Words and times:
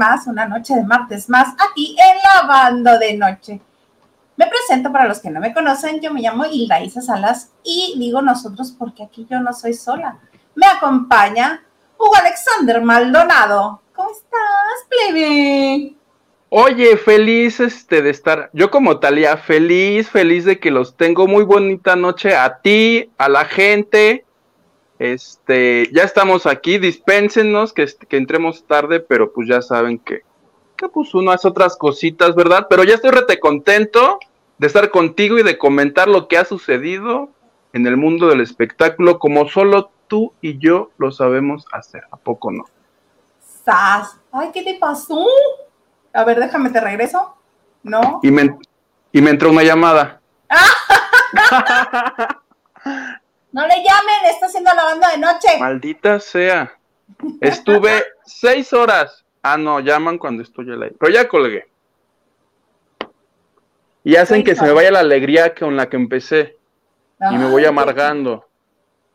más, 0.00 0.26
una 0.26 0.48
noche 0.48 0.74
de 0.74 0.82
martes 0.82 1.28
más, 1.28 1.54
aquí 1.70 1.94
en 1.98 2.16
Lavando 2.22 2.98
de 2.98 3.18
Noche. 3.18 3.60
Me 4.36 4.46
presento 4.46 4.90
para 4.90 5.06
los 5.06 5.20
que 5.20 5.28
no 5.28 5.40
me 5.40 5.52
conocen, 5.52 6.00
yo 6.00 6.10
me 6.10 6.22
llamo 6.22 6.46
Hilda 6.46 6.80
Isa 6.80 7.02
Salas 7.02 7.50
y 7.62 7.96
digo 7.98 8.22
nosotros 8.22 8.74
porque 8.78 9.02
aquí 9.02 9.26
yo 9.30 9.40
no 9.40 9.52
soy 9.52 9.74
sola. 9.74 10.18
Me 10.54 10.66
acompaña 10.66 11.62
Hugo 11.98 12.16
Alexander 12.16 12.80
Maldonado. 12.80 13.82
¿Cómo 13.94 14.08
estás, 14.10 14.86
plebe? 14.88 15.94
Oye, 16.48 16.96
feliz 16.96 17.60
este 17.60 18.00
de 18.00 18.08
estar, 18.08 18.48
yo 18.54 18.70
como 18.70 18.98
Talía, 18.98 19.36
feliz, 19.36 20.08
feliz 20.08 20.46
de 20.46 20.58
que 20.58 20.70
los 20.70 20.96
tengo. 20.96 21.26
Muy 21.26 21.44
bonita 21.44 21.94
noche 21.94 22.34
a 22.34 22.62
ti, 22.62 23.10
a 23.18 23.28
la 23.28 23.44
gente. 23.44 24.24
Este, 25.00 25.88
ya 25.94 26.02
estamos 26.02 26.44
aquí, 26.44 26.76
dispénsenos 26.76 27.72
que, 27.72 27.88
que 28.06 28.18
entremos 28.18 28.64
tarde, 28.64 29.00
pero 29.00 29.32
pues 29.32 29.48
ya 29.48 29.62
saben 29.62 29.98
que, 29.98 30.24
que 30.76 30.90
pues 30.90 31.14
uno 31.14 31.30
hace 31.30 31.48
otras 31.48 31.78
cositas, 31.78 32.34
¿verdad? 32.34 32.66
Pero 32.68 32.84
ya 32.84 32.96
estoy 32.96 33.10
rete 33.10 33.40
contento 33.40 34.18
de 34.58 34.66
estar 34.66 34.90
contigo 34.90 35.38
y 35.38 35.42
de 35.42 35.56
comentar 35.56 36.06
lo 36.06 36.28
que 36.28 36.36
ha 36.36 36.44
sucedido 36.44 37.30
en 37.72 37.86
el 37.86 37.96
mundo 37.96 38.28
del 38.28 38.42
espectáculo, 38.42 39.18
como 39.18 39.48
solo 39.48 39.90
tú 40.06 40.34
y 40.42 40.58
yo 40.58 40.90
lo 40.98 41.10
sabemos 41.10 41.64
hacer. 41.72 42.04
¿A 42.10 42.18
poco 42.18 42.52
no? 42.52 42.66
¡Sas! 43.64 44.18
Ay, 44.30 44.50
¿qué 44.52 44.62
te 44.62 44.78
pasó? 44.78 45.26
A 46.12 46.24
ver, 46.24 46.38
déjame, 46.38 46.68
te 46.68 46.80
regreso. 46.82 47.36
No. 47.82 48.20
Y 48.22 48.30
me, 48.30 48.54
y 49.12 49.22
me 49.22 49.30
entró 49.30 49.48
una 49.48 49.62
llamada. 49.62 50.20
no 53.52 53.66
le 53.66 53.76
llamen, 53.76 54.30
está 54.30 54.46
haciendo 54.46 54.70
la 54.74 54.84
banda 54.84 55.10
de 55.10 55.18
noche. 55.18 55.58
Maldita 55.58 56.20
sea. 56.20 56.76
Estuve 57.40 58.04
seis 58.24 58.72
horas. 58.72 59.24
Ah, 59.42 59.56
no, 59.56 59.80
llaman 59.80 60.18
cuando 60.18 60.42
estoy 60.42 60.70
al 60.70 60.82
aire. 60.82 60.96
Pero 60.98 61.12
ya 61.12 61.28
colgué. 61.28 61.68
Y 64.04 64.16
hacen 64.16 64.44
que 64.44 64.54
se 64.54 64.64
me 64.64 64.72
vaya 64.72 64.90
la 64.90 65.00
alegría 65.00 65.54
con 65.54 65.76
la 65.76 65.88
que 65.88 65.96
empecé. 65.96 66.56
y 67.30 67.36
me 67.36 67.50
voy 67.50 67.64
amargando. 67.64 68.46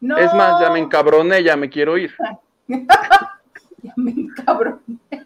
No. 0.01 0.17
Es 0.17 0.33
más, 0.33 0.61
ya 0.61 0.69
me 0.69 0.79
encabroné, 0.79 1.43
ya 1.43 1.55
me 1.55 1.69
quiero 1.69 1.97
ir. 1.97 2.13
ya 2.67 3.93
me 3.95 4.11
encabroné. 4.11 4.79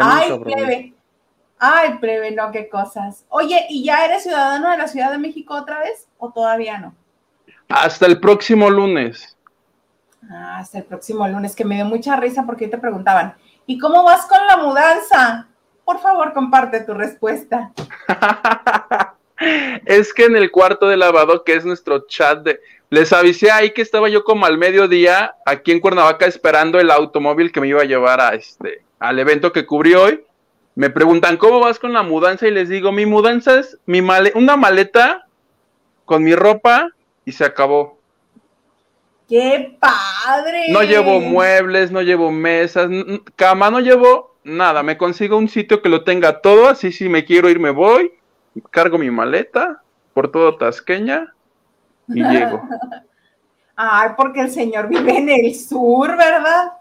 Ay, 0.00 0.38
plebe. 0.38 0.94
Ay, 1.58 1.98
plebe, 1.98 2.30
no, 2.30 2.50
qué 2.50 2.68
cosas. 2.68 3.26
Oye, 3.28 3.66
¿y 3.68 3.84
ya 3.84 4.04
eres 4.06 4.22
ciudadano 4.22 4.70
de 4.70 4.78
la 4.78 4.88
Ciudad 4.88 5.10
de 5.10 5.18
México 5.18 5.54
otra 5.54 5.80
vez 5.80 6.08
o 6.18 6.32
todavía 6.32 6.78
no? 6.78 6.94
Hasta 7.70 8.06
el 8.06 8.20
próximo 8.20 8.68
lunes. 8.68 9.36
Ah, 10.30 10.58
hasta 10.58 10.78
el 10.78 10.84
próximo 10.84 11.26
lunes, 11.26 11.56
que 11.56 11.64
me 11.64 11.76
dio 11.76 11.84
mucha 11.84 12.16
risa 12.16 12.44
porque 12.44 12.68
te 12.68 12.78
preguntaban, 12.78 13.34
¿y 13.66 13.78
cómo 13.78 14.04
vas 14.04 14.26
con 14.26 14.46
la 14.46 14.56
mudanza? 14.58 15.48
Por 15.84 15.98
favor, 15.98 16.32
comparte 16.32 16.80
tu 16.80 16.94
respuesta. 16.94 17.72
es 19.86 20.12
que 20.12 20.26
en 20.26 20.36
el 20.36 20.50
cuarto 20.50 20.88
de 20.88 20.96
lavado, 20.96 21.42
que 21.44 21.54
es 21.54 21.64
nuestro 21.64 22.06
chat 22.06 22.42
de... 22.42 22.60
Les 22.90 23.12
avisé 23.12 23.50
ahí 23.50 23.72
que 23.72 23.82
estaba 23.82 24.08
yo 24.08 24.24
como 24.24 24.46
al 24.46 24.58
mediodía 24.58 25.36
aquí 25.46 25.70
en 25.70 25.80
Cuernavaca 25.80 26.26
esperando 26.26 26.80
el 26.80 26.90
automóvil 26.90 27.52
que 27.52 27.60
me 27.60 27.68
iba 27.68 27.82
a 27.82 27.86
llevar 27.86 28.20
a 28.20 28.34
este 28.34 28.84
al 29.00 29.18
evento 29.18 29.52
que 29.52 29.66
cubrí 29.66 29.94
hoy, 29.94 30.24
me 30.76 30.90
preguntan, 30.90 31.36
¿cómo 31.38 31.58
vas 31.58 31.78
con 31.78 31.92
la 31.92 32.02
mudanza? 32.02 32.46
Y 32.46 32.52
les 32.52 32.68
digo, 32.68 32.92
mi 32.92 33.06
mudanza 33.06 33.58
es 33.58 33.78
mi 33.86 34.00
una 34.34 34.56
maleta 34.56 35.26
con 36.04 36.22
mi 36.22 36.34
ropa 36.34 36.90
y 37.30 37.32
se 37.32 37.44
acabó. 37.44 38.00
¡Qué 39.28 39.78
padre! 39.78 40.66
No 40.70 40.82
llevo 40.82 41.20
muebles, 41.20 41.92
no 41.92 42.02
llevo 42.02 42.32
mesas, 42.32 42.90
cama, 43.36 43.70
no 43.70 43.78
llevo 43.78 44.34
nada. 44.42 44.82
Me 44.82 44.98
consigo 44.98 45.36
un 45.36 45.48
sitio 45.48 45.80
que 45.80 45.88
lo 45.88 46.02
tenga 46.02 46.40
todo, 46.40 46.68
así 46.68 46.90
si 46.90 47.08
me 47.08 47.24
quiero 47.24 47.48
ir 47.48 47.60
me 47.60 47.70
voy, 47.70 48.12
cargo 48.70 48.98
mi 48.98 49.12
maleta 49.12 49.82
por 50.12 50.32
todo 50.32 50.56
Tasqueña 50.56 51.32
y 52.08 52.20
llego. 52.30 52.60
Ay, 53.76 54.10
porque 54.16 54.40
el 54.40 54.50
señor 54.50 54.88
vive 54.88 55.16
en 55.16 55.28
el 55.28 55.54
sur, 55.54 56.16
¿verdad? 56.16 56.72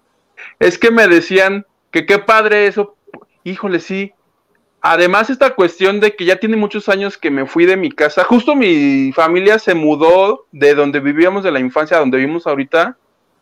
Es 0.58 0.80
que 0.80 0.90
me 0.90 1.08
decían, 1.08 1.68
que 1.92 2.08
qué 2.08 2.18
padre 2.18 2.66
eso. 2.66 2.96
Híjole, 3.44 3.80
sí. 3.80 4.14
Además, 4.82 5.30
esta 5.30 5.56
cuestión 5.56 6.00
de 6.00 6.16
que 6.16 6.26
ya 6.26 6.38
tiene 6.38 6.56
muchos 6.56 6.88
años 6.88 7.18
que 7.18 7.32
me 7.32 7.46
fui 7.46 7.66
de 7.66 7.76
mi 7.76 7.92
casa. 7.92 8.24
Justo 8.24 8.56
mi 8.56 9.12
familia 9.14 9.60
se 9.60 9.76
mudó 9.76 10.46
de 10.52 10.74
donde 10.74 11.02
vivíamos 11.02 11.44
de 11.44 11.52
la 11.52 11.60
infancia 11.60 11.98
a 11.98 12.00
donde 12.00 12.18
vivimos 12.18 12.48
ahorita, 12.48 12.98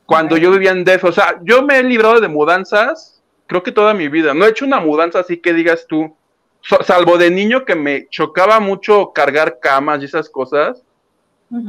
cuando 0.06 0.38
yo 0.38 0.52
vivía 0.52 0.72
en 0.72 0.84
DF. 0.84 1.04
O 1.04 1.12
sea, 1.12 1.40
yo 1.44 1.62
me 1.62 1.78
he 1.78 1.84
librado 1.84 2.20
de 2.20 2.28
mudanzas, 2.28 3.22
creo 3.46 3.62
que 3.62 3.72
toda 3.72 3.94
mi 3.94 4.08
vida. 4.08 4.34
No 4.34 4.46
he 4.46 4.50
hecho 4.50 4.66
una 4.66 4.80
mudanza 4.80 5.20
así 5.20 5.38
que 5.38 5.54
digas 5.54 5.86
tú, 5.88 6.16
salvo 6.62 7.18
de 7.20 7.30
niño 7.30 7.66
que 7.66 7.76
me 7.76 8.08
chocaba 8.10 8.60
mucho 8.60 9.12
cargar 9.14 9.60
camas 9.62 10.02
y 10.02 10.06
esas 10.06 10.30
cosas. 10.30 10.84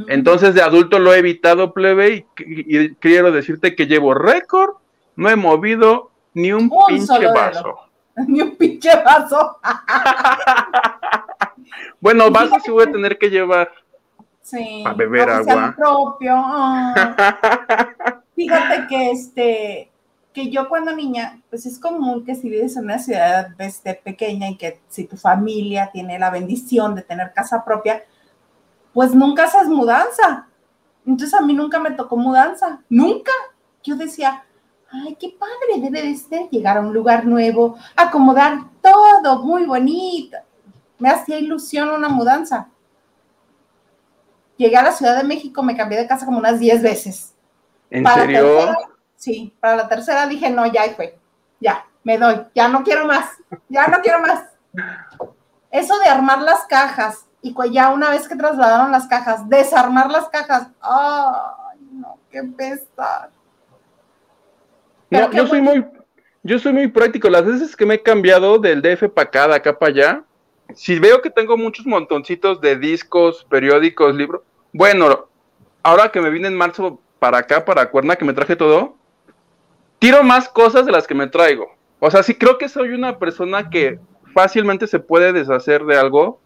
Entonces, 0.07 0.55
de 0.55 0.61
adulto 0.61 0.99
lo 0.99 1.13
he 1.13 1.19
evitado, 1.19 1.73
plebe, 1.73 2.25
y 2.37 2.95
quiero 2.95 3.31
decirte 3.31 3.75
que 3.75 3.87
llevo 3.87 4.13
récord, 4.13 4.71
no 5.15 5.29
he 5.29 5.37
movido 5.37 6.11
ni 6.33 6.51
un, 6.51 6.69
pinche 6.87 7.27
vaso. 7.27 7.88
Ni 8.27 8.41
un 8.41 8.55
pinche 8.55 8.89
vaso. 9.03 9.59
bueno, 12.01 12.31
vaso 12.31 12.57
sí 12.63 12.71
voy 12.71 12.83
a 12.83 12.91
tener 12.91 13.17
que 13.17 13.29
llevar. 13.29 13.71
Sí. 14.41 14.83
A 14.85 14.93
beber 14.93 15.29
agua. 15.29 15.75
propio. 15.77 16.35
Fíjate 18.35 18.87
que 18.87 19.11
este 19.11 19.91
que 20.33 20.49
yo 20.49 20.69
cuando 20.69 20.95
niña, 20.95 21.41
pues 21.49 21.65
es 21.65 21.79
común 21.79 22.23
que 22.23 22.35
si 22.35 22.49
vives 22.49 22.77
en 22.77 22.85
una 22.85 22.99
ciudad 22.99 23.49
este, 23.57 23.95
pequeña 23.95 24.49
y 24.49 24.57
que 24.57 24.79
si 24.87 25.05
tu 25.05 25.17
familia 25.17 25.89
tiene 25.91 26.19
la 26.19 26.29
bendición 26.29 26.93
de 26.93 27.01
tener 27.01 27.33
casa 27.33 27.65
propia, 27.65 28.03
pues 28.93 29.13
nunca 29.13 29.45
haces 29.45 29.67
mudanza. 29.67 30.47
Entonces 31.05 31.33
a 31.33 31.41
mí 31.41 31.53
nunca 31.53 31.79
me 31.79 31.91
tocó 31.91 32.15
mudanza, 32.15 32.81
nunca. 32.89 33.31
Yo 33.83 33.95
decía, 33.95 34.43
ay, 34.91 35.15
qué 35.19 35.35
padre 35.37 35.81
debe 35.81 36.03
de 36.03 36.15
ser 36.15 36.49
llegar 36.49 36.77
a 36.77 36.81
un 36.81 36.93
lugar 36.93 37.25
nuevo, 37.25 37.77
acomodar 37.95 38.59
todo 38.81 39.43
muy 39.43 39.65
bonito. 39.65 40.37
Me 40.97 41.09
hacía 41.09 41.39
ilusión 41.39 41.89
una 41.89 42.09
mudanza. 42.09 42.67
Llegué 44.57 44.75
a 44.75 44.83
la 44.83 44.91
Ciudad 44.91 45.17
de 45.17 45.23
México, 45.23 45.63
me 45.63 45.77
cambié 45.77 45.97
de 45.97 46.07
casa 46.07 46.25
como 46.25 46.37
unas 46.37 46.59
10 46.59 46.81
veces. 46.81 47.33
¿En 47.89 48.05
serio? 48.05 48.75
sí, 49.15 49.53
para 49.59 49.75
la 49.75 49.87
tercera 49.87 50.27
dije, 50.27 50.49
no, 50.49 50.65
ya 50.65 50.83
fue, 50.95 51.17
ya, 51.59 51.85
me 52.03 52.17
doy, 52.17 52.45
ya 52.55 52.67
no 52.67 52.83
quiero 52.83 53.05
más, 53.05 53.25
ya 53.67 53.87
no 53.87 53.99
quiero 54.01 54.19
más. 54.21 54.43
Eso 55.71 55.97
de 55.99 56.09
armar 56.09 56.41
las 56.41 56.65
cajas 56.65 57.25
y 57.41 57.53
ya 57.71 57.89
una 57.89 58.09
vez 58.09 58.27
que 58.27 58.35
trasladaron 58.35 58.91
las 58.91 59.07
cajas, 59.07 59.47
desarmar 59.49 60.09
las 60.09 60.29
cajas, 60.29 60.67
ay, 60.81 61.79
no, 61.91 62.17
qué 62.29 62.43
pesar 62.43 63.31
no, 65.09 65.31
yo 65.31 65.47
soy 65.47 65.61
muy, 65.61 65.85
yo 66.43 66.59
soy 66.59 66.73
muy 66.73 66.87
práctico. 66.87 67.29
Las 67.29 67.45
veces 67.45 67.75
que 67.75 67.85
me 67.85 67.95
he 67.95 68.01
cambiado 68.01 68.59
del 68.59 68.81
DF 68.81 69.09
para 69.09 69.27
acá, 69.27 69.47
de 69.47 69.55
acá 69.55 69.77
para 69.77 69.91
allá, 69.91 70.23
si 70.75 70.99
veo 70.99 71.21
que 71.21 71.29
tengo 71.29 71.57
muchos 71.57 71.85
montoncitos 71.85 72.61
de 72.61 72.77
discos, 72.77 73.45
periódicos, 73.49 74.15
libros, 74.15 74.41
bueno, 74.71 75.27
ahora 75.83 76.11
que 76.11 76.21
me 76.21 76.29
vine 76.29 76.47
en 76.47 76.55
marzo 76.55 76.99
para 77.17 77.39
acá, 77.39 77.65
para 77.65 77.89
Cuerna, 77.89 78.15
que 78.15 78.25
me 78.25 78.33
traje 78.33 78.55
todo, 78.55 78.95
tiro 79.97 80.23
más 80.23 80.47
cosas 80.47 80.85
de 80.85 80.91
las 80.91 81.07
que 81.07 81.15
me 81.15 81.27
traigo. 81.27 81.75
O 81.99 82.09
sea, 82.09 82.23
sí 82.23 82.35
creo 82.35 82.57
que 82.57 82.69
soy 82.69 82.89
una 82.89 83.17
persona 83.17 83.69
que 83.69 83.99
fácilmente 84.33 84.87
se 84.87 84.99
puede 84.99 85.33
deshacer 85.33 85.83
de 85.85 85.97
algo. 85.97 86.39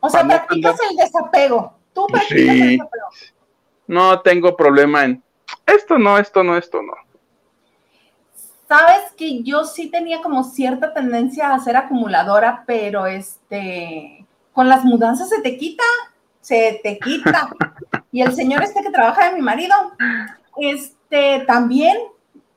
O 0.00 0.10
sea, 0.10 0.26
practicas 0.26 0.78
el 0.90 0.96
desapego. 0.96 1.78
Tú 1.94 2.06
practicas 2.08 2.54
el 2.54 2.70
desapego. 2.72 3.06
No 3.86 4.20
tengo 4.20 4.56
problema 4.56 5.04
en 5.04 5.22
esto 5.66 5.98
no, 5.98 6.18
esto 6.18 6.42
no, 6.42 6.56
esto 6.56 6.82
no. 6.82 6.94
Sabes 8.68 9.12
que 9.16 9.42
yo 9.42 9.64
sí 9.64 9.90
tenía 9.90 10.22
como 10.22 10.42
cierta 10.42 10.94
tendencia 10.94 11.52
a 11.52 11.58
ser 11.58 11.76
acumuladora, 11.76 12.64
pero 12.66 13.06
este, 13.06 14.24
con 14.52 14.68
las 14.68 14.84
mudanzas 14.84 15.28
se 15.28 15.42
te 15.42 15.58
quita, 15.58 15.84
se 16.40 16.80
te 16.82 16.98
quita. 16.98 17.50
Y 18.12 18.22
el 18.22 18.32
señor 18.32 18.62
este 18.62 18.80
que 18.80 18.92
trabaja 18.92 19.28
de 19.28 19.34
mi 19.34 19.42
marido, 19.42 19.74
este, 20.56 21.40
también, 21.48 21.96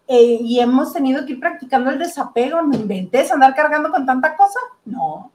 eh, 0.07 0.38
y 0.39 0.59
hemos 0.59 0.94
tenido 0.94 1.25
que 1.25 1.31
ir 1.31 1.39
practicando 1.39 1.89
el 1.89 1.98
desapego, 1.98 2.62
no 2.62 2.75
inventes 2.75 3.31
andar 3.31 3.56
cargando 3.56 3.89
con 3.89 4.06
tanta 4.06 4.38
cosa, 4.38 4.59
no. 4.86 5.31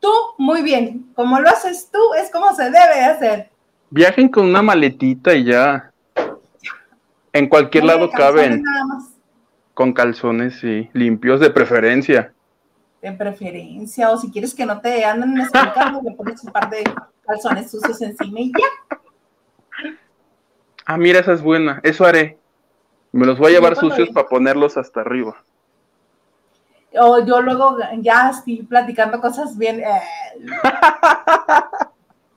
Tú, 0.00 0.10
muy 0.36 0.60
bien, 0.60 1.10
como 1.14 1.40
lo 1.40 1.48
haces 1.48 1.88
tú, 1.90 1.98
es 2.22 2.30
como 2.30 2.54
se 2.54 2.64
debe 2.64 3.04
hacer. 3.06 3.48
Viajen 3.88 4.28
con 4.28 4.44
una 4.44 4.60
maletita 4.60 5.34
y 5.34 5.44
ya. 5.44 5.90
En 7.32 7.48
cualquier 7.48 7.84
lado 7.84 8.10
caben. 8.10 8.62
Nada 8.62 8.84
más. 8.84 9.13
Con 9.74 9.92
calzones, 9.92 10.60
sí, 10.60 10.88
limpios 10.92 11.40
de 11.40 11.50
preferencia. 11.50 12.32
De 13.02 13.12
preferencia, 13.12 14.10
o 14.10 14.16
si 14.16 14.30
quieres 14.30 14.54
que 14.54 14.64
no 14.64 14.80
te 14.80 15.04
anden 15.04 15.36
explicando, 15.38 16.00
le 16.02 16.12
pones 16.12 16.42
un 16.44 16.52
par 16.52 16.70
de 16.70 16.84
calzones 17.26 17.70
sucios 17.70 18.00
encima 18.00 18.40
y 18.40 18.52
ya. 18.52 18.98
Ah, 20.86 20.96
mira, 20.96 21.18
esa 21.18 21.32
es 21.32 21.42
buena, 21.42 21.80
eso 21.82 22.04
haré. 22.04 22.38
Me 23.10 23.26
los 23.26 23.38
voy 23.38 23.52
a 23.52 23.54
llevar 23.56 23.76
sucios 23.76 24.10
para 24.10 24.28
ponerlos 24.28 24.76
hasta 24.76 25.00
arriba. 25.00 25.36
O 26.96 27.24
yo 27.24 27.42
luego 27.42 27.76
ya 27.98 28.30
estoy 28.30 28.62
platicando 28.62 29.20
cosas 29.20 29.58
bien. 29.58 29.80
Eh. 29.80 30.02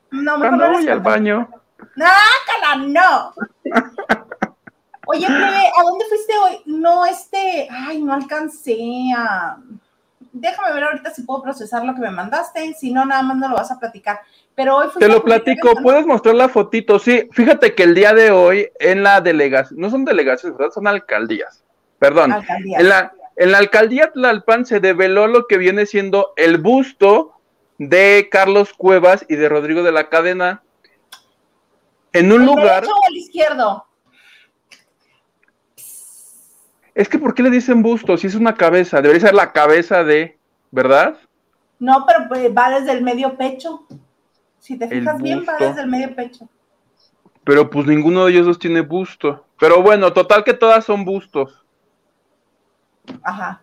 No, 0.09 0.37
mejor 0.37 0.57
no 0.57 0.71
voy 0.71 0.87
al 0.87 1.01
baño. 1.01 1.49
¡Nácala, 1.95 2.85
no! 2.87 3.33
Oye, 5.07 5.25
¿a 5.25 5.83
dónde 5.83 6.05
fuiste 6.05 6.33
hoy? 6.37 6.61
No, 6.65 7.05
este, 7.05 7.67
ay, 7.71 8.01
no 8.01 8.13
alcancé 8.13 8.77
a... 9.15 9.57
Déjame 10.33 10.73
ver 10.73 10.83
ahorita 10.83 11.11
si 11.11 11.23
puedo 11.23 11.41
procesar 11.41 11.83
lo 11.83 11.95
que 11.95 12.01
me 12.01 12.11
mandaste, 12.11 12.73
si 12.73 12.91
no, 12.91 13.05
nada 13.05 13.23
más 13.23 13.37
no 13.37 13.49
lo 13.49 13.55
vas 13.55 13.71
a 13.71 13.79
platicar. 13.79 14.19
Pero 14.53 14.75
hoy 14.75 14.87
Te 14.99 15.07
lo 15.07 15.23
platico, 15.23 15.73
puedes 15.81 16.05
mostrar 16.05 16.35
la 16.35 16.49
fotito, 16.49 16.99
sí. 16.99 17.27
Fíjate 17.31 17.73
que 17.73 17.83
el 17.83 17.95
día 17.95 18.13
de 18.13 18.31
hoy 18.31 18.69
en 18.79 19.01
la 19.03 19.21
delegación, 19.21 19.79
no 19.79 19.89
son 19.89 20.05
delegaciones, 20.05 20.57
¿verdad? 20.57 20.73
Son 20.73 20.87
alcaldías. 20.87 21.63
Perdón. 21.97 22.35
En 22.49 22.89
la, 22.89 23.13
en 23.35 23.51
la 23.51 23.57
alcaldía 23.57 24.11
Tlalpan 24.11 24.65
se 24.65 24.79
develó 24.79 25.27
lo 25.27 25.47
que 25.47 25.57
viene 25.57 25.85
siendo 25.85 26.33
el 26.35 26.57
busto 26.57 27.33
de 27.77 28.27
Carlos 28.31 28.73
Cuevas 28.73 29.25
y 29.29 29.35
de 29.35 29.49
Rodrigo 29.49 29.83
de 29.83 29.91
la 29.91 30.09
Cadena 30.09 30.63
en 32.13 32.31
un 32.31 32.45
lugar. 32.45 32.81
Derecho 32.81 32.95
o 32.95 33.09
el 33.09 33.17
izquierdo? 33.17 33.85
Es 36.97 37.07
que 37.07 37.19
¿por 37.19 37.35
qué 37.35 37.43
le 37.43 37.51
dicen 37.51 37.83
busto? 37.83 38.17
Si 38.17 38.25
es 38.25 38.33
una 38.33 38.55
cabeza, 38.55 39.03
debería 39.03 39.27
ser 39.27 39.35
la 39.35 39.51
cabeza 39.51 40.03
de, 40.03 40.35
¿verdad? 40.71 41.15
No, 41.77 42.03
pero 42.07 42.27
pues, 42.27 42.49
va 42.57 42.71
desde 42.71 42.91
el 42.91 43.03
medio 43.03 43.37
pecho. 43.37 43.85
Si 44.57 44.79
te 44.79 44.87
fijas 44.87 45.21
bien, 45.21 45.45
va 45.47 45.57
desde 45.59 45.81
el 45.81 45.87
medio 45.89 46.15
pecho. 46.15 46.49
Pero 47.43 47.69
pues 47.69 47.85
ninguno 47.85 48.25
de 48.25 48.31
ellos 48.31 48.47
dos 48.47 48.57
tiene 48.57 48.81
busto. 48.81 49.45
Pero 49.59 49.83
bueno, 49.83 50.11
total 50.11 50.43
que 50.43 50.55
todas 50.55 50.85
son 50.85 51.05
bustos. 51.05 51.63
Ajá. 53.21 53.61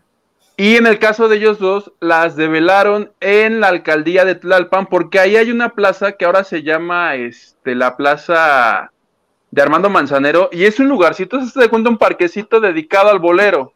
Y 0.56 0.76
en 0.76 0.86
el 0.86 1.00
caso 1.00 1.26
de 1.26 1.38
ellos 1.38 1.58
dos, 1.58 1.92
las 1.98 2.36
develaron 2.36 3.10
en 3.18 3.58
la 3.58 3.66
alcaldía 3.66 4.24
de 4.24 4.36
Tlalpan, 4.36 4.86
porque 4.86 5.18
ahí 5.18 5.34
hay 5.34 5.50
una 5.50 5.70
plaza 5.70 6.12
que 6.12 6.24
ahora 6.24 6.44
se 6.44 6.62
llama 6.62 7.16
este, 7.16 7.74
la 7.74 7.96
Plaza 7.96 8.92
de 9.54 9.62
Armando 9.62 9.88
Manzanero, 9.88 10.48
y 10.50 10.64
es 10.64 10.80
un 10.80 10.88
lugarcito, 10.88 11.40
se 11.46 11.68
cuenta 11.68 11.88
un 11.88 11.96
parquecito 11.96 12.58
dedicado 12.58 13.08
al 13.08 13.20
bolero. 13.20 13.72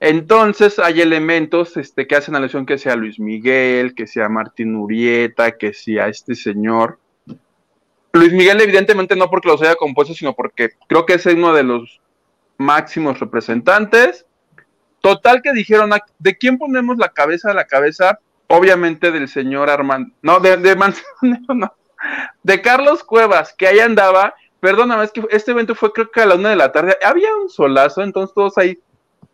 Entonces 0.00 0.78
hay 0.78 1.00
elementos 1.00 1.78
este, 1.78 2.06
que 2.06 2.14
hacen 2.14 2.36
alusión 2.36 2.66
que 2.66 2.76
sea 2.76 2.94
Luis 2.94 3.18
Miguel, 3.18 3.94
que 3.94 4.06
sea 4.06 4.28
Martín 4.28 4.76
Urieta, 4.76 5.52
que 5.52 5.72
sea 5.72 6.08
este 6.08 6.34
señor. 6.34 6.98
Luis 8.12 8.34
Miguel, 8.34 8.60
evidentemente, 8.60 9.16
no 9.16 9.30
porque 9.30 9.48
los 9.48 9.62
haya 9.62 9.76
compuesto, 9.76 10.12
sino 10.12 10.34
porque 10.34 10.72
creo 10.86 11.06
que 11.06 11.14
es 11.14 11.24
uno 11.24 11.54
de 11.54 11.62
los 11.62 12.02
máximos 12.58 13.18
representantes. 13.18 14.26
Total 15.00 15.40
que 15.40 15.54
dijeron, 15.54 15.90
¿de 16.18 16.36
quién 16.36 16.58
ponemos 16.58 16.98
la 16.98 17.08
cabeza 17.08 17.50
a 17.50 17.54
la 17.54 17.64
cabeza? 17.64 18.18
Obviamente 18.46 19.10
del 19.10 19.26
señor 19.26 19.70
Armando, 19.70 20.12
no, 20.20 20.38
de, 20.38 20.58
de 20.58 20.76
Manzanero, 20.76 21.54
no, 21.54 21.74
de 22.42 22.60
Carlos 22.60 23.02
Cuevas, 23.02 23.54
que 23.56 23.68
ahí 23.68 23.78
andaba. 23.78 24.34
Perdóname, 24.62 25.02
es 25.02 25.10
que 25.10 25.26
este 25.30 25.50
evento 25.50 25.74
fue 25.74 25.92
creo 25.92 26.08
que 26.08 26.20
a 26.20 26.26
la 26.26 26.36
una 26.36 26.50
de 26.50 26.56
la 26.56 26.70
tarde. 26.70 26.96
Había 27.04 27.34
un 27.34 27.50
solazo, 27.50 28.00
entonces 28.00 28.32
todos 28.32 28.56
ahí. 28.58 28.78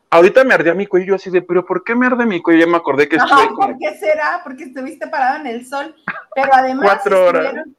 Ahorita 0.08 0.42
me 0.42 0.54
ardía 0.54 0.72
mi 0.72 0.86
cuello 0.86 1.16
así 1.16 1.28
de, 1.28 1.42
pero 1.42 1.66
¿por 1.66 1.84
qué 1.84 1.94
me 1.94 2.06
arde 2.06 2.24
mi 2.24 2.40
cuello? 2.40 2.60
Ya 2.60 2.66
me 2.66 2.78
acordé 2.78 3.10
que 3.10 3.16
estuve. 3.16 3.54
¿Por 3.54 3.76
qué 3.76 3.94
será? 3.98 4.40
Porque 4.42 4.64
estuviste 4.64 5.06
parado 5.06 5.40
en 5.40 5.46
el 5.48 5.66
sol. 5.66 5.94
Pero 6.34 6.48
además. 6.50 6.82
Cuatro 6.82 7.26
horas. 7.26 7.44
Estuvieron, 7.44 7.76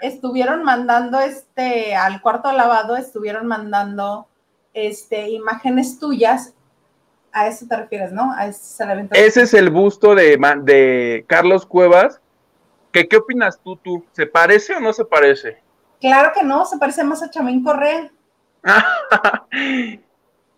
estuvieron 0.00 0.64
mandando 0.64 1.20
este 1.20 1.94
al 1.94 2.20
cuarto 2.20 2.50
lavado, 2.50 2.96
estuvieron 2.96 3.46
mandando 3.46 4.26
este 4.72 5.28
imágenes 5.30 6.00
tuyas 6.00 6.54
a 7.30 7.46
eso 7.46 7.66
te 7.68 7.76
refieres, 7.76 8.10
¿no? 8.10 8.34
ese, 9.12 9.42
es 9.42 9.54
el 9.54 9.70
busto 9.70 10.16
de, 10.16 10.36
de 10.62 11.24
Carlos 11.28 11.66
Cuevas. 11.66 12.20
¿Qué, 12.90 13.06
¿Qué 13.06 13.16
opinas 13.16 13.60
tú, 13.60 13.76
tú? 13.76 14.04
¿Se 14.10 14.26
parece 14.26 14.74
o 14.74 14.80
no 14.80 14.92
se 14.92 15.04
parece? 15.04 15.63
Claro 16.00 16.32
que 16.34 16.44
no, 16.44 16.64
se 16.64 16.78
parece 16.78 17.04
más 17.04 17.22
a 17.22 17.30
Chamín 17.30 17.62
Correa. 17.62 18.10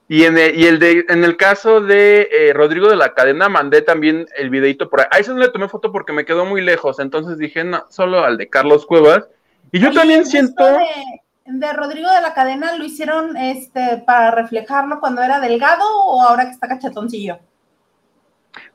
y 0.09 0.25
en 0.25 0.39
el, 0.39 0.59
y 0.59 0.67
el 0.67 0.79
de, 0.79 1.05
en 1.09 1.25
el 1.25 1.37
caso 1.37 1.81
de 1.81 2.29
eh, 2.31 2.53
Rodrigo 2.53 2.89
de 2.89 2.97
la 2.97 3.15
Cadena, 3.15 3.49
mandé 3.49 3.83
también 3.83 4.27
el 4.37 4.51
videito 4.51 4.89
por 4.89 5.01
ahí. 5.01 5.07
A 5.11 5.19
eso 5.19 5.33
no 5.35 5.41
le 5.41 5.51
tomé 5.51 5.69
foto 5.69 5.93
porque 5.93 6.13
me 6.13 6.25
quedó 6.25 6.45
muy 6.45 6.63
lejos, 6.63 6.99
entonces 6.99 7.39
dije, 7.39 7.65
no, 7.65 7.85
solo 7.89 8.25
al 8.25 8.37
de 8.37 8.49
Carlos 8.49 8.87
Cuevas. 8.87 9.29
Y 9.73 9.81
yo 9.81 9.93
también 9.93 10.25
siento 10.25 10.65
de 11.47 11.73
Rodrigo 11.73 12.11
de 12.11 12.21
la 12.21 12.35
Cadena 12.35 12.77
lo 12.77 12.85
hicieron 12.85 13.37
este 13.37 13.99
para 13.99 14.33
reflejarlo 14.33 14.99
cuando 15.01 15.23
era 15.23 15.39
delgado 15.41 15.85
o 16.07 16.21
ahora 16.23 16.45
que 16.45 16.51
está 16.51 16.69
cachatoncillo? 16.69 17.39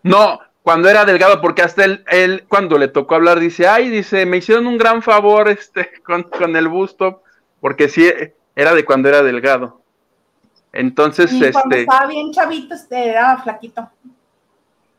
No, 0.03 0.39
cuando 0.63 0.89
era 0.89 1.05
delgado, 1.05 1.41
porque 1.41 1.63
hasta 1.63 1.85
él, 1.85 2.03
él, 2.07 2.45
cuando 2.47 2.77
le 2.77 2.87
tocó 2.87 3.15
hablar, 3.15 3.39
dice, 3.39 3.67
ay, 3.67 3.89
dice, 3.89 4.25
me 4.25 4.37
hicieron 4.37 4.67
un 4.67 4.77
gran 4.77 5.01
favor 5.01 5.49
este, 5.49 5.91
con, 6.03 6.55
el 6.55 6.67
busto, 6.67 7.23
porque 7.59 7.89
sí, 7.89 8.09
era 8.55 8.73
de 8.73 8.85
cuando 8.85 9.09
era 9.09 9.23
delgado. 9.23 9.81
Entonces, 10.73 11.31
y 11.33 11.39
cuando 11.51 11.75
este. 11.75 11.81
Estaba 11.81 12.07
bien 12.07 12.31
chavito, 12.31 12.75
este, 12.75 13.09
era 13.09 13.37
flaquito. 13.41 13.89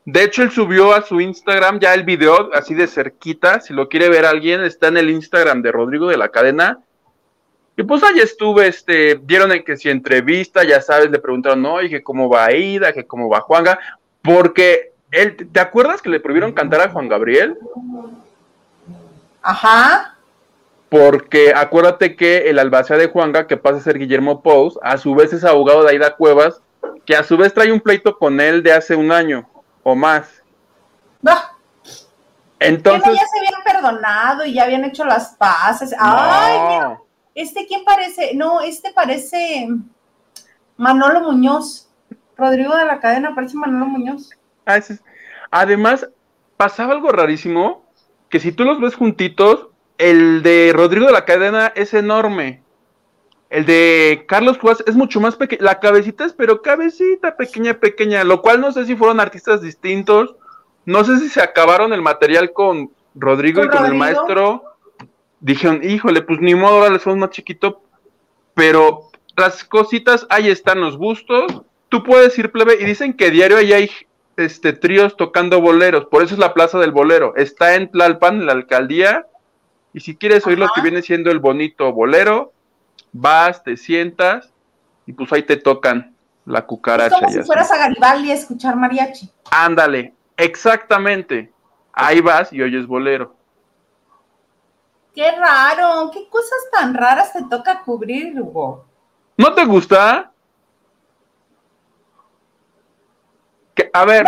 De 0.05 0.25
hecho, 0.25 0.43
él 0.43 0.51
subió 0.51 0.93
a 0.93 1.03
su 1.03 1.21
Instagram 1.21 1.79
ya 1.79 1.95
el 1.95 2.03
video 2.03 2.51
así 2.55 2.75
de 2.75 2.89
cerquita. 2.89 3.61
Si 3.61 3.73
lo 3.73 3.89
quiere 3.89 4.09
ver 4.09 4.27
alguien, 4.27 4.63
está 4.63 4.89
en 4.89 4.97
el 4.97 5.11
Instagram 5.11 5.63
de 5.63 5.71
Rodrigo 5.71 6.09
de 6.09 6.17
la 6.17 6.29
Cadena. 6.29 6.81
Y 7.77 7.85
pues 7.85 8.03
ahí 8.03 8.19
estuve, 8.19 8.67
este, 8.67 9.19
dieron 9.23 9.51
que 9.63 9.77
si 9.77 9.89
entrevista, 9.89 10.65
ya 10.65 10.83
sabes, 10.83 11.11
le 11.11 11.21
preguntaron, 11.21 11.63
no, 11.63 11.81
y 11.81 11.89
que 11.89 12.03
cómo 12.03 12.29
va 12.29 12.47
Aida, 12.47 12.93
que 12.93 13.07
cómo 13.07 13.31
va 13.31 13.41
Juanga, 13.41 13.79
porque 14.21 14.92
él, 15.13 15.37
¿te 15.53 15.61
acuerdas 15.61 16.03
que 16.03 16.09
le 16.09 16.21
prohibieron 16.21 16.53
cantar 16.53 16.81
a 16.81 16.91
Juan 16.91 17.09
Gabriel? 17.09 17.59
Ajá. 19.43 20.17
Porque 20.89 21.53
acuérdate 21.55 22.17
que 22.17 22.51
el 22.51 22.59
albacea 22.59 22.97
de 22.97 23.09
Juanga, 23.09 23.47
que 23.47 23.57
pasa 23.57 23.79
a 23.79 23.83
ser 23.83 23.99
Guillermo 23.99 24.43
Pous, 24.43 24.79
a 24.83 24.99
su 24.99 25.15
vez 25.15 25.33
es 25.33 25.45
abogado 25.45 25.85
de 25.85 25.91
Aida 25.91 26.17
Cuevas, 26.17 26.61
que 27.07 27.15
a 27.15 27.23
su 27.23 27.37
vez 27.37 27.55
trae 27.55 27.73
un 27.73 27.81
pleito 27.81 28.19
con 28.19 28.41
él 28.41 28.63
de 28.63 28.73
hace 28.73 28.97
un 28.97 29.13
año 29.13 29.49
o 29.83 29.95
más. 29.95 30.43
Bah. 31.21 31.53
Entonces. 32.59 33.13
ya 33.15 33.27
se 33.27 33.39
habían 33.39 33.63
perdonado 33.65 34.45
y 34.45 34.55
ya 34.55 34.65
habían 34.65 34.85
hecho 34.85 35.05
las 35.05 35.35
paces. 35.37 35.95
Ay, 35.99 36.59
mira 36.69 37.01
¿Este 37.35 37.67
quién 37.67 37.85
parece? 37.85 38.35
No, 38.35 38.61
este 38.61 38.93
parece 38.93 39.69
Manolo 40.77 41.21
Muñoz. 41.21 41.89
Rodrigo 42.37 42.75
de 42.77 42.85
la 42.85 43.01
cadena 43.01 43.35
parece 43.35 43.57
Manolo 43.57 43.87
Muñoz. 43.87 44.31
Ah, 44.67 44.81
Además, 45.51 46.09
pasaba 46.57 46.93
algo 46.93 47.11
rarísimo, 47.11 47.85
que 48.29 48.41
si 48.41 48.53
tú 48.53 48.65
los 48.65 48.81
ves 48.81 48.95
juntitos, 48.95 49.69
el 49.99 50.43
de 50.43 50.73
Rodrigo 50.75 51.07
de 51.07 51.13
la 51.13 51.25
cadena 51.25 51.73
es 51.75 51.93
enorme. 51.95 52.63
El 53.51 53.67
de 53.67 54.25
Carlos 54.27 54.57
Cuevas 54.57 54.83
es 54.87 54.95
mucho 54.95 55.21
más 55.21 55.37
pequeño. 55.37 55.63
La 55.63 55.79
cabecita 55.79 56.25
es, 56.25 56.33
pero 56.33 56.63
cabecita 56.63 57.37
pequeña, 57.37 57.75
pequeña. 57.75 58.25
Lo 58.25 58.41
cual 58.41 58.63
no 58.63 58.73
sé 58.73 58.87
si 58.87 58.97
fueron 58.97 59.21
artistas 59.21 59.61
distintos. 59.61 60.37
No 60.87 61.05
sé 61.05 61.19
si 61.19 61.29
se 61.29 61.43
acabaron 61.43 61.93
el 61.93 62.01
material 62.01 62.53
con 62.55 62.91
Rodrigo 63.15 63.63
y 63.63 63.69
con 63.69 63.85
el 63.85 63.95
maestro 63.95 64.65
dijeron, 65.43 65.81
híjole, 65.83 66.23
pues 66.23 66.41
ni 66.41 66.55
modo, 66.55 66.77
ahora 66.77 66.91
les 66.91 67.03
fue 67.03 67.15
más 67.17 67.31
chiquito, 67.31 67.83
pero 68.55 69.11
las 69.37 69.65
cositas, 69.65 70.27
ahí 70.31 70.49
están 70.49 70.81
los 70.81 70.97
bustos, 70.97 71.63
tú 71.89 72.03
puedes 72.03 72.39
ir 72.39 72.51
plebe, 72.51 72.79
y 72.81 72.85
dicen 72.85 73.13
que 73.13 73.31
diario 73.31 73.59
ahí 73.59 73.73
hay 73.73 73.91
este, 74.45 74.73
tríos 74.73 75.17
tocando 75.17 75.61
boleros, 75.61 76.07
por 76.07 76.23
eso 76.23 76.35
es 76.35 76.41
la 76.41 76.55
Plaza 76.55 76.79
del 76.79 76.93
Bolero, 76.93 77.35
está 77.37 77.75
en 77.75 77.91
Tlalpan, 77.91 78.37
en 78.37 78.47
la 78.47 78.53
alcaldía, 78.53 79.27
y 79.93 80.01
si 80.01 80.17
quieres 80.17 80.47
oír 80.47 80.59
lo 80.59 80.69
que 80.75 80.81
viene 80.81 81.03
siendo 81.03 81.31
el 81.31 81.39
bonito 81.39 81.93
bolero, 81.93 82.53
vas, 83.13 83.63
te 83.63 83.77
sientas, 83.77 84.53
y 85.07 85.13
pues 85.13 85.33
ahí 85.33 85.43
te 85.43 85.57
tocan 85.57 86.15
la 86.45 86.67
cucaracha. 86.67 87.17
Es 87.17 87.21
como 87.21 87.33
si 87.33 87.43
fueras 87.43 87.71
a 87.71 87.79
Garibaldi 87.79 88.31
a 88.31 88.35
escuchar 88.35 88.77
mariachi. 88.77 89.31
Ándale, 89.51 90.15
exactamente, 90.37 91.53
ahí 91.93 92.21
vas 92.21 92.53
y 92.53 92.63
oyes 92.63 92.87
bolero. 92.87 93.35
Qué 95.15 95.31
raro, 95.33 96.11
qué 96.13 96.27
cosas 96.29 96.59
tan 96.73 96.95
raras 96.95 97.33
te 97.35 97.45
toca 97.45 97.83
cubrir, 97.83 98.41
Hugo. 98.41 98.87
¿No 99.37 99.53
te 99.55 99.65
gusta? 99.67 100.32
A 103.93 104.05
ver, 104.05 104.27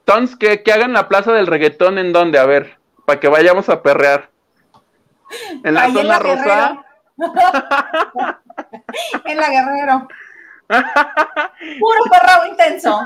entonces 0.00 0.36
que, 0.36 0.72
hagan 0.72 0.92
la 0.92 1.08
plaza 1.08 1.32
del 1.32 1.46
reggaetón 1.46 1.98
en 1.98 2.12
donde, 2.12 2.38
a 2.38 2.46
ver, 2.46 2.78
para 3.04 3.20
que 3.20 3.28
vayamos 3.28 3.68
a 3.68 3.82
perrear. 3.82 4.30
En 5.64 5.74
la 5.74 5.90
zona 5.90 6.18
rosa. 6.18 6.84
en 9.24 9.36
la 9.36 9.50
Guerrero. 9.50 10.08
Puro 11.78 12.04
perreo 12.10 12.46
intenso. 12.50 13.00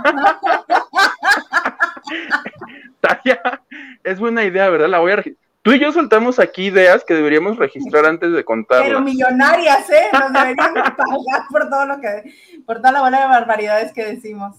es 4.04 4.18
buena 4.18 4.44
idea, 4.44 4.68
¿verdad? 4.70 4.88
La 4.88 4.98
voy 4.98 5.12
a 5.12 5.22
Tú 5.62 5.72
y 5.72 5.78
yo 5.78 5.92
soltamos 5.92 6.38
aquí 6.38 6.66
ideas 6.66 7.04
que 7.04 7.12
deberíamos 7.12 7.58
registrar 7.58 8.06
antes 8.06 8.32
de 8.32 8.44
contar. 8.44 8.82
Pero 8.82 9.00
millonarias, 9.02 9.90
¿eh? 9.90 10.08
Nos 10.10 10.32
deberíamos 10.32 10.90
pagar 10.90 11.42
por 11.50 11.68
todo 11.68 11.84
lo 11.84 12.00
que, 12.00 12.34
por 12.64 12.78
toda 12.78 12.92
la 12.92 13.00
bola 13.02 13.20
de 13.20 13.26
barbaridades 13.26 13.92
que 13.92 14.06
decimos. 14.06 14.56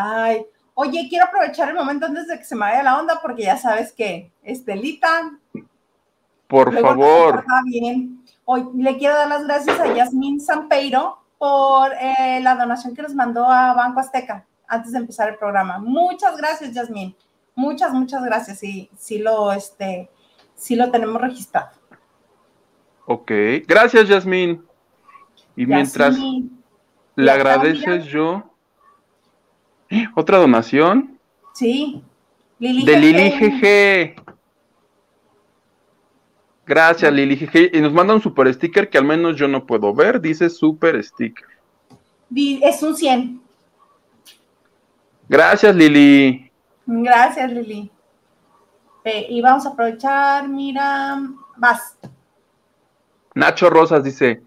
Ay, 0.00 0.46
Oye, 0.80 1.08
quiero 1.08 1.24
aprovechar 1.24 1.68
el 1.70 1.74
momento 1.74 2.06
antes 2.06 2.28
de 2.28 2.38
que 2.38 2.44
se 2.44 2.54
me 2.54 2.60
vaya 2.60 2.84
la 2.84 3.00
onda, 3.00 3.18
porque 3.20 3.42
ya 3.42 3.56
sabes 3.56 3.90
que 3.90 4.30
Estelita. 4.44 5.32
Por 6.46 6.72
favor. 6.80 7.44
Bien. 7.64 8.24
Hoy 8.44 8.64
le 8.76 8.96
quiero 8.96 9.16
dar 9.16 9.26
las 9.26 9.44
gracias 9.44 9.80
a 9.80 9.92
Yasmín 9.92 10.40
Sampeiro 10.40 11.18
por 11.36 11.90
eh, 12.00 12.38
la 12.44 12.54
donación 12.54 12.94
que 12.94 13.02
nos 13.02 13.12
mandó 13.12 13.44
a 13.44 13.74
Banco 13.74 13.98
Azteca 13.98 14.46
antes 14.68 14.92
de 14.92 14.98
empezar 14.98 15.30
el 15.30 15.36
programa. 15.36 15.80
Muchas 15.80 16.36
gracias, 16.36 16.72
Yasmín. 16.72 17.16
Muchas, 17.56 17.92
muchas 17.92 18.22
gracias. 18.22 18.60
Sí, 18.60 18.88
sí 18.96 19.18
lo, 19.18 19.50
este, 19.50 20.08
sí 20.54 20.76
lo 20.76 20.92
tenemos 20.92 21.20
registrado. 21.20 21.70
Ok, 23.06 23.32
gracias, 23.66 24.06
Yasmín. 24.06 24.64
Y 25.56 25.66
mientras 25.66 26.16
le 27.16 27.30
agradeces 27.32 28.04
yo. 28.04 28.47
¿Otra 30.14 30.38
donación? 30.38 31.18
Sí. 31.54 32.02
Lili 32.58 32.84
de 32.84 32.98
Lili 32.98 33.30
GG. 33.30 34.22
Gracias, 36.66 37.12
Lili 37.12 37.36
GG. 37.36 37.76
Y 37.76 37.80
nos 37.80 37.92
manda 37.92 38.14
un 38.14 38.22
super 38.22 38.52
sticker 38.52 38.90
que 38.90 38.98
al 38.98 39.04
menos 39.04 39.36
yo 39.36 39.48
no 39.48 39.64
puedo 39.64 39.94
ver. 39.94 40.20
Dice 40.20 40.50
super 40.50 41.02
sticker. 41.02 41.46
Es 42.36 42.82
un 42.82 42.96
100. 42.96 43.40
Gracias, 45.28 45.74
Lili. 45.74 46.50
Gracias, 46.86 47.52
Lili. 47.52 47.90
y 49.04 49.40
vamos 49.40 49.66
a 49.66 49.70
aprovechar, 49.70 50.48
mira, 50.48 51.22
vas. 51.56 51.96
Nacho 53.34 53.70
Rosas 53.70 54.02
dice, 54.02 54.42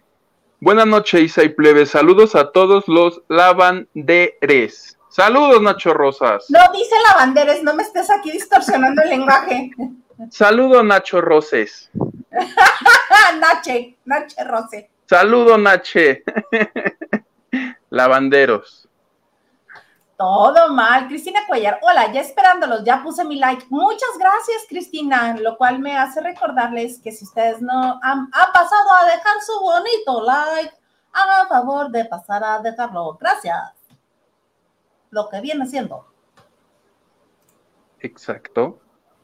buenas 0.59 0.85
noches, 0.85 1.21
Isa 1.21 1.43
y 1.43 1.49
Plebe, 1.49 1.85
saludos 1.85 2.35
a 2.35 2.51
todos 2.51 2.87
los 2.87 3.21
lavanderes. 3.29 4.97
Saludos, 5.11 5.61
Nacho 5.61 5.93
Rosas. 5.93 6.45
No, 6.47 6.59
dice 6.71 6.95
lavanderes, 7.09 7.61
no 7.63 7.73
me 7.73 7.83
estés 7.83 8.09
aquí 8.09 8.31
distorsionando 8.31 9.01
el 9.01 9.09
lenguaje. 9.09 9.71
Saludo, 10.29 10.81
Nacho 10.83 11.19
Roses. 11.19 11.89
Nache, 13.39 13.97
Nache 14.05 14.41
Rose. 14.45 14.89
Saludo, 15.05 15.57
Nache. 15.57 16.23
Lavanderos. 17.89 18.87
Todo 20.15 20.71
mal. 20.71 21.07
Cristina 21.09 21.41
Cuellar, 21.45 21.79
hola, 21.81 22.09
ya 22.13 22.21
esperándolos, 22.21 22.85
ya 22.85 23.03
puse 23.03 23.25
mi 23.25 23.35
like. 23.35 23.65
Muchas 23.69 24.17
gracias, 24.17 24.65
Cristina, 24.69 25.35
lo 25.37 25.57
cual 25.57 25.79
me 25.79 25.97
hace 25.97 26.21
recordarles 26.21 27.01
que 27.01 27.11
si 27.11 27.25
ustedes 27.25 27.61
no 27.61 27.99
han, 28.01 28.29
pasado 28.29 28.93
a 28.97 29.05
dejar 29.07 29.41
su 29.45 29.59
bonito 29.59 30.23
like, 30.23 30.73
hagan 31.11 31.49
favor 31.49 31.91
de 31.91 32.05
pasar 32.05 32.43
a 32.45 32.59
dejarlo. 32.59 33.17
Gracias. 33.19 33.80
Lo 35.11 35.29
que 35.29 35.39
viene 35.41 35.65
siendo. 35.67 36.05
Exacto. 37.99 38.79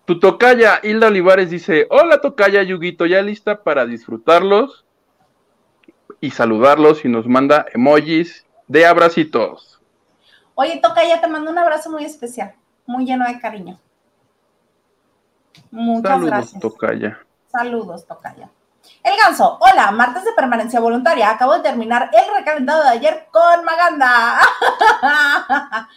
Tu 0.05 0.19
tocaya, 0.19 0.79
Hilda 0.83 1.07
Olivares, 1.07 1.49
dice: 1.49 1.87
Hola, 1.89 2.21
tocaya 2.21 2.63
Yuguito, 2.63 3.05
ya 3.05 3.21
lista 3.21 3.63
para 3.63 3.85
disfrutarlos 3.85 4.85
y 6.21 6.31
saludarlos 6.31 7.05
y 7.05 7.09
nos 7.09 7.27
manda 7.27 7.65
emojis 7.73 8.45
de 8.67 8.85
abracitos. 8.85 9.81
Oye, 10.55 10.79
Tocaya, 10.81 11.21
te 11.21 11.27
mando 11.27 11.51
un 11.51 11.57
abrazo 11.57 11.91
muy 11.91 12.03
especial, 12.03 12.55
muy 12.85 13.05
lleno 13.05 13.27
de 13.27 13.39
cariño. 13.39 13.79
Muchas 15.69 16.11
Saludos, 16.11 16.29
gracias. 16.31 16.61
Tocaya. 16.61 17.19
Saludos, 17.51 18.05
Tocaya. 18.07 18.49
El 19.03 19.13
ganso, 19.23 19.57
hola, 19.59 19.91
martes 19.91 20.25
de 20.25 20.33
permanencia 20.33 20.79
voluntaria. 20.79 21.29
Acabo 21.29 21.53
de 21.53 21.61
terminar 21.61 22.09
el 22.11 22.35
recalentado 22.37 22.83
de 22.83 22.89
ayer 22.89 23.27
con 23.31 23.63
Maganda. 23.63 24.39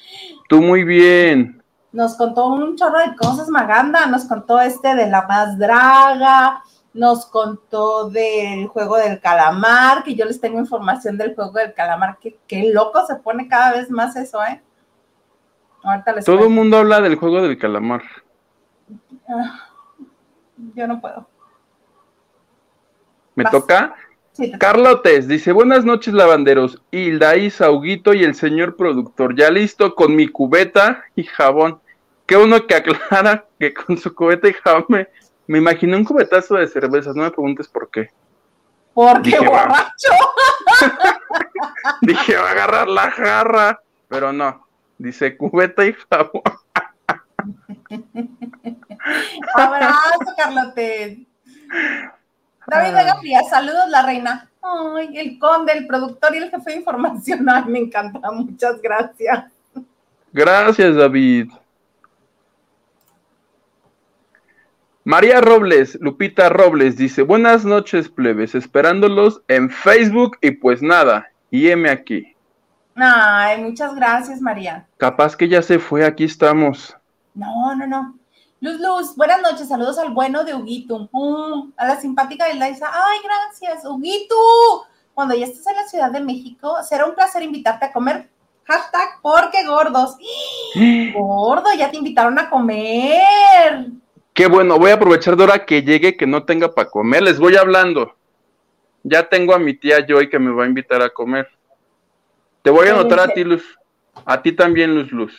Tú 0.48 0.60
muy 0.62 0.84
bien. 0.84 1.62
Nos 1.92 2.16
contó 2.16 2.46
un 2.46 2.76
chorro 2.76 2.98
de 3.00 3.16
cosas, 3.16 3.48
Maganda. 3.48 4.06
Nos 4.06 4.24
contó 4.24 4.60
este 4.60 4.94
de 4.94 5.08
la 5.08 5.26
más 5.26 5.58
draga, 5.58 6.62
nos 6.92 7.26
contó 7.26 8.10
del 8.10 8.68
juego 8.68 8.96
del 8.96 9.20
calamar, 9.20 10.04
que 10.04 10.14
yo 10.14 10.24
les 10.24 10.40
tengo 10.40 10.58
información 10.58 11.18
del 11.18 11.34
juego 11.34 11.52
del 11.52 11.74
calamar, 11.74 12.18
que 12.20 12.38
qué 12.46 12.70
loco 12.72 13.04
se 13.06 13.16
pone 13.16 13.48
cada 13.48 13.72
vez 13.72 13.90
más 13.90 14.14
eso, 14.16 14.42
¿eh? 14.44 14.62
Ahorita 15.82 16.12
les 16.12 16.24
Todo 16.24 16.44
el 16.44 16.50
mundo 16.50 16.76
habla 16.76 17.00
del 17.00 17.16
juego 17.16 17.42
del 17.42 17.58
calamar. 17.58 18.02
Ah, 19.28 19.68
yo 20.74 20.86
no 20.86 21.00
puedo. 21.00 21.26
¿Me 23.42 23.50
toca? 23.50 23.94
Sí, 24.32 24.52
Carlotes 24.52 25.26
dice, 25.26 25.52
buenas 25.52 25.86
noches 25.86 26.12
lavanderos, 26.12 26.82
Hilda 26.90 27.36
y 27.36 27.50
Sauguito 27.50 28.12
y 28.12 28.22
el 28.22 28.34
señor 28.34 28.76
productor, 28.76 29.34
ya 29.34 29.50
listo 29.50 29.94
con 29.94 30.14
mi 30.14 30.28
cubeta 30.28 31.04
y 31.16 31.24
jabón. 31.24 31.80
Qué 32.26 32.36
uno 32.36 32.66
que 32.66 32.74
aclara 32.74 33.46
que 33.58 33.72
con 33.72 33.96
su 33.96 34.14
cubeta 34.14 34.46
y 34.46 34.52
jabón 34.52 34.84
me, 34.88 35.08
me 35.46 35.56
imaginé 35.56 35.96
un 35.96 36.04
cubetazo 36.04 36.56
de 36.56 36.68
cervezas, 36.68 37.16
no 37.16 37.22
me 37.22 37.30
preguntes 37.30 37.66
por 37.66 37.90
qué. 37.90 38.10
Porque 38.92 39.38
borracho. 39.40 40.12
Dije, 42.02 42.36
va 42.36 42.48
a 42.48 42.52
agarrar 42.52 42.88
la 42.88 43.10
jarra, 43.10 43.80
pero 44.08 44.34
no. 44.34 44.66
Dice 44.98 45.34
cubeta 45.34 45.86
y 45.86 45.94
jabón. 45.94 46.42
Abrazo, 49.54 50.34
Carlote. 50.36 51.26
David 52.66 52.94
Vega 52.94 53.16
Frías, 53.16 53.48
saludos, 53.48 53.88
la 53.88 54.02
reina. 54.02 54.50
Ay, 54.62 55.16
el 55.16 55.38
conde, 55.38 55.72
el 55.72 55.86
productor 55.86 56.34
y 56.34 56.38
el 56.38 56.50
jefe 56.50 56.70
de 56.70 56.76
información. 56.76 57.48
Ay, 57.48 57.64
me 57.66 57.78
encanta, 57.78 58.30
muchas 58.30 58.80
gracias. 58.80 59.44
Gracias, 60.32 60.94
David. 60.94 61.50
María 65.04 65.40
Robles, 65.40 65.98
Lupita 66.00 66.50
Robles 66.50 66.96
dice, 66.96 67.22
buenas 67.22 67.64
noches 67.64 68.08
plebes, 68.08 68.54
esperándolos 68.54 69.42
en 69.48 69.70
Facebook 69.70 70.36
y 70.42 70.52
pues 70.52 70.82
nada, 70.82 71.28
y 71.50 71.68
M 71.68 71.88
aquí. 71.88 72.36
Ay, 72.94 73.62
muchas 73.62 73.94
gracias 73.94 74.40
María. 74.40 74.86
Capaz 74.98 75.36
que 75.36 75.48
ya 75.48 75.62
se 75.62 75.78
fue, 75.78 76.04
aquí 76.04 76.24
estamos. 76.24 76.96
No, 77.34 77.74
no, 77.74 77.86
no. 77.86 78.19
Luz 78.62 78.78
Luz, 78.78 79.16
buenas 79.16 79.40
noches, 79.40 79.68
saludos 79.68 79.98
al 79.98 80.10
bueno 80.10 80.44
de 80.44 80.54
Huguito, 80.54 81.08
mm, 81.10 81.72
a 81.78 81.86
la 81.86 81.98
simpática 81.98 82.44
de 82.44 82.56
Laisa. 82.56 82.90
Ay, 82.92 83.18
gracias, 83.24 83.86
Huguito. 83.86 84.36
Cuando 85.14 85.34
ya 85.34 85.46
estés 85.46 85.66
en 85.66 85.76
la 85.76 85.88
Ciudad 85.88 86.10
de 86.10 86.20
México, 86.20 86.76
será 86.86 87.06
un 87.06 87.14
placer 87.14 87.42
invitarte 87.42 87.86
a 87.86 87.92
comer. 87.92 88.28
Hashtag 88.64 89.22
porque 89.22 89.64
gordos. 89.66 90.14
Gordo, 91.14 91.72
ya 91.72 91.90
te 91.90 91.96
invitaron 91.96 92.38
a 92.38 92.50
comer. 92.50 93.86
Qué 94.34 94.46
bueno, 94.46 94.78
voy 94.78 94.90
a 94.90 94.94
aprovechar 94.94 95.36
de 95.36 95.44
hora 95.44 95.64
que 95.64 95.82
llegue, 95.82 96.18
que 96.18 96.26
no 96.26 96.44
tenga 96.44 96.74
para 96.74 96.90
comer. 96.90 97.22
Les 97.22 97.38
voy 97.38 97.56
hablando. 97.56 98.14
Ya 99.02 99.26
tengo 99.26 99.54
a 99.54 99.58
mi 99.58 99.72
tía 99.72 100.04
Joy 100.06 100.28
que 100.28 100.38
me 100.38 100.52
va 100.52 100.64
a 100.64 100.68
invitar 100.68 101.00
a 101.00 101.08
comer. 101.08 101.48
Te 102.60 102.68
voy 102.68 102.88
a 102.88 102.92
anotar 102.92 103.20
a 103.20 103.28
ti, 103.28 103.42
Luz. 103.42 103.64
A 104.26 104.42
ti 104.42 104.52
también, 104.52 104.94
Luz 104.94 105.10
Luz. 105.12 105.32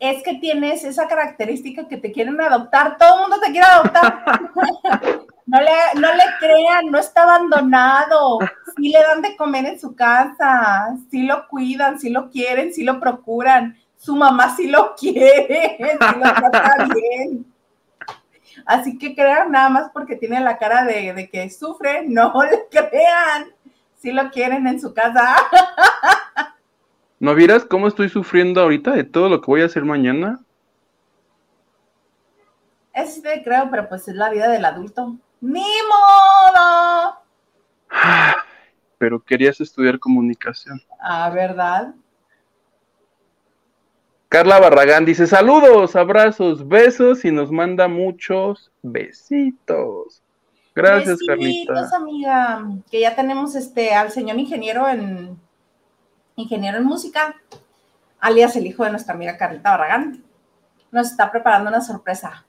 Es 0.00 0.22
que 0.22 0.34
tienes 0.36 0.82
esa 0.82 1.06
característica 1.06 1.86
que 1.86 1.98
te 1.98 2.10
quieren 2.10 2.40
adoptar. 2.40 2.96
Todo 2.96 3.16
el 3.16 3.20
mundo 3.20 3.36
te 3.38 3.52
quiere 3.52 3.66
adoptar. 3.66 4.24
no, 5.46 5.60
le, 5.60 6.00
no 6.00 6.14
le 6.14 6.24
crean, 6.38 6.86
no 6.90 6.98
está 6.98 7.24
abandonado. 7.24 8.38
Sí 8.76 8.88
le 8.88 8.98
dan 8.98 9.20
de 9.20 9.36
comer 9.36 9.66
en 9.66 9.78
su 9.78 9.94
casa. 9.94 10.96
Sí 11.10 11.24
lo 11.24 11.46
cuidan, 11.48 12.00
sí 12.00 12.08
lo 12.08 12.30
quieren, 12.30 12.72
sí 12.72 12.82
lo 12.82 12.98
procuran. 12.98 13.76
Su 13.98 14.16
mamá 14.16 14.56
sí 14.56 14.68
lo 14.68 14.94
quiere, 14.94 15.76
sí 15.78 16.18
lo 16.18 16.34
trata 16.34 16.88
bien. 16.94 17.44
Así 18.64 18.96
que 18.96 19.14
crean 19.14 19.50
nada 19.50 19.68
más 19.68 19.90
porque 19.92 20.16
tiene 20.16 20.40
la 20.40 20.56
cara 20.56 20.84
de, 20.84 21.28
que 21.30 21.50
sufre, 21.50 22.04
no 22.06 22.32
le 22.42 22.68
crean. 22.70 23.52
Si 23.98 24.12
lo 24.12 24.30
quieren 24.30 24.66
en 24.66 24.80
su 24.80 24.94
casa. 24.94 25.36
¿No 27.20 27.34
vieras 27.34 27.66
cómo 27.66 27.86
estoy 27.86 28.08
sufriendo 28.08 28.62
ahorita 28.62 28.92
de 28.92 29.04
todo 29.04 29.28
lo 29.28 29.42
que 29.42 29.46
voy 29.46 29.60
a 29.60 29.66
hacer 29.66 29.84
mañana? 29.84 30.40
Eso 32.94 33.12
sí 33.12 33.22
te 33.22 33.42
creo, 33.44 33.70
pero 33.70 33.90
pues 33.90 34.08
es 34.08 34.14
la 34.14 34.30
vida 34.30 34.48
del 34.48 34.64
adulto. 34.64 35.16
¡Ni 35.42 35.60
modo! 35.60 37.18
Pero 38.98 39.22
querías 39.22 39.60
estudiar 39.60 39.98
comunicación. 39.98 40.82
Ah, 41.00 41.30
¿verdad? 41.30 41.94
Carla 44.28 44.60
Barragán 44.60 45.06
dice 45.06 45.26
saludos, 45.26 45.96
abrazos, 45.96 46.68
besos 46.68 47.24
y 47.24 47.32
nos 47.32 47.50
manda 47.50 47.88
muchos 47.88 48.70
besitos. 48.82 50.22
Gracias, 50.74 51.18
Besitos, 51.26 51.92
amiga. 51.94 52.64
Que 52.90 53.00
ya 53.00 53.16
tenemos 53.16 53.54
este 53.54 53.92
al 53.94 54.10
señor 54.10 54.38
ingeniero 54.38 54.88
en 54.88 55.38
ingeniero 56.40 56.78
en 56.78 56.84
música, 56.84 57.36
alias 58.18 58.56
el 58.56 58.66
hijo 58.66 58.84
de 58.84 58.90
nuestra 58.90 59.14
amiga 59.14 59.36
Carlita 59.36 59.70
Barragán. 59.70 60.24
Nos 60.90 61.10
está 61.10 61.30
preparando 61.30 61.70
una 61.70 61.80
sorpresa. 61.80 62.44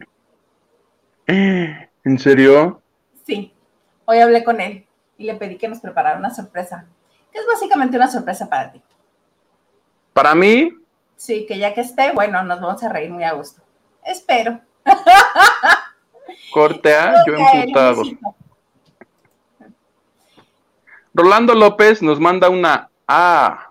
¿En 1.27 2.19
serio? 2.19 2.81
Sí. 3.25 3.53
Hoy 4.05 4.19
hablé 4.19 4.43
con 4.43 4.60
él 4.60 4.86
y 5.17 5.25
le 5.25 5.36
pedí 5.36 5.57
que 5.57 5.67
nos 5.67 5.79
preparara 5.79 6.17
una 6.17 6.33
sorpresa, 6.33 6.86
que 7.31 7.39
es 7.39 7.45
básicamente 7.45 7.98
una 7.98 8.10
sorpresa 8.10 8.50
para 8.50 8.71
ti. 8.71 8.81
¿Para 10.13 10.36
mí? 10.36 10.74
Sí, 11.15 11.45
que 11.45 11.57
ya 11.57 11.74
que 11.74 11.81
esté, 11.81 12.12
bueno, 12.12 12.43
nos 12.43 12.60
vamos 12.60 12.83
a 12.83 12.89
reír 12.89 13.12
muy 13.12 13.24
a 13.24 13.33
gusto. 13.33 13.62
Espero. 14.03 14.60
Cortea, 16.51 17.24
yo 17.27 17.36
emputado. 17.36 18.03
Rolando 21.13 21.53
López 21.53 22.01
nos 22.01 22.19
manda 22.19 22.50
una 22.50 22.89
A. 23.07 23.71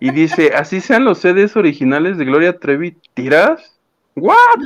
Y 0.00 0.10
dice, 0.12 0.54
así 0.54 0.80
sean 0.80 1.04
los 1.04 1.18
CDs 1.18 1.56
originales 1.56 2.16
de 2.18 2.24
Gloria 2.24 2.56
Trevi, 2.56 2.96
¿tiras? 3.14 3.76
¿What? 4.14 4.60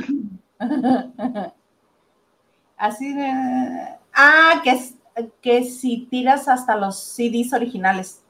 Así 2.77 3.13
de... 3.13 3.31
Ah, 4.13 4.61
que, 4.63 4.79
que 5.41 5.63
si 5.63 6.05
tiras 6.11 6.47
hasta 6.47 6.75
los 6.75 6.99
CDs 6.99 7.51
originales. 7.53 8.21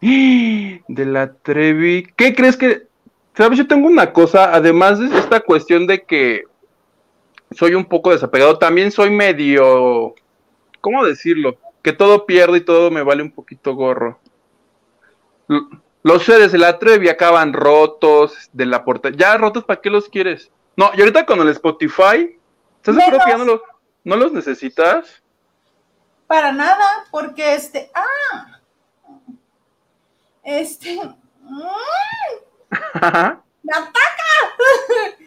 De 0.00 1.06
la 1.06 1.32
Trevi. 1.32 2.08
¿Qué 2.16 2.34
crees 2.34 2.56
que... 2.56 2.88
Sabes, 3.34 3.56
yo 3.58 3.68
tengo 3.68 3.86
una 3.86 4.12
cosa, 4.12 4.52
además 4.52 4.98
de 4.98 5.06
esta 5.16 5.40
cuestión 5.40 5.86
de 5.86 6.02
que 6.02 6.44
soy 7.54 7.74
un 7.74 7.84
poco 7.84 8.10
desapegado, 8.10 8.58
también 8.58 8.90
soy 8.90 9.10
medio... 9.10 10.14
¿Cómo 10.80 11.04
decirlo? 11.04 11.58
Que 11.82 11.92
todo 11.92 12.26
pierdo 12.26 12.56
y 12.56 12.60
todo 12.60 12.90
me 12.90 13.02
vale 13.02 13.22
un 13.22 13.30
poquito 13.30 13.74
gorro. 13.74 14.18
Los 16.02 16.24
sedes 16.24 16.50
de 16.50 16.58
la 16.58 16.78
Trevi 16.78 17.08
acaban 17.08 17.52
rotos, 17.52 18.50
de 18.52 18.66
la 18.66 18.84
puerta. 18.84 19.10
Ya 19.10 19.36
rotos, 19.36 19.64
¿para 19.64 19.80
qué 19.80 19.90
los 19.90 20.08
quieres? 20.08 20.50
No, 20.76 20.90
y 20.94 21.00
ahorita 21.00 21.24
con 21.26 21.40
el 21.40 21.48
Spotify, 21.48 22.38
¿estás 22.76 22.96
seguro 22.96 23.18
que 23.24 23.30
ya 23.30 23.38
no 23.38 23.44
los, 23.44 23.60
no 24.02 24.16
los 24.16 24.32
necesitas? 24.32 25.22
Para 26.26 26.50
nada, 26.50 27.04
porque 27.10 27.54
este. 27.54 27.90
¡Ah! 27.94 28.60
Este. 30.42 30.96
¡Me 32.94 33.72
ataca! 33.72 34.22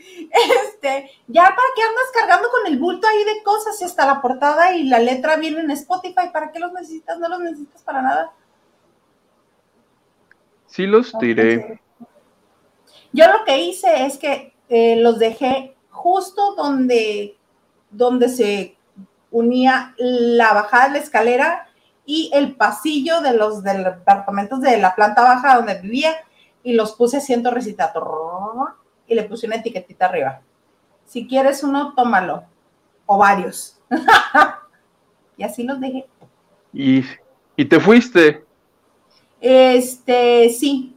Este, 0.75 1.09
ya 1.27 1.43
para 1.43 1.67
qué 1.75 1.81
andas 1.81 2.05
cargando 2.13 2.49
con 2.49 2.71
el 2.71 2.77
bulto 2.77 3.07
ahí 3.07 3.23
de 3.23 3.43
cosas 3.43 3.81
y 3.81 3.85
hasta 3.85 4.05
la 4.05 4.21
portada 4.21 4.75
y 4.75 4.83
la 4.83 4.99
letra 4.99 5.35
viene 5.38 5.61
en 5.61 5.71
Spotify, 5.71 6.29
¿para 6.31 6.51
qué 6.51 6.59
los 6.59 6.71
necesitas? 6.73 7.17
No 7.17 7.27
los 7.27 7.39
necesitas 7.39 7.81
para 7.81 8.01
nada. 8.01 8.31
Sí 10.67 10.85
los 10.85 11.11
tiré. 11.17 11.81
Yo 13.11 13.25
lo 13.31 13.45
que 13.45 13.59
hice 13.59 14.05
es 14.05 14.17
que 14.17 14.53
eh, 14.69 14.97
los 14.97 15.19
dejé 15.19 15.75
justo 15.89 16.55
donde, 16.55 17.38
donde 17.89 18.29
se 18.29 18.77
unía 19.31 19.95
la 19.97 20.53
bajada 20.53 20.88
de 20.88 20.91
la 20.91 20.97
escalera 20.99 21.67
y 22.05 22.29
el 22.33 22.55
pasillo 22.55 23.21
de 23.21 23.33
los 23.33 23.63
departamentos 23.63 24.61
de 24.61 24.77
la 24.77 24.93
planta 24.95 25.23
baja 25.23 25.55
donde 25.55 25.81
vivía 25.81 26.15
y 26.63 26.73
los 26.73 26.93
puse 26.93 27.17
asiento 27.17 27.51
recitato 27.51 28.01
y 29.08 29.15
le 29.15 29.24
puse 29.24 29.48
una 29.48 29.58
etiquetita 29.58 30.06
arriba. 30.06 30.41
Si 31.06 31.28
quieres 31.28 31.63
uno, 31.63 31.94
tómalo. 31.96 32.44
O 33.06 33.18
varios. 33.18 33.80
y 35.38 35.44
así 35.44 35.63
los 35.63 35.80
dejé. 35.80 36.08
¿Y, 36.74 37.04
y 37.56 37.65
te 37.65 37.80
fuiste? 37.80 38.44
Este, 39.39 40.50
sí. 40.50 40.96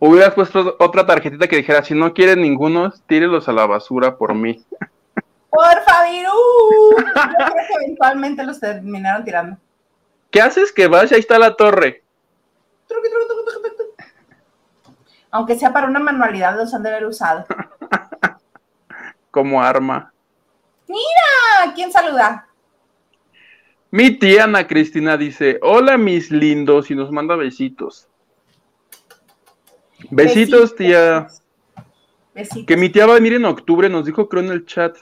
Hubieras 0.00 0.34
puesto 0.34 0.76
otra 0.78 1.06
tarjetita 1.06 1.46
que 1.46 1.56
dijera, 1.56 1.82
si 1.82 1.94
no 1.94 2.12
quieren 2.12 2.42
ninguno, 2.42 2.92
tírelos 3.06 3.48
a 3.48 3.52
la 3.52 3.66
basura 3.66 4.16
por 4.16 4.34
mí. 4.34 4.64
Por 5.50 5.82
favor, 5.84 6.12
yo 6.12 6.96
creo 7.14 7.66
que 7.66 7.74
eventualmente 7.82 8.44
los 8.44 8.60
terminaron 8.60 9.24
tirando. 9.24 9.56
¿Qué 10.30 10.42
haces 10.42 10.70
que 10.70 10.86
vas? 10.86 11.10
Ahí 11.12 11.20
está 11.20 11.38
la 11.38 11.56
torre. 11.56 12.02
Aunque 15.36 15.58
sea 15.58 15.70
para 15.70 15.86
una 15.86 16.00
manualidad, 16.00 16.56
los 16.56 16.72
han 16.72 16.82
de 16.82 16.88
haber 16.88 17.04
usado. 17.04 17.44
Como 19.30 19.62
arma. 19.62 20.10
Mira, 20.88 21.74
¿quién 21.74 21.92
saluda? 21.92 22.48
Mi 23.90 24.12
tía 24.12 24.44
Ana 24.44 24.66
Cristina 24.66 25.18
dice, 25.18 25.58
hola 25.60 25.98
mis 25.98 26.30
lindos 26.30 26.90
y 26.90 26.94
nos 26.94 27.12
manda 27.12 27.36
besitos. 27.36 28.08
Besitos, 30.10 30.74
tía. 30.74 31.26
Besitos. 32.34 32.66
Que 32.66 32.78
mi 32.78 32.88
tía 32.88 33.04
va 33.04 33.12
a 33.12 33.16
venir 33.16 33.34
en 33.34 33.44
octubre, 33.44 33.90
nos 33.90 34.06
dijo 34.06 34.30
creo 34.30 34.42
en 34.42 34.52
el 34.52 34.64
chat. 34.64 34.96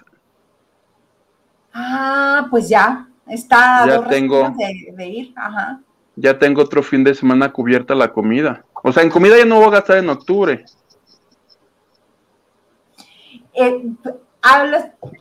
Ah, 1.72 2.48
pues 2.50 2.68
ya, 2.68 3.06
está 3.28 3.86
ya 3.86 4.08
tengo, 4.08 4.52
de, 4.96 5.06
ir, 5.06 5.32
Ajá. 5.36 5.80
Ya 6.16 6.36
tengo 6.36 6.60
otro 6.60 6.82
fin 6.82 7.04
de 7.04 7.14
semana 7.14 7.52
cubierta 7.52 7.94
la 7.94 8.12
comida. 8.12 8.63
O 8.86 8.92
sea, 8.92 9.02
en 9.02 9.08
comida 9.08 9.38
ya 9.38 9.46
no 9.46 9.56
voy 9.56 9.68
a 9.68 9.70
gastar 9.70 9.96
en 9.96 10.10
octubre. 10.10 10.62
Eh, 13.54 13.82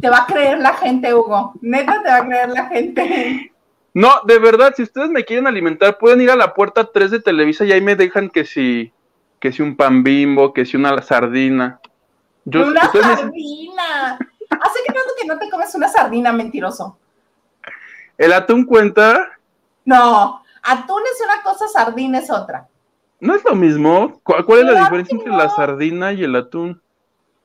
te 0.02 0.10
va 0.10 0.18
a 0.18 0.26
creer 0.26 0.60
la 0.60 0.74
gente, 0.74 1.14
Hugo. 1.14 1.54
Neta 1.62 2.04
te 2.04 2.10
va 2.10 2.18
a 2.18 2.26
creer 2.26 2.50
la 2.50 2.66
gente. 2.66 3.54
No, 3.94 4.10
de 4.26 4.38
verdad, 4.38 4.74
si 4.76 4.84
ustedes 4.84 5.10
me 5.10 5.24
quieren 5.24 5.48
alimentar, 5.48 5.98
pueden 5.98 6.20
ir 6.20 6.30
a 6.30 6.36
la 6.36 6.54
puerta 6.54 6.92
3 6.92 7.10
de 7.10 7.20
Televisa 7.22 7.64
y 7.64 7.72
ahí 7.72 7.80
me 7.80 7.96
dejan 7.96 8.30
que 8.30 8.44
si, 8.44 8.92
que 9.40 9.54
si 9.54 9.62
un 9.62 9.78
pan 9.78 10.04
bimbo, 10.04 10.52
que 10.52 10.66
si 10.66 10.76
una 10.76 11.02
sardina. 11.02 11.80
una 12.46 12.92
sardina. 12.92 14.20
Hace 14.50 14.80
que 14.86 14.92
tanto 14.92 15.14
que 15.18 15.26
no 15.26 15.40
te 15.40 15.50
comes 15.50 15.74
una 15.74 15.88
sardina, 15.88 16.34
mentiroso. 16.34 16.98
¿El 18.18 18.34
atún 18.34 18.66
cuenta? 18.66 19.40
No, 19.86 20.44
atún 20.64 21.02
es 21.14 21.26
una 21.26 21.42
cosa, 21.44 21.70
sardina 21.70 22.20
es 22.20 22.30
otra. 22.30 22.68
¿No 23.20 23.36
es 23.36 23.44
lo 23.46 23.56
mismo? 23.56 24.20
¿Cuál, 24.24 24.60
es 24.60 24.66
la 24.66 24.80
diferencia 24.82 25.18
entre 25.18 25.32
la 25.32 25.50
sardina 25.50 26.12
y 26.14 26.24
el 26.24 26.36
atún? 26.36 26.82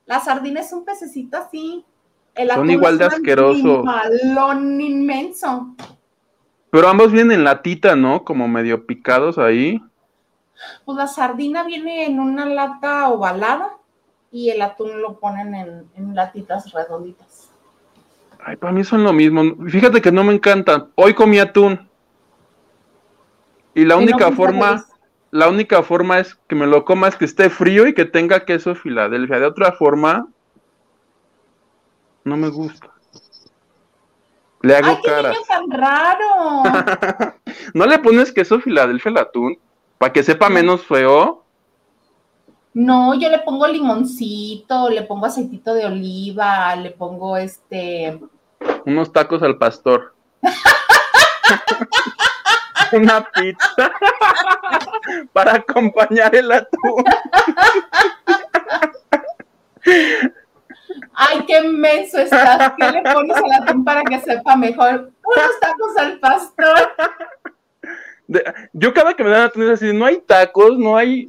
La 0.05 0.19
sardina 0.19 0.61
es 0.61 0.73
un 0.73 0.83
pececito 0.83 1.37
así. 1.37 1.85
El 2.35 2.49
Son 2.49 2.69
igual 2.69 2.97
de 2.97 3.05
asquerosos. 3.05 3.79
Un 3.79 3.85
balón 3.85 4.81
inmenso. 4.81 5.75
Pero 6.71 6.87
ambos 6.87 7.11
vienen 7.11 7.39
en 7.39 7.43
latita, 7.43 7.95
¿no? 7.95 8.23
Como 8.23 8.47
medio 8.47 8.85
picados 8.85 9.37
ahí. 9.37 9.81
Pues 10.85 10.97
la 10.97 11.07
sardina 11.07 11.63
viene 11.63 12.05
en 12.05 12.19
una 12.19 12.45
lata 12.45 13.09
ovalada 13.09 13.77
y 14.31 14.49
el 14.49 14.61
atún 14.61 15.01
lo 15.01 15.19
ponen 15.19 15.55
en, 15.95 16.15
latitas 16.15 16.71
redonditas. 16.71 17.51
Ay, 18.43 18.55
para 18.55 18.71
mí 18.71 18.83
son 18.83 19.03
lo 19.03 19.13
mismo. 19.13 19.41
Fíjate 19.67 20.01
que 20.01 20.11
no 20.11 20.23
me 20.23 20.33
encantan. 20.33 20.91
Hoy 20.95 21.13
comí 21.13 21.39
atún. 21.39 21.89
Y 23.73 23.85
la 23.85 23.97
única 23.97 24.31
forma, 24.31 24.85
la 25.31 25.47
única 25.47 25.83
forma 25.83 26.19
es 26.19 26.35
que 26.47 26.55
me 26.55 26.65
lo 26.65 26.85
coma 26.85 27.07
es 27.07 27.15
que 27.15 27.25
esté 27.25 27.49
frío 27.49 27.87
y 27.87 27.93
que 27.93 28.05
tenga 28.05 28.45
queso 28.45 28.75
Filadelfia. 28.75 29.39
De 29.39 29.45
otra 29.45 29.71
forma, 29.71 30.27
no 32.23 32.37
me 32.37 32.49
gusta. 32.49 32.89
Le 34.61 34.75
hago 34.75 34.89
¡Ay, 34.89 34.97
qué 35.03 35.11
tan 35.47 35.71
raro! 35.71 36.63
¿No 37.73 37.85
le 37.85 37.99
pones 37.99 38.31
queso 38.31 38.59
Filadelfia 38.59 39.11
al 39.11 39.17
atún? 39.17 39.57
¿Para 39.97 40.11
que 40.11 40.23
sepa 40.23 40.49
menos 40.49 40.85
feo? 40.85 41.43
No, 42.73 43.13
yo 43.13 43.29
le 43.29 43.39
pongo 43.39 43.67
limoncito, 43.67 44.89
le 44.89 45.03
pongo 45.03 45.25
aceitito 45.25 45.73
de 45.73 45.85
oliva, 45.85 46.75
le 46.75 46.91
pongo 46.91 47.37
este... 47.37 48.19
Unos 48.85 49.11
tacos 49.11 49.43
al 49.43 49.57
pastor. 49.57 50.13
Una 52.93 53.29
pizza 53.31 53.91
para 55.33 55.55
acompañar 55.55 56.35
el 56.35 56.51
atún. 56.51 57.03
Ay, 61.13 61.45
qué 61.45 61.61
menso 61.61 62.19
estás. 62.19 62.73
¿Qué 62.77 62.91
le 62.91 63.01
pones 63.01 63.37
al 63.37 63.51
atún 63.51 63.83
para 63.83 64.03
que 64.03 64.19
sepa 64.19 64.55
mejor? 64.55 65.11
Unos 65.23 65.59
tacos 65.59 65.97
al 65.97 66.19
pastor. 66.19 66.91
yo 68.73 68.93
cada 68.93 69.13
que 69.13 69.23
me 69.23 69.29
dan 69.29 69.43
atún 69.43 69.63
es 69.63 69.69
así, 69.71 69.93
no 69.93 70.05
hay 70.05 70.19
tacos, 70.19 70.77
no 70.77 70.95
hay... 70.95 71.27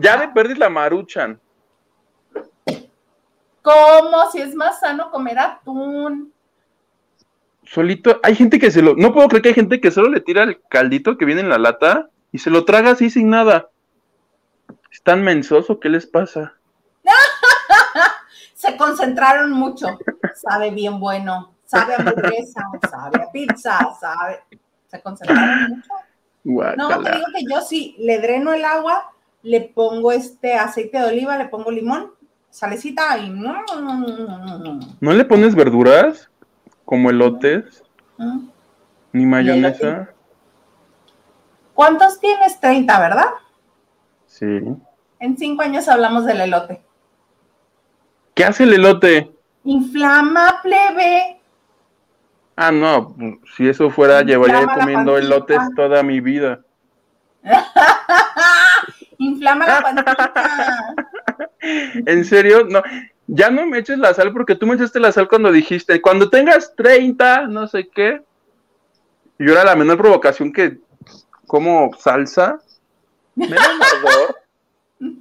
ya 0.00 0.18
de 0.18 0.28
perder 0.28 0.58
la 0.58 0.68
maruchan. 0.68 1.40
¿Cómo? 3.62 4.30
Si 4.30 4.40
es 4.40 4.54
más 4.54 4.80
sano 4.80 5.10
comer 5.10 5.38
atún. 5.38 6.32
Solito, 7.70 8.18
hay 8.22 8.34
gente 8.34 8.58
que 8.58 8.70
se 8.70 8.80
lo... 8.80 8.94
No 8.96 9.12
puedo 9.12 9.28
creer 9.28 9.42
que 9.42 9.48
hay 9.50 9.54
gente 9.54 9.80
que 9.80 9.90
solo 9.90 10.08
le 10.08 10.20
tira 10.20 10.42
el 10.42 10.60
caldito 10.70 11.18
que 11.18 11.26
viene 11.26 11.42
en 11.42 11.50
la 11.50 11.58
lata 11.58 12.08
y 12.32 12.38
se 12.38 12.50
lo 12.50 12.64
traga 12.64 12.92
así 12.92 13.10
sin 13.10 13.28
nada. 13.28 13.68
¿Están 14.90 15.22
mensos 15.22 15.66
qué 15.80 15.90
les 15.90 16.06
pasa? 16.06 16.54
se 18.54 18.74
concentraron 18.78 19.52
mucho. 19.52 19.86
Sabe 20.34 20.70
bien 20.70 20.98
bueno, 20.98 21.52
sabe 21.66 21.94
a 21.94 21.96
hamburguesa, 21.98 22.64
sabe 22.90 23.22
a 23.22 23.30
pizza, 23.30 23.78
sabe. 24.00 24.40
Se 24.86 25.02
concentraron 25.02 25.68
mucho. 25.68 25.90
No, 26.76 27.02
te 27.02 27.10
digo 27.10 27.26
que 27.34 27.44
yo 27.52 27.60
sí 27.60 27.96
le 27.98 28.18
dreno 28.18 28.54
el 28.54 28.64
agua, 28.64 29.12
le 29.42 29.60
pongo 29.60 30.12
este 30.12 30.54
aceite 30.54 30.98
de 30.98 31.04
oliva, 31.04 31.36
le 31.36 31.48
pongo 31.48 31.70
limón, 31.70 32.12
salecita 32.48 33.18
y. 33.18 33.28
¿No 33.28 35.12
le 35.12 35.24
pones 35.26 35.54
verduras? 35.54 36.30
Como 36.88 37.10
elotes. 37.10 37.84
Ni 39.12 39.26
mayonesa. 39.26 40.08
¿Cuántos 41.74 42.18
tienes? 42.18 42.58
30, 42.60 42.98
¿verdad? 42.98 43.26
Sí. 44.24 44.46
En 45.20 45.36
cinco 45.36 45.64
años 45.64 45.86
hablamos 45.86 46.24
del 46.24 46.40
elote. 46.40 46.82
¿Qué 48.32 48.42
hace 48.42 48.64
el 48.64 48.72
elote? 48.72 49.30
Inflama, 49.64 50.60
plebe. 50.62 51.42
Ah, 52.56 52.72
no, 52.72 53.14
si 53.54 53.68
eso 53.68 53.90
fuera, 53.90 54.22
llevaría 54.22 54.66
comiendo 54.66 55.18
elotes 55.18 55.60
toda 55.76 56.02
mi 56.02 56.20
vida. 56.20 56.60
Inflama 59.18 59.66
la 59.66 59.82
pancita. 59.82 60.94
¿En 62.06 62.24
serio? 62.24 62.64
No, 62.64 62.82
ya 63.28 63.50
no 63.50 63.66
me 63.66 63.78
eches 63.78 63.98
la 63.98 64.14
sal 64.14 64.32
porque 64.32 64.54
tú 64.54 64.66
me 64.66 64.74
echaste 64.74 64.98
la 64.98 65.12
sal 65.12 65.28
cuando 65.28 65.52
dijiste, 65.52 66.00
cuando 66.00 66.30
tengas 66.30 66.74
30, 66.74 67.46
no 67.46 67.68
sé 67.68 67.88
qué. 67.88 68.22
Y 69.38 69.46
yo 69.46 69.52
era 69.52 69.64
la 69.64 69.76
menor 69.76 69.98
provocación 69.98 70.52
que 70.52 70.78
como 71.46 71.90
salsa. 71.98 72.58
Me 73.34 73.46
da 73.48 73.58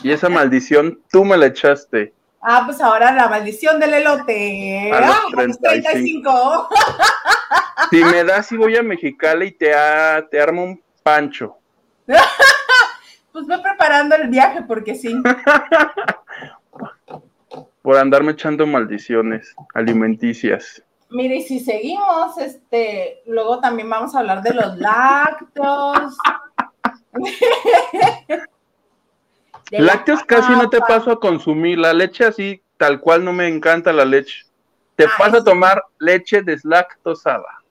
Y 0.02 0.12
esa 0.12 0.30
maldición 0.30 1.02
tú 1.12 1.26
me 1.26 1.38
la 1.38 1.48
echaste. 1.48 2.14
Ah, 2.42 2.64
pues 2.66 2.80
ahora 2.80 3.12
la 3.12 3.28
maldición 3.28 3.78
del 3.78 3.96
elote. 3.96 4.92
A 4.94 5.02
los 5.02 5.60
35. 5.60 6.30
Ah, 6.32 7.88
si 7.90 8.04
me 8.06 8.24
das, 8.24 8.48
si 8.48 8.56
voy 8.56 8.78
a 8.78 8.84
Mexicali 8.84 9.48
y 9.48 9.52
te, 9.52 9.72
te 10.32 10.42
armo 10.42 10.64
un 10.64 10.82
pancho. 11.04 11.58
pues 12.06 13.46
voy 13.46 13.62
preparando 13.62 14.16
el 14.16 14.30
viaje 14.30 14.62
porque 14.62 14.96
sí. 14.96 15.14
Por 17.88 17.96
andarme 17.96 18.34
echando 18.34 18.68
maldiciones 18.68 19.56
alimenticias. 19.74 20.84
Mire, 21.10 21.38
y 21.38 21.42
si 21.44 21.62
seguimos, 21.62 22.38
este, 22.38 23.22
luego 23.26 23.62
también 23.62 23.90
vamos 23.90 24.14
a 24.14 24.20
hablar 24.20 24.42
de 24.42 24.54
los 24.54 24.78
lácteos. 24.78 26.18
lácteos 29.72 30.22
casi 30.26 30.52
no 30.52 30.70
te 30.70 30.82
paso 30.82 31.12
a 31.12 31.20
consumir, 31.22 31.80
la 31.80 31.94
leche 31.94 32.26
así, 32.26 32.62
tal 32.76 33.00
cual 33.00 33.24
no 33.24 33.32
me 33.32 33.48
encanta 33.48 33.94
la 33.94 34.04
leche. 34.04 34.46
Te 34.98 35.08
paso 35.18 35.38
a 35.38 35.44
tomar 35.46 35.82
leche 35.98 36.42
deslactosada. 36.42 37.64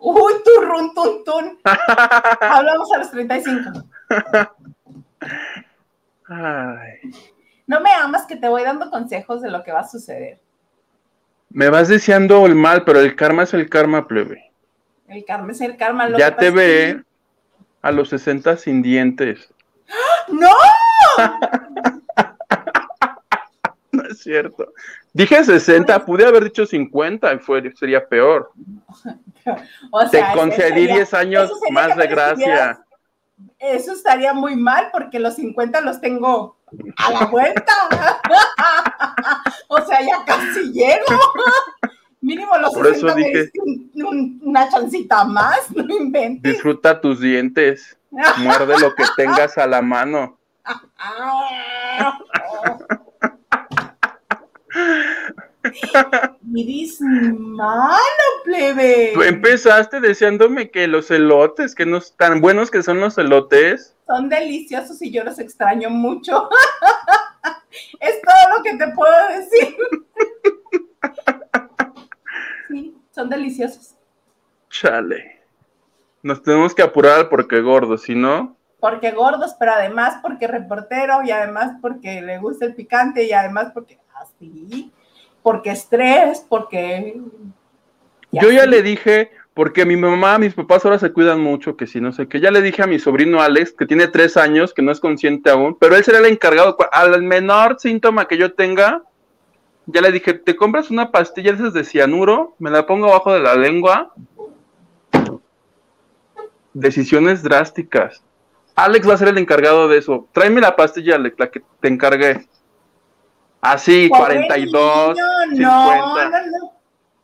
Uy, 0.00 0.32
turrun, 0.44 0.92
tun, 0.94 1.22
tun. 1.22 1.60
Hablamos 2.40 2.92
a 2.92 2.98
los 2.98 3.10
35. 3.12 3.84
Ay. 6.26 7.33
No 7.66 7.80
me 7.80 7.90
amas 7.92 8.26
que 8.26 8.36
te 8.36 8.48
voy 8.48 8.62
dando 8.62 8.90
consejos 8.90 9.40
de 9.40 9.50
lo 9.50 9.62
que 9.62 9.72
va 9.72 9.80
a 9.80 9.88
suceder. 9.88 10.38
Me 11.50 11.70
vas 11.70 11.88
deseando 11.88 12.44
el 12.46 12.54
mal, 12.54 12.84
pero 12.84 13.00
el 13.00 13.14
karma 13.16 13.44
es 13.44 13.54
el 13.54 13.68
karma, 13.70 14.06
plebe. 14.06 14.50
El 15.08 15.24
karma 15.24 15.52
es 15.52 15.60
el 15.60 15.76
karma. 15.76 16.08
ya 16.18 16.36
te 16.36 16.50
ve 16.50 17.02
a 17.80 17.92
los 17.92 18.08
60 18.08 18.56
sin 18.56 18.82
dientes. 18.82 19.52
¡No! 20.28 20.50
no 23.92 24.02
es 24.08 24.18
cierto. 24.18 24.72
Dije 25.12 25.44
60, 25.44 26.04
pude 26.04 26.26
haber 26.26 26.44
dicho 26.44 26.66
50 26.66 27.34
y 27.34 27.38
fue, 27.38 27.72
sería 27.76 28.04
peor. 28.06 28.50
te 30.10 30.24
concedí 30.34 30.86
10 30.86 31.14
años 31.14 31.52
más 31.70 31.96
de 31.96 32.06
gracia. 32.06 32.83
Eso 33.58 33.92
estaría 33.92 34.34
muy 34.34 34.56
mal 34.56 34.88
porque 34.92 35.18
los 35.18 35.36
50 35.36 35.80
los 35.80 36.00
tengo 36.00 36.56
a 36.96 37.12
la 37.12 37.26
vuelta. 37.26 37.72
o 39.68 39.80
sea, 39.84 40.00
ya 40.00 40.24
casi 40.24 40.72
llego. 40.72 41.06
Mínimo 42.20 42.56
los 42.56 42.72
Por 42.72 42.86
eso 42.86 43.14
dije, 43.14 43.50
una 44.42 44.68
chancita 44.70 45.24
más, 45.24 45.70
no 45.70 45.94
inventes. 45.94 46.54
Disfruta 46.54 47.00
tus 47.00 47.20
dientes. 47.20 47.98
Muerde 48.38 48.78
lo 48.78 48.94
que 48.94 49.04
tengas 49.16 49.58
a 49.58 49.66
la 49.66 49.82
mano. 49.82 50.38
Miris 56.42 57.00
malo, 57.00 58.06
plebe. 58.44 59.12
Tú 59.14 59.22
empezaste 59.22 60.00
deseándome 60.00 60.70
que 60.70 60.86
los 60.86 61.10
elotes, 61.10 61.74
que 61.74 61.86
no 61.86 62.00
tan 62.16 62.40
buenos 62.40 62.70
que 62.70 62.82
son 62.82 63.00
los 63.00 63.16
elotes. 63.18 63.96
Son 64.06 64.28
deliciosos 64.28 65.00
y 65.02 65.10
yo 65.10 65.24
los 65.24 65.38
extraño 65.38 65.90
mucho. 65.90 66.48
es 68.00 68.20
todo 68.22 68.56
lo 68.56 68.62
que 68.62 68.76
te 68.76 68.88
puedo 68.92 69.28
decir. 69.28 69.76
sí, 72.68 72.96
son 73.10 73.30
deliciosos. 73.30 73.94
Chale. 74.68 75.42
Nos 76.22 76.42
tenemos 76.42 76.74
que 76.74 76.82
apurar 76.82 77.28
porque 77.28 77.60
gordos, 77.60 78.02
si 78.02 78.14
no. 78.14 78.56
Porque 78.80 79.12
gordos, 79.12 79.54
pero 79.58 79.72
además 79.72 80.18
porque 80.20 80.46
reportero 80.46 81.22
y 81.24 81.30
además 81.30 81.76
porque 81.80 82.20
le 82.20 82.38
gusta 82.38 82.66
el 82.66 82.74
picante 82.74 83.24
y 83.24 83.32
además 83.32 83.70
porque 83.72 83.98
así. 84.14 84.92
Ah, 84.94 85.03
porque 85.44 85.70
estrés, 85.70 86.44
porque... 86.48 87.20
Yo 88.32 88.50
ya 88.50 88.64
le 88.64 88.82
dije, 88.82 89.30
porque 89.52 89.84
mi 89.84 89.94
mamá, 89.94 90.38
mis 90.38 90.54
papás 90.54 90.84
ahora 90.84 90.98
se 90.98 91.12
cuidan 91.12 91.38
mucho, 91.40 91.76
que 91.76 91.86
si 91.86 92.00
no 92.00 92.12
sé 92.12 92.26
qué, 92.26 92.40
ya 92.40 92.50
le 92.50 92.62
dije 92.62 92.82
a 92.82 92.86
mi 92.86 92.98
sobrino 92.98 93.42
Alex, 93.42 93.72
que 93.72 93.84
tiene 93.84 94.08
tres 94.08 94.38
años, 94.38 94.72
que 94.72 94.80
no 94.80 94.90
es 94.90 95.00
consciente 95.00 95.50
aún, 95.50 95.76
pero 95.78 95.96
él 95.96 96.02
será 96.02 96.18
el 96.18 96.26
encargado, 96.26 96.78
al 96.90 97.22
menor 97.22 97.76
síntoma 97.78 98.26
que 98.26 98.38
yo 98.38 98.54
tenga, 98.54 99.02
ya 99.84 100.00
le 100.00 100.12
dije, 100.12 100.32
te 100.32 100.56
compras 100.56 100.90
una 100.90 101.12
pastilla 101.12 101.52
de 101.52 101.58
esas 101.58 101.74
de 101.74 101.84
cianuro, 101.84 102.56
me 102.58 102.70
la 102.70 102.86
pongo 102.86 103.10
abajo 103.10 103.34
de 103.34 103.40
la 103.40 103.54
lengua. 103.54 104.14
Decisiones 106.72 107.42
drásticas. 107.42 108.24
Alex 108.74 109.06
va 109.06 109.12
a 109.12 109.18
ser 109.18 109.28
el 109.28 109.36
encargado 109.36 109.88
de 109.88 109.98
eso. 109.98 110.26
Tráeme 110.32 110.62
la 110.62 110.74
pastilla, 110.74 111.16
Alex, 111.16 111.38
la 111.38 111.50
que 111.50 111.62
te 111.80 111.88
encargué. 111.88 112.48
Así, 113.64 114.10
42, 114.10 115.16
no, 115.56 115.90
50, 115.90 116.42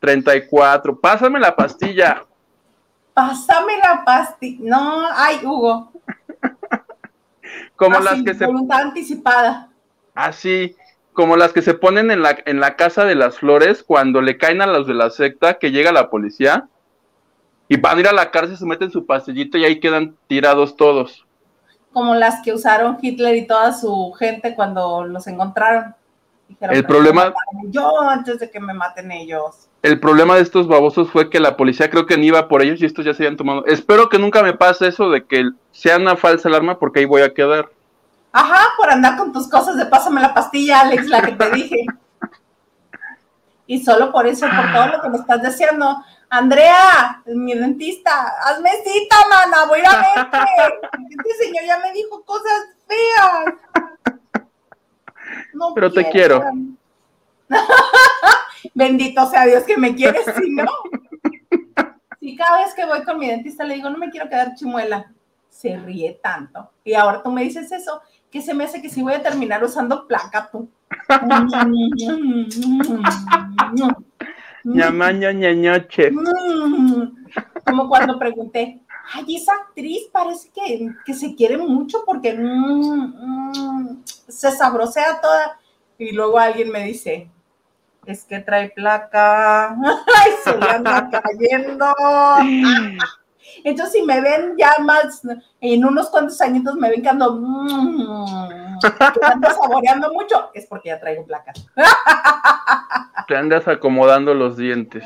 34. 0.01 0.99
Pásame 0.99 1.39
la 1.39 1.55
pastilla. 1.55 2.25
Pásame 3.13 3.77
la 3.77 4.03
pastilla. 4.07 4.59
No, 4.63 5.07
ay, 5.15 5.45
Hugo. 5.45 5.93
como 7.77 8.01
las 8.01 8.23
que 8.23 8.33
se. 8.33 8.47
Voluntad 8.47 8.81
anticipada. 8.81 9.69
Así, 10.15 10.75
como 11.13 11.37
las 11.37 11.53
que 11.53 11.61
se 11.61 11.75
ponen 11.75 12.11
en 12.11 12.23
la, 12.23 12.39
en 12.47 12.59
la 12.59 12.75
casa 12.75 13.05
de 13.05 13.17
las 13.17 13.39
flores 13.39 13.83
cuando 13.83 14.23
le 14.23 14.39
caen 14.39 14.63
a 14.63 14.67
los 14.67 14.87
de 14.87 14.95
la 14.95 15.11
secta 15.11 15.59
que 15.59 15.73
llega 15.73 15.93
la 15.93 16.09
policía 16.09 16.71
y 17.69 17.77
van 17.77 17.99
a 17.99 18.01
ir 18.01 18.09
a 18.09 18.13
la 18.15 18.31
cárcel, 18.31 18.57
se 18.57 18.65
meten 18.65 18.91
su 18.91 19.05
pastillito 19.05 19.59
y 19.59 19.67
ahí 19.67 19.79
quedan 19.79 20.17
tirados 20.27 20.75
todos. 20.75 21.27
Como 21.93 22.15
las 22.15 22.41
que 22.43 22.55
usaron 22.55 22.97
Hitler 23.03 23.37
y 23.37 23.47
toda 23.47 23.75
su 23.75 24.13
gente 24.13 24.55
cuando 24.55 25.05
los 25.05 25.27
encontraron 25.27 25.95
el 26.61 26.85
problema. 26.85 27.33
Yo 27.69 28.01
antes 28.01 28.39
de 28.39 28.51
que 28.51 28.61
me 28.61 28.75
maten 28.75 29.11
ellos. 29.13 29.69
El 29.83 29.99
problema 29.99 30.37
de 30.37 30.43
estos 30.43 30.69
babosos 30.69 31.11
fue 31.11 31.31
que 31.31 31.41
la 31.41 31.57
policía 31.57 31.91
creo 31.91 32.07
que 32.07 32.19
ni 32.19 32.27
iba 32.27 32.49
por 32.49 32.63
ellos 32.63 32.83
y 32.83 32.85
estos 32.85 33.05
ya 33.05 33.15
se 33.15 33.23
habían 33.23 33.37
tomado. 33.37 33.65
Espero 33.67 34.09
que 34.09 34.19
nunca 34.19 34.43
me 34.43 34.53
pase 34.53 34.89
eso 34.89 35.09
de 35.11 35.25
que 35.25 35.51
sea 35.73 35.97
una 35.97 36.17
falsa 36.17 36.49
alarma 36.49 36.79
porque 36.79 37.01
ahí 37.01 37.07
voy 37.07 37.23
a 37.23 37.33
quedar. 37.33 37.71
Ajá, 38.33 38.69
por 38.77 38.91
andar 38.91 39.17
con 39.17 39.33
tus 39.33 39.49
cosas 39.49 39.77
de 39.77 39.87
pásame 39.87 40.21
la 40.21 40.35
pastilla, 40.35 40.81
Alex, 40.81 41.09
la 41.09 41.23
que 41.23 41.33
te 41.33 41.51
dije. 41.51 41.87
y 43.67 43.83
solo 43.83 44.13
por 44.13 44.27
eso, 44.27 44.47
por 44.47 44.73
todo 44.73 44.87
lo 44.89 45.03
que 45.03 45.09
me 45.09 45.17
estás 45.17 45.43
diciendo. 45.43 45.97
Andrea, 46.29 47.23
mi 47.27 47.55
dentista, 47.55 48.35
hazme 48.45 48.71
cita, 48.85 49.17
mana, 49.29 49.65
voy 49.67 49.81
a 49.81 49.91
verte. 49.91 50.39
Este 51.11 51.45
señor 51.45 51.65
ya 51.65 51.79
me 51.79 51.93
dijo 51.93 52.23
cosas 52.25 52.69
feas. 52.87 53.90
Pero 55.75 55.93
te 55.93 56.09
quiero. 56.11 56.43
Bendito 58.75 59.27
sea 59.27 59.47
Dios 59.47 59.65
que 59.65 59.77
me 59.77 59.95
quieres, 59.95 60.25
si 60.41 60.51
no. 60.51 60.67
Si 62.21 62.37
cada 62.37 62.59
vez 62.59 62.75
que 62.75 62.85
voy 62.85 63.03
con 63.03 63.19
mi 63.19 63.29
dentista 63.29 63.65
le 63.65 63.75
digo, 63.75 63.91
no 63.91 63.99
me 63.99 64.11
quiero 64.11 64.29
quedar 64.29 64.55
chimuela, 64.55 65.13
se 65.49 65.77
ríe 65.79 66.21
tanto. 66.23 66.71
Y 66.85 66.95
ahora 66.95 67.23
tú 67.23 67.31
me 67.31 67.43
dices 67.43 67.73
eso, 67.73 68.03
que 68.31 68.43
se 68.43 68.55
me 68.55 68.65
hace 68.65 68.83
que 68.83 68.89
si 68.89 69.03
voy 69.03 69.15
a 69.15 69.23
terminar 69.23 69.65
usando 69.65 70.07
placa 70.07 70.49
tú. 70.51 70.69
Ñamaña 74.65 75.33
ñañoche. 75.33 76.13
Como 77.65 77.89
cuando 77.89 78.19
pregunté, 78.19 78.81
ay, 79.13 79.37
esa 79.37 79.53
actriz 79.55 80.09
parece 80.13 80.51
que, 80.51 81.15
se 81.15 81.35
quiere 81.35 81.59
mucho 81.59 82.05
porque 82.05 82.33
mm, 82.33 83.03
mm, 83.17 84.05
se 84.05 84.51
sabrosea 84.53 85.21
toda. 85.21 85.59
Y 85.99 86.13
luego 86.13 86.39
alguien 86.39 86.71
me 86.71 86.85
dice, 86.85 87.29
es 88.07 88.25
que 88.25 88.39
trae 88.41 88.71
placa, 88.71 89.71
ay, 89.75 90.33
se 90.43 90.57
le 90.57 90.71
anda 90.71 91.11
cayendo. 91.23 91.87
Entonces, 93.65 93.93
si 93.93 94.03
me 94.03 94.21
ven 94.21 94.55
ya 94.57 94.77
más, 94.81 95.23
en 95.61 95.85
unos 95.85 96.09
cuantos 96.09 96.41
añitos 96.41 96.77
me 96.77 96.89
ven 96.89 97.03
que 97.03 97.09
ando, 97.09 97.35
mm, 97.35 98.81
saboreando 98.81 100.13
mucho, 100.13 100.51
es 100.55 100.67
porque 100.67 100.89
ya 100.89 101.01
traigo 101.01 101.27
placas. 101.27 101.67
Te 103.27 103.37
andas 103.37 103.69
acomodando 103.69 104.35
los 104.35 104.57
dientes. 104.57 105.05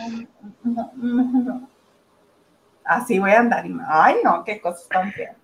Así 2.84 3.18
voy 3.18 3.30
a 3.30 3.40
andar. 3.40 3.64
Ay, 3.88 4.16
no, 4.22 4.44
qué 4.44 4.60
cosas 4.60 4.88
tan 4.88 5.12
feas. 5.12 5.36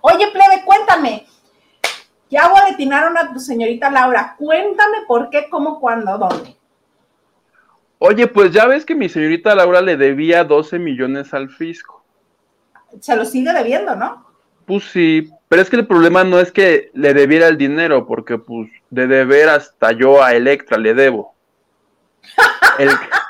Oye, 0.00 0.26
plebe, 0.32 0.64
cuéntame. 0.64 1.26
Ya 2.28 2.48
boletinaron 2.48 3.16
a 3.16 3.32
tu 3.32 3.38
señorita 3.38 3.90
Laura. 3.90 4.34
Cuéntame 4.38 4.98
por 5.06 5.30
qué, 5.30 5.48
cómo, 5.48 5.80
cuándo, 5.80 6.18
dónde. 6.18 6.56
Oye, 7.98 8.26
pues 8.26 8.52
ya 8.52 8.66
ves 8.66 8.84
que 8.84 8.94
mi 8.94 9.08
señorita 9.08 9.54
Laura 9.54 9.80
le 9.80 9.96
debía 9.96 10.44
12 10.44 10.78
millones 10.78 11.32
al 11.32 11.48
fisco. 11.48 12.04
Se 13.00 13.16
lo 13.16 13.24
sigue 13.24 13.52
debiendo, 13.52 13.94
¿no? 13.94 14.26
Pues 14.66 14.84
sí, 14.84 15.30
pero 15.48 15.62
es 15.62 15.70
que 15.70 15.76
el 15.76 15.86
problema 15.86 16.24
no 16.24 16.40
es 16.40 16.50
que 16.50 16.90
le 16.92 17.14
debiera 17.14 17.46
el 17.46 17.56
dinero, 17.56 18.06
porque 18.06 18.36
pues 18.36 18.68
de 18.90 19.06
deber 19.06 19.48
hasta 19.48 19.92
yo 19.92 20.22
a 20.22 20.34
Electra 20.34 20.76
le 20.76 20.92
debo. 20.92 21.34
El, 22.78 22.90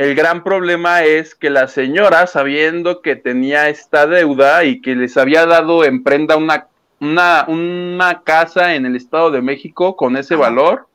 el 0.00 0.14
gran 0.14 0.42
problema 0.42 1.04
es 1.04 1.34
que 1.34 1.50
la 1.50 1.68
señora, 1.68 2.26
sabiendo 2.26 3.02
que 3.02 3.16
tenía 3.16 3.68
esta 3.68 4.06
deuda 4.06 4.64
y 4.64 4.80
que 4.80 4.96
les 4.96 5.18
había 5.18 5.44
dado 5.44 5.84
en 5.84 6.02
prenda 6.02 6.38
una, 6.38 6.68
una, 7.00 7.44
una 7.48 8.22
casa 8.22 8.74
en 8.76 8.86
el 8.86 8.96
Estado 8.96 9.30
de 9.30 9.42
México 9.42 9.96
con 9.96 10.16
ese 10.16 10.36
valor, 10.36 10.86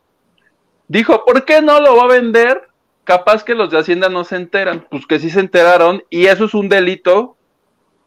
dijo, 0.88 1.24
¿por 1.24 1.46
qué 1.46 1.62
no 1.62 1.80
lo 1.82 1.98
va 1.98 2.06
a 2.06 2.20
vender? 2.20 2.68
Capaz 3.04 3.44
que 3.44 3.54
los 3.54 3.70
de 3.70 3.78
Hacienda 3.78 4.10
no 4.10 4.24
se 4.24 4.38
enteran. 4.38 4.88
Pues 4.90 5.06
que 5.06 5.20
sí 5.20 5.30
se 5.30 5.40
enteraron 5.40 6.04
y 6.10 6.26
eso 6.26 6.46
es 6.46 6.56
un 6.56 6.68
delito 6.68 7.38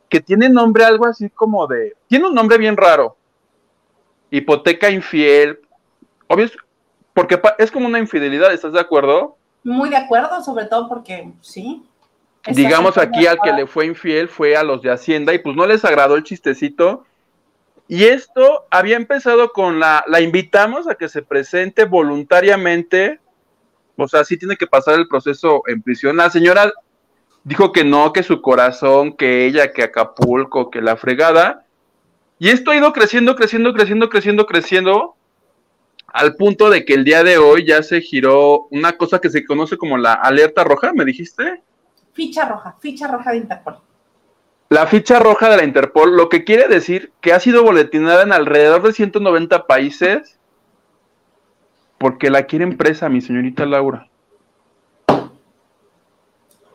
que 0.08 0.20
tiene 0.20 0.48
nombre 0.48 0.84
algo 0.84 1.06
así 1.06 1.30
como 1.30 1.68
de... 1.68 1.94
Tiene 2.08 2.26
un 2.26 2.34
nombre 2.34 2.58
bien 2.58 2.76
raro. 2.76 3.16
Hipoteca 4.32 4.90
infiel. 4.90 5.60
Obvio, 6.26 6.50
porque 7.14 7.40
es 7.58 7.70
como 7.70 7.86
una 7.86 8.00
infidelidad, 8.00 8.52
¿estás 8.52 8.72
de 8.72 8.80
acuerdo? 8.80 9.37
Muy 9.64 9.90
de 9.90 9.96
acuerdo, 9.96 10.42
sobre 10.42 10.66
todo 10.66 10.88
porque 10.88 11.32
sí. 11.40 11.84
Digamos 12.46 12.96
aquí 12.96 13.26
al 13.26 13.38
que 13.42 13.52
le 13.52 13.66
fue 13.66 13.86
infiel 13.86 14.28
fue 14.28 14.56
a 14.56 14.62
los 14.62 14.80
de 14.82 14.90
Hacienda 14.90 15.34
y 15.34 15.38
pues 15.38 15.54
no 15.54 15.66
les 15.66 15.84
agradó 15.84 16.16
el 16.16 16.22
chistecito. 16.22 17.04
Y 17.88 18.04
esto 18.04 18.66
había 18.70 18.96
empezado 18.96 19.52
con 19.52 19.80
la, 19.80 20.04
la 20.06 20.20
invitamos 20.20 20.88
a 20.88 20.94
que 20.94 21.08
se 21.08 21.22
presente 21.22 21.84
voluntariamente, 21.84 23.18
o 23.96 24.06
sea, 24.06 24.24
sí 24.24 24.36
tiene 24.36 24.56
que 24.56 24.66
pasar 24.66 24.94
el 24.94 25.08
proceso 25.08 25.62
en 25.66 25.82
prisión. 25.82 26.16
La 26.16 26.30
señora 26.30 26.72
dijo 27.44 27.72
que 27.72 27.84
no, 27.84 28.12
que 28.12 28.22
su 28.22 28.40
corazón, 28.42 29.14
que 29.14 29.46
ella, 29.46 29.72
que 29.72 29.82
Acapulco, 29.82 30.70
que 30.70 30.82
la 30.82 30.96
fregada. 30.96 31.64
Y 32.38 32.50
esto 32.50 32.70
ha 32.70 32.76
ido 32.76 32.92
creciendo, 32.92 33.34
creciendo, 33.34 33.72
creciendo, 33.72 34.08
creciendo, 34.08 34.46
creciendo 34.46 35.16
al 36.08 36.36
punto 36.36 36.70
de 36.70 36.84
que 36.84 36.94
el 36.94 37.04
día 37.04 37.22
de 37.22 37.38
hoy 37.38 37.66
ya 37.66 37.82
se 37.82 38.00
giró 38.00 38.66
una 38.70 38.96
cosa 38.96 39.20
que 39.20 39.30
se 39.30 39.44
conoce 39.44 39.76
como 39.76 39.98
la 39.98 40.14
alerta 40.14 40.64
roja, 40.64 40.92
¿me 40.92 41.04
dijiste? 41.04 41.62
Ficha 42.12 42.46
roja, 42.46 42.76
ficha 42.80 43.06
roja 43.06 43.30
de 43.30 43.36
Interpol. 43.36 43.78
La 44.70 44.86
ficha 44.86 45.18
roja 45.18 45.48
de 45.48 45.56
la 45.56 45.64
Interpol, 45.64 46.16
lo 46.16 46.28
que 46.28 46.44
quiere 46.44 46.68
decir 46.68 47.12
que 47.20 47.32
ha 47.32 47.40
sido 47.40 47.62
boletinada 47.62 48.22
en 48.22 48.32
alrededor 48.32 48.82
de 48.82 48.92
190 48.92 49.66
países 49.66 50.38
porque 51.98 52.30
la 52.30 52.44
quieren 52.44 52.76
presa, 52.76 53.08
mi 53.08 53.20
señorita 53.20 53.66
Laura. 53.66 54.08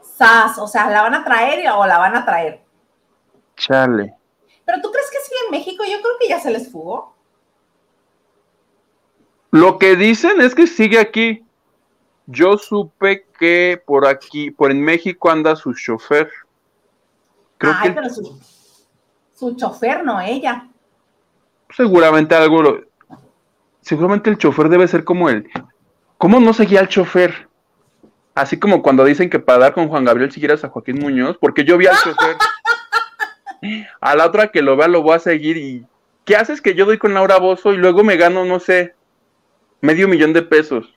Sas, 0.01 0.57
o 0.59 0.67
sea, 0.67 0.89
¿la 0.89 1.01
van 1.01 1.15
a 1.15 1.23
traer 1.23 1.69
o 1.71 1.85
la 1.85 1.97
van 1.97 2.15
a 2.15 2.25
traer? 2.25 2.61
Chale. 3.55 4.15
¿Pero 4.65 4.81
tú 4.81 4.91
crees 4.91 5.09
que 5.09 5.17
sí 5.17 5.33
en 5.45 5.51
México? 5.51 5.83
Yo 5.83 6.01
creo 6.01 6.13
que 6.19 6.27
ya 6.27 6.39
se 6.39 6.51
les 6.51 6.71
fugó. 6.71 7.12
Lo 9.53 9.77
que 9.77 9.95
dicen 9.95 10.41
es 10.41 10.55
que 10.55 10.65
sigue 10.65 10.97
aquí. 10.97 11.45
Yo 12.25 12.57
supe 12.57 13.27
que 13.37 13.79
por 13.85 14.07
aquí, 14.07 14.49
por 14.49 14.71
en 14.71 14.81
México 14.81 15.29
anda 15.29 15.55
su 15.55 15.75
chofer. 15.75 16.27
Creo 17.59 17.73
Ay, 17.77 17.91
pero 17.91 18.09
su, 18.09 18.39
su, 19.35 19.55
chofer, 19.55 20.03
no 20.03 20.19
ella. 20.19 20.67
Seguramente 21.69 22.33
algo. 22.33 22.79
Seguramente 23.81 24.31
el 24.31 24.39
chofer 24.39 24.69
debe 24.69 24.87
ser 24.87 25.03
como 25.03 25.29
él. 25.29 25.47
¿Cómo 26.17 26.39
no 26.39 26.51
seguía 26.53 26.79
al 26.79 26.87
chofer? 26.87 27.47
Así 28.33 28.57
como 28.57 28.81
cuando 28.81 29.05
dicen 29.05 29.29
que 29.29 29.37
para 29.37 29.59
dar 29.59 29.75
con 29.75 29.87
Juan 29.87 30.03
Gabriel 30.03 30.31
siguieras 30.31 30.63
a 30.63 30.69
Joaquín 30.69 30.97
Muñoz, 30.97 31.37
porque 31.39 31.63
yo 31.63 31.77
vi 31.77 31.85
al 31.85 31.97
chofer. 31.97 32.37
a 34.01 34.15
la 34.15 34.25
otra 34.25 34.47
que 34.47 34.63
lo 34.63 34.75
vea 34.75 34.87
lo 34.87 35.03
voy 35.03 35.15
a 35.15 35.19
seguir 35.19 35.57
y 35.57 35.85
¿qué 36.25 36.37
haces 36.37 36.59
que 36.59 36.73
yo 36.73 36.87
doy 36.87 36.97
con 36.97 37.13
Laura 37.13 37.37
Bozo 37.37 37.71
y 37.71 37.77
luego 37.77 38.03
me 38.03 38.17
gano, 38.17 38.45
no 38.45 38.59
sé, 38.59 38.95
medio 39.83 40.07
millón 40.07 40.31
de 40.31 40.41
pesos. 40.41 40.95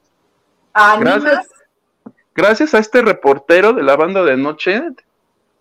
Gracias, 1.01 1.49
gracias 2.35 2.72
a 2.72 2.79
este 2.79 3.03
reportero 3.03 3.72
de 3.72 3.83
la 3.83 3.96
banda 3.96 4.22
de 4.22 4.37
noche 4.37 4.81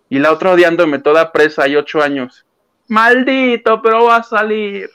y 0.09 0.19
la 0.19 0.31
otra 0.31 0.51
odiándome 0.51 0.99
toda 0.99 1.31
presa, 1.31 1.63
hay 1.63 1.75
ocho 1.75 2.03
años. 2.03 2.45
Maldito, 2.87 3.81
pero 3.81 4.05
va 4.05 4.17
a 4.17 4.23
salir. 4.23 4.91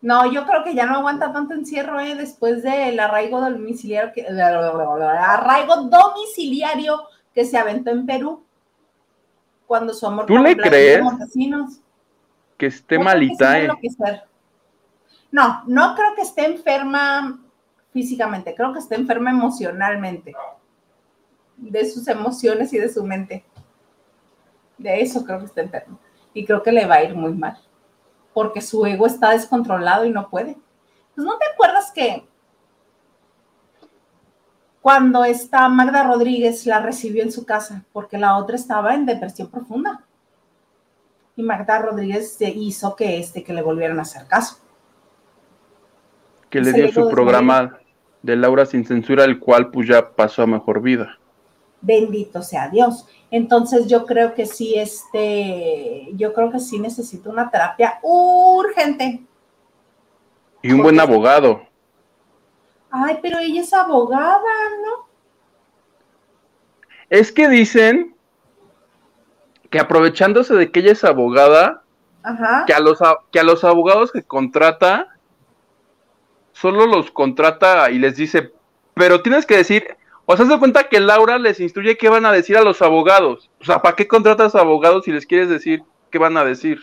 No, 0.00 0.30
yo 0.30 0.46
creo 0.46 0.62
que 0.62 0.72
ya 0.72 0.86
no 0.86 0.98
aguanta 0.98 1.32
tanto 1.32 1.52
encierro, 1.54 1.98
¿eh? 1.98 2.14
Después 2.14 2.62
del 2.62 3.00
arraigo 3.00 3.40
domiciliario 3.40 4.12
que, 4.14 4.24
arraigo 4.28 5.88
domiciliario 5.88 7.02
que 7.34 7.44
se 7.44 7.58
aventó 7.58 7.90
en 7.90 8.06
Perú. 8.06 8.44
Cuando 9.66 9.92
su 9.92 10.06
amor 10.06 10.26
¿Tú 10.26 10.38
le 10.38 10.56
crees 10.56 11.02
que 12.56 12.66
esté 12.66 13.00
malita, 13.00 13.58
eh? 13.58 13.68
No, 15.32 15.62
no 15.66 15.94
creo 15.94 16.14
que 16.14 16.22
esté 16.22 16.44
enferma 16.44 17.40
físicamente, 17.92 18.54
creo 18.54 18.72
que 18.72 18.80
esté 18.80 18.96
enferma 18.96 19.30
emocionalmente, 19.30 20.34
de 21.56 21.90
sus 21.90 22.08
emociones 22.08 22.72
y 22.72 22.78
de 22.78 22.88
su 22.88 23.04
mente. 23.04 23.44
De 24.78 25.00
eso 25.00 25.24
creo 25.24 25.38
que 25.40 25.44
está 25.46 25.60
enferma. 25.60 25.98
Y 26.32 26.44
creo 26.44 26.62
que 26.62 26.72
le 26.72 26.86
va 26.86 26.96
a 26.96 27.04
ir 27.04 27.14
muy 27.14 27.32
mal, 27.32 27.58
porque 28.32 28.60
su 28.60 28.84
ego 28.86 29.06
está 29.06 29.30
descontrolado 29.30 30.04
y 30.04 30.10
no 30.10 30.28
puede. 30.28 30.56
Pues 31.14 31.24
no 31.24 31.36
te 31.38 31.46
acuerdas 31.52 31.92
que 31.92 32.26
cuando 34.80 35.24
esta 35.24 35.68
Magda 35.68 36.04
Rodríguez 36.04 36.66
la 36.66 36.80
recibió 36.80 37.22
en 37.22 37.32
su 37.32 37.44
casa, 37.44 37.84
porque 37.92 38.18
la 38.18 38.36
otra 38.36 38.56
estaba 38.56 38.94
en 38.94 39.06
depresión 39.06 39.48
profunda. 39.48 40.04
Y 41.36 41.42
Magda 41.42 41.78
Rodríguez 41.78 42.36
hizo 42.40 42.96
que 42.96 43.18
este 43.18 43.44
que 43.44 43.52
le 43.52 43.62
volvieran 43.62 43.98
a 43.98 44.02
hacer 44.02 44.26
caso 44.26 44.56
que 46.50 46.60
le 46.60 46.72
dio 46.72 46.92
su 46.92 47.08
programa 47.08 47.78
de 48.22 48.36
Laura 48.36 48.66
sin 48.66 48.84
censura, 48.84 49.24
el 49.24 49.38
cual 49.38 49.70
pues 49.70 49.88
ya 49.88 50.10
pasó 50.10 50.42
a 50.42 50.46
mejor 50.46 50.82
vida. 50.82 51.18
Bendito 51.80 52.42
sea 52.42 52.68
Dios. 52.68 53.06
Entonces 53.30 53.86
yo 53.86 54.04
creo 54.04 54.34
que 54.34 54.44
sí, 54.44 54.74
este, 54.74 56.08
yo 56.14 56.34
creo 56.34 56.50
que 56.50 56.58
sí 56.58 56.78
necesito 56.78 57.30
una 57.30 57.50
terapia 57.50 57.98
urgente. 58.02 59.22
Y 60.62 60.72
un 60.72 60.82
buen 60.82 61.00
abogado. 61.00 61.62
Ay, 62.90 63.18
pero 63.22 63.38
ella 63.38 63.62
es 63.62 63.72
abogada, 63.72 64.42
¿no? 64.84 65.08
Es 67.08 67.32
que 67.32 67.48
dicen 67.48 68.14
que 69.70 69.78
aprovechándose 69.78 70.54
de 70.54 70.70
que 70.70 70.80
ella 70.80 70.92
es 70.92 71.04
abogada, 71.04 71.84
Que, 72.66 72.74
a 72.74 72.80
los, 72.80 72.98
que 73.30 73.40
a 73.40 73.44
los 73.44 73.64
abogados 73.64 74.12
que 74.12 74.22
contrata 74.22 75.09
solo 76.52 76.86
los 76.86 77.10
contrata 77.10 77.90
y 77.90 77.98
les 77.98 78.16
dice, 78.16 78.52
pero 78.94 79.22
tienes 79.22 79.46
que 79.46 79.56
decir, 79.56 79.96
o 80.26 80.36
sea, 80.36 80.46
se 80.46 80.58
cuenta 80.58 80.88
que 80.88 81.00
Laura 81.00 81.38
les 81.38 81.58
instruye 81.58 81.96
qué 81.96 82.08
van 82.08 82.24
a 82.24 82.32
decir 82.32 82.56
a 82.56 82.62
los 82.62 82.82
abogados. 82.82 83.50
O 83.60 83.64
sea, 83.64 83.82
¿para 83.82 83.96
qué 83.96 84.06
contratas 84.06 84.54
abogados 84.54 85.04
si 85.04 85.10
les 85.10 85.26
quieres 85.26 85.48
decir 85.48 85.82
qué 86.10 86.18
van 86.18 86.36
a 86.36 86.44
decir? 86.44 86.80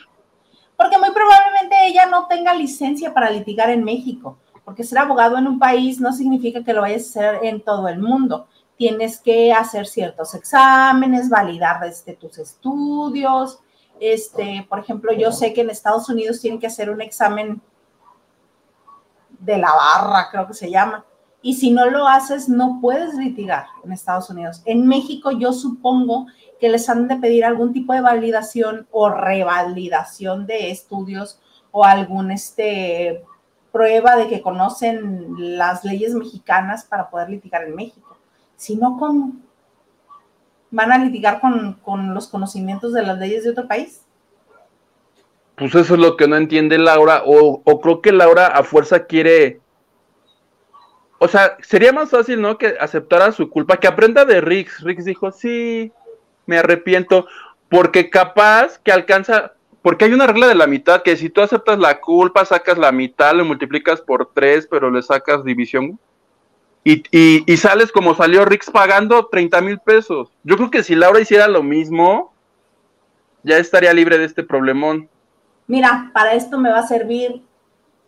Porque 0.75 0.97
muy 0.97 1.11
probablemente 1.11 1.87
ella 1.87 2.05
no 2.07 2.27
tenga 2.27 2.53
licencia 2.53 3.13
para 3.13 3.29
litigar 3.29 3.69
en 3.69 3.83
México, 3.83 4.37
porque 4.65 4.83
ser 4.83 4.99
abogado 4.99 5.37
en 5.37 5.47
un 5.47 5.59
país 5.59 5.99
no 5.99 6.11
significa 6.11 6.63
que 6.63 6.73
lo 6.73 6.81
vayas 6.81 7.03
a 7.03 7.19
hacer 7.19 7.45
en 7.45 7.61
todo 7.61 7.87
el 7.87 7.99
mundo. 7.99 8.47
Tienes 8.77 9.19
que 9.19 9.53
hacer 9.53 9.87
ciertos 9.87 10.35
exámenes, 10.35 11.29
validar 11.29 11.79
desde 11.79 12.13
tus 12.13 12.37
estudios. 12.37 13.59
Este, 13.99 14.65
por 14.69 14.79
ejemplo, 14.79 15.13
yo 15.13 15.31
sé 15.31 15.53
que 15.53 15.61
en 15.61 15.69
Estados 15.69 16.09
Unidos 16.09 16.41
tienen 16.41 16.59
que 16.59 16.67
hacer 16.67 16.89
un 16.89 17.01
examen 17.01 17.61
de 19.39 19.57
la 19.57 19.71
barra, 19.73 20.29
creo 20.31 20.47
que 20.47 20.53
se 20.53 20.69
llama. 20.69 21.05
Y 21.41 21.55
si 21.55 21.71
no 21.71 21.89
lo 21.89 22.07
haces, 22.07 22.49
no 22.49 22.79
puedes 22.81 23.13
litigar 23.13 23.67
en 23.83 23.91
Estados 23.91 24.29
Unidos. 24.29 24.61
En 24.65 24.87
México 24.87 25.31
yo 25.31 25.53
supongo 25.53 26.27
que 26.59 26.69
les 26.69 26.89
han 26.89 27.07
de 27.07 27.17
pedir 27.17 27.45
algún 27.45 27.73
tipo 27.73 27.93
de 27.93 28.01
validación 28.01 28.87
o 28.91 29.09
revalidación 29.09 30.47
de 30.47 30.71
estudios 30.71 31.39
o 31.71 31.83
algún 31.83 32.31
este, 32.31 33.23
prueba 33.71 34.15
de 34.15 34.27
que 34.27 34.41
conocen 34.41 35.57
las 35.57 35.83
leyes 35.83 36.15
mexicanas 36.15 36.83
para 36.83 37.09
poder 37.09 37.29
litigar 37.29 37.63
en 37.63 37.75
México. 37.75 38.17
Si 38.55 38.75
no, 38.75 38.97
¿cómo? 38.97 39.33
¿Van 40.71 40.91
a 40.91 40.97
litigar 40.97 41.39
con, 41.39 41.73
con 41.83 42.13
los 42.13 42.27
conocimientos 42.27 42.91
de 42.93 43.03
las 43.03 43.19
leyes 43.19 43.43
de 43.43 43.51
otro 43.51 43.67
país? 43.67 44.01
Pues 45.57 45.73
eso 45.73 45.95
es 45.95 45.99
lo 45.99 46.15
que 46.17 46.27
no 46.27 46.35
entiende 46.35 46.77
Laura, 46.77 47.23
o, 47.25 47.81
creo 47.81 48.01
que 48.01 48.11
Laura 48.11 48.45
a 48.45 48.63
fuerza 48.63 49.05
quiere 49.05 49.59
o 51.19 51.27
sea, 51.27 51.57
sería 51.61 51.91
más 51.91 52.11
fácil, 52.11 52.39
¿no? 52.41 52.59
Que 52.59 52.75
aceptara 52.79 53.31
su 53.31 53.49
culpa, 53.49 53.77
que 53.77 53.87
aprenda 53.87 54.23
de 54.23 54.39
Riggs. 54.39 54.81
Riggs 54.81 55.05
dijo, 55.05 55.31
sí, 55.31 55.91
me 56.45 56.59
arrepiento, 56.59 57.25
porque 57.69 58.11
capaz 58.11 58.77
que 58.77 58.91
alcanza, 58.91 59.53
porque 59.81 60.05
hay 60.05 60.13
una 60.13 60.27
regla 60.27 60.47
de 60.47 60.53
la 60.53 60.67
mitad, 60.67 61.01
que 61.01 61.17
si 61.17 61.29
tú 61.31 61.41
aceptas 61.41 61.79
la 61.79 62.01
culpa, 62.01 62.45
sacas 62.45 62.77
la 62.77 62.91
mitad, 62.91 63.33
lo 63.33 63.45
multiplicas 63.45 63.99
por 63.99 64.31
tres, 64.31 64.67
pero 64.69 64.91
le 64.91 65.01
sacas 65.01 65.43
división. 65.43 65.99
Y, 66.83 67.03
y, 67.11 67.57
sales 67.57 67.91
como 67.91 68.13
salió 68.13 68.45
Riggs 68.45 68.69
pagando 68.69 69.25
30 69.25 69.59
mil 69.61 69.79
pesos. 69.79 70.29
Yo 70.43 70.55
creo 70.55 70.69
que 70.69 70.83
si 70.83 70.95
Laura 70.95 71.19
hiciera 71.19 71.47
lo 71.47 71.63
mismo, 71.63 72.33
ya 73.43 73.57
estaría 73.57 73.91
libre 73.91 74.19
de 74.19 74.25
este 74.25 74.43
problemón. 74.43 75.09
Mira, 75.67 76.09
para 76.13 76.33
esto 76.33 76.57
me 76.57 76.69
va 76.69 76.79
a 76.79 76.87
servir 76.87 77.43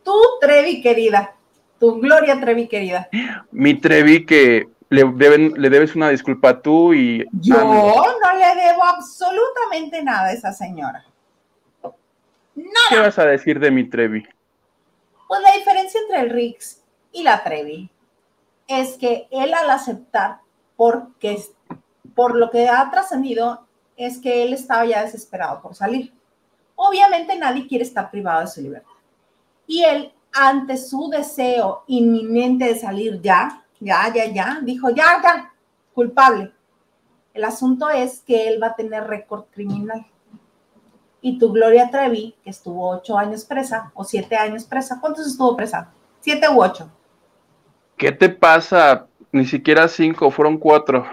tu 0.04 0.14
Trevi 0.40 0.82
querida, 0.82 1.36
tu 1.80 2.00
Gloria 2.00 2.40
Trevi 2.40 2.68
querida. 2.68 3.10
Mi 3.52 3.76
Trevi 3.76 4.26
que 4.26 4.70
le, 4.90 5.04
deben, 5.16 5.54
le 5.58 5.70
debes 5.70 5.96
una 5.96 6.10
disculpa 6.10 6.62
tú 6.62 6.94
y... 6.94 7.26
Yo 7.34 7.56
no 7.56 8.34
le 8.34 8.62
debo 8.62 8.84
absolutamente 8.84 10.02
nada 10.04 10.28
a 10.28 10.32
esa 10.32 10.54
señora. 10.54 11.06
¿Qué 12.90 13.00
vas 13.00 13.20
a 13.20 13.26
decir 13.26 13.60
de 13.60 13.72
mi 13.72 13.88
Trevi? 13.90 14.28
Pues 15.28 15.42
la 15.42 15.54
diferencia 15.54 16.00
entre 16.02 16.22
el 16.22 16.30
Rix 16.32 16.82
y 17.12 17.24
la 17.24 17.44
Trevi 17.44 17.90
es 18.68 18.98
que 18.98 19.28
él 19.32 19.54
al 19.54 19.70
aceptar, 19.70 20.40
porque 20.76 21.42
por 22.16 22.36
lo 22.36 22.50
que 22.50 22.68
ha 22.68 22.90
trascendido, 22.90 23.68
es 23.96 24.20
que 24.20 24.44
él 24.44 24.54
estaba 24.54 24.86
ya 24.86 25.04
desesperado 25.04 25.62
por 25.62 25.76
salir. 25.76 26.14
Obviamente 26.82 27.38
nadie 27.38 27.68
quiere 27.68 27.84
estar 27.84 28.10
privado 28.10 28.40
de 28.40 28.48
su 28.48 28.62
libertad. 28.62 28.94
Y 29.68 29.84
él, 29.84 30.14
ante 30.32 30.78
su 30.78 31.10
deseo 31.10 31.84
inminente 31.88 32.64
de 32.64 32.80
salir 32.80 33.22
ya, 33.22 33.66
ya, 33.82 34.10
ya, 34.14 34.32
ya, 34.32 34.60
dijo, 34.62 34.90
ya, 34.90 35.22
ya, 35.22 35.54
culpable. 35.94 36.54
El 37.34 37.44
asunto 37.44 37.90
es 37.90 38.22
que 38.22 38.48
él 38.48 38.64
va 38.64 38.68
a 38.68 38.76
tener 38.78 39.04
récord 39.04 39.44
criminal. 39.52 40.08
Y 41.22 41.38
tu 41.38 41.52
Gloria 41.52 41.92
Trevi, 41.92 42.34
que 42.42 42.50
estuvo 42.50 42.90
ocho 42.90 43.18
años 43.18 43.44
presa 43.44 43.92
o 43.94 44.06
siete 44.06 44.38
años 44.38 44.64
presa, 44.64 45.02
¿cuántos 45.02 45.28
estuvo 45.28 45.58
presa? 45.58 45.92
¿Siete 46.22 46.48
u 46.48 46.64
ocho? 46.64 46.90
¿Qué 47.98 48.14
te 48.14 48.30
pasa? 48.30 49.06
Ni 49.34 49.46
siquiera 49.46 49.90
cinco, 49.90 50.32
fueron 50.32 50.58
cuatro. 50.58 51.06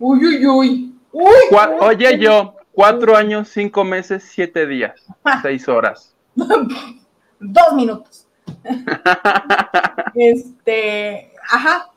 Uy, 0.00 0.26
uy, 0.26 0.46
uy. 0.46 1.00
Oye, 1.80 2.18
yo, 2.18 2.56
cuatro 2.72 3.16
años, 3.16 3.48
cinco 3.48 3.84
meses, 3.84 4.24
siete 4.28 4.66
días, 4.66 5.00
seis 5.42 5.68
horas. 5.68 6.14
Dos 7.40 7.72
minutos. 7.74 8.26
este, 10.14 11.32
ajá. 11.48 11.88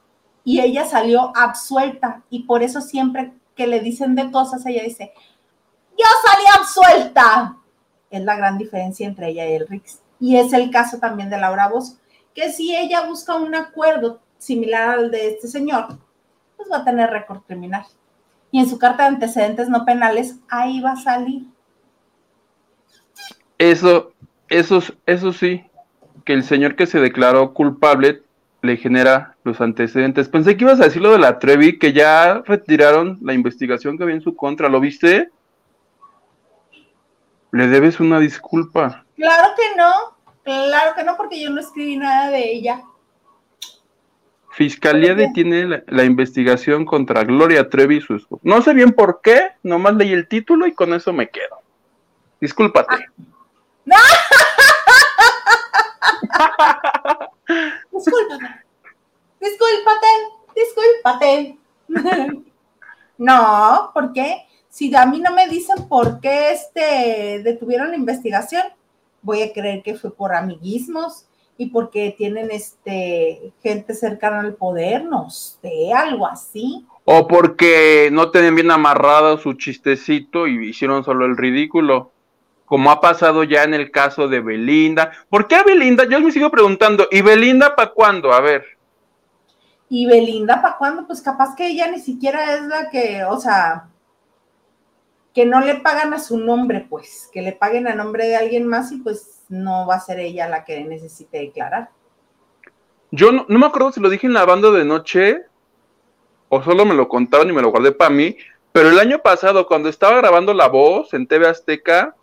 Y 0.43 0.61
ella 0.61 0.85
salió 0.85 1.35
absuelta 1.35 2.23
y 2.29 2.43
por 2.43 2.61
eso 2.61 2.81
siempre 2.81 3.33
que 3.55 3.67
le 3.67 3.79
dicen 3.79 4.15
de 4.15 4.31
cosas, 4.31 4.65
ella 4.65 4.83
dice, 4.83 5.13
yo 5.97 6.05
salí 6.23 6.45
absuelta. 6.59 7.57
Es 8.09 8.23
la 8.23 8.35
gran 8.35 8.57
diferencia 8.57 9.07
entre 9.07 9.29
ella 9.29 9.47
y 9.47 9.53
el 9.53 9.67
Rix. 9.67 10.01
Y 10.19 10.38
es 10.38 10.53
el 10.53 10.69
caso 10.69 10.99
también 10.99 11.29
de 11.29 11.38
Laura 11.38 11.67
Bozo, 11.67 11.97
que 12.33 12.51
si 12.51 12.75
ella 12.75 13.07
busca 13.07 13.35
un 13.35 13.55
acuerdo 13.55 14.21
similar 14.38 14.99
al 14.99 15.11
de 15.11 15.29
este 15.29 15.47
señor, 15.47 15.99
pues 16.55 16.69
va 16.71 16.77
a 16.77 16.85
tener 16.85 17.09
récord 17.09 17.41
criminal. 17.41 17.85
Y 18.51 18.60
en 18.60 18.69
su 18.69 18.77
carta 18.77 19.03
de 19.03 19.10
antecedentes 19.15 19.69
no 19.69 19.86
penales, 19.86 20.38
ahí 20.49 20.79
va 20.81 20.91
a 20.91 20.97
salir. 20.97 21.43
Eso, 23.58 24.13
eso, 24.49 24.81
eso 25.05 25.34
sí, 25.34 25.63
que 26.25 26.34
el 26.34 26.43
señor 26.43 26.75
que 26.75 26.88
se 26.88 26.99
declaró 26.99 27.53
culpable 27.53 28.23
le 28.62 28.77
genera 28.77 29.36
los 29.43 29.62
antecedentes. 29.62 30.27
Pensé 30.27 30.58
que 30.58 30.63
ibas 30.63 30.79
a 30.79 30.86
decir 30.86 31.01
lo 31.01 31.12
de 31.12 31.19
la 31.19 31.39
Trevi, 31.39 31.77
que 31.77 31.93
ya 31.93 32.41
retiraron 32.45 33.19
la 33.21 33.34
investigación 33.34 33.97
que 33.97 34.03
había 34.03 34.15
en 34.15 34.21
su 34.21 34.36
contra. 34.36 34.69
¿Lo 34.69 34.79
viste? 34.79 35.29
Le 37.51 37.67
debes 37.67 37.99
una 37.99 38.19
disculpa. 38.19 39.05
Claro 39.15 39.49
que 39.55 39.77
no, 39.77 39.91
claro 40.43 40.95
que 40.95 41.03
no, 41.03 41.15
porque 41.15 41.39
yo 41.39 41.49
no 41.49 41.62
escribí 41.62 41.95
nada 41.95 42.29
de 42.29 42.51
ella. 42.51 42.81
Fiscalía 44.55 45.13
detiene 45.15 45.83
la, 45.85 46.03
investigación 46.05 46.85
contra 46.85 47.25
Gloria 47.25 47.69
Trevi 47.69 47.97
y 47.97 48.01
su 48.01 48.15
esposo. 48.15 48.39
No 48.41 48.61
sé 48.61 48.73
bien 48.73 48.93
por 48.93 49.19
qué, 49.21 49.49
nomás 49.63 49.95
leí 49.95 50.13
el 50.13 50.29
título 50.29 50.65
y 50.65 50.73
con 50.73 50.93
eso 50.93 51.11
me 51.11 51.29
quedo. 51.29 51.59
Discúlpate. 52.39 53.05
¡No! 53.83 53.97
Discúlpate. 57.91 58.45
Discúlpate. 59.41 60.07
Discúlpate. 60.55 61.57
no, 63.17 63.91
¿por 63.93 64.13
qué? 64.13 64.45
Si 64.69 64.95
a 64.95 65.05
mí 65.05 65.19
no 65.19 65.33
me 65.33 65.49
dicen 65.49 65.89
por 65.89 66.21
qué 66.21 66.53
este 66.53 67.41
detuvieron 67.43 67.89
la 67.89 67.97
investigación, 67.97 68.63
voy 69.21 69.41
a 69.41 69.51
creer 69.51 69.83
que 69.83 69.95
fue 69.95 70.15
por 70.15 70.33
amiguismos 70.33 71.25
y 71.57 71.67
porque 71.67 72.13
tienen 72.17 72.51
este 72.51 73.53
gente 73.61 73.93
cercana 73.93 74.41
al 74.41 74.55
poder, 74.55 75.05
no 75.05 75.29
sé, 75.29 75.93
algo 75.93 76.27
así. 76.27 76.85
O 77.05 77.27
porque 77.27 78.09
no 78.11 78.31
tenían 78.31 78.55
bien 78.55 78.71
amarrado 78.71 79.37
su 79.37 79.53
chistecito 79.53 80.47
y 80.47 80.69
hicieron 80.69 81.03
solo 81.03 81.25
el 81.25 81.37
ridículo 81.37 82.11
como 82.65 82.91
ha 82.91 82.99
pasado 82.99 83.43
ya 83.43 83.63
en 83.63 83.73
el 83.73 83.91
caso 83.91 84.27
de 84.27 84.41
Belinda. 84.41 85.11
¿Por 85.29 85.47
qué 85.47 85.55
a 85.55 85.63
Belinda? 85.63 86.05
Yo 86.09 86.19
me 86.19 86.31
sigo 86.31 86.49
preguntando, 86.49 87.07
¿y 87.11 87.21
Belinda 87.21 87.75
para 87.75 87.91
cuándo? 87.91 88.33
A 88.33 88.41
ver. 88.41 88.65
¿Y 89.87 90.07
Belinda 90.07 90.61
para 90.61 90.77
cuándo? 90.77 91.05
Pues 91.05 91.21
capaz 91.21 91.55
que 91.55 91.67
ella 91.67 91.89
ni 91.91 91.99
siquiera 91.99 92.55
es 92.55 92.63
la 92.63 92.89
que, 92.89 93.23
o 93.23 93.39
sea, 93.39 93.87
que 95.33 95.45
no 95.45 95.61
le 95.61 95.75
pagan 95.75 96.13
a 96.13 96.19
su 96.19 96.39
nombre, 96.39 96.85
pues, 96.89 97.29
que 97.31 97.41
le 97.41 97.51
paguen 97.51 97.87
a 97.87 97.93
nombre 97.93 98.25
de 98.25 98.35
alguien 98.35 98.67
más 98.67 98.91
y 98.91 98.97
pues 98.97 99.35
no 99.49 99.88
va 99.88 99.95
a 99.95 99.99
ser 99.99 100.19
ella 100.19 100.47
la 100.47 100.63
que 100.63 100.84
necesite 100.84 101.39
declarar. 101.39 101.89
Yo 103.12 103.31
no, 103.31 103.45
no 103.47 103.60
me 103.60 103.65
acuerdo 103.65 103.91
si 103.91 103.99
lo 103.99 104.10
dije 104.10 104.27
en 104.27 104.34
la 104.34 104.46
banda 104.46 104.71
de 104.71 104.85
noche 104.85 105.46
o 106.50 106.63
solo 106.63 106.85
me 106.85 106.96
lo 106.96 107.08
contaron 107.08 107.50
y 107.50 107.54
me 107.54 107.62
lo 107.62 107.69
guardé 107.69 107.91
para 107.91 108.10
mí, 108.10 108.37
pero 108.71 108.89
el 108.89 109.00
año 109.00 109.19
pasado 109.19 109.67
cuando 109.67 109.89
estaba 109.89 110.17
grabando 110.17 110.54
La 110.54 110.67
Voz 110.67 111.13
en 111.13 111.27
TV 111.27 111.48
Azteca, 111.48 112.15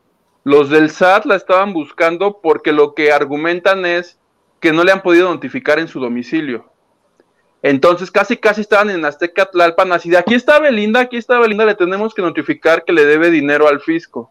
los 0.45 0.70
del 0.70 0.91
SAT 0.91 1.25
la 1.25 1.37
estaban 1.37 1.73
buscando 1.73 2.41
porque 2.41 2.73
lo 2.73 2.95
que 2.95 3.12
argumentan 3.12 3.87
es 3.87 4.18
que 4.61 4.73
no 4.73 4.85
le 4.85 4.93
han 4.93 5.03
podido 5.03 5.33
notificar 5.33 5.79
en 5.79 5.89
su 5.89 6.01
domicilio. 6.01 6.70
Entonces 7.62 8.11
casi 8.11 8.37
casi 8.37 8.62
estaban 8.62 8.91
en 8.91 9.05
Azteca 9.05 9.47
Tlalpan 9.47 9.93
así 9.93 10.11
de 10.11 10.18
aquí 10.18 10.35
está 10.35 10.59
Belinda, 10.59 11.01
aquí 11.01 11.16
está 11.16 11.39
Belinda, 11.39 11.64
le 11.64 11.77
tenemos 11.77 12.12
que 12.12 12.23
notificar 12.23 12.85
que 12.85 12.93
le 12.93 13.05
debe 13.05 13.31
dinero 13.31 13.68
al 13.68 13.81
fisco. 13.81 14.31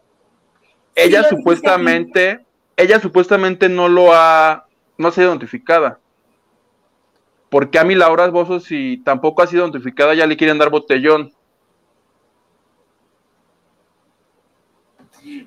ella 0.94 1.24
supuestamente, 1.24 2.44
ella 2.76 3.00
supuestamente 3.00 3.68
no 3.68 3.88
lo 3.88 4.12
ha, 4.12 4.66
no 4.98 5.08
ha 5.08 5.12
sido 5.12 5.32
notificada. 5.32 5.98
Porque 7.48 7.78
a 7.78 7.84
mí 7.84 7.94
Laura 7.94 8.28
Bozo, 8.28 8.60
si 8.60 9.02
tampoco 9.04 9.42
ha 9.42 9.46
sido 9.46 9.66
notificada, 9.66 10.14
ya 10.14 10.26
le 10.26 10.36
quieren 10.36 10.58
dar 10.58 10.70
botellón. 10.70 11.32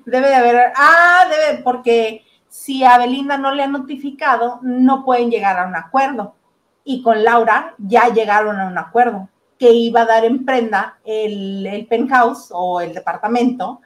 Debe 0.04 0.28
de 0.28 0.34
haber, 0.34 0.72
ah, 0.76 1.24
debe, 1.28 1.62
porque 1.62 2.24
si 2.48 2.84
a 2.84 2.96
Belinda 2.98 3.36
no 3.38 3.52
le 3.52 3.64
han 3.64 3.72
notificado, 3.72 4.60
no 4.62 5.04
pueden 5.04 5.30
llegar 5.30 5.58
a 5.58 5.66
un 5.66 5.74
acuerdo. 5.74 6.36
Y 6.84 7.02
con 7.02 7.24
Laura 7.24 7.74
ya 7.78 8.08
llegaron 8.08 8.60
a 8.60 8.66
un 8.66 8.78
acuerdo 8.78 9.28
que 9.58 9.72
iba 9.72 10.02
a 10.02 10.06
dar 10.06 10.24
en 10.24 10.44
prenda 10.44 10.98
el, 11.04 11.66
el 11.66 11.86
penthouse 11.86 12.50
o 12.52 12.80
el 12.80 12.94
departamento 12.94 13.80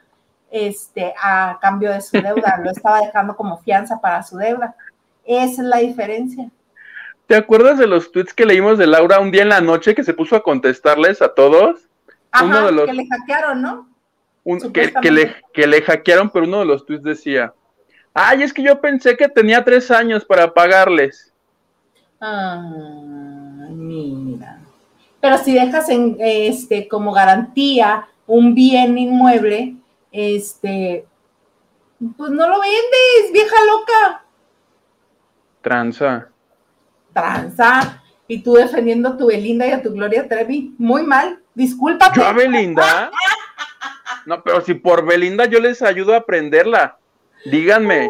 este, 0.51 1.13
a 1.19 1.57
cambio 1.61 1.91
de 1.91 2.01
su 2.01 2.21
deuda. 2.21 2.59
Lo 2.63 2.69
estaba 2.69 2.99
dejando 2.99 3.35
como 3.35 3.57
fianza 3.59 3.99
para 3.99 4.21
su 4.21 4.37
deuda. 4.37 4.75
Esa 5.25 5.61
es 5.61 5.67
la 5.67 5.77
diferencia. 5.77 6.49
¿Te 7.25 7.35
acuerdas 7.35 7.77
de 7.77 7.87
los 7.87 8.11
tweets 8.11 8.33
que 8.33 8.45
leímos 8.45 8.77
de 8.77 8.85
Laura 8.85 9.19
un 9.19 9.31
día 9.31 9.43
en 9.43 9.49
la 9.49 9.61
noche 9.61 9.95
que 9.95 10.03
se 10.03 10.13
puso 10.13 10.35
a 10.35 10.43
contestarles 10.43 11.21
a 11.21 11.33
todos? 11.33 11.87
Ajá, 12.31 12.67
que 12.85 12.93
le 12.93 13.07
hackearon, 13.07 13.61
¿no? 13.61 13.89
que, 14.73 15.11
le, 15.11 15.35
que 15.53 15.67
le 15.67 15.81
hackearon, 15.81 16.29
pero 16.29 16.45
uno 16.45 16.59
de 16.59 16.65
los 16.65 16.85
tweets 16.85 17.03
decía, 17.03 17.53
ay, 18.13 18.43
es 18.43 18.53
que 18.53 18.63
yo 18.63 18.81
pensé 18.81 19.15
que 19.15 19.29
tenía 19.29 19.63
tres 19.63 19.91
años 19.91 20.25
para 20.25 20.53
pagarles. 20.53 21.31
Ah, 22.19 22.61
mira. 23.69 24.59
Pero 25.19 25.37
si 25.37 25.53
dejas 25.53 25.89
en 25.89 26.17
este 26.19 26.87
como 26.87 27.13
garantía 27.13 28.07
un 28.25 28.55
bien 28.55 28.97
inmueble, 28.97 29.75
este, 30.11 31.05
pues 32.17 32.31
no 32.31 32.47
lo 32.47 32.59
vendes, 32.59 33.31
vieja 33.31 33.55
loca. 33.65 34.25
Tranza. 35.61 36.29
Tranza. 37.13 38.01
Y 38.27 38.41
tú 38.41 38.53
defendiendo 38.53 39.09
a 39.09 39.17
tu 39.17 39.27
Belinda 39.27 39.67
y 39.67 39.71
a 39.71 39.81
tu 39.81 39.91
Gloria 39.91 40.27
Trevi. 40.27 40.73
Muy 40.77 41.03
mal. 41.03 41.41
Discúlpate. 41.53 42.19
¿Yo 42.19 42.25
a 42.25 42.33
Belinda? 42.33 43.11
No, 44.23 44.43
pero 44.43 44.61
si 44.61 44.75
por 44.75 45.03
Belinda 45.03 45.45
yo 45.45 45.59
les 45.59 45.81
ayudo 45.81 46.13
a 46.13 46.17
aprenderla, 46.17 46.99
díganme. 47.45 48.07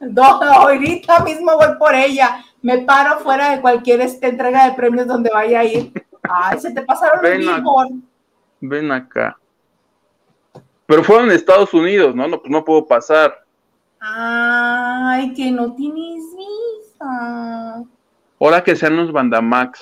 No, 0.00 0.22
ahorita 0.24 1.20
mismo 1.20 1.56
voy 1.56 1.76
por 1.78 1.94
ella. 1.94 2.42
Me 2.62 2.78
paro 2.78 3.18
fuera 3.20 3.50
de 3.50 3.60
cualquier 3.60 4.00
este, 4.00 4.28
entrega 4.28 4.64
de 4.64 4.72
premios 4.74 5.06
donde 5.06 5.28
vaya 5.28 5.60
a 5.60 5.64
ir. 5.64 5.92
Ay, 6.22 6.58
se 6.58 6.72
te 6.72 6.80
pasaron 6.82 7.20
Ven 7.20 7.40
billboard. 7.40 7.92
Ven 8.60 8.92
acá. 8.92 9.36
Pero 10.86 11.04
fueron 11.04 11.26
en 11.26 11.36
Estados 11.36 11.72
Unidos, 11.74 12.14
¿no? 12.14 12.28
No, 12.28 12.40
pues 12.40 12.50
no 12.50 12.64
puedo 12.64 12.86
pasar. 12.86 13.44
Ay, 14.00 15.32
que 15.34 15.50
no 15.50 15.74
tienes 15.74 16.22
visa. 16.36 17.84
Ahora 18.40 18.64
que 18.64 18.74
sean 18.76 18.96
los 18.96 19.12
Bandamax. 19.12 19.80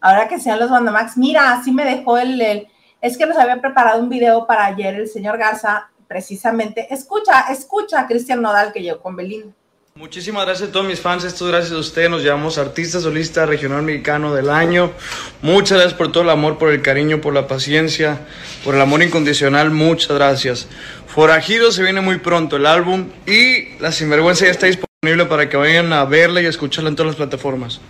Ahora 0.00 0.26
que 0.28 0.38
sean 0.40 0.58
los 0.58 0.70
Bandamax, 0.70 1.16
mira, 1.16 1.52
así 1.52 1.72
me 1.72 1.84
dejó 1.84 2.16
el, 2.18 2.40
el- 2.40 2.68
Es 3.00 3.18
que 3.18 3.26
nos 3.26 3.36
había 3.36 3.60
preparado 3.60 4.00
un 4.00 4.08
video 4.08 4.46
para 4.46 4.64
ayer 4.66 4.94
el 4.94 5.06
señor 5.08 5.36
Garza, 5.36 5.90
precisamente. 6.08 6.92
Escucha, 6.92 7.52
escucha 7.52 8.00
a 8.00 8.06
Cristian 8.06 8.40
Nodal 8.40 8.72
que 8.72 8.82
llegó 8.82 9.00
con 9.02 9.16
Belinda. 9.16 9.52
Muchísimas 9.96 10.44
gracias 10.44 10.68
a 10.68 10.72
todos 10.72 10.86
mis 10.86 11.00
fans, 11.00 11.24
esto 11.24 11.46
es 11.46 11.52
gracias 11.52 11.72
a 11.72 11.78
ustedes, 11.78 12.10
nos 12.10 12.22
llamamos 12.22 12.58
Artista 12.58 13.00
Solista 13.00 13.46
Regional 13.46 13.82
Mexicano 13.82 14.34
del 14.34 14.50
Año. 14.50 14.92
Muchas 15.40 15.78
gracias 15.78 15.94
por 15.94 16.12
todo 16.12 16.22
el 16.22 16.28
amor, 16.28 16.58
por 16.58 16.70
el 16.70 16.82
cariño, 16.82 17.22
por 17.22 17.32
la 17.32 17.48
paciencia, 17.48 18.20
por 18.62 18.74
el 18.74 18.82
amor 18.82 19.02
incondicional, 19.02 19.70
muchas 19.70 20.14
gracias. 20.14 20.68
Forajido 21.06 21.72
se 21.72 21.82
viene 21.82 22.02
muy 22.02 22.18
pronto 22.18 22.56
el 22.56 22.66
álbum 22.66 23.08
y 23.26 23.78
La 23.78 23.90
Sinvergüenza 23.90 24.44
ya 24.44 24.50
está 24.50 24.66
disponible 24.66 25.24
para 25.24 25.48
que 25.48 25.56
vayan 25.56 25.90
a 25.94 26.04
verla 26.04 26.42
y 26.42 26.44
escucharla 26.44 26.90
en 26.90 26.96
todas 26.96 27.12
las 27.12 27.16
plataformas. 27.16 27.80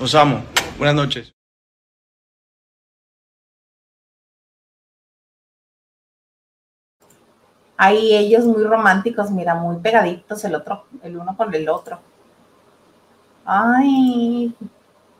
Los 0.00 0.16
amo, 0.16 0.44
buenas 0.76 0.96
noches. 0.96 1.34
Ahí 7.76 8.14
ellos 8.14 8.44
muy 8.44 8.62
románticos, 8.64 9.30
mira, 9.30 9.54
muy 9.54 9.76
pegaditos 9.78 10.44
el 10.44 10.54
otro, 10.54 10.84
el 11.02 11.16
uno 11.16 11.36
con 11.36 11.52
el 11.54 11.68
otro. 11.68 11.98
Ay, 13.44 14.54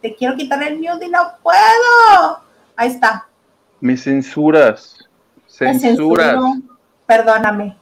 te 0.01 0.15
quiero 0.15 0.37
quitar 0.37 0.63
el 0.63 0.79
mute 0.79 1.07
y 1.07 1.11
no 1.11 1.19
puedo. 1.43 2.41
Ahí 2.77 2.89
está. 2.91 3.27
Me 3.81 3.97
censuras. 3.97 4.99
Censuras. 5.47 6.39
Perdóname. 7.07 7.77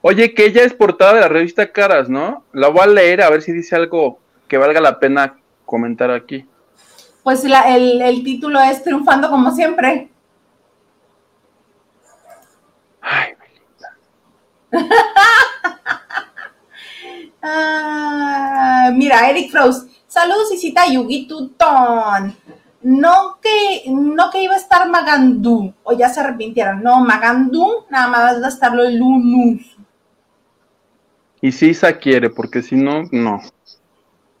Oye, 0.00 0.34
que 0.34 0.46
ella 0.46 0.64
es 0.64 0.74
portada 0.74 1.14
de 1.14 1.20
la 1.20 1.28
revista 1.28 1.70
Caras, 1.70 2.08
¿no? 2.08 2.44
La 2.52 2.68
voy 2.68 2.80
a 2.82 2.86
leer 2.86 3.22
a 3.22 3.30
ver 3.30 3.42
si 3.42 3.52
dice 3.52 3.76
algo 3.76 4.18
que 4.48 4.58
valga 4.58 4.80
la 4.80 4.98
pena 4.98 5.38
comentar 5.64 6.10
aquí. 6.10 6.48
Pues 7.22 7.44
la- 7.44 7.76
el, 7.76 8.02
el 8.02 8.24
título 8.24 8.60
es 8.60 8.82
Triunfando 8.82 9.30
como 9.30 9.52
siempre. 9.52 10.10
Ay, 13.00 13.34
Ah, 17.44 18.90
mira, 18.94 19.28
Eric 19.28 19.50
Frost. 19.50 19.90
Saludos 20.06 20.52
y 20.54 20.58
cita 20.58 20.86
Yugi 20.86 21.26
Tutón. 21.26 22.36
No 22.82 23.38
que, 23.40 23.84
no 23.88 24.30
que 24.30 24.42
iba 24.42 24.54
a 24.54 24.58
estar 24.58 24.88
Magandú, 24.88 25.72
o 25.82 25.92
ya 25.92 26.08
se 26.08 26.20
arrepintieron. 26.20 26.82
No, 26.82 27.00
Magandú 27.00 27.86
nada 27.90 28.08
más 28.08 28.42
va 28.42 28.46
a 28.46 28.48
estar 28.48 28.78
el 28.78 28.96
Lunus. 28.96 29.76
Y 31.40 31.50
si 31.50 31.70
Isa 31.70 31.98
quiere, 31.98 32.30
porque 32.30 32.62
si 32.62 32.76
no, 32.76 33.02
no. 33.10 33.40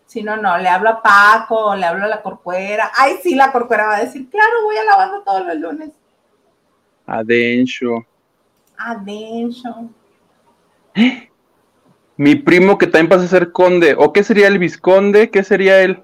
Si 0.06 0.22
no, 0.22 0.36
no, 0.36 0.58
le 0.58 0.68
hablo 0.68 0.90
a 0.90 1.02
Paco, 1.02 1.74
le 1.74 1.86
hablo 1.86 2.04
a 2.04 2.08
la 2.08 2.22
corcuera. 2.22 2.90
Ay, 2.96 3.14
sí, 3.22 3.34
la 3.34 3.50
corcuera 3.50 3.86
va 3.86 3.96
a 3.96 4.04
decir, 4.04 4.28
claro, 4.28 4.64
voy 4.64 4.76
a 4.76 4.84
la 4.84 4.96
banda 4.96 5.22
todos 5.24 5.46
los 5.46 5.56
lunes. 5.56 5.90
A 8.76 8.94
Densho. 8.94 9.90
Mi 12.16 12.34
primo 12.34 12.78
que 12.78 12.86
también 12.86 13.08
pasa 13.08 13.24
a 13.24 13.28
ser 13.28 13.52
conde. 13.52 13.94
¿O 13.98 14.12
qué 14.12 14.22
sería 14.22 14.48
el 14.48 14.58
visconde? 14.58 15.30
¿Qué 15.30 15.42
sería 15.44 15.80
él? 15.82 16.02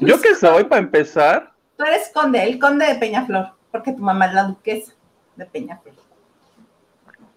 ¿Yo 0.00 0.20
qué 0.20 0.34
soy 0.34 0.64
para 0.64 0.80
empezar? 0.80 1.52
Tú 1.76 1.84
eres 1.84 2.10
conde, 2.12 2.42
el 2.42 2.58
conde 2.58 2.86
de 2.86 2.94
Peñaflor, 2.94 3.50
porque 3.70 3.92
tu 3.92 4.02
mamá 4.02 4.26
es 4.26 4.34
la 4.34 4.44
duquesa 4.44 4.92
de 5.36 5.44
Peñaflor. 5.44 5.94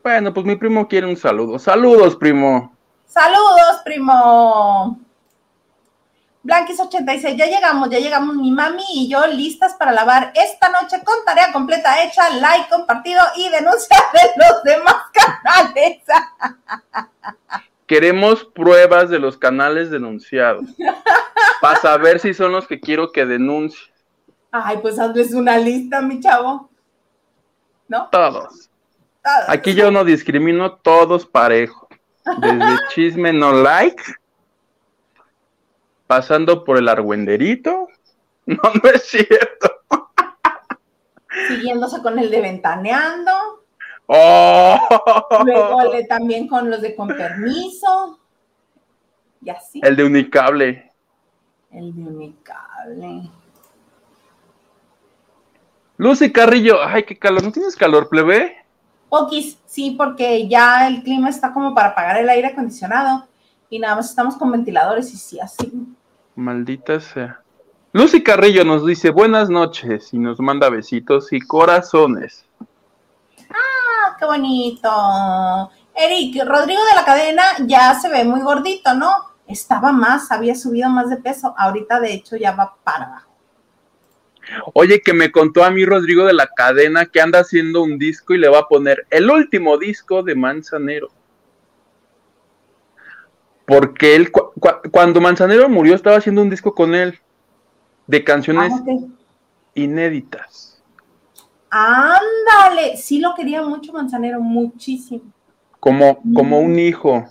Bueno, 0.01 0.33
pues 0.33 0.45
mi 0.45 0.55
primo 0.55 0.87
quiere 0.87 1.07
un 1.07 1.17
saludo. 1.17 1.59
Saludos, 1.59 2.15
primo. 2.15 2.73
Saludos, 3.05 3.81
primo. 3.83 4.99
Blanquis86, 6.43 7.35
ya 7.35 7.45
llegamos, 7.47 7.89
ya 7.89 7.99
llegamos 7.99 8.35
mi 8.35 8.49
mami 8.51 8.83
y 8.93 9.09
yo 9.09 9.27
listas 9.27 9.73
para 9.73 9.91
lavar 9.91 10.31
esta 10.35 10.69
noche 10.69 11.03
con 11.03 11.15
tarea 11.25 11.51
completa 11.51 12.01
hecha, 12.03 12.29
like, 12.29 12.69
compartido 12.69 13.21
y 13.35 13.49
denuncia 13.49 13.97
de 14.13 14.21
los 14.37 14.63
demás 14.63 14.95
canales. 15.13 16.01
Queremos 17.85 18.45
pruebas 18.45 19.09
de 19.09 19.19
los 19.19 19.37
canales 19.37 19.89
denunciados. 19.89 20.65
Para 21.59 21.79
saber 21.81 22.19
si 22.19 22.33
son 22.33 22.53
los 22.53 22.67
que 22.67 22.79
quiero 22.79 23.11
que 23.11 23.25
denuncie. 23.25 23.91
Ay, 24.51 24.77
pues 24.77 24.97
hazles 24.97 25.33
una 25.33 25.57
lista, 25.57 26.01
mi 26.01 26.19
chavo. 26.19 26.69
¿No? 27.87 28.07
Todos. 28.11 28.69
Ah, 29.23 29.45
Aquí 29.49 29.73
yo 29.73 29.91
no 29.91 30.05
discrimino, 30.05 30.73
todos 30.73 31.25
parejo. 31.25 31.87
Desde 32.37 32.77
chisme 32.93 33.33
no 33.33 33.51
like, 33.51 34.01
pasando 36.09 36.63
por 36.63 36.79
el 36.79 36.89
argüenderito. 36.89 37.87
No, 38.49 38.57
no 38.83 38.89
es 38.89 39.03
cierto. 39.03 39.69
Siguiéndose 41.49 42.01
con 42.01 42.17
el 42.17 42.31
de 42.31 42.41
ventaneando. 42.41 43.31
¡Oh! 44.07 44.79
Luego 45.45 45.91
también 46.07 46.47
con 46.47 46.67
los 46.67 46.81
de 46.81 46.95
con 46.95 47.09
permiso. 47.09 48.19
Y 49.45 49.51
así. 49.51 49.81
El 49.83 49.95
de 49.95 50.03
Unicable. 50.03 50.91
El 51.69 51.95
de 51.95 52.01
unicable. 52.01 53.29
Lucy 55.97 56.31
Carrillo, 56.31 56.81
ay, 56.83 57.03
qué 57.03 57.19
calor. 57.19 57.43
¿No 57.43 57.51
tienes 57.51 57.75
calor, 57.75 58.09
plebe? 58.09 58.65
Poquis, 59.09 59.59
sí, 59.67 59.91
porque 59.91 60.47
ya 60.47 60.87
el 60.87 61.03
clima 61.03 61.29
está 61.29 61.53
como 61.53 61.75
para 61.75 61.89
apagar 61.89 62.17
el 62.17 62.29
aire 62.29 62.47
acondicionado 62.47 63.27
y 63.69 63.77
nada 63.77 63.97
más 63.97 64.09
estamos 64.09 64.35
con 64.37 64.51
ventiladores 64.51 65.13
y 65.13 65.17
sí, 65.17 65.39
así. 65.39 65.95
Maldita 66.39 66.99
sea. 67.01 67.41
Lucy 67.91 68.23
Carrillo 68.23 68.63
nos 68.63 68.85
dice 68.85 69.09
buenas 69.09 69.49
noches 69.49 70.13
y 70.13 70.19
nos 70.19 70.39
manda 70.39 70.69
besitos 70.69 71.33
y 71.33 71.41
corazones. 71.41 72.45
Ah, 73.49 74.15
qué 74.17 74.25
bonito. 74.25 74.89
Eric, 75.93 76.41
Rodrigo 76.45 76.81
de 76.85 76.95
la 76.95 77.03
cadena 77.03 77.43
ya 77.65 77.93
se 77.99 78.09
ve 78.09 78.23
muy 78.23 78.41
gordito, 78.41 78.93
¿no? 78.93 79.11
Estaba 79.47 79.91
más, 79.91 80.31
había 80.31 80.55
subido 80.55 80.89
más 80.89 81.09
de 81.09 81.17
peso. 81.17 81.53
Ahorita, 81.57 81.99
de 81.99 82.13
hecho, 82.13 82.37
ya 82.37 82.53
va 82.53 82.73
para 82.83 83.05
abajo. 83.05 83.29
Oye, 84.73 85.01
que 85.01 85.13
me 85.13 85.31
contó 85.31 85.63
a 85.65 85.71
mí 85.71 85.83
Rodrigo 85.83 86.25
de 86.25 86.33
la 86.33 86.47
cadena 86.47 87.05
que 87.05 87.19
anda 87.19 87.39
haciendo 87.39 87.83
un 87.83 87.99
disco 87.99 88.33
y 88.33 88.37
le 88.37 88.47
va 88.47 88.59
a 88.59 88.67
poner 88.67 89.05
el 89.09 89.29
último 89.29 89.77
disco 89.77 90.23
de 90.23 90.35
Manzanero. 90.35 91.09
Porque 93.65 94.15
él, 94.15 94.31
cu- 94.59 94.81
cu- 94.81 94.89
cuando 94.91 95.21
Manzanero 95.21 95.67
murió, 95.69 95.95
estaba 95.95 96.17
haciendo 96.17 96.41
un 96.41 96.49
disco 96.49 96.73
con 96.73 96.95
él 96.95 97.19
de 98.07 98.23
canciones 98.23 98.73
Ah, 98.73 98.83
inéditas. 99.75 100.81
Ándale, 101.69 102.97
sí 102.97 103.19
lo 103.19 103.35
quería 103.35 103.61
mucho 103.61 103.93
Manzanero, 103.93 104.39
muchísimo. 104.41 105.21
Como, 105.79 106.21
como 106.33 106.59
un 106.59 106.77
hijo. 106.79 107.25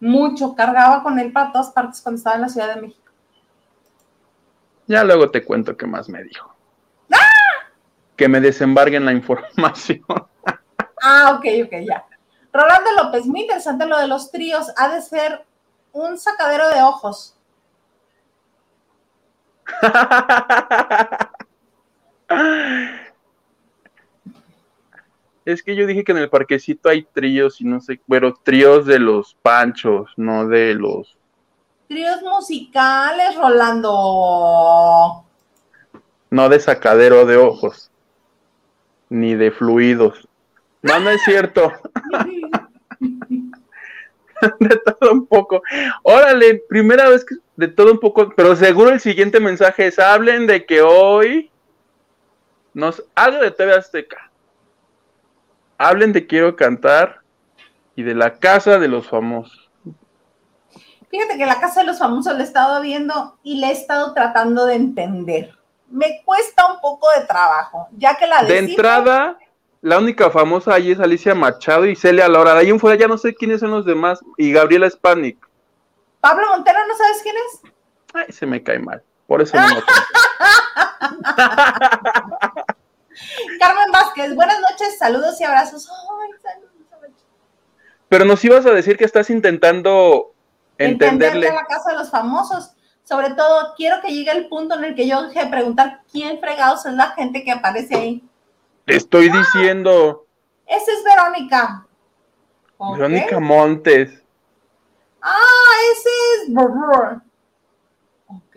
Mucho, 0.00 0.54
cargaba 0.54 1.02
con 1.02 1.18
él 1.18 1.30
para 1.30 1.52
todas 1.52 1.70
partes 1.70 2.00
cuando 2.00 2.16
estaba 2.18 2.36
en 2.36 2.42
la 2.42 2.48
Ciudad 2.48 2.74
de 2.74 2.80
México. 2.80 3.10
Ya 4.86 5.04
luego 5.04 5.30
te 5.30 5.44
cuento 5.44 5.76
qué 5.76 5.86
más 5.86 6.08
me 6.08 6.24
dijo. 6.24 6.54
Que 8.16 8.28
me 8.28 8.40
desembarguen 8.40 9.04
la 9.04 9.12
información. 9.12 10.02
Ah, 11.02 11.34
ok, 11.38 11.44
ok, 11.66 11.72
ya. 11.86 12.04
Rolando 12.52 12.90
López, 13.02 13.24
muy 13.26 13.42
interesante 13.42 13.86
lo 13.86 13.98
de 13.98 14.08
los 14.08 14.30
tríos. 14.30 14.72
Ha 14.76 14.88
de 14.94 15.00
ser 15.00 15.44
un 15.92 16.18
sacadero 16.18 16.68
de 16.70 16.82
ojos. 16.82 17.36
Es 25.44 25.62
que 25.62 25.74
yo 25.74 25.86
dije 25.86 26.04
que 26.04 26.12
en 26.12 26.18
el 26.18 26.28
parquecito 26.30 26.88
hay 26.88 27.02
tríos 27.02 27.60
y 27.60 27.64
no 27.64 27.80
sé, 27.80 28.00
pero 28.08 28.34
tríos 28.34 28.86
de 28.86 28.98
los 28.98 29.36
panchos, 29.42 30.12
no 30.16 30.46
de 30.46 30.74
los... 30.74 31.16
Tríos 31.88 32.22
musicales, 32.22 33.34
Rolando. 33.36 35.24
No 36.30 36.48
de 36.48 36.60
sacadero 36.60 37.26
de 37.26 37.36
ojos, 37.36 37.90
ni 39.08 39.34
de 39.34 39.50
fluidos. 39.50 40.28
No, 40.82 41.00
no 41.00 41.10
es 41.10 41.20
cierto. 41.24 41.72
de 44.60 44.76
todo 44.76 45.12
un 45.12 45.26
poco. 45.26 45.62
Órale, 46.02 46.62
primera 46.68 47.08
vez 47.08 47.24
que 47.24 47.36
de 47.56 47.68
todo 47.68 47.92
un 47.92 48.00
poco, 48.00 48.32
pero 48.34 48.56
seguro 48.56 48.90
el 48.90 49.00
siguiente 49.00 49.38
mensaje 49.38 49.86
es, 49.86 49.98
hablen 49.98 50.46
de 50.46 50.64
que 50.64 50.80
hoy 50.80 51.50
nos... 52.72 53.04
Algo 53.14 53.42
de 53.42 53.50
TV 53.50 53.74
Azteca. 53.74 54.30
Hablen 55.76 56.12
de 56.12 56.26
quiero 56.26 56.56
cantar 56.56 57.20
y 57.96 58.02
de 58.02 58.14
la 58.14 58.38
casa 58.38 58.78
de 58.78 58.88
los 58.88 59.08
famosos. 59.08 59.70
Fíjate 61.10 61.36
que 61.36 61.44
la 61.44 61.60
casa 61.60 61.80
de 61.80 61.86
los 61.86 61.98
famosos 61.98 62.34
la 62.34 62.40
he 62.40 62.44
estado 62.44 62.80
viendo 62.80 63.38
y 63.42 63.58
la 63.60 63.68
he 63.68 63.72
estado 63.72 64.14
tratando 64.14 64.66
de 64.66 64.76
entender. 64.76 65.54
Me 65.88 66.22
cuesta 66.24 66.72
un 66.72 66.80
poco 66.80 67.08
de 67.18 67.26
trabajo, 67.26 67.88
ya 67.96 68.16
que 68.16 68.28
la 68.28 68.44
de 68.44 68.58
entrada, 68.58 69.36
la 69.82 69.98
única 69.98 70.30
famosa 70.30 70.74
ahí 70.74 70.90
es 70.90 71.00
Alicia 71.00 71.34
Machado 71.34 71.86
y 71.86 71.96
Celia 71.96 72.28
Laura. 72.28 72.54
De 72.54 72.60
ahí 72.60 72.70
en 72.70 72.78
fuera 72.78 72.98
ya 72.98 73.08
no 73.08 73.16
sé 73.16 73.34
quiénes 73.34 73.60
son 73.60 73.70
los 73.70 73.86
demás. 73.86 74.20
Y 74.36 74.52
Gabriela 74.52 74.88
Spanik. 74.90 75.38
Pablo 76.20 76.46
Montero, 76.48 76.78
¿no 76.86 76.94
sabes 76.96 77.22
quién 77.22 77.34
es? 77.36 77.60
Ay, 78.12 78.32
se 78.32 78.44
me 78.46 78.62
cae 78.62 78.78
mal. 78.78 79.02
Por 79.26 79.40
eso 79.40 79.56
no 79.56 79.62
Carmen 83.58 83.90
Vázquez, 83.92 84.34
buenas 84.34 84.60
noches, 84.60 84.98
saludos 84.98 85.40
y 85.40 85.44
abrazos. 85.44 85.88
Ay, 85.88 86.30
saludos. 86.42 86.70
Pero 88.08 88.24
nos 88.24 88.44
ibas 88.44 88.66
a 88.66 88.72
decir 88.72 88.98
que 88.98 89.04
estás 89.04 89.30
intentando 89.30 90.34
entenderle. 90.76 91.46
Entender 91.46 91.54
la 91.54 91.64
casa 91.64 91.92
de 91.92 91.96
los 91.98 92.10
famosos. 92.10 92.72
Sobre 93.04 93.30
todo, 93.30 93.74
quiero 93.76 94.00
que 94.02 94.12
llegue 94.12 94.32
el 94.32 94.48
punto 94.48 94.74
en 94.74 94.84
el 94.84 94.94
que 94.94 95.06
yo 95.06 95.22
deje 95.22 95.44
de 95.44 95.50
preguntar 95.50 96.00
quién 96.10 96.38
fregados 96.40 96.84
es 96.86 96.94
la 96.94 97.10
gente 97.12 97.44
que 97.44 97.52
aparece 97.52 97.94
ahí. 97.94 98.29
Te 98.90 98.96
estoy 98.96 99.30
diciendo. 99.30 100.26
Esa 100.66 100.90
es 100.90 101.04
Verónica. 101.04 101.86
Verónica 102.76 103.38
Montes. 103.38 104.20
Ah, 105.22 105.76
ese 105.92 106.08
es. 106.34 106.56
Ok. 108.26 108.56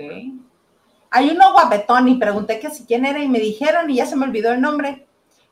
Hay 1.11 1.29
uno 1.29 1.53
guapetón 1.53 2.07
y 2.07 2.17
pregunté 2.17 2.59
que 2.59 2.71
si 2.71 2.83
quién 2.87 3.05
era 3.05 3.19
y 3.19 3.27
me 3.27 3.37
dijeron 3.39 3.91
y 3.91 3.97
ya 3.97 4.07
se 4.07 4.15
me 4.15 4.25
olvidó 4.25 4.51
el 4.51 4.61
nombre. 4.61 5.05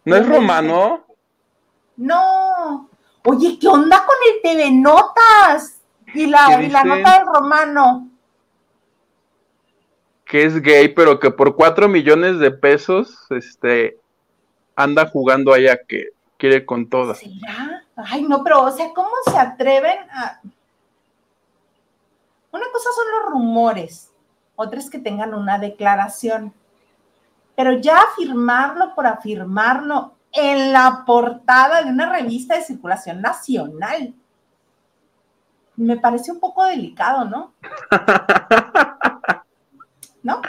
¿No 0.03 0.15
es 0.15 0.27
romano? 0.27 1.05
No. 1.95 2.89
Oye, 3.23 3.59
¿qué 3.61 3.67
onda 3.67 4.03
con 4.03 4.15
el 4.34 4.41
TV 4.41 4.71
Notas? 4.71 5.79
Y 6.15 6.25
la, 6.25 6.59
y 6.59 6.71
la 6.71 6.84
nota 6.84 7.19
del 7.19 7.27
romano. 7.27 8.09
Que 10.25 10.43
es 10.43 10.59
gay, 10.59 10.88
pero 10.88 11.19
que 11.19 11.29
por 11.29 11.55
cuatro 11.55 11.88
millones 11.88 12.39
de 12.39 12.49
pesos, 12.49 13.27
este, 13.29 14.01
anda 14.76 15.07
jugando 15.07 15.53
allá 15.53 15.80
que 15.88 16.09
quiere 16.38 16.65
con 16.65 16.89
todas. 16.89 17.19
¿Será? 17.19 17.84
Ay, 17.95 18.24
no, 18.24 18.43
pero, 18.43 18.63
o 18.63 18.72
sea, 18.72 18.91
¿cómo 18.93 19.11
se 19.26 19.38
atreven 19.38 19.97
a...? 20.11 20.41
Una 22.51 22.65
cosa 22.74 22.89
son 22.95 23.05
los 23.11 23.32
rumores, 23.32 24.11
otra 24.55 24.80
es 24.80 24.89
que 24.89 24.99
tengan 24.99 25.34
una 25.34 25.57
declaración. 25.57 26.53
Pero 27.55 27.80
ya 27.80 27.99
afirmarlo 28.01 28.93
por 28.95 29.07
afirmarlo 29.07 30.15
en 30.32 30.74
la 30.74 31.03
portada 31.05 31.82
de 31.84 31.89
una 31.89 32.09
revista 32.11 32.55
de 32.55 32.63
circulación 32.63 33.22
nacional, 33.22 34.13
me 35.76 35.97
parece 35.97 36.32
un 36.32 36.39
poco 36.39 36.65
delicado, 36.65 37.26
¿no? 37.26 37.53
¿No? 40.24 40.41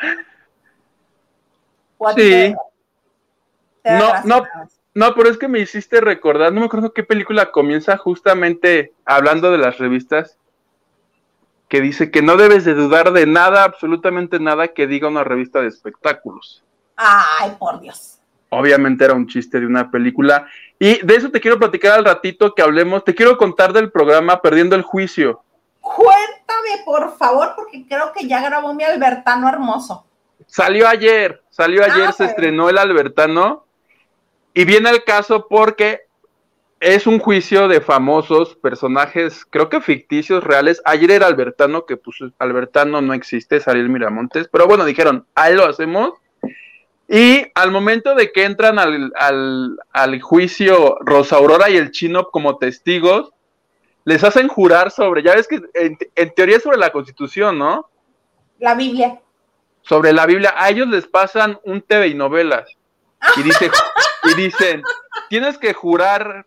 Sí. 2.17 2.55
No, 3.85 4.25
no, 4.25 4.45
no, 4.95 5.15
pero 5.15 5.31
es 5.31 5.39
que 5.39 5.49
me 5.49 5.61
hiciste 5.61 6.01
recordar, 6.01 6.53
no 6.53 6.61
me 6.61 6.67
acuerdo 6.67 6.93
qué 6.93 7.03
película 7.03 7.51
comienza 7.51 7.97
justamente 7.97 8.93
hablando 9.05 9.51
de 9.51 9.59
las 9.59 9.79
revistas, 9.79 10.39
que 11.69 11.81
dice 11.81 12.11
que 12.11 12.21
no 12.21 12.37
debes 12.37 12.65
de 12.67 12.75
dudar 12.75 13.13
de 13.13 13.27
nada, 13.27 13.65
absolutamente 13.65 14.39
nada 14.39 14.69
que 14.69 14.87
diga 14.87 15.09
una 15.09 15.25
revista 15.25 15.63
de 15.63 15.69
espectáculos. 15.69 16.63
Ay, 16.97 17.57
por 17.59 17.81
Dios. 17.81 18.19
Obviamente 18.51 19.07
era 19.07 19.15
un 19.15 19.27
chiste 19.27 19.59
de 19.59 19.65
una 19.65 19.91
película. 19.91 20.47
Y 20.79 21.05
de 21.05 21.17
eso 21.17 21.31
te 21.31 21.41
quiero 21.41 21.59
platicar 21.59 21.93
al 21.93 22.05
ratito 22.05 22.55
que 22.55 22.61
hablemos. 22.61 23.03
Te 23.03 23.15
quiero 23.15 23.39
contar 23.39 23.73
del 23.73 23.91
programa 23.91 24.43
Perdiendo 24.43 24.77
el 24.77 24.83
Juicio. 24.83 25.43
Cuéntame, 25.81 26.85
por 26.85 27.17
favor, 27.17 27.55
porque 27.57 27.87
creo 27.89 28.13
que 28.13 28.29
ya 28.29 28.43
grabó 28.43 28.75
mi 28.75 28.85
Albertano 28.85 29.49
hermoso. 29.49 30.05
Salió 30.47 30.87
ayer, 30.87 31.43
salió 31.49 31.83
ayer, 31.83 32.09
ah, 32.09 32.13
se 32.13 32.27
estrenó 32.27 32.69
el 32.69 32.77
Albertano. 32.77 33.65
Y 34.55 34.65
viene 34.65 34.89
al 34.89 35.05
caso 35.05 35.47
porque 35.49 36.03
es 36.81 37.07
un 37.07 37.19
juicio 37.21 37.69
de 37.69 37.81
famosos 37.81 38.57
personajes, 38.57 39.47
creo 39.49 39.69
que 39.69 39.81
ficticios, 39.81 40.43
reales. 40.43 40.83
Ayer 40.85 41.13
era 41.13 41.27
Albertano, 41.27 41.87
que 41.87 41.97
pues 41.97 42.17
Albertano 42.39 43.01
no 43.01 43.15
existe, 43.15 43.63
el 43.65 43.89
Miramontes, 43.89 44.49
pero 44.51 44.67
bueno, 44.67 44.85
dijeron, 44.85 45.27
ahí 45.35 45.55
lo 45.55 45.65
hacemos. 45.65 46.15
Y 47.09 47.47
al 47.55 47.71
momento 47.71 48.15
de 48.15 48.33
que 48.33 48.45
entran 48.45 48.79
al, 48.79 49.13
al, 49.93 50.21
juicio 50.23 50.97
Rosa 51.01 51.37
Aurora 51.37 51.71
y 51.71 51.77
el 51.77 51.91
Chino 51.91 52.31
como 52.31 52.59
testigos, 52.59 53.33
les 54.05 54.25
hacen 54.25 54.49
jurar 54.49 54.91
sobre, 54.91 55.23
ya 55.23 55.35
ves 55.35 55.47
que 55.47 55.61
en, 55.75 55.97
en 56.17 56.35
teoría 56.35 56.57
es 56.57 56.63
sobre 56.63 56.79
la 56.79 56.91
constitución, 56.91 57.59
¿no? 57.59 57.89
La 58.59 58.75
Biblia. 58.75 59.21
Sobre 59.83 60.13
la 60.13 60.27
Biblia, 60.27 60.55
a 60.57 60.71
ellos 60.71 60.89
les 60.89 61.07
pasan 61.07 61.59
un 61.65 61.81
TV 61.83 62.09
y 62.09 62.15
novelas. 62.15 62.77
Y, 63.37 63.43
dice, 63.43 63.71
y 64.25 64.35
dicen, 64.35 64.83
tienes 65.29 65.59
que 65.59 65.73
jurar 65.73 66.47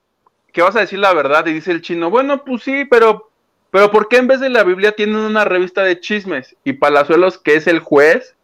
que 0.55 0.61
vas 0.61 0.75
a 0.75 0.79
decir 0.81 0.99
la 0.99 1.13
verdad. 1.13 1.45
Y 1.45 1.53
dice 1.53 1.71
el 1.71 1.81
chino, 1.81 2.09
bueno, 2.09 2.43
pues 2.45 2.63
sí, 2.63 2.85
pero, 2.85 3.29
pero 3.71 3.91
¿por 3.91 4.07
qué 4.07 4.17
en 4.17 4.27
vez 4.27 4.39
de 4.39 4.49
la 4.49 4.63
Biblia 4.63 4.93
tienen 4.93 5.17
una 5.17 5.43
revista 5.43 5.83
de 5.83 5.99
chismes? 5.99 6.55
Y 6.63 6.73
Palazuelos, 6.73 7.37
que 7.37 7.55
es 7.55 7.67
el 7.67 7.79
juez, 7.79 8.35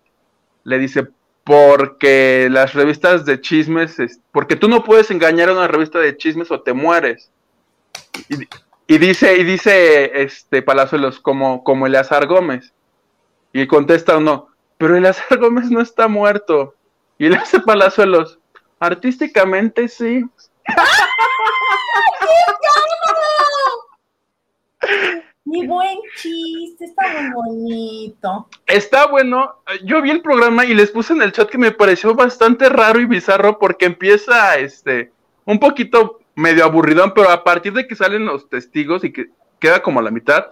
le 0.63 0.77
dice, 0.77 1.07
porque 1.45 2.49
las 2.51 2.73
revistas 2.73 3.25
de 3.25 3.39
chismes, 3.39 3.97
porque 4.31 4.55
tú 4.55 4.67
no 4.67 4.83
puedes 4.83 5.09
engañar 5.09 5.49
a 5.49 5.53
una 5.53 5.67
revista 5.67 5.99
de 5.99 6.17
chismes 6.17 6.51
o 6.51 6.61
te 6.61 6.73
mueres. 6.73 7.31
Y, 8.87 8.97
dice, 8.97 9.37
y 9.37 9.45
dice 9.45 10.21
este 10.21 10.61
Palazuelos, 10.61 11.21
como, 11.21 11.63
como 11.63 11.87
Eleazar 11.87 12.27
Gómez. 12.27 12.73
Y 13.53 13.67
contesta 13.67 14.17
uno, 14.17 14.49
pero 14.77 14.97
Eleazar 14.97 15.39
Gómez 15.39 15.71
no 15.71 15.81
está 15.81 16.09
muerto. 16.09 16.75
Y 17.17 17.29
le 17.29 17.37
hace 17.37 17.61
Palazuelos, 17.61 18.39
artísticamente 18.81 19.87
sí. 19.87 20.25
Mi 25.45 25.67
buen 25.67 25.97
chiste, 26.15 26.85
está 26.85 27.03
muy 27.13 27.31
bonito. 27.33 28.49
Está 28.65 29.07
bueno. 29.07 29.61
Yo 29.83 30.01
vi 30.01 30.09
el 30.09 30.21
programa 30.21 30.65
y 30.65 30.73
les 30.73 30.91
puse 30.91 31.13
en 31.13 31.21
el 31.21 31.31
chat 31.31 31.49
que 31.49 31.57
me 31.57 31.71
pareció 31.71 32.15
bastante 32.15 32.69
raro 32.69 32.99
y 32.99 33.05
bizarro 33.05 33.59
porque 33.59 33.85
empieza 33.85 34.57
este 34.57 35.11
un 35.45 35.59
poquito 35.59 36.19
medio 36.35 36.63
aburridón, 36.63 37.13
pero 37.13 37.29
a 37.29 37.43
partir 37.43 37.73
de 37.73 37.87
que 37.87 37.95
salen 37.95 38.25
los 38.25 38.49
testigos 38.49 39.03
y 39.03 39.13
que 39.13 39.29
queda 39.59 39.83
como 39.83 39.99
a 39.99 40.03
la 40.03 40.11
mitad, 40.11 40.47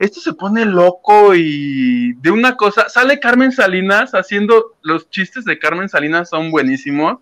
esto 0.00 0.18
se 0.18 0.32
pone 0.32 0.64
loco 0.64 1.34
y 1.36 2.14
de 2.14 2.32
una 2.32 2.56
cosa, 2.56 2.88
sale 2.88 3.20
Carmen 3.20 3.52
Salinas 3.52 4.12
haciendo 4.12 4.74
los 4.82 5.08
chistes 5.10 5.44
de 5.44 5.58
Carmen 5.58 5.88
Salinas 5.88 6.30
son 6.30 6.50
buenísimos 6.50 7.18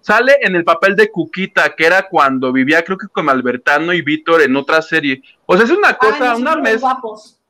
Sale 0.00 0.38
en 0.40 0.56
el 0.56 0.64
papel 0.64 0.96
de 0.96 1.10
Cuquita, 1.10 1.74
que 1.76 1.84
era 1.84 2.08
cuando 2.08 2.52
vivía, 2.52 2.82
creo 2.82 2.96
que 2.96 3.08
con 3.08 3.28
Albertano 3.28 3.92
y 3.92 4.00
Víctor 4.00 4.40
en 4.40 4.56
otra 4.56 4.80
serie. 4.80 5.22
O 5.44 5.56
sea, 5.56 5.64
es 5.64 5.70
una 5.70 5.94
cosa, 5.94 6.36
una 6.36 6.56
mezcla, 6.56 6.98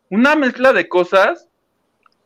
una 0.09 0.35
mezcla 0.35 0.73
de 0.73 0.89
cosas. 0.89 1.47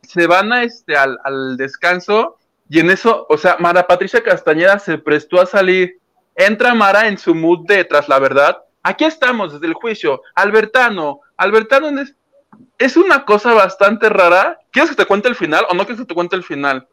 Se 0.02 0.26
van 0.26 0.52
a 0.52 0.62
este 0.62 0.96
al, 0.96 1.18
al 1.24 1.56
descanso 1.56 2.38
y 2.70 2.80
en 2.80 2.90
eso, 2.90 3.26
o 3.28 3.36
sea, 3.36 3.56
Mara 3.58 3.86
Patricia 3.86 4.22
Castañeda 4.22 4.78
se 4.78 4.96
prestó 4.96 5.40
a 5.40 5.46
salir. 5.46 5.98
Entra 6.36 6.74
Mara 6.74 7.06
en 7.06 7.18
su 7.18 7.34
mood 7.34 7.66
de 7.66 7.84
tras 7.84 8.08
la 8.08 8.18
verdad. 8.18 8.64
Aquí 8.82 9.04
estamos 9.04 9.52
desde 9.52 9.66
el 9.66 9.74
juicio. 9.74 10.22
Albertano, 10.34 11.20
Albertano 11.36 11.88
es, 12.00 12.14
es 12.78 12.96
una 12.96 13.24
cosa 13.24 13.52
bastante 13.52 14.08
rara. 14.08 14.58
¿Quieres 14.70 14.90
que 14.90 14.96
te 14.96 15.06
cuente 15.06 15.28
el 15.28 15.36
final 15.36 15.64
o 15.70 15.74
no 15.74 15.84
quieres 15.84 16.00
que 16.00 16.06
te 16.06 16.14
cuente 16.14 16.36
el 16.36 16.42
final? 16.42 16.88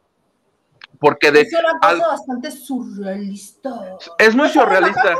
Porque 0.98 1.30
de. 1.30 1.42
Es 1.42 1.52
una 1.52 1.78
cosa 1.80 2.08
bastante 2.08 2.50
surrealista. 2.50 3.70
Es 4.18 4.34
muy 4.34 4.48
surrealista. 4.48 5.16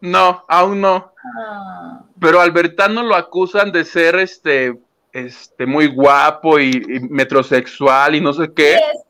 No, 0.00 0.44
aún 0.48 0.80
no. 0.80 1.12
Ah. 1.38 2.02
Pero 2.18 2.40
Albertano 2.40 3.04
lo 3.04 3.14
acusan 3.14 3.70
de 3.70 3.84
ser 3.84 4.16
este, 4.16 4.76
este 5.12 5.66
muy 5.66 5.86
guapo 5.86 6.58
y, 6.58 6.82
metrosexual 7.08 8.16
y 8.16 8.20
no 8.20 8.32
sé 8.32 8.52
qué. 8.52 8.78
Sí 8.78 8.82
es. 8.82 9.02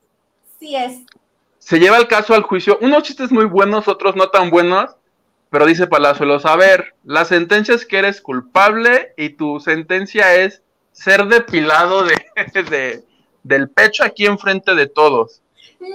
Sí 0.59 0.76
es. 0.76 1.07
Se 1.59 1.78
lleva 1.78 1.97
el 1.97 2.09
caso 2.09 2.35
al 2.35 2.43
juicio. 2.43 2.78
Unos 2.83 3.05
chistes 3.05 3.33
muy 3.33 3.47
buenos, 3.47 3.89
otros 3.89 4.16
no 4.16 4.28
tan 4.28 4.51
buenos. 4.51 4.95
Pero 5.53 5.66
dice 5.66 5.86
Palazuelos, 5.86 6.46
a 6.46 6.57
ver, 6.57 6.96
la 7.05 7.26
sentencia 7.26 7.74
es 7.74 7.86
que 7.86 7.98
eres 7.98 8.22
culpable 8.22 9.12
y 9.18 9.30
tu 9.30 9.61
sentencia 9.61 10.34
es 10.34 10.62
ser 10.92 11.26
depilado 11.26 12.05
de, 12.05 12.14
de 12.70 13.05
del 13.42 13.68
pecho 13.68 14.03
aquí 14.03 14.24
enfrente 14.24 14.74
de 14.74 14.86
todos. 14.86 15.42
¡No! 15.78 15.88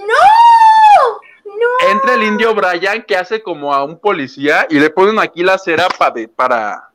¡No! 1.44 1.90
Entra 1.90 2.14
el 2.14 2.22
indio 2.22 2.54
Brian 2.54 3.02
que 3.02 3.16
hace 3.16 3.42
como 3.42 3.74
a 3.74 3.82
un 3.82 3.98
policía 3.98 4.66
y 4.70 4.78
le 4.78 4.90
ponen 4.90 5.18
aquí 5.18 5.42
la 5.42 5.58
cera 5.58 5.88
para, 5.88 6.90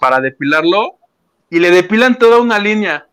para 0.00 0.20
depilarlo 0.20 0.96
y 1.50 1.58
le 1.58 1.70
depilan 1.70 2.18
toda 2.18 2.38
una 2.38 2.58
línea. 2.58 3.08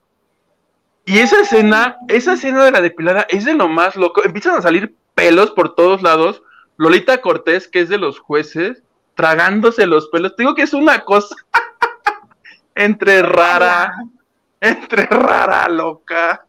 Y 1.03 1.19
esa 1.19 1.41
escena, 1.41 1.97
esa 2.07 2.33
escena 2.33 2.63
de 2.63 2.71
la 2.71 2.79
depilada 2.79 3.25
es 3.27 3.43
de 3.43 3.53
lo 3.53 3.67
más 3.67 3.97
loco. 3.97 4.23
Empiezan 4.23 4.55
a 4.55 4.61
salir 4.61 4.95
pelos 5.13 5.51
por 5.51 5.75
todos 5.75 6.01
lados. 6.01 6.41
Lolita 6.81 7.21
Cortés, 7.21 7.67
que 7.67 7.81
es 7.81 7.89
de 7.89 7.99
los 7.99 8.17
jueces, 8.17 8.81
tragándose 9.13 9.85
los 9.85 10.07
pelos. 10.07 10.35
Te 10.35 10.41
digo 10.41 10.55
que 10.55 10.63
es 10.63 10.73
una 10.73 11.01
cosa 11.01 11.35
entre 12.75 13.21
rara, 13.21 13.93
entre 14.59 15.05
rara, 15.05 15.69
loca, 15.69 16.47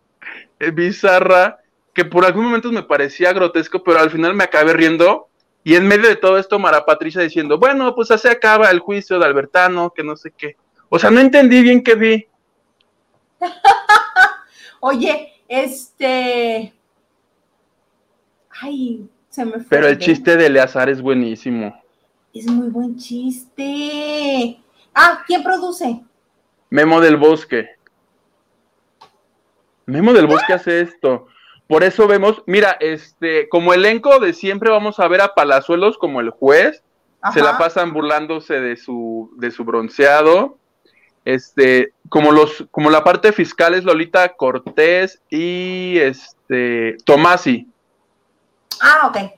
eh, 0.59 0.71
bizarra, 0.71 1.59
que 1.93 2.07
por 2.07 2.25
algún 2.25 2.45
momento 2.45 2.73
me 2.73 2.83
parecía 2.83 3.35
grotesco, 3.35 3.85
pero 3.85 3.99
al 3.99 4.11
final 4.11 4.35
me 4.35 4.45
acabé 4.45 4.73
riendo. 4.73 5.29
Y 5.65 5.75
en 5.75 5.87
medio 5.87 6.09
de 6.09 6.17
todo 6.17 6.39
esto, 6.39 6.59
Mara 6.59 6.87
Patricia 6.87 7.21
diciendo, 7.21 7.59
bueno, 7.59 7.95
pues 7.95 8.11
así 8.11 8.27
acaba 8.27 8.71
el 8.71 8.79
juicio 8.79 9.19
de 9.19 9.27
Albertano, 9.27 9.93
que 9.95 10.03
no 10.03 10.17
sé 10.17 10.31
qué. 10.31 10.57
O 10.89 10.99
sea, 10.99 11.11
no 11.11 11.21
entendí 11.21 11.61
bien 11.61 11.85
qué 11.85 11.95
vi. 11.95 12.27
Oye, 14.81 15.35
este. 15.47 16.73
Ay, 18.49 19.11
se 19.33 19.45
me 19.47 19.53
fue. 19.53 19.65
Pero 19.71 19.89
el 19.89 19.99
chiste 19.99 20.37
de 20.37 20.47
Eleazar 20.47 20.91
es 20.91 21.01
buenísimo. 21.01 21.75
Es 22.35 22.47
muy 22.47 22.69
buen 22.69 22.97
chiste. 22.97 24.59
Ah, 24.95 25.23
¿quién 25.27 25.43
produce? 25.43 26.03
Memo 26.71 27.01
del 27.01 27.17
Bosque. 27.17 27.71
Memo 29.87 30.13
del 30.13 30.27
Bosque 30.27 30.53
hace 30.53 30.83
esto. 30.83 31.27
Por 31.67 31.83
eso 31.83 32.07
vemos, 32.07 32.43
mira, 32.47 32.77
este, 32.81 33.49
como 33.49 33.73
elenco 33.73 34.21
de 34.21 34.35
siempre 34.35 34.71
vamos 34.71 35.01
a 35.01 35.09
ver 35.09 35.23
a 35.23 35.35
Palazuelos 35.35 35.97
como 35.97 36.21
el 36.21 36.31
juez. 36.31 36.83
Se 37.33 37.41
la 37.41 37.57
pasan 37.57 37.93
burlándose 37.93 38.61
de 38.61 38.77
su, 38.77 39.31
de 39.37 39.51
su 39.51 39.65
bronceado. 39.65 40.59
Este, 41.25 41.93
como 42.09 42.33
los, 42.33 42.67
como 42.71 42.91
la 42.91 43.05
parte 43.05 43.33
fiscal 43.33 43.75
es 43.75 43.85
Lolita 43.85 44.35
Cortés 44.35 45.23
y 45.31 45.97
este 45.99 46.97
Tomasi. 47.05 47.72
Ah, 48.81 49.09
ok. 49.09 49.33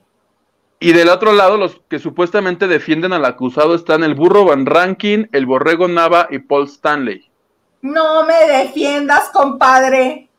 Y 0.79 0.93
del 0.93 1.09
otro 1.09 1.33
lado, 1.33 1.57
los 1.57 1.81
que 1.89 1.99
supuestamente 1.99 2.67
defienden 2.67 3.13
al 3.13 3.25
acusado 3.25 3.75
están 3.75 4.03
el 4.03 4.13
burro 4.13 4.45
Van 4.45 4.65
Rankin, 4.65 5.29
el 5.31 5.45
borrego 5.45 5.87
Nava 5.87 6.27
y 6.29 6.39
Paul 6.39 6.65
Stanley. 6.65 7.29
No 7.81 8.25
me 8.25 8.45
defiendas, 8.45 9.29
compadre. 9.29 10.29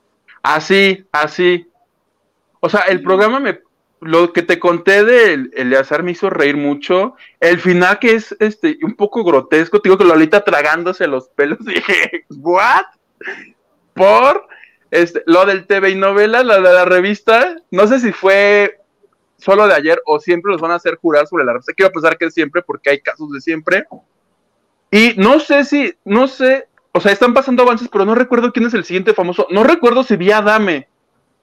Así, 0.42 1.04
así. 1.12 1.68
O 2.60 2.68
sea, 2.68 2.82
el 2.82 3.02
programa 3.02 3.40
me. 3.40 3.60
Lo 4.00 4.32
que 4.32 4.42
te 4.42 4.58
conté 4.58 5.04
de 5.04 5.48
Eleazar 5.54 6.02
me 6.02 6.12
hizo 6.12 6.28
reír 6.28 6.56
mucho. 6.56 7.16
El 7.40 7.58
final 7.58 7.98
que 7.98 8.14
es 8.14 8.36
este 8.40 8.78
un 8.82 8.94
poco 8.94 9.24
grotesco, 9.24 9.80
te 9.80 9.88
digo 9.88 9.98
que 9.98 10.04
Lolita 10.04 10.44
tragándose 10.44 11.06
los 11.06 11.28
pelos. 11.30 11.58
Dije, 11.64 12.26
¿what? 12.36 12.84
Por 13.94 14.46
este, 14.90 15.22
lo 15.26 15.46
del 15.46 15.66
TV 15.66 15.90
y 15.90 15.94
novela, 15.94 16.42
la 16.42 16.56
de 16.56 16.72
la 16.72 16.84
revista, 16.84 17.56
no 17.70 17.86
sé 17.86 18.00
si 18.00 18.12
fue 18.12 18.80
solo 19.38 19.66
de 19.66 19.74
ayer 19.74 20.00
o 20.06 20.18
siempre 20.18 20.52
los 20.52 20.60
van 20.60 20.72
a 20.72 20.76
hacer 20.76 20.96
jurar 20.96 21.26
sobre 21.26 21.44
la 21.44 21.52
revista. 21.52 21.72
Quiero 21.72 21.92
pensar 21.92 22.16
que 22.16 22.26
es 22.26 22.34
siempre 22.34 22.62
porque 22.62 22.90
hay 22.90 23.00
casos 23.00 23.30
de 23.30 23.40
siempre. 23.40 23.86
Y 24.90 25.14
no 25.16 25.40
sé 25.40 25.64
si, 25.64 25.94
no 26.04 26.28
sé, 26.28 26.68
o 26.92 27.00
sea, 27.00 27.12
están 27.12 27.34
pasando 27.34 27.62
avances, 27.62 27.88
pero 27.88 28.04
no 28.04 28.14
recuerdo 28.14 28.52
quién 28.52 28.66
es 28.66 28.74
el 28.74 28.84
siguiente 28.84 29.14
famoso. 29.14 29.46
No 29.50 29.64
recuerdo 29.64 30.02
si 30.02 30.16
vi 30.16 30.30
a 30.30 30.40
Dame. 30.40 30.88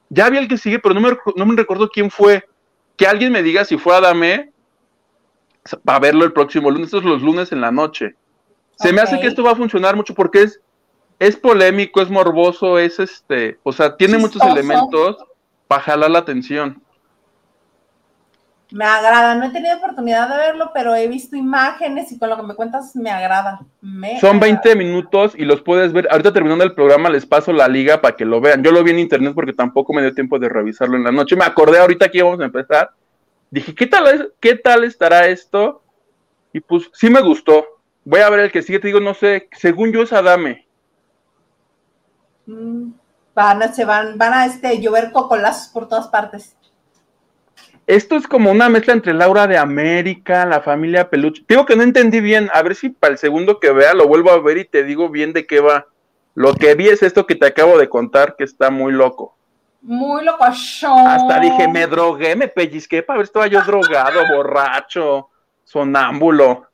Ya 0.09 0.29
vi 0.29 0.37
el 0.37 0.47
que 0.47 0.57
sigue, 0.57 0.79
pero 0.79 0.93
no 0.93 1.01
me, 1.01 1.17
no 1.35 1.45
me 1.45 1.55
recuerdo 1.55 1.89
quién 1.89 2.11
fue. 2.11 2.47
Que 2.97 3.07
alguien 3.07 3.31
me 3.31 3.43
diga 3.43 3.65
si 3.65 3.77
fue 3.77 3.95
Adame 3.95 4.51
para 5.83 5.99
verlo 5.99 6.25
el 6.25 6.33
próximo 6.33 6.69
lunes. 6.69 6.87
Estos 6.87 7.03
los 7.03 7.21
lunes 7.21 7.51
en 7.51 7.61
la 7.61 7.71
noche. 7.71 8.15
Se 8.77 8.91
me 8.91 9.01
hace 9.01 9.19
que 9.19 9.27
esto 9.27 9.43
va 9.43 9.51
a 9.51 9.55
funcionar 9.55 9.95
mucho 9.95 10.13
porque 10.13 10.43
es, 10.43 10.59
es 11.19 11.35
polémico, 11.35 12.01
es 12.01 12.09
morboso, 12.09 12.77
es 12.77 12.99
este, 12.99 13.57
o 13.63 13.71
sea, 13.71 13.95
tiene 13.95 14.17
muchos 14.17 14.41
elementos 14.41 15.17
para 15.67 15.81
jalar 15.81 16.11
la 16.11 16.19
atención. 16.19 16.82
Me 18.73 18.85
agrada, 18.85 19.35
no 19.35 19.45
he 19.45 19.51
tenido 19.51 19.77
oportunidad 19.77 20.27
de 20.27 20.35
verlo, 20.35 20.71
pero 20.73 20.95
he 20.95 21.07
visto 21.07 21.35
imágenes 21.35 22.11
y 22.11 22.17
con 22.17 22.27
lo 22.27 22.37
que 22.37 22.41
me 22.41 22.55
cuentas 22.55 22.95
me 22.95 23.11
agrada. 23.11 23.59
Son 24.19 24.39
20 24.39 24.75
minutos 24.75 25.35
y 25.37 25.45
los 25.45 25.61
puedes 25.61 25.93
ver. 25.93 26.07
Ahorita 26.09 26.33
terminando 26.33 26.63
el 26.63 26.73
programa 26.73 27.11
les 27.11 27.23
paso 27.23 27.53
la 27.53 27.67
liga 27.67 28.01
para 28.01 28.15
que 28.15 28.25
lo 28.25 28.41
vean. 28.41 28.63
Yo 28.63 28.71
lo 28.71 28.83
vi 28.83 28.89
en 28.89 28.97
internet 28.97 29.33
porque 29.35 29.53
tampoco 29.53 29.93
me 29.93 30.01
dio 30.01 30.15
tiempo 30.15 30.39
de 30.39 30.49
revisarlo 30.49 30.97
en 30.97 31.03
la 31.03 31.11
noche. 31.11 31.35
Me 31.35 31.45
acordé 31.45 31.77
ahorita 31.77 32.09
que 32.09 32.17
íbamos 32.17 32.39
a 32.39 32.45
empezar. 32.45 32.89
Dije, 33.51 33.75
¿qué 33.75 33.85
tal, 33.85 34.07
es, 34.07 34.27
qué 34.39 34.55
tal 34.55 34.83
estará 34.85 35.27
esto? 35.27 35.83
Y 36.51 36.59
pues 36.59 36.89
sí 36.93 37.11
me 37.11 37.21
gustó. 37.21 37.63
Voy 38.03 38.21
a 38.21 38.29
ver 38.31 38.39
el 38.39 38.51
que 38.51 38.63
sigue, 38.63 38.79
te 38.79 38.87
digo, 38.87 38.99
no 38.99 39.13
sé, 39.13 39.49
según 39.51 39.91
yo 39.91 40.01
es 40.01 40.13
Adame. 40.13 40.65
Mm, 42.47 42.89
van 43.35 43.61
a, 43.61 43.71
se 43.71 43.85
van, 43.85 44.17
van 44.17 44.33
a 44.33 44.45
este, 44.47 44.81
llover 44.81 45.11
cocolazos 45.11 45.67
por 45.67 45.87
todas 45.87 46.07
partes. 46.07 46.55
Esto 47.85 48.15
es 48.15 48.27
como 48.27 48.49
una 48.49 48.69
mezcla 48.69 48.93
entre 48.93 49.13
Laura 49.13 49.45
de 49.45 49.57
América, 49.57 50.45
la 50.45 50.61
familia 50.61 51.09
Peluche. 51.09 51.43
Digo 51.47 51.65
que 51.65 51.75
no 51.75 51.83
entendí 51.83 52.21
bien. 52.21 52.49
A 52.53 52.61
ver 52.61 52.75
si 52.75 52.89
para 52.89 53.13
el 53.13 53.17
segundo 53.17 53.59
que 53.59 53.71
vea 53.71 53.93
lo 53.93 54.07
vuelvo 54.07 54.31
a 54.31 54.39
ver 54.39 54.57
y 54.57 54.65
te 54.65 54.83
digo 54.83 55.09
bien 55.09 55.33
de 55.33 55.45
qué 55.45 55.59
va. 55.59 55.87
Lo 56.33 56.55
que 56.55 56.75
vi 56.75 56.87
es 56.87 57.03
esto 57.03 57.27
que 57.27 57.35
te 57.35 57.45
acabo 57.45 57.77
de 57.77 57.89
contar, 57.89 58.35
que 58.37 58.45
está 58.45 58.69
muy 58.69 58.93
loco. 58.93 59.35
Muy 59.81 60.23
loco. 60.23 60.45
Hasta 60.45 61.39
dije, 61.41 61.67
me 61.67 61.85
drogué, 61.85 62.37
me 62.37 62.47
pellizqué 62.47 63.03
para 63.03 63.17
ver, 63.17 63.25
estaba 63.25 63.47
yo 63.47 63.61
drogado, 63.63 64.21
borracho, 64.33 65.29
sonámbulo. 65.65 66.67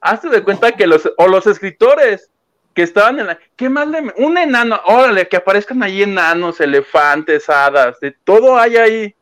Hazte 0.00 0.30
de 0.30 0.42
cuenta 0.42 0.72
que 0.72 0.86
los, 0.86 1.10
o 1.18 1.28
los 1.28 1.46
escritores 1.46 2.30
que 2.74 2.82
estaban 2.82 3.18
en 3.20 3.28
la. 3.28 3.38
¿Qué 3.56 3.68
más 3.68 3.88
le.? 3.88 4.12
Un 4.18 4.36
enano, 4.36 4.80
órale, 4.86 5.28
que 5.28 5.36
aparezcan 5.36 5.82
ahí 5.82 6.02
enanos, 6.02 6.60
elefantes, 6.60 7.48
hadas, 7.48 8.00
de 8.00 8.10
todo 8.24 8.58
hay 8.58 8.76
ahí. 8.76 9.14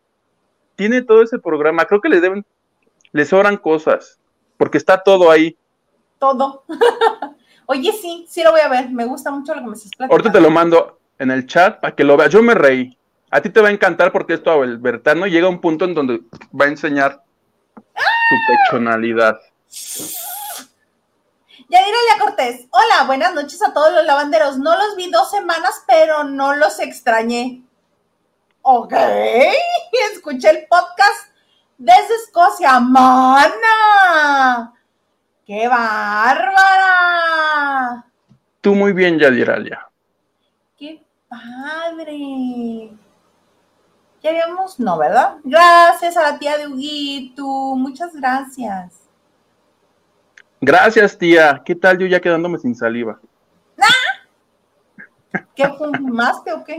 Tiene 0.75 1.03
todo 1.03 1.23
ese 1.23 1.39
programa. 1.39 1.85
Creo 1.85 2.01
que 2.01 2.09
les 2.09 2.23
deben. 2.23 2.45
Les 3.13 3.29
sobran 3.29 3.59
cosas. 3.59 4.19
Porque 4.57 4.79
está 4.79 5.03
todo 5.03 5.31
ahí. 5.31 5.57
Todo. 6.19 6.65
Oye, 7.67 7.93
sí, 7.93 8.27
sí 8.29 8.43
lo 8.43 8.53
voy 8.53 8.61
a 8.61 8.69
ver. 8.69 8.91
Me 8.91 9.05
gusta 9.05 9.31
mucho 9.31 9.55
lo 9.55 9.61
que 9.61 9.67
me 9.67 9.75
estás 9.75 9.91
platicando. 9.97 10.15
Ahorita 10.15 10.33
te 10.33 10.41
lo 10.41 10.51
mando 10.51 10.99
en 11.19 11.31
el 11.31 11.47
chat 11.47 11.81
para 11.81 11.95
que 11.95 12.05
lo 12.05 12.17
veas. 12.17 12.33
Yo 12.33 12.43
me 12.43 12.55
reí. 12.55 12.97
A 13.31 13.41
ti 13.41 13.51
te 13.51 13.61
va 13.61 13.69
a 13.69 13.73
encantar 13.73 14.13
porque 14.13 14.35
esto, 14.35 14.63
el 14.65 14.79
Bertano 14.79 15.27
llega 15.27 15.47
a 15.47 15.51
un 15.51 15.61
punto 15.61 15.85
en 15.85 15.95
donde 15.95 16.21
va 16.59 16.67
a 16.67 16.69
enseñar 16.69 17.23
su 17.75 18.37
pechonalidad. 18.47 19.41
Yadira 21.73 22.21
Cortés, 22.21 22.69
hola, 22.69 23.05
buenas 23.07 23.33
noches 23.33 23.63
a 23.63 23.73
todos 23.73 23.95
los 23.95 24.05
lavanderos. 24.05 24.59
No 24.59 24.77
los 24.77 24.95
vi 24.95 25.11
dos 25.11 25.31
semanas, 25.31 25.83
pero 25.87 26.23
no 26.23 26.55
los 26.55 26.79
extrañé. 26.79 27.63
Ok, 28.61 28.93
escuché 30.13 30.51
el 30.51 30.67
podcast 30.67 31.31
desde 31.79 32.15
Escocia. 32.17 32.79
¡Mana! 32.79 34.75
¡Qué 35.47 35.67
bárbara! 35.67 36.45
Tú 38.61 38.75
muy 38.75 38.93
bien, 38.93 39.19
Yadiralia. 39.19 39.89
¡Qué 40.77 41.03
padre! 41.27 42.91
Ya 44.23 44.29
habíamos, 44.29 44.79
no, 44.79 44.99
¿verdad? 44.99 45.37
Gracias 45.43 46.19
a 46.19 46.33
la 46.33 46.39
tía 46.39 46.59
de 46.59 46.67
Huguito, 46.67 47.47
muchas 47.47 48.13
gracias. 48.13 49.02
Gracias, 50.65 51.19
tía. 51.19 51.61
¿Qué 51.65 51.75
tal 51.75 51.99
yo 51.99 52.07
ya 52.07 52.21
quedándome 52.21 52.57
sin 52.57 52.77
saliva? 52.77 53.19
¿Qué 55.57 55.69
fumaste 55.69 56.53
o 56.53 56.63
qué? 56.63 56.79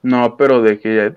No, 0.00 0.34
pero 0.38 0.62
de 0.62 0.80
que 0.80 1.12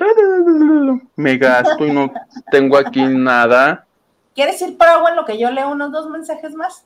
me 1.15 1.37
gasto 1.37 1.85
y 1.85 1.91
no 1.93 2.11
tengo 2.51 2.77
aquí 2.77 3.01
nada. 3.01 3.87
¿Quieres 4.35 4.61
ir 4.61 4.77
por 4.77 4.87
agua 4.87 5.11
en 5.11 5.15
lo 5.15 5.23
que 5.23 5.39
yo 5.39 5.49
leo 5.51 5.69
unos 5.69 5.93
dos 5.93 6.09
mensajes 6.09 6.53
más? 6.53 6.85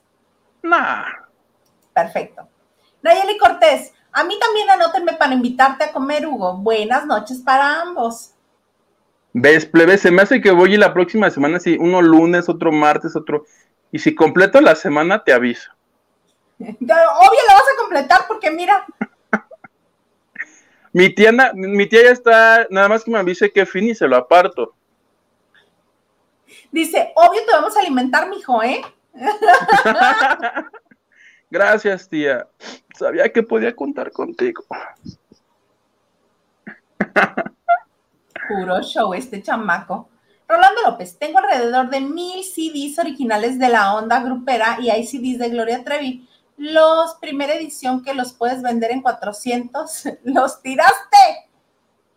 Nah. 0.61 1.05
Perfecto. 1.91 2.47
Nayeli 3.01 3.35
Cortés, 3.39 3.93
a 4.11 4.23
mí 4.23 4.37
también 4.39 4.69
anótenme 4.69 5.13
para 5.13 5.33
invitarte 5.33 5.85
a 5.85 5.91
comer, 5.91 6.27
Hugo. 6.27 6.55
Buenas 6.57 7.07
noches 7.07 7.39
para 7.39 7.81
ambos. 7.81 8.35
¿Ves, 9.33 9.65
plebe? 9.65 9.97
Se 9.97 10.11
me 10.11 10.21
hace 10.21 10.39
que 10.39 10.51
voy 10.51 10.75
y 10.75 10.77
la 10.77 10.93
próxima 10.93 11.31
semana, 11.31 11.59
sí, 11.59 11.77
uno 11.79 12.01
lunes, 12.03 12.47
otro 12.47 12.71
martes, 12.71 13.15
otro. 13.15 13.45
Y 13.91 13.99
si 13.99 14.13
completo 14.13 14.61
la 14.61 14.75
semana, 14.75 15.23
te 15.23 15.33
aviso. 15.33 15.71
Obvio 16.59 17.41
la 17.47 17.53
vas 17.53 17.63
a 17.73 17.79
completar 17.79 18.25
porque 18.27 18.51
mira. 18.51 18.85
mi 20.93 21.13
tía, 21.13 21.31
mi 21.53 21.87
tía 21.87 22.03
ya 22.03 22.11
está, 22.11 22.67
nada 22.69 22.89
más 22.89 23.03
que 23.03 23.11
me 23.11 23.19
avise 23.19 23.51
qué 23.51 23.65
fin 23.65 23.89
y 23.89 23.95
se 23.95 24.07
lo 24.07 24.17
aparto. 24.17 24.75
Dice, 26.71 27.11
obvio 27.15 27.45
te 27.45 27.51
vamos 27.51 27.75
a 27.75 27.79
alimentar, 27.79 28.29
mijo, 28.29 28.61
¿eh? 28.61 28.81
Gracias, 31.49 32.07
tía. 32.07 32.47
Sabía 32.95 33.31
que 33.31 33.41
podía 33.41 33.75
contar 33.75 34.11
contigo. 34.11 34.63
Puro 38.47 38.81
show 38.83 39.13
este 39.13 39.41
chamaco. 39.41 40.09
Rolando 40.49 40.81
López, 40.83 41.19
tengo 41.19 41.37
alrededor 41.37 41.91
de 41.91 42.01
mil 42.01 42.43
CDs 42.43 42.97
originales 42.97 43.59
de 43.59 43.69
la 43.69 43.93
onda 43.93 44.19
grupera 44.23 44.79
y 44.81 44.89
hay 44.89 45.05
CDs 45.05 45.37
de 45.37 45.49
Gloria 45.49 45.83
Trevi. 45.83 46.27
Los 46.57 47.13
primera 47.21 47.53
edición 47.53 48.03
que 48.03 48.15
los 48.15 48.33
puedes 48.33 48.63
vender 48.63 48.89
en 48.89 49.03
400, 49.03 50.05
los 50.23 50.61
tiraste. 50.63 51.51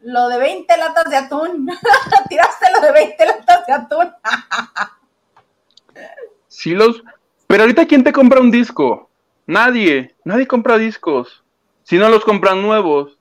Lo 0.01 0.29
de 0.29 0.39
20 0.39 0.77
latas 0.79 1.11
de 1.11 1.17
atún. 1.17 1.69
tiraste 2.31 2.73
lo 2.73 2.81
de 2.81 2.93
20 2.93 3.27
latas 3.27 3.67
de 3.67 3.73
atún. 3.75 4.13
sí 6.49 6.71
los... 6.71 7.03
Pero 7.47 7.65
ahorita, 7.65 7.87
¿quién 7.87 8.03
te 8.03 8.15
compra 8.15 8.41
un 8.41 8.51
disco? 8.51 9.11
Nadie, 9.47 10.17
nadie 10.25 10.47
compra 10.47 10.79
discos. 10.79 11.45
Si 11.83 11.99
no 11.99 12.09
los 12.09 12.25
compran 12.25 12.63
nuevos. 12.63 13.19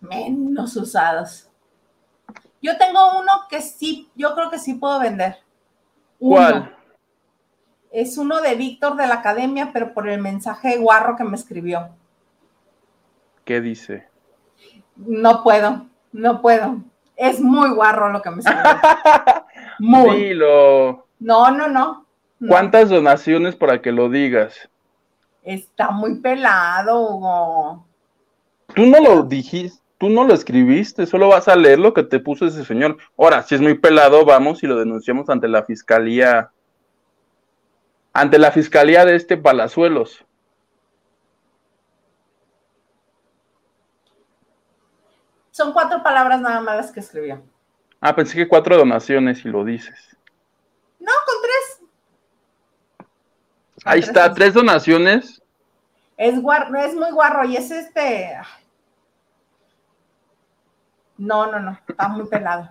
Menos 0.00 0.74
usados. 0.74 1.48
Yo 2.66 2.76
tengo 2.78 3.20
uno 3.20 3.30
que 3.48 3.62
sí, 3.62 4.10
yo 4.16 4.34
creo 4.34 4.50
que 4.50 4.58
sí 4.58 4.74
puedo 4.74 4.98
vender. 4.98 5.36
¿Cuál? 6.18 6.74
Es 7.92 8.18
uno 8.18 8.40
de 8.40 8.56
Víctor 8.56 8.96
de 8.96 9.06
la 9.06 9.14
Academia, 9.14 9.70
pero 9.72 9.94
por 9.94 10.08
el 10.08 10.20
mensaje 10.20 10.76
guarro 10.76 11.14
que 11.14 11.22
me 11.22 11.36
escribió. 11.36 11.90
¿Qué 13.44 13.60
dice? 13.60 14.08
No 14.96 15.44
puedo, 15.44 15.86
no 16.10 16.42
puedo. 16.42 16.78
Es 17.14 17.40
muy 17.40 17.70
guarro 17.70 18.10
lo 18.10 18.20
que 18.20 18.30
me 18.32 18.40
escribió. 18.40 18.64
muy. 19.78 20.16
Dilo. 20.16 21.06
No, 21.20 21.52
no, 21.52 21.68
no, 21.68 22.04
no. 22.40 22.48
¿Cuántas 22.48 22.90
donaciones 22.90 23.54
para 23.54 23.80
que 23.80 23.92
lo 23.92 24.08
digas? 24.08 24.68
Está 25.44 25.92
muy 25.92 26.16
pelado, 26.16 27.00
Hugo. 27.00 27.86
Tú 28.74 28.86
no 28.86 28.98
lo 28.98 29.22
dijiste, 29.22 29.80
tú 29.98 30.10
no 30.10 30.24
lo 30.24 30.34
escribiste, 30.34 31.06
solo 31.06 31.28
vas 31.28 31.48
a 31.48 31.56
leer 31.56 31.78
lo 31.78 31.94
que 31.94 32.02
te 32.02 32.20
puso 32.20 32.46
ese 32.46 32.64
señor. 32.64 32.98
Ahora, 33.16 33.42
si 33.42 33.54
es 33.54 33.60
muy 33.60 33.74
pelado, 33.78 34.24
vamos 34.24 34.62
y 34.62 34.66
lo 34.66 34.76
denunciamos 34.78 35.28
ante 35.30 35.48
la 35.48 35.64
fiscalía. 35.64 36.50
Ante 38.12 38.38
la 38.38 38.50
fiscalía 38.50 39.04
de 39.04 39.14
este 39.16 39.36
Palazuelos. 39.36 40.24
Son 45.50 45.72
cuatro 45.72 46.02
palabras 46.02 46.40
nada 46.40 46.60
más 46.60 46.76
las 46.76 46.92
que 46.92 47.00
escribió. 47.00 47.42
Ah, 48.00 48.14
pensé 48.14 48.36
que 48.36 48.48
cuatro 48.48 48.76
donaciones 48.76 49.44
y 49.44 49.48
lo 49.48 49.64
dices. 49.64 50.16
No, 51.00 51.12
con 51.24 51.34
tres. 51.42 53.08
Ahí 53.84 54.00
está, 54.00 54.32
tres 54.34 54.52
donaciones. 54.52 55.42
Es, 56.18 56.34
guar- 56.42 56.74
es 56.84 56.94
muy 56.94 57.10
guarro 57.10 57.44
y 57.46 57.56
es 57.56 57.70
este. 57.70 58.36
No, 61.18 61.50
no, 61.50 61.60
no. 61.60 61.78
Está 61.88 62.08
muy 62.08 62.26
pelado. 62.26 62.70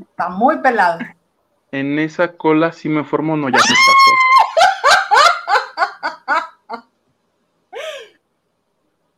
Está 0.00 0.28
muy 0.28 0.58
pelado. 0.58 0.98
En 1.70 1.98
esa 1.98 2.32
cola 2.36 2.72
sí 2.72 2.88
me 2.88 3.04
formo, 3.04 3.36
no, 3.36 3.48
ya 3.48 3.58
se 3.58 3.74
pasó. 3.74 4.14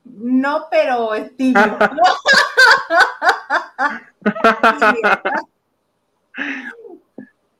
No, 0.05 0.67
pero 0.71 1.15
es 1.15 1.37
tibio. 1.37 1.79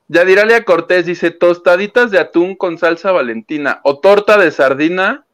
Yadiralia 0.09 0.63
Cortés 0.63 1.05
dice 1.05 1.31
tostaditas 1.31 2.11
de 2.11 2.19
atún 2.19 2.55
con 2.55 2.77
salsa 2.77 3.11
valentina 3.11 3.81
o 3.83 3.99
torta 3.99 4.37
de 4.37 4.51
sardina, 4.51 5.25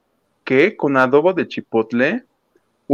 ¿qué? 0.43 0.75
¿Con 0.75 0.97
adobo 0.97 1.33
de 1.33 1.47
chipotle? 1.47 2.25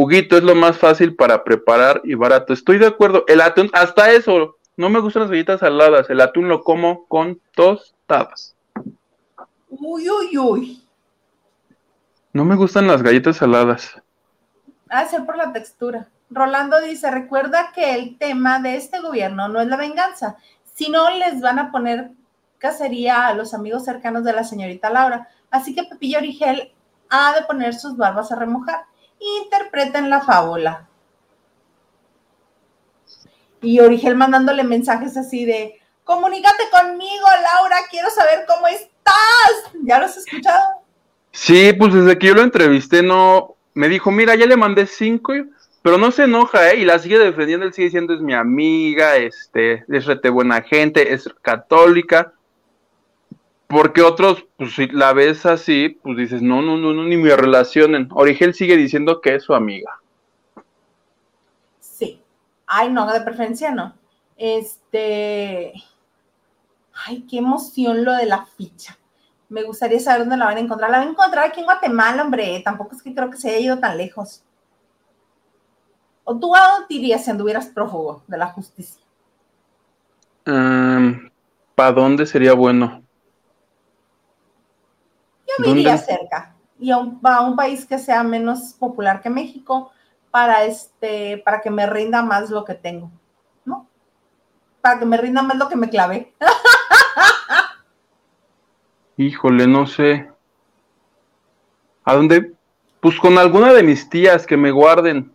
Huguito 0.02 0.38
es 0.38 0.44
lo 0.44 0.56
más 0.56 0.78
fácil 0.78 1.14
para 1.14 1.44
preparar 1.44 2.00
y 2.06 2.16
barato. 2.16 2.54
Estoy 2.54 2.78
de 2.78 2.88
acuerdo. 2.88 3.26
El 3.28 3.42
atún, 3.42 3.70
hasta 3.74 4.14
eso, 4.14 4.56
no 4.78 4.90
me 4.90 5.02
gustan 5.02 5.24
las 5.24 5.30
galletas 5.30 5.60
saladas. 5.60 6.10
El 6.10 6.22
atún 6.22 6.48
lo 6.48 6.64
como 6.64 7.06
con 7.08 7.42
tostadas. 7.54 8.56
Uy, 9.68 10.10
uy, 10.10 10.38
uy. 10.38 10.84
No 12.32 12.46
me 12.46 12.56
gustan 12.56 12.88
las 12.88 13.04
galletas 13.04 13.36
saladas. 13.36 14.02
Ha 14.88 15.06
ser 15.06 15.26
por 15.26 15.36
la 15.36 15.52
textura. 15.52 16.08
Rolando 16.30 16.80
dice, 16.80 17.12
recuerda 17.12 17.74
que 17.76 17.94
el 17.94 18.18
tema 18.18 18.60
de 18.60 18.78
este 18.78 19.02
gobierno 19.02 19.50
no 19.50 19.60
es 19.60 19.68
la 19.68 19.76
venganza, 19.76 20.38
sino 20.76 21.10
les 21.10 21.42
van 21.42 21.60
a 21.60 21.74
poner 21.74 22.12
cacería 22.58 23.28
a 23.28 23.34
los 23.34 23.54
amigos 23.54 23.84
cercanos 23.84 24.24
de 24.24 24.32
la 24.32 24.46
señorita 24.46 24.90
Laura. 24.90 25.28
Así 25.52 25.76
que 25.76 25.84
Pepillo 25.84 26.20
Origel 26.20 26.72
ha 27.10 27.34
de 27.34 27.42
poner 27.42 27.74
sus 27.74 27.98
barbas 27.98 28.32
a 28.32 28.38
remojar. 28.38 28.86
Interpreten 29.20 30.10
la 30.10 30.22
fábula. 30.22 30.88
Y 33.62 33.80
Origel 33.80 34.16
mandándole 34.16 34.64
mensajes 34.64 35.18
así 35.18 35.46
de, 35.46 35.80
comunícate 36.04 36.64
conmigo, 36.72 37.26
Laura, 37.54 37.78
quiero 37.90 38.10
saber 38.10 38.46
cómo 38.48 38.68
estás. 38.68 39.74
¿Ya 39.84 40.00
lo 40.00 40.06
has 40.06 40.18
escuchado? 40.18 40.62
Sí, 41.32 41.74
pues 41.74 41.94
desde 41.94 42.18
que 42.18 42.28
yo 42.28 42.34
lo 42.36 42.42
entrevisté, 42.42 43.04
no. 43.04 43.56
Me 43.74 43.88
dijo, 43.88 44.12
mira, 44.12 44.36
ya 44.36 44.46
le 44.46 44.58
mandé 44.58 44.88
cinco, 44.88 45.34
pero 45.82 45.98
no 45.98 46.12
se 46.12 46.24
enoja, 46.24 46.72
¿eh? 46.72 46.80
Y 46.80 46.86
la 46.86 47.00
sigue 47.00 47.20
defendiendo, 47.20 47.66
él 47.66 47.74
sigue 47.74 47.86
diciendo, 47.86 48.14
es 48.14 48.22
mi 48.22 48.34
amiga, 48.34 49.16
este, 49.18 49.86
es 49.88 50.06
rete 50.06 50.30
buena 50.30 50.62
gente, 50.62 51.14
es 51.14 51.30
católica. 51.42 52.34
Porque 53.70 54.02
otros, 54.02 54.48
pues 54.58 54.74
si 54.74 54.88
la 54.88 55.14
ves 55.14 55.46
así, 55.46 55.90
pues 56.02 56.18
dices, 56.18 56.42
no, 56.42 56.60
no, 56.64 56.76
no, 56.76 56.92
no, 56.92 57.04
ni 57.04 57.18
me 57.18 57.36
relacionen. 57.36 58.10
Origel 58.12 58.56
sigue 58.56 58.76
diciendo 58.76 59.22
que 59.22 59.36
es 59.36 59.44
su 59.44 59.54
amiga. 59.54 60.00
Sí. 61.80 62.20
Ay, 62.66 62.90
no, 62.90 63.06
de 63.14 63.22
preferencia 63.22 63.70
no. 63.72 63.94
Este. 64.36 65.72
Ay, 67.06 67.28
qué 67.30 67.38
emoción 67.38 68.04
lo 68.04 68.14
de 68.14 68.26
la 68.26 68.44
ficha. 68.44 68.98
Me 69.50 69.62
gustaría 69.62 70.00
saber 70.00 70.22
dónde 70.22 70.38
la 70.38 70.46
van 70.46 70.58
a 70.58 70.62
encontrar. 70.62 70.90
La 70.90 70.98
van 70.98 71.10
a 71.10 71.12
encontrar 71.12 71.46
aquí 71.46 71.60
en 71.60 71.68
Guatemala, 71.68 72.24
hombre. 72.24 72.60
Tampoco 72.66 72.96
es 72.96 73.04
que 73.04 73.14
creo 73.14 73.30
que 73.30 73.38
se 73.38 73.50
haya 73.50 73.60
ido 73.60 73.78
tan 73.78 74.00
lejos. 74.00 74.44
¿O 76.24 76.36
tú 76.40 76.56
a 76.56 76.62
dónde 76.72 76.96
irías 76.96 77.24
si 77.24 77.30
anduvieras 77.30 77.68
prófugo 77.68 78.24
de 78.26 78.38
la 78.40 78.48
justicia? 78.48 79.04
¿Para 80.44 81.92
dónde 81.92 82.26
sería 82.26 82.54
bueno? 82.54 83.04
Me 85.60 85.68
¿Dónde? 85.68 85.82
iría 85.82 85.98
cerca. 85.98 86.56
Y 86.80 86.92
a 86.92 86.98
un, 86.98 87.20
a 87.24 87.42
un 87.42 87.56
país 87.56 87.86
que 87.86 88.00
sea 88.00 88.24
menos 88.24 88.74
popular 88.74 89.22
que 89.22 89.30
México 89.30 89.92
para, 90.32 90.64
este, 90.64 91.40
para 91.40 91.62
que 91.62 91.70
me 91.70 91.86
rinda 91.86 92.24
más 92.24 92.50
lo 92.50 92.64
que 92.64 92.76
tengo. 92.76 93.12
¿No? 93.66 93.88
Para 94.82 95.00
que 95.00 95.06
me 95.06 95.18
rinda 95.18 95.42
más 95.42 95.58
lo 95.58 95.68
que 95.68 95.76
me 95.76 95.90
clavé. 95.90 96.34
Híjole, 99.18 99.68
no 99.68 99.86
sé. 99.86 100.30
¿A 102.06 102.16
dónde? 102.16 102.54
Pues 103.02 103.20
con 103.20 103.38
alguna 103.38 103.74
de 103.74 103.84
mis 103.84 104.10
tías 104.10 104.46
que 104.46 104.58
me 104.58 104.72
guarden 104.72 105.34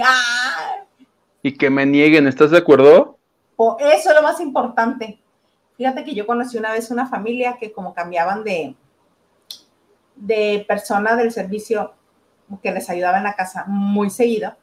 ¡Ah! 0.00 0.84
y 1.42 1.56
que 1.56 1.70
me 1.70 1.84
nieguen, 1.84 2.26
¿estás 2.26 2.50
de 2.50 2.58
acuerdo? 2.58 3.18
O 3.56 3.76
eso 3.80 4.10
es 4.10 4.14
lo 4.14 4.22
más 4.22 4.40
importante. 4.40 5.20
Fíjate 5.76 6.04
que 6.04 6.14
yo 6.14 6.26
conocí 6.26 6.56
una 6.56 6.72
vez 6.72 6.90
una 6.90 7.06
familia 7.06 7.56
que 7.58 7.72
como 7.72 7.92
cambiaban 7.92 8.44
de, 8.44 8.74
de 10.22 10.64
persona 10.68 11.16
del 11.16 11.32
servicio 11.32 11.94
que 12.62 12.70
les 12.70 12.88
ayudaba 12.88 13.18
en 13.18 13.24
la 13.24 13.34
casa 13.34 13.64
muy 13.66 14.08
seguido, 14.08 14.54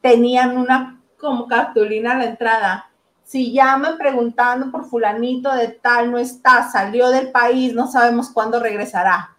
tenían 0.00 0.56
una 0.56 1.00
como 1.18 1.46
cartulina 1.46 2.12
a 2.12 2.18
la 2.18 2.24
entrada. 2.24 2.90
Si 3.22 3.52
llaman 3.52 3.98
preguntando 3.98 4.70
por 4.70 4.86
fulanito 4.86 5.52
de 5.54 5.68
tal, 5.68 6.10
no 6.10 6.18
está, 6.18 6.70
salió 6.70 7.10
del 7.10 7.30
país, 7.30 7.74
no 7.74 7.86
sabemos 7.88 8.30
cuándo 8.30 8.58
regresará. 8.58 9.34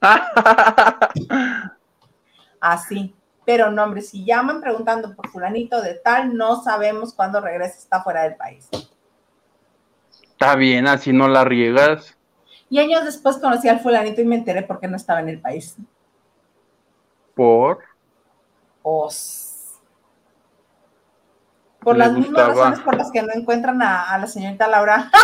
Así. 2.60 3.14
Pero 3.46 3.70
no, 3.70 3.84
hombre, 3.84 4.00
si 4.00 4.24
llaman 4.24 4.60
preguntando 4.60 5.14
por 5.14 5.28
fulanito 5.28 5.80
de 5.82 5.94
tal, 5.94 6.34
no 6.34 6.62
sabemos 6.62 7.12
cuándo 7.14 7.40
regresa, 7.40 7.78
está 7.78 8.02
fuera 8.02 8.22
del 8.22 8.36
país. 8.36 8.68
Está 10.22 10.56
bien, 10.56 10.86
así 10.86 11.12
no 11.12 11.28
la 11.28 11.44
riegas. 11.44 12.16
Y 12.70 12.78
años 12.78 13.04
después 13.04 13.36
conocí 13.38 13.68
al 13.68 13.80
fulanito 13.80 14.20
y 14.20 14.24
me 14.24 14.36
enteré 14.36 14.62
por 14.62 14.80
qué 14.80 14.88
no 14.88 14.96
estaba 14.96 15.20
en 15.20 15.28
el 15.28 15.40
país. 15.40 15.76
Por. 17.34 17.78
Os. 18.82 19.80
Por 21.80 21.96
las 21.96 22.12
mismas 22.12 22.48
razones 22.48 22.80
por 22.80 22.96
las 22.96 23.10
que 23.10 23.22
no 23.22 23.32
encuentran 23.34 23.82
a, 23.82 24.10
a 24.10 24.18
la 24.18 24.26
señorita 24.26 24.68
Laura. 24.68 25.10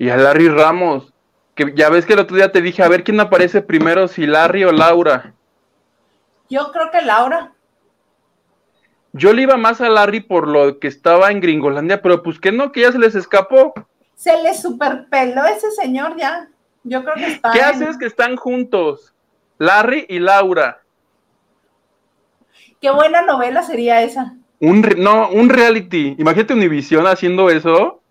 Y 0.00 0.08
a 0.08 0.16
Larry 0.16 0.48
Ramos. 0.48 1.12
Que 1.54 1.74
ya 1.76 1.90
ves 1.90 2.06
que 2.06 2.14
el 2.14 2.20
otro 2.20 2.34
día 2.34 2.50
te 2.50 2.62
dije, 2.62 2.82
a 2.82 2.88
ver 2.88 3.04
quién 3.04 3.20
aparece 3.20 3.60
primero, 3.60 4.08
si 4.08 4.26
Larry 4.26 4.64
o 4.64 4.72
Laura. 4.72 5.34
Yo 6.48 6.72
creo 6.72 6.90
que 6.90 7.02
Laura. 7.02 7.52
Yo 9.12 9.34
le 9.34 9.42
iba 9.42 9.58
más 9.58 9.82
a 9.82 9.90
Larry 9.90 10.20
por 10.20 10.48
lo 10.48 10.78
que 10.78 10.88
estaba 10.88 11.30
en 11.30 11.40
Gringolandia, 11.40 12.00
pero 12.00 12.22
pues 12.22 12.40
que 12.40 12.50
no, 12.50 12.72
que 12.72 12.80
ya 12.80 12.92
se 12.92 12.98
les 12.98 13.14
escapó. 13.14 13.74
Se 14.20 14.42
le 14.42 14.54
superpeló 14.54 15.46
ese 15.46 15.70
señor 15.70 16.14
ya. 16.14 16.46
Yo 16.84 17.02
creo 17.02 17.14
que 17.14 17.26
está. 17.28 17.52
¿Qué 17.52 17.60
en- 17.60 17.64
haces 17.64 17.96
que 17.96 18.04
están 18.04 18.36
juntos? 18.36 19.14
Larry 19.56 20.04
y 20.10 20.18
Laura. 20.18 20.82
Qué 22.82 22.90
buena 22.90 23.22
novela 23.22 23.62
sería 23.62 24.02
esa. 24.02 24.36
Un, 24.58 24.82
no, 24.98 25.30
un 25.30 25.48
reality. 25.48 26.16
Imagínate 26.18 26.52
Univision 26.52 27.06
haciendo 27.06 27.48
eso. 27.48 28.02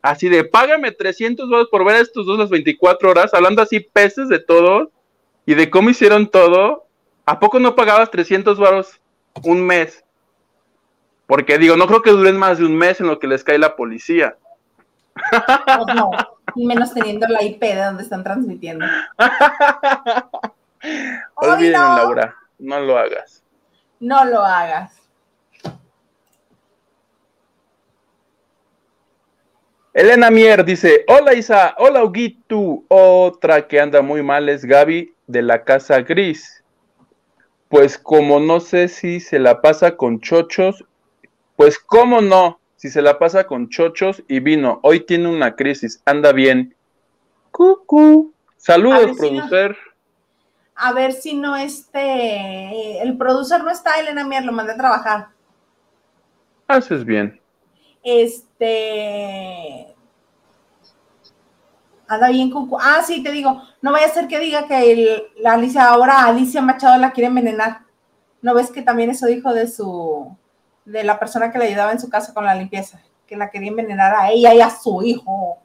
Así 0.00 0.28
de, 0.28 0.44
págame 0.44 0.92
300 0.92 1.48
dólares 1.48 1.68
por 1.72 1.84
ver 1.84 1.96
a 1.96 2.00
estos 2.00 2.24
dos 2.24 2.38
las 2.38 2.48
24 2.50 3.10
horas, 3.10 3.34
hablando 3.34 3.62
así 3.62 3.80
peces 3.80 4.28
de 4.28 4.38
todo 4.38 4.92
y 5.44 5.54
de 5.54 5.70
cómo 5.70 5.90
hicieron 5.90 6.28
todo. 6.30 6.86
¿A 7.26 7.40
poco 7.40 7.58
no 7.58 7.74
pagabas 7.74 8.12
300 8.12 8.58
dólares 8.58 9.00
un 9.42 9.66
mes? 9.66 10.04
Porque 11.26 11.58
digo, 11.58 11.76
no 11.76 11.88
creo 11.88 12.02
que 12.02 12.10
duren 12.12 12.36
más 12.36 12.58
de 12.58 12.64
un 12.64 12.76
mes 12.76 13.00
en 13.00 13.08
lo 13.08 13.18
que 13.18 13.26
les 13.26 13.42
cae 13.42 13.58
la 13.58 13.74
policía. 13.74 14.36
Pues 15.14 15.96
no. 15.96 16.10
Y 16.54 16.66
menos 16.66 16.92
teniendo 16.92 17.26
la 17.28 17.42
IP 17.42 17.60
de 17.60 17.84
donde 17.84 18.02
están 18.02 18.22
transmitiendo. 18.22 18.84
Olvídalo, 21.34 21.96
Laura. 21.96 22.36
No 22.58 22.80
lo 22.80 22.98
hagas. 22.98 23.42
No 24.00 24.24
lo 24.24 24.42
hagas. 24.42 25.02
Elena 29.94 30.30
Mier 30.30 30.64
dice, 30.64 31.04
hola 31.06 31.34
Isa, 31.34 31.74
hola 31.76 32.02
Huguito, 32.02 32.82
otra 32.88 33.68
que 33.68 33.78
anda 33.78 34.00
muy 34.00 34.22
mal 34.22 34.48
es 34.48 34.64
Gaby 34.64 35.14
de 35.26 35.42
la 35.42 35.64
Casa 35.64 36.00
Gris. 36.00 36.64
Pues 37.68 37.98
como 37.98 38.40
no 38.40 38.60
sé 38.60 38.88
si 38.88 39.20
se 39.20 39.38
la 39.38 39.60
pasa 39.60 39.98
con 39.98 40.20
chochos, 40.20 40.82
pues 41.56 41.78
cómo 41.78 42.22
no, 42.22 42.58
si 42.82 42.90
se 42.90 43.00
la 43.00 43.16
pasa 43.16 43.46
con 43.46 43.68
chochos 43.68 44.24
y 44.26 44.40
vino, 44.40 44.80
hoy 44.82 45.06
tiene 45.06 45.28
una 45.28 45.54
crisis, 45.54 46.02
anda 46.04 46.32
bien. 46.32 46.74
Cucu. 47.52 48.34
Saludos, 48.56 49.16
producer. 49.16 49.76
a 50.74 50.92
ver 50.92 51.12
si 51.12 51.36
no 51.36 51.54
este, 51.54 53.00
el 53.00 53.16
producer 53.16 53.62
no 53.62 53.70
está, 53.70 54.00
Elena 54.00 54.24
Mier, 54.24 54.44
lo 54.44 54.50
mandé 54.50 54.72
a 54.72 54.76
trabajar. 54.76 55.28
Haces 56.66 57.04
bien. 57.04 57.40
Este. 58.02 59.94
Anda 62.08 62.30
bien 62.30 62.50
con. 62.50 62.68
Ah, 62.80 63.04
sí, 63.06 63.22
te 63.22 63.30
digo. 63.30 63.62
No 63.80 63.92
vaya 63.92 64.06
a 64.06 64.10
ser 64.10 64.26
que 64.26 64.40
diga 64.40 64.66
que 64.66 65.30
la 65.36 65.52
Alicia, 65.52 65.84
ahora 65.84 66.24
Alicia 66.24 66.60
Machado 66.60 66.98
la 66.98 67.12
quiere 67.12 67.28
envenenar. 67.28 67.82
¿No 68.40 68.54
ves 68.54 68.72
que 68.72 68.82
también 68.82 69.10
eso 69.10 69.28
dijo 69.28 69.54
de 69.54 69.68
su. 69.68 70.36
De 70.84 71.04
la 71.04 71.18
persona 71.18 71.50
que 71.50 71.58
le 71.58 71.66
ayudaba 71.66 71.92
en 71.92 72.00
su 72.00 72.08
casa 72.08 72.34
con 72.34 72.44
la 72.44 72.54
limpieza? 72.54 73.00
Que 73.26 73.36
la 73.36 73.50
quería 73.50 73.70
envenenar 73.70 74.14
a 74.14 74.30
ella 74.30 74.54
y 74.54 74.60
a 74.60 74.70
su 74.70 75.02
hijo. 75.02 75.58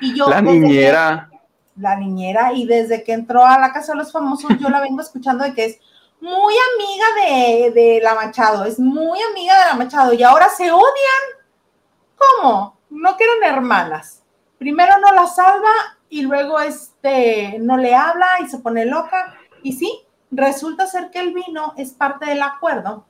Y 0.00 0.16
yo. 0.16 0.28
La 0.28 0.40
niñera. 0.40 1.30
la 1.76 1.96
niñera, 1.96 2.52
y 2.52 2.66
desde 2.66 3.04
que 3.04 3.12
entró 3.12 3.44
a 3.44 3.58
la 3.58 3.72
casa 3.72 3.92
de 3.92 3.98
los 3.98 4.12
famosos, 4.12 4.50
yo 4.58 4.68
la 4.68 4.80
vengo 4.80 5.00
escuchando 5.00 5.44
de 5.44 5.54
que 5.54 5.64
es 5.64 5.78
muy 6.20 6.54
amiga 6.74 7.06
de, 7.22 7.70
de 7.70 8.00
la 8.02 8.14
Machado, 8.16 8.64
es 8.64 8.80
muy 8.80 9.18
amiga 9.30 9.56
de 9.60 9.66
la 9.66 9.74
Machado, 9.74 10.12
y 10.12 10.22
ahora 10.24 10.48
se 10.48 10.72
odian 10.72 11.38
¿Cómo? 12.18 12.78
No 12.90 13.16
que 13.16 13.24
eran 13.24 13.56
hermanas. 13.56 14.22
Primero 14.58 14.98
no 14.98 15.12
la 15.12 15.26
salva 15.26 15.70
y 16.08 16.22
luego 16.22 16.58
este 16.58 17.58
no 17.60 17.76
le 17.76 17.94
habla 17.94 18.26
y 18.40 18.48
se 18.48 18.58
pone 18.58 18.84
loca. 18.84 19.36
Y 19.62 19.72
sí, 19.72 20.06
resulta 20.30 20.86
ser 20.86 21.10
que 21.10 21.20
el 21.20 21.32
vino 21.32 21.74
es 21.76 21.92
parte 21.92 22.26
del 22.26 22.42
acuerdo 22.42 23.06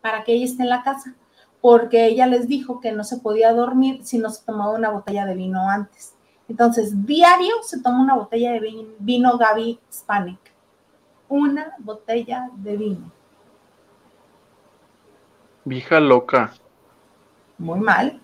para 0.00 0.24
que 0.24 0.32
ella 0.32 0.44
esté 0.44 0.62
en 0.62 0.70
la 0.70 0.82
casa, 0.82 1.14
porque 1.60 2.06
ella 2.06 2.26
les 2.26 2.48
dijo 2.48 2.80
que 2.80 2.92
no 2.92 3.04
se 3.04 3.18
podía 3.18 3.52
dormir 3.52 4.00
si 4.04 4.18
no 4.18 4.30
se 4.30 4.44
tomaba 4.44 4.72
una 4.72 4.90
botella 4.90 5.26
de 5.26 5.34
vino 5.34 5.68
antes. 5.68 6.14
Entonces, 6.48 7.06
diario 7.06 7.54
se 7.62 7.80
toma 7.82 8.02
una 8.02 8.14
botella 8.14 8.52
de 8.52 8.94
vino, 8.98 9.36
Gaby 9.36 9.78
Hispanic. 9.90 10.38
Una 11.28 11.74
botella 11.78 12.48
de 12.56 12.76
vino. 12.76 13.12
Vieja 15.64 16.00
loca 16.00 16.54
muy 17.58 17.80
mal. 17.80 18.20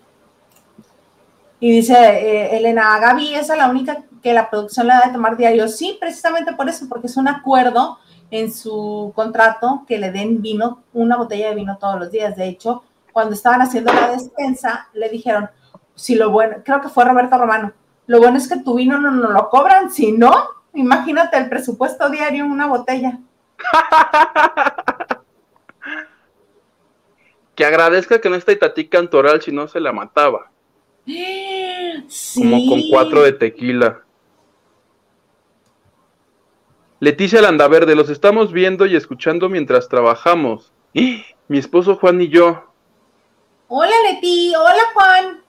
Y 1.60 1.70
dice 1.70 1.94
eh, 1.94 2.56
Elena, 2.56 2.98
Gaby, 2.98 3.34
esa 3.34 3.54
es 3.54 3.58
la 3.58 3.68
única 3.68 4.04
que 4.22 4.32
la 4.32 4.48
producción 4.48 4.86
le 4.86 4.94
da 4.94 5.06
de 5.06 5.12
tomar 5.12 5.36
diario. 5.36 5.68
Sí, 5.68 5.96
precisamente 6.00 6.52
por 6.54 6.68
eso, 6.68 6.88
porque 6.88 7.08
es 7.08 7.16
un 7.16 7.28
acuerdo 7.28 7.98
en 8.30 8.52
su 8.52 9.12
contrato 9.14 9.84
que 9.86 9.98
le 9.98 10.10
den 10.10 10.42
vino, 10.42 10.82
una 10.92 11.16
botella 11.16 11.50
de 11.50 11.54
vino 11.54 11.78
todos 11.78 11.98
los 11.98 12.10
días. 12.10 12.36
De 12.36 12.48
hecho, 12.48 12.82
cuando 13.12 13.34
estaban 13.34 13.62
haciendo 13.62 13.92
la 13.92 14.10
despensa, 14.10 14.88
le 14.92 15.08
dijeron, 15.08 15.48
si 15.94 16.14
lo 16.16 16.30
bueno, 16.30 16.56
creo 16.64 16.80
que 16.80 16.88
fue 16.88 17.04
Roberto 17.04 17.38
Romano, 17.38 17.72
lo 18.06 18.18
bueno 18.18 18.36
es 18.36 18.48
que 18.48 18.58
tu 18.58 18.74
vino 18.74 18.98
no 18.98 19.10
nos 19.10 19.30
lo 19.30 19.48
cobran, 19.48 19.90
si 19.90 20.12
no, 20.12 20.32
imagínate 20.74 21.38
el 21.38 21.48
presupuesto 21.48 22.10
diario 22.10 22.44
en 22.44 22.50
una 22.50 22.66
botella. 22.66 23.18
que 27.54 27.64
agradezca 27.64 28.20
que 28.20 28.28
no 28.28 28.36
está 28.36 28.52
Itatí 28.52 28.88
Cantoral 28.88 29.40
si 29.40 29.52
no 29.52 29.68
se 29.68 29.80
la 29.80 29.92
mataba. 29.92 30.50
Como 32.34 32.68
con 32.68 32.82
cuatro 32.90 33.22
de 33.22 33.32
tequila. 33.32 34.03
Leticia 37.00 37.42
Landaverde, 37.42 37.94
los 37.94 38.08
estamos 38.08 38.52
viendo 38.52 38.86
y 38.86 38.96
escuchando 38.96 39.48
mientras 39.48 39.88
trabajamos. 39.88 40.72
Mi 40.92 41.58
esposo 41.58 41.96
Juan 41.96 42.20
y 42.20 42.28
yo. 42.28 42.64
Hola 43.68 43.94
Leti, 44.08 44.54
hola 44.54 44.82
Juan. 44.94 45.44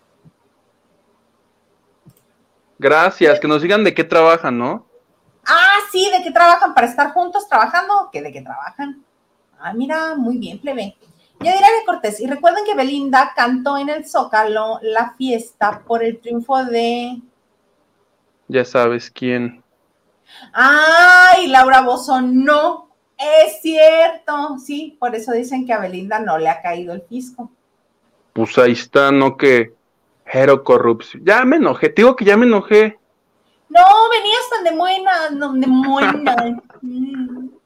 Gracias, 2.77 3.39
que 3.39 3.47
nos 3.47 3.61
digan 3.61 3.83
de 3.83 3.93
qué 3.93 4.03
trabajan, 4.03 4.57
¿no? 4.57 4.85
Ah, 5.45 5.77
sí, 5.91 6.09
de 6.11 6.23
qué 6.23 6.31
trabajan 6.31 6.73
para 6.73 6.87
estar 6.87 7.11
juntos 7.11 7.47
trabajando, 7.47 8.09
que 8.11 8.21
de 8.21 8.33
qué 8.33 8.41
trabajan. 8.41 9.05
Ah, 9.59 9.73
mira, 9.73 10.15
muy 10.15 10.37
bien, 10.37 10.59
plebe. 10.59 10.97
Ya 11.39 11.53
diré 11.53 11.65
de 11.79 11.85
Cortés. 11.85 12.19
Y 12.19 12.27
recuerden 12.27 12.65
que 12.65 12.75
Belinda 12.75 13.33
cantó 13.35 13.77
en 13.77 13.89
el 13.89 14.07
Zócalo 14.07 14.79
la 14.81 15.13
fiesta 15.17 15.83
por 15.85 16.03
el 16.03 16.19
triunfo 16.19 16.63
de. 16.65 17.21
Ya 18.47 18.65
sabes 18.65 19.11
quién. 19.11 19.63
¡Ay, 20.53 21.47
Laura 21.47 21.81
Bozo! 21.81 22.21
No, 22.21 22.89
es 23.17 23.61
cierto. 23.61 24.57
Sí, 24.63 24.97
por 24.99 25.15
eso 25.15 25.31
dicen 25.31 25.65
que 25.65 25.73
a 25.73 25.79
Belinda 25.79 26.19
no 26.19 26.37
le 26.37 26.49
ha 26.49 26.61
caído 26.61 26.93
el 26.93 27.01
fisco. 27.01 27.51
Pues 28.33 28.57
ahí 28.57 28.73
está, 28.73 29.11
¿no? 29.11 29.37
Que. 29.37 29.73
Jero 30.25 30.63
corrupción. 30.63 31.23
Ya 31.23 31.45
me 31.45 31.57
enojé, 31.57 31.89
te 31.89 32.01
digo 32.01 32.15
que 32.15 32.25
ya 32.25 32.35
me 32.35 32.47
enojé. 32.47 32.97
No, 33.69 33.83
venías 34.09 34.49
tan 34.49 34.63
de 34.63 34.75
buena, 34.75 35.29
no, 35.31 35.53
de 35.53 35.67
buena. 35.67 36.35
Mm. 36.81 37.49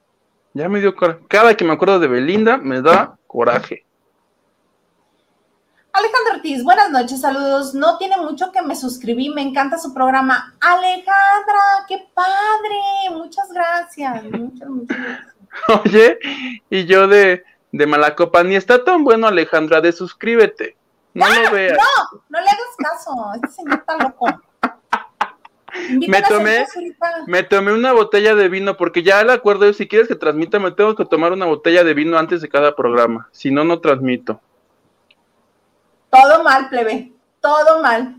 Ya 0.51 0.67
me 0.67 0.79
dio 0.79 0.95
coraje. 0.95 1.19
Cada 1.27 1.55
que 1.55 1.63
me 1.63 1.73
acuerdo 1.73 1.99
de 1.99 2.07
Belinda, 2.07 2.57
me 2.57 2.81
da 2.81 3.17
coraje. 3.27 3.85
Alejandro 5.91 6.35
Ortiz, 6.35 6.63
buenas 6.63 6.91
noches, 6.91 7.21
saludos. 7.21 7.73
No 7.73 7.97
tiene 7.97 8.17
mucho 8.17 8.51
que 8.51 8.61
me 8.61 8.75
suscribí, 8.75 9.29
me 9.29 9.41
encanta 9.41 9.77
su 9.77 9.93
programa. 9.93 10.55
Alejandra, 10.61 11.85
qué 11.87 12.07
padre, 12.13 12.79
muchas 13.11 13.51
gracias. 13.51 14.23
Muchas, 14.25 14.69
muchas 14.69 14.97
gracias. 14.97 15.35
Oye, 15.85 16.19
y 16.69 16.85
yo 16.85 17.07
de, 17.07 17.43
de 17.71 17.87
Malacopa, 17.87 18.43
ni 18.43 18.55
está 18.55 18.83
tan 18.83 19.03
bueno, 19.03 19.27
Alejandra, 19.27 19.81
de 19.81 19.91
suscríbete. 19.91 20.77
No 21.13 21.27
lo 21.27 21.51
veas. 21.51 21.77
No, 21.77 22.21
no 22.29 22.39
le 22.39 22.47
hagas 22.47 22.75
caso, 22.77 23.11
este 23.35 23.47
señor 23.47 23.79
está 23.79 23.97
loco 23.97 24.27
me 26.07 26.21
tomé, 26.23 26.65
me 27.27 27.43
tomé 27.43 27.73
una 27.73 27.93
botella 27.93 28.35
de 28.35 28.49
vino 28.49 28.77
porque 28.77 29.03
ya 29.03 29.21
el 29.21 29.29
acuerdo 29.29 29.65
es 29.65 29.77
si 29.77 29.87
quieres 29.87 30.07
que 30.07 30.15
transmita 30.15 30.59
me 30.59 30.71
tengo 30.71 30.95
que 30.95 31.05
tomar 31.05 31.31
una 31.31 31.45
botella 31.45 31.83
de 31.83 31.93
vino 31.93 32.17
antes 32.17 32.41
de 32.41 32.49
cada 32.49 32.75
programa, 32.75 33.29
si 33.31 33.51
no 33.51 33.63
no 33.63 33.79
transmito. 33.79 34.41
Todo 36.09 36.43
mal, 36.43 36.69
plebe, 36.69 37.11
todo 37.41 37.81
mal. 37.81 38.15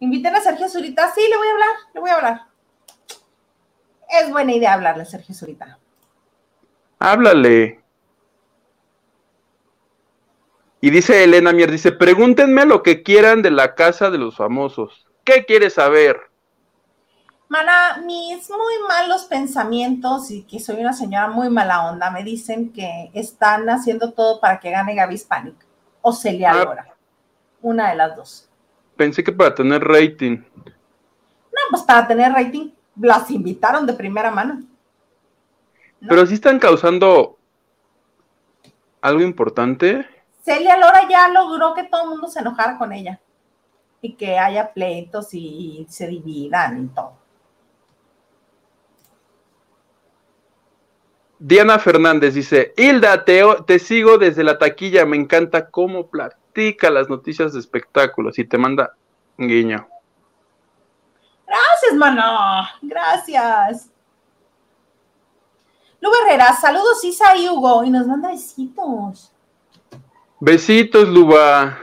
Inviten 0.00 0.34
a 0.34 0.40
Sergio 0.40 0.68
Zurita, 0.68 1.12
sí, 1.14 1.22
le 1.28 1.36
voy 1.36 1.48
a 1.48 1.50
hablar, 1.52 1.68
le 1.94 2.00
voy 2.00 2.10
a 2.10 2.14
hablar. 2.14 2.40
Es 4.08 4.30
buena 4.30 4.52
idea 4.52 4.74
hablarle 4.74 5.02
a 5.02 5.06
Sergio 5.06 5.34
Zurita. 5.34 5.78
Háblale. 6.98 7.82
Y 10.80 10.90
dice 10.90 11.24
Elena 11.24 11.52
Mier, 11.52 11.70
dice, 11.70 11.92
pregúntenme 11.92 12.64
lo 12.64 12.82
que 12.82 13.02
quieran 13.02 13.42
de 13.42 13.50
la 13.50 13.74
casa 13.74 14.10
de 14.10 14.18
los 14.18 14.36
famosos. 14.36 15.06
¿Qué 15.24 15.44
quieres 15.44 15.74
saber? 15.74 16.18
Mana, 17.48 18.00
mis 18.04 18.48
muy 18.48 18.74
malos 18.88 19.24
pensamientos 19.24 20.30
y 20.30 20.44
que 20.44 20.60
soy 20.60 20.80
una 20.80 20.92
señora 20.92 21.28
muy 21.28 21.50
mala 21.50 21.90
onda 21.90 22.10
me 22.10 22.22
dicen 22.22 22.72
que 22.72 23.10
están 23.12 23.68
haciendo 23.68 24.12
todo 24.12 24.40
para 24.40 24.60
que 24.60 24.70
gane 24.70 24.94
Gaby 24.94 25.14
Hispanic 25.14 25.69
o 26.00 26.12
Celia 26.12 26.52
ah. 26.52 26.64
Lora. 26.64 26.94
Una 27.62 27.90
de 27.90 27.96
las 27.96 28.16
dos. 28.16 28.48
Pensé 28.96 29.22
que 29.22 29.32
para 29.32 29.54
tener 29.54 29.82
rating. 29.82 30.38
No, 30.56 31.60
pues 31.70 31.82
para 31.82 32.06
tener 32.06 32.32
rating 32.32 32.70
las 32.96 33.30
invitaron 33.30 33.86
de 33.86 33.92
primera 33.92 34.30
mano. 34.30 34.62
Pero 36.06 36.26
sí 36.26 36.34
están 36.34 36.58
causando 36.58 37.38
algo 39.00 39.20
importante. 39.22 40.06
Celia 40.42 40.76
Lora 40.76 41.06
ya 41.08 41.28
logró 41.28 41.74
que 41.74 41.84
todo 41.84 42.04
el 42.04 42.10
mundo 42.10 42.28
se 42.28 42.40
enojara 42.40 42.78
con 42.78 42.92
ella 42.92 43.20
y 44.00 44.14
que 44.14 44.38
haya 44.38 44.72
pleitos 44.72 45.28
y 45.32 45.86
se 45.90 46.06
dividan 46.06 46.84
y 46.84 46.88
todo. 46.88 47.19
Diana 51.42 51.78
Fernández 51.78 52.34
dice, 52.34 52.74
Hilda, 52.76 53.24
te, 53.24 53.42
te, 53.66 53.78
sigo 53.78 54.18
desde 54.18 54.44
la 54.44 54.58
taquilla, 54.58 55.06
me 55.06 55.16
encanta 55.16 55.70
cómo 55.70 56.10
platica 56.10 56.90
las 56.90 57.08
noticias 57.08 57.54
de 57.54 57.60
espectáculos 57.60 58.38
y 58.38 58.44
te 58.44 58.58
manda 58.58 58.94
un 59.38 59.48
guiño. 59.48 59.88
Gracias, 61.46 61.96
mano, 61.96 62.68
gracias. 62.82 63.90
Lu 66.02 66.10
Herrera, 66.22 66.52
saludos 66.52 67.02
Isa 67.04 67.34
y 67.34 67.48
Hugo, 67.48 67.84
y 67.84 67.90
nos 67.90 68.06
manda 68.06 68.28
besitos. 68.28 69.32
Besitos, 70.40 71.08
Luba. 71.08 71.78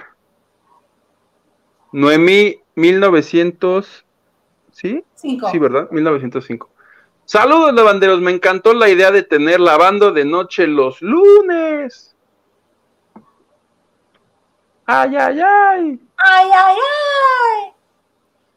Noemí 1.92 2.62
1900, 2.76 4.06
¿sí? 4.72 5.04
Cinco. 5.16 5.50
Sí, 5.50 5.58
¿verdad? 5.58 5.90
1905. 5.90 6.70
Saludos, 7.28 7.74
lavanderos. 7.74 8.22
Me 8.22 8.32
encantó 8.32 8.74
la 8.74 8.88
idea 8.88 9.12
de 9.12 9.22
tener 9.22 9.60
lavando 9.60 10.14
de 10.14 10.24
noche 10.24 10.66
los 10.66 11.02
lunes. 11.02 12.16
Ay, 14.86 15.14
ay, 15.18 15.42
ay. 15.42 16.00
¡Ay, 16.16 16.50
ay, 16.54 16.76
ay! 16.78 17.72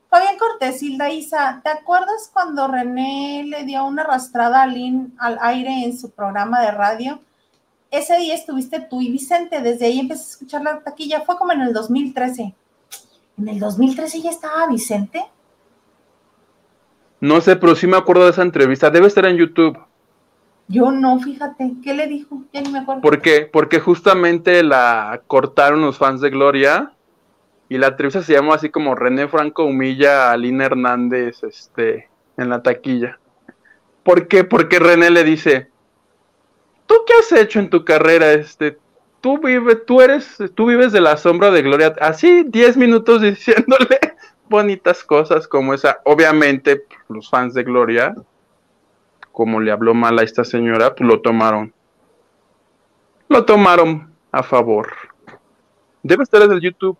Fabián 0.08 0.38
Cortés, 0.38 0.80
Hilda 0.84 1.10
Isa, 1.10 1.60
¿te 1.64 1.70
acuerdas 1.70 2.30
cuando 2.32 2.68
René 2.68 3.44
le 3.44 3.64
dio 3.64 3.84
una 3.84 4.02
arrastrada 4.02 4.62
a 4.62 4.68
al 5.18 5.38
aire 5.40 5.82
en 5.82 5.98
su 5.98 6.12
programa 6.12 6.60
de 6.60 6.70
radio? 6.70 7.20
Ese 7.90 8.18
día 8.18 8.36
estuviste 8.36 8.78
tú 8.78 9.02
y 9.02 9.10
Vicente, 9.10 9.62
desde 9.62 9.86
ahí 9.86 9.98
empecé 9.98 10.22
a 10.22 10.28
escuchar 10.30 10.62
la 10.62 10.78
taquilla, 10.78 11.22
fue 11.22 11.36
como 11.36 11.50
en 11.50 11.62
el 11.62 11.72
2013. 11.72 12.54
¿En 13.36 13.48
el 13.48 13.58
2013 13.58 14.20
ya 14.20 14.30
estaba 14.30 14.68
Vicente? 14.68 15.24
No 17.20 17.40
sé, 17.40 17.56
pero 17.56 17.74
sí 17.74 17.86
me 17.86 17.96
acuerdo 17.96 18.24
de 18.24 18.30
esa 18.30 18.42
entrevista. 18.42 18.90
Debe 18.90 19.06
estar 19.06 19.26
en 19.26 19.36
YouTube. 19.36 19.78
Yo 20.68 20.90
no, 20.92 21.18
fíjate, 21.18 21.72
¿qué 21.82 21.94
le 21.94 22.06
dijo? 22.06 22.42
Ya 22.52 22.62
ni 22.62 22.70
me 22.70 22.78
acuerdo. 22.78 23.02
¿Por 23.02 23.20
qué? 23.20 23.48
Porque 23.52 23.80
justamente 23.80 24.62
la 24.62 25.20
cortaron 25.26 25.80
los 25.80 25.98
fans 25.98 26.20
de 26.20 26.30
Gloria 26.30 26.92
y 27.68 27.76
la 27.78 27.88
entrevista 27.88 28.22
se 28.22 28.32
llamó 28.32 28.54
así 28.54 28.70
como 28.70 28.94
René 28.94 29.28
Franco 29.28 29.64
humilla 29.64 30.30
a 30.30 30.36
Lina 30.36 30.66
Hernández 30.66 31.42
este, 31.42 32.08
en 32.36 32.48
la 32.48 32.62
taquilla. 32.62 33.18
¿Por 34.02 34.28
qué? 34.28 34.44
Porque 34.44 34.78
René 34.78 35.10
le 35.10 35.24
dice, 35.24 35.70
¿tú 36.86 36.94
qué 37.06 37.14
has 37.20 37.32
hecho 37.32 37.58
en 37.58 37.68
tu 37.68 37.84
carrera? 37.84 38.32
Este, 38.32 38.78
tú 39.20 39.38
vives, 39.38 39.84
tú 39.86 40.00
eres, 40.00 40.38
tú 40.54 40.66
vives 40.66 40.92
de 40.92 41.00
la 41.00 41.16
sombra 41.16 41.50
de 41.50 41.62
Gloria. 41.62 41.94
Así 42.00 42.44
10 42.44 42.76
minutos 42.76 43.22
diciéndole 43.22 43.98
bonitas 44.50 45.02
cosas 45.04 45.48
como 45.48 45.72
esa. 45.72 46.00
Obviamente, 46.04 46.84
los 47.08 47.30
fans 47.30 47.54
de 47.54 47.62
Gloria 47.62 48.14
como 49.32 49.60
le 49.60 49.72
habló 49.72 49.94
mal 49.94 50.18
a 50.18 50.22
esta 50.22 50.44
señora, 50.44 50.94
pues 50.94 51.08
lo 51.08 51.22
tomaron. 51.22 51.72
Lo 53.28 53.44
tomaron 53.44 54.12
a 54.32 54.42
favor. 54.42 54.92
Debe 56.02 56.24
estar 56.24 56.42
el 56.42 56.60
YouTube. 56.60 56.98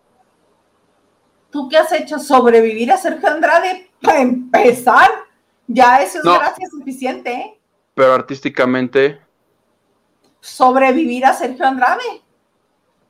¿Tú 1.51 1.67
qué 1.67 1.77
has 1.77 1.91
hecho? 1.91 2.17
¿Sobrevivir 2.19 2.91
a 2.91 2.97
Sergio 2.97 3.27
Andrade? 3.29 3.91
Para 4.01 4.21
empezar, 4.21 5.09
ya 5.67 6.01
eso 6.01 6.19
es 6.19 6.25
No. 6.25 6.39
gracia 6.39 6.67
suficiente, 6.69 7.33
¿eh? 7.33 7.59
Pero 7.93 8.13
artísticamente, 8.13 9.19
Sobrevivir 10.39 11.25
a 11.25 11.33
Sergio 11.33 11.65
Andrade. 11.67 12.23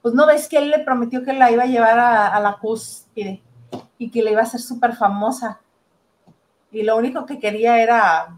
Pues 0.01 0.13
no 0.13 0.25
ves 0.25 0.49
que 0.49 0.57
él 0.57 0.71
le 0.71 0.79
prometió 0.79 1.23
que 1.23 1.31
la 1.31 1.51
iba 1.51 1.63
a 1.63 1.67
llevar 1.67 1.97
a, 1.99 2.35
a 2.35 2.39
la 2.41 2.57
cúspide 2.57 3.41
y 4.01 4.09
que 4.09 4.23
le 4.23 4.31
iba 4.31 4.39
a 4.39 4.45
hacer 4.45 4.59
súper 4.59 4.95
famosa. 4.95 5.61
Y 6.71 6.81
lo 6.81 6.97
único 6.97 7.23
que 7.27 7.37
quería 7.39 7.79
era 7.83 8.35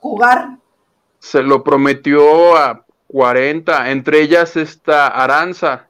jugar. 0.00 0.58
se 1.20 1.42
lo 1.42 1.62
prometió 1.62 2.56
a 2.56 2.84
40, 3.06 3.90
entre 3.92 4.20
ellas 4.20 4.56
está 4.56 5.06
Aranza. 5.06 5.86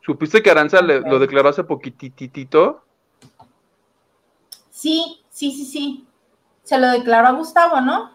¿Supiste 0.00 0.42
que 0.42 0.50
Aranza 0.50 0.80
le- 0.80 1.00
lo 1.02 1.18
declaró 1.18 1.50
hace 1.50 1.64
poquititito? 1.64 2.82
Sí, 4.70 5.22
sí, 5.28 5.52
sí, 5.52 5.64
sí. 5.66 6.06
Se 6.62 6.78
lo 6.78 6.88
declaró 6.88 7.28
a 7.28 7.32
Gustavo, 7.32 7.80
¿no? 7.82 8.10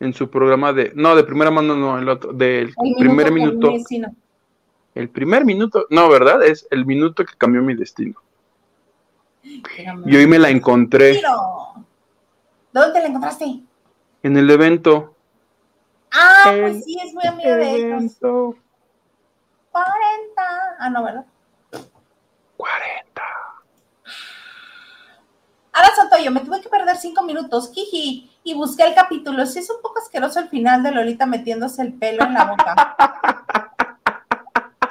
En 0.00 0.12
su 0.12 0.28
programa 0.28 0.72
de. 0.74 0.92
No, 0.94 1.14
de 1.16 1.24
primera 1.24 1.50
mano, 1.50 1.74
no, 1.76 1.98
el 1.98 2.08
otro. 2.08 2.32
Del 2.32 2.74
El 2.84 2.94
primer 2.98 3.32
minuto. 3.32 3.72
El 4.94 5.08
primer 5.08 5.44
minuto. 5.44 5.86
No, 5.90 6.08
¿verdad? 6.08 6.42
Es 6.42 6.66
el 6.70 6.84
minuto 6.84 7.24
que 7.24 7.34
cambió 7.36 7.62
mi 7.62 7.74
destino. 7.74 8.20
Y 9.42 10.16
hoy 10.16 10.26
me 10.26 10.38
la 10.38 10.50
encontré 10.50 11.14
Tiro. 11.14 11.74
¿Dónde 12.72 12.92
te 12.92 13.00
la 13.00 13.06
encontraste? 13.06 13.62
en 14.22 14.36
el 14.36 14.48
evento. 14.50 15.16
Ah, 16.12 16.52
El 16.52 16.60
pues 16.60 16.84
sí, 16.84 16.96
es 17.04 17.12
muy 17.12 17.26
amiga 17.26 17.56
de 17.56 17.70
ellos. 17.74 17.82
Evento 17.90 18.56
40. 19.72 20.42
Ah, 20.78 20.90
no, 20.90 21.02
¿verdad? 21.02 21.26
40. 22.56 23.22
Ahora, 25.72 25.94
Santoyo, 25.96 26.30
me 26.30 26.40
tuve 26.40 26.60
que 26.60 26.68
perder 26.68 26.96
cinco 26.98 27.22
minutos, 27.22 27.72
jiji, 27.72 28.30
y 28.44 28.54
busqué 28.54 28.84
el 28.84 28.94
capítulo. 28.94 29.46
Sí, 29.46 29.60
es 29.60 29.70
un 29.70 29.80
poco 29.80 30.00
asqueroso 30.00 30.38
el 30.40 30.48
final 30.48 30.82
de 30.82 30.92
Lolita 30.92 31.24
metiéndose 31.26 31.80
el 31.82 31.94
pelo 31.94 32.24
en 32.24 32.34
la 32.34 32.44
boca. 32.44 32.96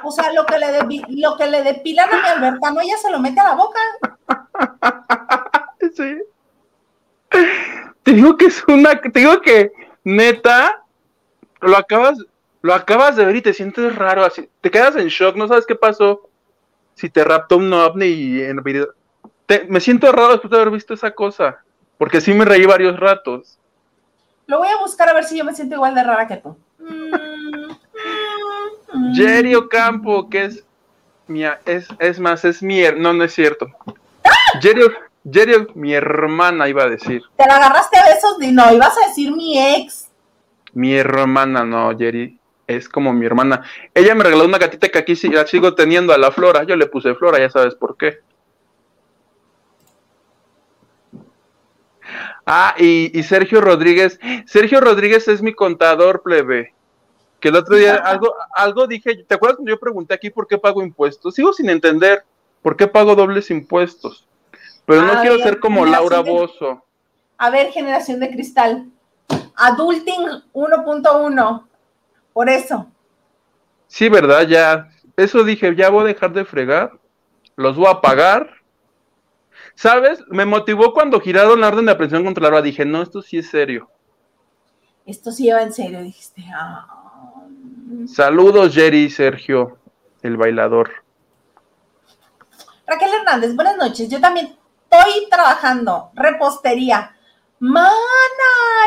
O 0.04 0.10
sea, 0.12 0.32
lo 0.32 0.44
que 0.46 0.58
le, 0.58 0.66
depi- 0.78 1.04
lo 1.08 1.36
que 1.36 1.46
le 1.46 1.62
depilan 1.62 2.12
a 2.12 2.20
mi 2.22 2.28
Albertano, 2.28 2.80
ella 2.80 2.96
se 2.96 3.10
lo 3.10 3.18
mete 3.20 3.40
a 3.40 3.44
la 3.44 3.54
boca. 3.54 3.78
Sí. 5.94 6.16
Te 8.02 8.12
digo 8.12 8.36
que 8.36 8.46
es 8.46 8.62
una. 8.68 9.00
Te 9.00 9.10
digo 9.20 9.40
que, 9.40 9.72
neta, 10.04 10.82
lo 11.60 11.76
acabas, 11.76 12.18
lo 12.62 12.72
acabas 12.74 13.16
de 13.16 13.24
ver 13.26 13.36
y 13.36 13.42
te 13.42 13.52
sientes 13.52 13.94
raro. 13.96 14.24
Así, 14.24 14.48
te 14.60 14.70
quedas 14.70 14.96
en 14.96 15.08
shock, 15.08 15.36
no 15.36 15.48
sabes 15.48 15.66
qué 15.66 15.74
pasó. 15.74 16.28
Si 16.94 17.10
te 17.10 17.24
raptó 17.24 17.56
un 17.56 17.72
ovni 17.72 18.06
y 18.06 18.42
en 18.42 18.62
video. 18.62 18.88
Te- 19.46 19.64
me 19.68 19.80
siento 19.80 20.10
raro 20.12 20.30
después 20.32 20.50
de 20.50 20.56
haber 20.58 20.70
visto 20.70 20.94
esa 20.94 21.10
cosa. 21.10 21.58
Porque 21.98 22.20
sí 22.20 22.32
me 22.32 22.44
reí 22.44 22.64
varios 22.64 22.98
ratos. 22.98 23.58
Lo 24.46 24.58
voy 24.58 24.68
a 24.68 24.78
buscar 24.80 25.08
a 25.08 25.14
ver 25.14 25.24
si 25.24 25.36
yo 25.38 25.44
me 25.44 25.54
siento 25.54 25.74
igual 25.76 25.94
de 25.94 26.02
rara 26.04 26.26
que 26.26 26.36
tú. 26.36 26.56
Mm. 26.78 27.12
Jerry 29.14 29.54
Ocampo, 29.54 30.28
que 30.28 30.44
es. 30.44 30.64
Mi, 31.26 31.44
es, 31.66 31.88
es 31.98 32.18
más, 32.18 32.44
es 32.44 32.62
mi. 32.62 32.82
No, 32.96 33.12
no 33.12 33.24
es 33.24 33.34
cierto. 33.34 33.68
Jerry, 34.60 34.90
Jerry, 35.30 35.66
mi 35.74 35.94
hermana, 35.94 36.68
iba 36.68 36.84
a 36.84 36.88
decir. 36.88 37.22
Te 37.36 37.46
la 37.46 37.56
agarraste 37.56 37.96
a 37.98 38.04
besos, 38.04 38.36
no, 38.38 38.74
ibas 38.74 38.96
a 38.98 39.08
decir 39.08 39.34
mi 39.34 39.58
ex. 39.58 40.10
Mi 40.72 40.94
hermana, 40.94 41.64
no, 41.64 41.96
Jerry. 41.96 42.38
Es 42.66 42.88
como 42.88 43.12
mi 43.12 43.26
hermana. 43.26 43.62
Ella 43.94 44.14
me 44.14 44.24
regaló 44.24 44.44
una 44.44 44.58
gatita 44.58 44.88
que 44.88 44.98
aquí 44.98 45.16
sí 45.16 45.28
la 45.28 45.46
sigo 45.46 45.74
teniendo 45.74 46.12
a 46.12 46.18
la 46.18 46.30
Flora. 46.32 46.64
Yo 46.64 46.76
le 46.76 46.86
puse 46.86 47.14
Flora, 47.14 47.38
ya 47.38 47.50
sabes 47.50 47.74
por 47.74 47.96
qué. 47.96 48.20
Ah, 52.46 52.74
y, 52.78 53.16
y 53.18 53.22
Sergio 53.24 53.60
Rodríguez. 53.60 54.18
Sergio 54.46 54.80
Rodríguez 54.80 55.28
es 55.28 55.42
mi 55.42 55.52
contador, 55.52 56.22
plebe. 56.22 56.74
Que 57.42 57.48
el 57.48 57.56
otro 57.56 57.74
día 57.74 57.96
algo, 57.96 58.32
algo 58.54 58.86
dije. 58.86 59.24
¿Te 59.24 59.34
acuerdas 59.34 59.56
cuando 59.56 59.72
yo 59.72 59.80
pregunté 59.80 60.14
aquí 60.14 60.30
por 60.30 60.46
qué 60.46 60.58
pago 60.58 60.80
impuestos? 60.80 61.34
Sigo 61.34 61.52
sin 61.52 61.68
entender 61.70 62.24
por 62.62 62.76
qué 62.76 62.86
pago 62.86 63.16
dobles 63.16 63.50
impuestos. 63.50 64.28
Pero 64.86 65.02
no 65.02 65.20
quiero 65.20 65.38
ser 65.38 65.58
como 65.58 65.84
Laura 65.84 66.20
Bozo. 66.20 66.84
A 67.38 67.50
ver, 67.50 67.72
generación 67.72 68.20
de 68.20 68.30
cristal. 68.30 68.86
Adulting 69.56 70.44
1.1. 70.52 71.66
Por 72.32 72.48
eso. 72.48 72.86
Sí, 73.88 74.08
¿verdad? 74.08 74.46
Ya, 74.46 74.88
eso 75.16 75.42
dije, 75.42 75.74
ya 75.74 75.90
voy 75.90 76.02
a 76.02 76.06
dejar 76.06 76.32
de 76.32 76.44
fregar, 76.44 76.92
los 77.56 77.76
voy 77.76 77.88
a 77.88 78.00
pagar. 78.00 78.50
¿Sabes? 79.74 80.22
Me 80.28 80.44
motivó 80.44 80.92
cuando 80.92 81.20
giraron 81.20 81.60
la 81.60 81.68
orden 81.68 81.86
de 81.86 81.92
aprehensión 81.92 82.24
contra 82.24 82.44
Laura. 82.44 82.62
Dije, 82.62 82.84
no, 82.84 83.02
esto 83.02 83.20
sí 83.20 83.38
es 83.38 83.50
serio. 83.50 83.90
Esto 85.04 85.32
sí 85.32 85.42
lleva 85.42 85.62
en 85.62 85.72
serio, 85.72 86.00
dijiste. 86.02 86.44
Ah. 86.54 87.01
Saludos, 88.06 88.74
Jerry 88.74 89.04
y 89.04 89.10
Sergio, 89.10 89.78
el 90.22 90.36
bailador. 90.36 90.90
Raquel 92.86 93.14
Hernández, 93.14 93.54
buenas 93.54 93.76
noches. 93.76 94.08
Yo 94.08 94.20
también 94.20 94.56
estoy 94.90 95.28
trabajando. 95.30 96.10
Repostería. 96.14 97.16
Mana, 97.58 97.88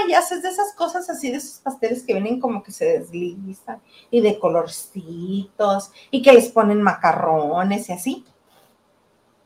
y 0.08 0.14
haces 0.14 0.44
de 0.44 0.50
esas 0.50 0.76
cosas 0.76 1.10
así, 1.10 1.32
de 1.32 1.38
esos 1.38 1.62
pasteles 1.62 2.04
que 2.04 2.14
vienen 2.14 2.42
como 2.42 2.62
que 2.62 2.74
se 2.74 3.00
deslizan 3.00 3.82
y 4.12 4.20
de 4.20 4.38
colorcitos 4.38 5.92
y 6.12 6.22
que 6.22 6.34
les 6.34 6.50
ponen 6.50 6.82
macarrones 6.82 7.88
y 7.88 7.94
así. 7.94 8.26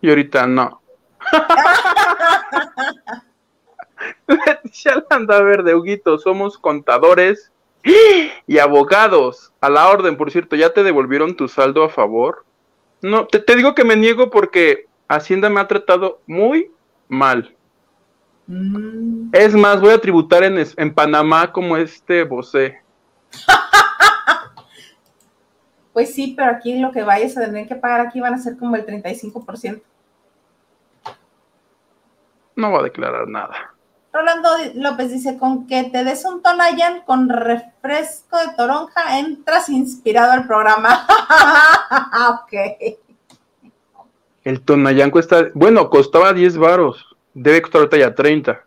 Y 0.02 0.10
ahorita 0.10 0.48
no. 0.48 0.82
Leticia 4.28 5.04
Landa 5.10 5.42
Verde, 5.42 5.76
Huguito, 5.76 6.18
somos 6.18 6.58
contadores 6.58 7.52
y 8.48 8.58
abogados. 8.58 9.52
A 9.62 9.70
la 9.70 9.90
orden, 9.90 10.18
por 10.18 10.32
cierto, 10.32 10.56
¿ya 10.56 10.74
te 10.74 10.84
devolvieron 10.84 11.36
tu 11.36 11.48
saldo 11.48 11.84
a 11.84 11.90
favor? 11.90 12.46
No, 13.02 13.28
te, 13.28 13.40
te 13.40 13.56
digo 13.56 13.76
que 13.76 13.84
me 13.84 13.96
niego 13.96 14.30
porque 14.30 14.88
Hacienda 15.08 15.50
me 15.50 15.60
ha 15.60 15.68
tratado 15.68 16.22
muy 16.28 16.72
mal. 17.08 17.56
Mm, 18.48 19.30
Es 19.34 19.56
más, 19.56 19.80
voy 19.80 19.92
a 19.92 20.02
tributar 20.02 20.44
en, 20.44 20.58
en 20.76 20.94
Panamá 20.94 21.52
como 21.52 21.78
este 21.78 22.24
Bosé. 22.24 22.82
Pues 25.92 26.14
sí, 26.14 26.34
pero 26.38 26.52
aquí 26.52 26.80
lo 26.80 26.92
que 26.92 27.04
vayas 27.04 27.36
a 27.36 27.44
tener 27.44 27.68
que 27.68 27.76
pagar 27.76 28.08
aquí 28.08 28.22
van 28.22 28.34
a 28.34 28.38
ser 28.38 28.58
como 28.58 28.76
el 28.78 28.86
35%. 28.86 29.82
No 32.56 32.72
va 32.72 32.80
a 32.80 32.84
declarar 32.84 33.28
nada. 33.28 33.74
Rolando 34.12 34.50
López 34.76 35.12
dice, 35.12 35.38
con 35.38 35.68
que 35.68 35.84
te 35.84 36.04
des 36.04 36.26
un 36.26 36.42
Tonayan 36.42 37.02
con 37.06 37.30
refresco 37.30 38.38
de 38.38 38.54
toronja, 38.58 39.20
entras 39.20 39.70
inspirado 39.70 40.32
al 40.32 40.48
programa. 40.48 41.06
ok. 42.44 42.98
El 44.44 44.62
Tonayan 44.62 45.12
cuesta, 45.12 45.50
bueno, 45.54 45.90
costaba 45.90 46.34
10 46.34 46.58
varos, 46.58 47.16
debe 47.34 47.62
costar 47.62 47.82
ahorita 47.82 47.98
ya 47.98 48.16
30. 48.16 48.66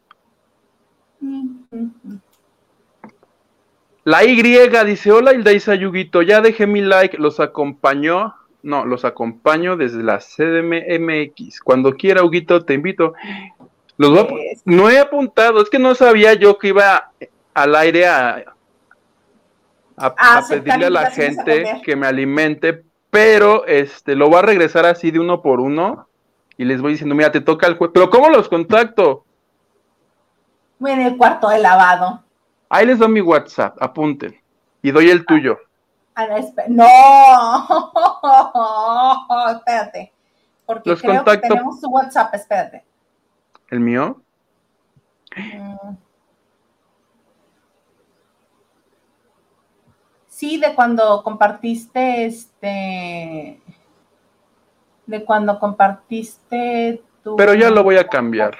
La 4.04 4.24
Y 4.24 4.42
dice, 4.42 5.12
hola 5.12 5.32
Ildaisa 5.32 5.74
Yuguito, 5.76 6.22
ya 6.22 6.40
dejé 6.40 6.66
mi 6.66 6.80
like, 6.80 7.18
los 7.18 7.38
acompañó, 7.38 8.34
no, 8.62 8.84
los 8.84 9.04
acompaño 9.04 9.76
desde 9.76 10.02
la 10.02 10.18
CDMX. 10.18 11.60
Cuando 11.60 11.94
quiera, 11.94 12.24
Huguito, 12.24 12.64
te 12.64 12.74
invito. 12.74 13.14
Los 14.10 14.26
no 14.64 14.90
he 14.90 14.98
apuntado, 14.98 15.62
es 15.62 15.70
que 15.70 15.78
no 15.78 15.94
sabía 15.94 16.34
yo 16.34 16.58
que 16.58 16.68
iba 16.68 17.12
al 17.54 17.74
aire 17.74 18.06
a, 18.06 18.44
a, 19.96 20.14
ah, 20.16 20.42
pedirle 20.48 20.86
a 20.86 20.90
la 20.90 21.10
gente 21.10 21.80
que 21.84 21.96
me 21.96 22.06
alimente, 22.06 22.84
pero 23.10 23.66
este 23.66 24.14
lo 24.14 24.28
voy 24.28 24.38
a 24.38 24.42
regresar 24.42 24.86
así 24.86 25.10
de 25.10 25.20
uno 25.20 25.42
por 25.42 25.60
uno 25.60 26.08
y 26.56 26.64
les 26.64 26.80
voy 26.80 26.92
diciendo, 26.92 27.14
mira, 27.14 27.32
te 27.32 27.40
toca 27.40 27.66
el 27.66 27.76
juego. 27.76 27.92
Pero 27.92 28.10
¿cómo 28.10 28.28
los 28.28 28.48
contacto? 28.48 29.24
En 30.80 31.00
el 31.00 31.16
cuarto 31.16 31.48
de 31.48 31.58
lavado. 31.58 32.22
Ahí 32.68 32.86
les 32.86 32.98
doy 32.98 33.08
mi 33.08 33.20
WhatsApp, 33.20 33.76
apunten. 33.80 34.34
Y 34.82 34.90
doy 34.90 35.10
el 35.10 35.24
tuyo. 35.26 35.58
no, 36.68 36.86
espérate. 39.56 40.12
Porque 40.66 40.90
Los 40.90 41.02
creo 41.02 41.24
que 41.24 41.38
tenemos 41.38 41.80
tu 41.80 41.90
WhatsApp, 41.90 42.34
espérate. 42.34 42.84
¿El 43.72 43.80
mío? 43.80 44.20
Mm. 45.34 45.96
Sí, 50.26 50.58
de 50.58 50.74
cuando 50.74 51.22
compartiste 51.22 52.26
este. 52.26 53.62
De 55.06 55.24
cuando 55.24 55.58
compartiste 55.58 57.02
tu. 57.24 57.36
Pero 57.36 57.54
ya 57.54 57.70
lo 57.70 57.82
voy 57.82 57.96
a 57.96 58.06
cambiar. 58.06 58.58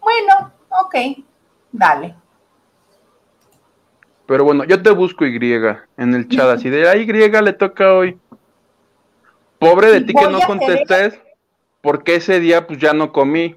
Bueno, 0.00 0.52
ok. 0.68 1.24
Dale. 1.70 2.16
Pero 4.26 4.42
bueno, 4.42 4.64
yo 4.64 4.82
te 4.82 4.90
busco 4.90 5.24
Y 5.24 5.38
en 5.96 6.14
el 6.14 6.28
chat, 6.28 6.48
así 6.48 6.68
de 6.68 6.82
la 6.82 6.96
Y 6.96 7.06
le 7.06 7.52
toca 7.52 7.94
hoy. 7.94 8.18
Pobre 9.60 9.92
de 9.92 10.00
ti 10.00 10.12
que 10.12 10.28
no 10.28 10.40
contestes, 10.40 11.20
porque 11.86 12.16
ese 12.16 12.40
día 12.40 12.66
pues 12.66 12.80
ya 12.80 12.92
no 12.92 13.12
comí. 13.12 13.54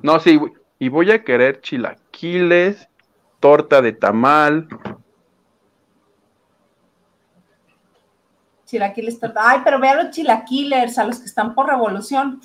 No, 0.00 0.20
sí, 0.20 0.38
y 0.78 0.88
voy 0.88 1.10
a 1.10 1.24
querer 1.24 1.60
chilaquiles, 1.60 2.88
torta 3.40 3.82
de 3.82 3.90
tamal. 3.92 4.68
Chilaquiles, 8.66 9.18
torta. 9.18 9.50
Ay, 9.50 9.62
pero 9.64 9.80
vean 9.80 9.96
los 9.96 10.10
chilaquilers, 10.14 10.96
a 10.96 11.02
los 11.02 11.18
que 11.18 11.24
están 11.24 11.56
por 11.56 11.66
revolución. 11.66 12.40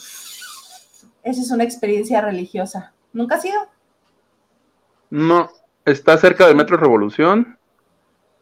Esa 1.21 1.41
es 1.41 1.51
una 1.51 1.65
experiencia 1.65 2.19
religiosa. 2.19 2.93
¿Nunca 3.11 3.35
ha 3.35 3.41
sido? 3.41 3.59
No. 5.11 5.51
¿Está 5.85 6.17
cerca 6.17 6.47
del 6.47 6.55
Metro 6.55 6.77
Revolución? 6.77 7.59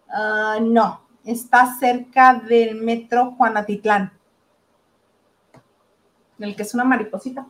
Ah, 0.08 0.60
no. 0.62 1.02
Está 1.26 1.78
cerca 1.78 2.36
del 2.36 2.76
Metro 2.76 3.32
Juanatitlán. 3.32 4.21
El 6.42 6.56
que 6.56 6.64
es 6.64 6.74
una 6.74 6.84
mariposita. 6.84 7.46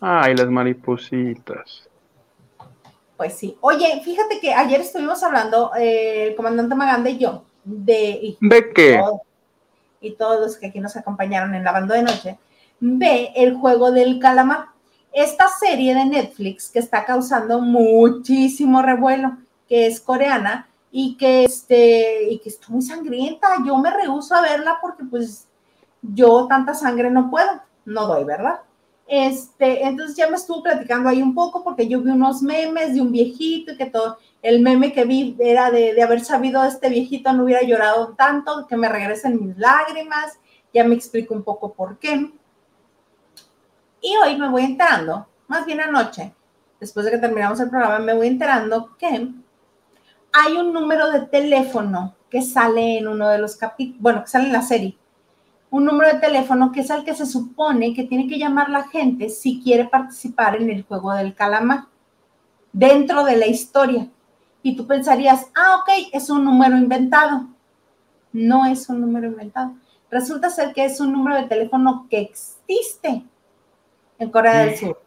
Ay, 0.00 0.34
las 0.34 0.48
maripositas. 0.48 1.88
Pues 3.16 3.34
sí. 3.34 3.56
Oye, 3.60 4.00
fíjate 4.04 4.40
que 4.40 4.54
ayer 4.54 4.80
estuvimos 4.80 5.22
hablando, 5.22 5.72
eh, 5.76 6.28
el 6.28 6.36
comandante 6.36 6.74
Maganda 6.74 7.10
y 7.10 7.18
yo, 7.18 7.44
de... 7.64 8.36
¿De 8.40 8.72
qué? 8.72 9.00
y 10.00 10.12
todos 10.12 10.40
los 10.40 10.56
que 10.56 10.66
aquí 10.66 10.80
nos 10.80 10.96
acompañaron 10.96 11.54
en 11.54 11.64
la 11.64 11.72
banda 11.72 11.94
de 11.94 12.02
noche, 12.02 12.38
ve 12.80 13.32
el 13.34 13.54
juego 13.56 13.90
del 13.90 14.18
calamar. 14.18 14.66
Esta 15.12 15.48
serie 15.48 15.94
de 15.94 16.04
Netflix 16.04 16.70
que 16.70 16.78
está 16.78 17.04
causando 17.04 17.60
muchísimo 17.60 18.82
revuelo, 18.82 19.38
que 19.68 19.86
es 19.86 20.00
coreana 20.00 20.68
y 20.90 21.16
que, 21.16 21.44
este, 21.44 22.30
y 22.30 22.38
que 22.38 22.50
está 22.50 22.68
muy 22.68 22.82
sangrienta. 22.82 23.48
Yo 23.66 23.76
me 23.78 23.90
rehuso 23.90 24.34
a 24.34 24.42
verla 24.42 24.78
porque 24.80 25.04
pues 25.04 25.47
yo 26.02 26.46
tanta 26.48 26.74
sangre 26.74 27.10
no 27.10 27.30
puedo, 27.30 27.48
no 27.84 28.06
doy, 28.06 28.24
¿verdad? 28.24 28.60
Este, 29.06 29.84
entonces 29.84 30.16
ya 30.16 30.28
me 30.28 30.36
estuvo 30.36 30.62
platicando 30.62 31.08
ahí 31.08 31.22
un 31.22 31.34
poco 31.34 31.64
porque 31.64 31.88
yo 31.88 32.02
vi 32.02 32.10
unos 32.10 32.42
memes 32.42 32.94
de 32.94 33.00
un 33.00 33.10
viejito 33.10 33.72
y 33.72 33.76
que 33.76 33.86
todo, 33.86 34.18
el 34.42 34.60
meme 34.60 34.92
que 34.92 35.04
vi 35.04 35.34
era 35.38 35.70
de, 35.70 35.94
de 35.94 36.02
haber 36.02 36.20
sabido 36.20 36.62
este 36.64 36.90
viejito 36.90 37.32
no 37.32 37.44
hubiera 37.44 37.62
llorado 37.62 38.14
tanto, 38.14 38.66
que 38.66 38.76
me 38.76 38.88
regresen 38.88 39.42
mis 39.42 39.56
lágrimas, 39.56 40.38
ya 40.74 40.84
me 40.84 40.94
explico 40.94 41.34
un 41.34 41.42
poco 41.42 41.72
por 41.72 41.98
qué. 41.98 42.32
Y 44.00 44.16
hoy 44.16 44.36
me 44.36 44.48
voy 44.48 44.64
enterando, 44.64 45.26
más 45.48 45.66
bien 45.66 45.80
anoche, 45.80 46.34
después 46.78 47.06
de 47.06 47.12
que 47.12 47.18
terminamos 47.18 47.58
el 47.60 47.70
programa, 47.70 47.98
me 47.98 48.14
voy 48.14 48.28
enterando 48.28 48.96
que 48.96 49.32
hay 50.32 50.56
un 50.56 50.72
número 50.72 51.10
de 51.10 51.22
teléfono 51.22 52.14
que 52.30 52.42
sale 52.42 52.98
en 52.98 53.08
uno 53.08 53.28
de 53.28 53.38
los 53.38 53.56
capítulos, 53.56 54.02
bueno, 54.02 54.22
que 54.22 54.28
sale 54.28 54.46
en 54.46 54.52
la 54.52 54.62
serie. 54.62 54.98
Un 55.70 55.84
número 55.84 56.12
de 56.12 56.20
teléfono 56.20 56.72
que 56.72 56.80
es 56.80 56.90
el 56.90 57.04
que 57.04 57.14
se 57.14 57.26
supone 57.26 57.94
que 57.94 58.04
tiene 58.04 58.26
que 58.26 58.38
llamar 58.38 58.70
la 58.70 58.88
gente 58.88 59.28
si 59.28 59.60
quiere 59.60 59.84
participar 59.84 60.56
en 60.56 60.70
el 60.70 60.82
juego 60.84 61.12
del 61.12 61.34
calamar, 61.34 61.84
dentro 62.72 63.24
de 63.24 63.36
la 63.36 63.46
historia. 63.46 64.08
Y 64.62 64.76
tú 64.76 64.86
pensarías, 64.86 65.46
ah, 65.54 65.82
ok, 65.82 66.08
es 66.12 66.30
un 66.30 66.44
número 66.44 66.76
inventado. 66.76 67.48
No 68.32 68.66
es 68.66 68.88
un 68.88 69.00
número 69.00 69.28
inventado. 69.28 69.74
Resulta 70.10 70.50
ser 70.50 70.72
que 70.72 70.84
es 70.84 71.00
un 71.00 71.12
número 71.12 71.36
de 71.36 71.44
teléfono 71.44 72.06
que 72.08 72.20
existe 72.20 73.24
en 74.18 74.30
Corea 74.30 74.64
del 74.64 74.76
Sur. 74.76 75.00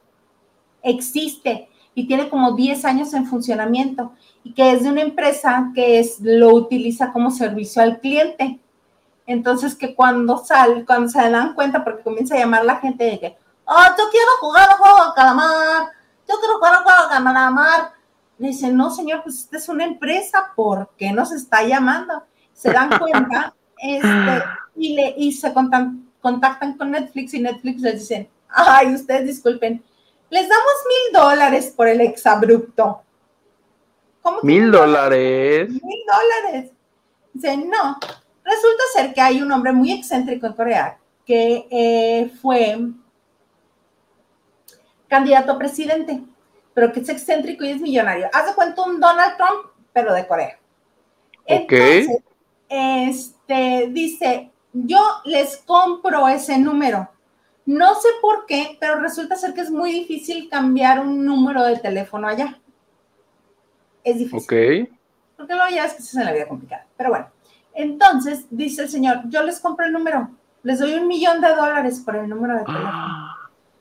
Existe 0.84 1.70
y 1.94 2.08
tiene 2.08 2.30
como 2.30 2.54
10 2.54 2.86
años 2.86 3.14
en 3.14 3.26
funcionamiento 3.26 4.14
y 4.44 4.54
que 4.54 4.72
es 4.72 4.84
de 4.84 4.90
una 4.90 5.02
empresa 5.02 5.72
que 5.76 6.00
es, 6.00 6.20
lo 6.22 6.54
utiliza 6.54 7.12
como 7.12 7.32
servicio 7.32 7.82
al 7.82 8.00
cliente. 8.00 8.60
Entonces 9.26 9.76
que 9.76 9.96
cuando 9.96 10.38
sale, 10.38 10.86
cuando 10.86 11.10
se 11.10 11.30
dan 11.30 11.54
cuenta, 11.54 11.84
porque 11.84 12.04
comienza 12.04 12.36
a 12.36 12.40
llamar 12.40 12.66
la 12.66 12.78
gente 12.78 13.04
de 13.04 13.20
que, 13.20 13.38
oh, 13.66 13.86
yo 13.98 14.10
quiero 14.10 14.32
jugar 14.40 14.70
al 14.70 14.78
juego 14.78 15.06
de 15.06 15.14
calamar, 15.16 15.84
yo 16.28 16.40
quiero 16.40 16.56
jugar 16.56 16.76
al 16.76 16.84
juego 16.84 17.04
de 17.04 17.10
calamar. 17.10 17.92
Le 18.38 18.48
dicen, 18.48 18.76
no, 18.76 18.90
señor, 18.90 19.22
pues 19.24 19.40
esta 19.40 19.58
es 19.58 19.70
una 19.70 19.86
empresa, 19.86 20.52
¿por 20.56 20.90
qué 20.98 21.12
nos 21.12 21.32
está 21.32 21.64
llamando? 21.64 22.24
Se 22.54 22.72
dan 22.72 22.90
cuenta 23.00 23.54
este, 23.78 24.44
y, 24.76 24.96
le, 24.96 25.14
y 25.18 25.32
se 25.32 25.54
contactan 25.54 26.78
con 26.78 26.92
Netflix 26.92 27.34
y 27.34 27.40
Netflix 27.40 27.82
les 27.82 28.00
dicen, 28.00 28.30
Ay, 28.54 28.94
ustedes 28.94 29.28
disculpen. 29.28 29.84
Les 30.30 30.48
damos 30.48 30.74
mil 30.88 31.14
dólares 31.14 31.74
por 31.76 31.88
el 31.88 32.02
exabrupto. 32.02 33.02
¿Cómo 34.22 34.40
¿Mil 34.44 34.72
dólares? 34.72 35.70
Mil 35.70 36.00
dólares. 36.06 36.72
Dice, 37.34 37.58
no. 37.58 37.98
Resulta 38.44 38.84
ser 38.94 39.14
que 39.14 39.22
hay 39.22 39.42
un 39.42 39.52
hombre 39.52 39.72
muy 39.72 39.92
excéntrico 39.92 40.48
en 40.48 40.54
Corea 40.54 40.98
que 41.26 41.68
eh, 41.70 42.32
fue 42.42 42.78
candidato 45.08 45.52
a 45.52 45.58
presidente, 45.58 46.22
pero 46.74 46.92
que 46.92 47.02
es 47.02 47.10
excéntrico 47.10 47.64
y 47.64 47.72
es 47.72 47.82
millonario. 47.82 48.30
Haz 48.34 48.48
de 48.48 48.56
cuenta 48.56 48.84
un 48.84 49.00
Donald 49.00 49.38
Trump, 49.38 49.72
pero 49.94 50.14
de 50.14 50.28
Corea. 50.28 50.60
Ok. 51.48 51.74
este, 52.70 53.88
dice, 53.92 54.52
yo 54.74 55.00
les 55.26 55.58
compro 55.58 56.28
ese 56.28 56.58
número 56.58 57.10
no 57.66 57.96
sé 57.96 58.10
por 58.22 58.46
qué, 58.46 58.78
pero 58.80 59.00
resulta 59.00 59.36
ser 59.36 59.54
que 59.54 59.62
es 59.62 59.70
muy 59.70 59.92
difícil 59.92 60.50
cambiar 60.50 61.00
un 61.00 61.26
número 61.26 61.64
de 61.64 61.78
teléfono 61.78 62.28
allá. 62.28 62.60
Es 64.04 64.18
difícil. 64.18 64.40
Ok. 64.40 64.90
Porque 65.38 65.54
luego 65.54 65.70
ya 65.70 65.86
es 65.86 65.94
que 65.94 66.02
se 66.02 66.20
en 66.20 66.26
la 66.26 66.34
vida 66.34 66.48
complicada. 66.48 66.86
Pero 66.98 67.10
bueno, 67.10 67.30
entonces 67.74 68.46
dice 68.50 68.84
el 68.84 68.90
señor, 68.90 69.22
yo 69.30 69.44
les 69.44 69.60
compro 69.60 69.86
el 69.86 69.94
número, 69.94 70.30
les 70.64 70.80
doy 70.80 70.94
un 70.94 71.08
millón 71.08 71.42
de 71.42 71.50
dólares 71.50 72.02
por 72.06 72.16
el 72.16 72.30
número 72.30 72.58
de 72.58 72.66
teléfono. 72.66 73.36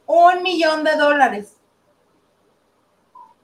Un 0.07 0.43
millón 0.43 0.85
de 0.85 0.97
dólares. 0.97 1.57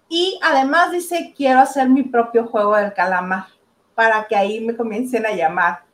Y 0.08 0.38
además 0.42 0.92
dice, 0.92 1.34
quiero 1.36 1.60
hacer 1.60 1.88
mi 1.88 2.02
propio 2.02 2.46
juego 2.46 2.76
del 2.76 2.92
calamar 2.92 3.46
para 3.94 4.26
que 4.26 4.36
ahí 4.36 4.60
me 4.60 4.76
comiencen 4.76 5.26
a 5.26 5.32
llamar. 5.32 5.84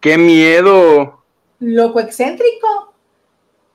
¡Qué 0.00 0.18
miedo! 0.18 1.22
Loco 1.60 2.00
excéntrico. 2.00 2.92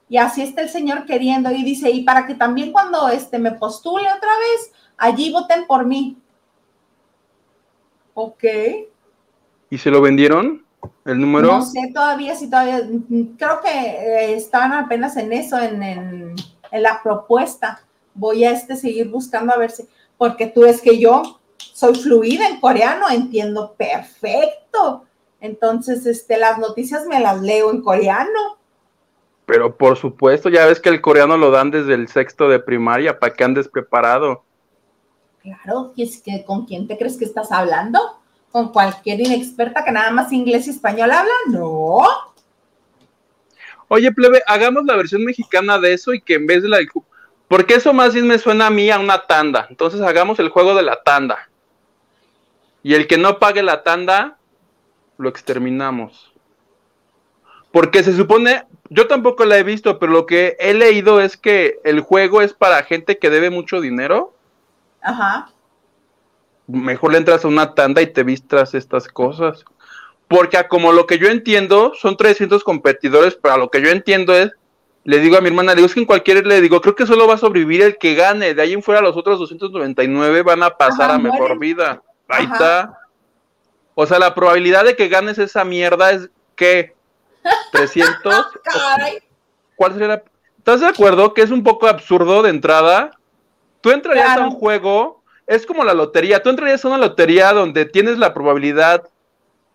Y 0.10 0.18
así 0.18 0.42
está 0.42 0.62
el 0.62 0.70
Señor 0.70 1.06
queriendo. 1.06 1.52
Y 1.52 1.64
dice, 1.64 1.90
y 1.90 2.04
para 2.04 2.26
que 2.26 2.36
también 2.36 2.72
cuando 2.72 3.08
este, 3.10 3.40
me 3.40 3.52
postule 3.52 4.08
otra 4.12 4.32
vez, 4.40 4.72
allí 4.98 5.32
voten 5.32 5.66
por 5.66 5.86
mí. 5.86 6.18
Ok. 8.14 8.44
¿Y 9.70 9.78
se 9.78 9.92
lo 9.92 10.02
vendieron? 10.02 10.66
¿El 11.06 11.20
número? 11.20 11.48
No 11.48 11.62
sé 11.62 11.92
todavía 11.94 12.36
si 12.36 12.50
todavía, 12.50 12.82
creo 13.38 13.62
que 13.62 13.70
eh, 13.70 14.36
están 14.36 14.74
apenas 14.74 15.18
en 15.18 15.34
eso, 15.34 15.60
en, 15.60 15.82
en, 15.82 16.36
la 16.72 17.02
propuesta. 17.02 17.82
Voy 18.14 18.44
a 18.44 18.52
este 18.52 18.76
seguir 18.76 19.10
buscando 19.10 19.54
a 19.54 19.58
ver 19.58 19.72
si, 19.72 19.88
porque 20.18 20.48
tú 20.48 20.66
es 20.66 20.82
que 20.82 21.00
yo 21.00 21.40
soy 21.58 21.96
fluida 21.96 22.48
en 22.48 22.60
coreano, 22.60 23.10
entiendo 23.10 23.74
perfecto. 23.78 25.06
Entonces, 25.40 26.06
este, 26.06 26.38
las 26.38 26.58
noticias 26.58 27.06
me 27.06 27.20
las 27.20 27.42
leo 27.42 27.72
en 27.72 27.82
coreano. 27.82 28.58
Pero 29.46 29.78
por 29.78 29.96
supuesto, 29.98 30.50
ya 30.50 30.66
ves 30.66 30.80
que 30.80 30.90
el 30.90 31.02
coreano 31.02 31.38
lo 31.38 31.52
dan 31.52 31.72
desde 31.72 31.94
el 31.94 32.08
sexto 32.10 32.50
de 32.50 32.60
primaria 32.60 33.18
para 33.18 33.34
que 33.34 33.44
andes 33.44 33.68
preparado. 33.68 34.44
Claro, 35.42 35.94
es 35.96 36.22
que 36.22 36.44
¿con 36.44 36.66
quién 36.66 36.88
te 36.88 36.98
crees 36.98 37.16
que 37.18 37.24
estás 37.24 37.52
hablando? 37.52 38.17
¿Con 38.52 38.72
cualquier 38.72 39.20
inexperta 39.20 39.84
que 39.84 39.92
nada 39.92 40.12
más 40.12 40.32
inglés 40.32 40.68
y 40.68 40.72
español 40.72 41.12
habla? 41.12 41.34
No. 41.48 42.02
Oye, 43.90 44.12
plebe, 44.12 44.42
hagamos 44.48 44.86
la 44.86 44.96
versión 44.96 45.24
mexicana 45.24 45.78
de 45.78 45.94
eso 45.94 46.14
y 46.14 46.22
que 46.22 46.36
en 46.36 46.48
vez 46.48 46.64
de 46.64 46.70
la 46.70 46.80
Porque 47.48 47.76
eso 47.76 47.94
más 47.94 48.14
bien 48.14 48.28
me 48.28 48.38
suena 48.38 48.68
a 48.68 48.72
mí 48.72 48.90
a 48.90 49.00
una 49.00 49.26
tanda. 49.26 49.68
Entonces 49.70 50.02
hagamos 50.02 50.40
el 50.40 50.50
juego 50.50 50.76
de 50.76 50.84
la 50.84 51.02
tanda. 51.04 51.50
Y 52.84 52.94
el 52.94 53.08
que 53.08 53.18
no 53.18 53.40
pague 53.40 53.64
la 53.64 53.84
tanda, 53.84 54.38
lo 55.18 55.30
exterminamos. 55.30 56.34
Porque 57.72 58.04
se 58.04 58.16
supone, 58.16 58.64
yo 58.90 59.08
tampoco 59.08 59.46
la 59.46 59.58
he 59.58 59.64
visto, 59.64 60.00
pero 60.00 60.12
lo 60.12 60.26
que 60.26 60.56
he 60.60 60.74
leído 60.74 61.22
es 61.22 61.38
que 61.38 61.80
el 61.84 62.02
juego 62.02 62.42
es 62.42 62.54
para 62.54 62.84
gente 62.84 63.18
que 63.18 63.30
debe 63.30 63.50
mucho 63.50 63.82
dinero. 63.82 64.34
Ajá. 65.02 65.50
Mejor 66.68 67.14
le 67.14 67.18
entras 67.20 67.46
a 67.46 67.48
una 67.48 67.74
tanda 67.74 68.02
y 68.02 68.08
te 68.08 68.24
vistas 68.24 68.74
estas 68.74 69.08
cosas. 69.08 69.66
Porque 70.28 70.58
como 70.68 70.92
lo 70.92 71.08
que 71.08 71.18
yo 71.18 71.30
entiendo, 71.30 71.94
son 71.96 72.18
300 72.18 72.64
competidores, 72.64 73.38
pero 73.42 73.58
lo 73.58 73.70
que 73.70 73.82
yo 73.82 73.90
entiendo 73.90 74.36
es, 74.36 74.52
le 75.06 75.20
digo 75.20 75.38
a 75.38 75.42
mi 75.42 75.48
hermana, 75.48 75.72
le 75.72 75.78
digo, 75.78 75.88
es 75.88 75.94
que 75.94 76.02
en 76.02 76.06
cualquier, 76.06 76.46
le 76.46 76.60
digo, 76.60 76.82
creo 76.82 76.96
que 76.96 77.06
solo 77.06 77.28
va 77.28 77.36
a 77.36 77.38
sobrevivir 77.38 77.82
el 77.82 77.98
que 77.98 78.14
gane, 78.14 78.54
de 78.54 78.62
ahí 78.62 78.74
en 78.74 78.84
fuera 78.84 79.00
los 79.00 79.16
otros 79.16 79.40
299 79.40 80.42
van 80.42 80.64
a 80.64 80.72
pasar 80.72 81.12
a 81.12 81.18
mejor 81.18 81.58
vida. 81.58 82.02
Ahí 82.28 82.46
está. 82.46 83.00
O 83.96 84.06
sea, 84.06 84.20
la 84.20 84.36
probabilidad 84.36 84.84
de 84.84 84.98
que 84.98 85.08
ganes 85.08 85.38
esa 85.38 85.64
mierda 85.64 86.12
es 86.12 86.30
que 86.56 86.94
300. 87.72 88.46
¿Cuál 89.76 89.94
sería 89.94 90.08
la... 90.08 90.24
¿Estás 90.58 90.82
de 90.82 90.88
acuerdo 90.88 91.34
que 91.34 91.42
es 91.42 91.52
un 91.52 91.64
poco 91.64 91.88
absurdo 91.88 92.44
de 92.44 92.50
entrada? 92.50 93.12
Tú 93.80 93.92
entrarías 93.92 94.38
a 94.38 94.42
un 94.42 94.52
juego, 94.52 95.17
es 95.48 95.66
como 95.66 95.84
la 95.86 95.94
lotería, 95.94 96.44
tú 96.44 96.50
entrarías 96.50 96.84
a 96.84 96.90
una 96.90 96.98
lotería 96.98 97.54
donde 97.54 97.86
tienes 97.86 98.18
la 98.18 98.34
probabilidad, 98.34 99.10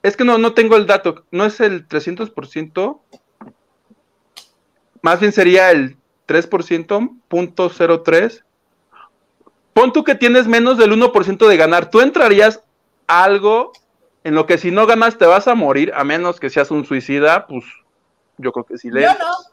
es 0.02 0.16
que 0.16 0.24
no, 0.24 0.36
no 0.36 0.52
tengo 0.52 0.76
el 0.76 0.86
dato, 0.86 1.24
no 1.30 1.46
es 1.46 1.60
el 1.60 1.88
300%, 1.88 3.00
más 5.00 5.20
bien 5.20 5.32
sería 5.32 5.70
el 5.70 5.96
3%, 6.28 7.18
punto 7.28 7.70
03. 7.70 8.44
Pon 9.72 9.92
tú 9.92 10.04
que 10.04 10.14
tienes 10.14 10.46
menos 10.46 10.76
del 10.76 10.92
1% 10.92 11.48
de 11.48 11.56
ganar, 11.56 11.90
tú 11.90 12.00
entrarías 12.00 12.62
algo 13.06 13.72
en 14.24 14.34
lo 14.34 14.46
que 14.46 14.58
si 14.58 14.70
no 14.70 14.86
ganas 14.86 15.18
te 15.18 15.26
vas 15.26 15.48
a 15.48 15.54
morir, 15.54 15.92
a 15.94 16.04
menos 16.04 16.38
que 16.38 16.50
seas 16.50 16.70
un 16.70 16.84
suicida, 16.84 17.46
pues 17.46 17.64
yo 18.36 18.52
creo 18.52 18.64
que 18.64 18.78
sí 18.78 18.90
le. 18.90 19.02
Yo 19.02 19.14
no. 19.14 19.51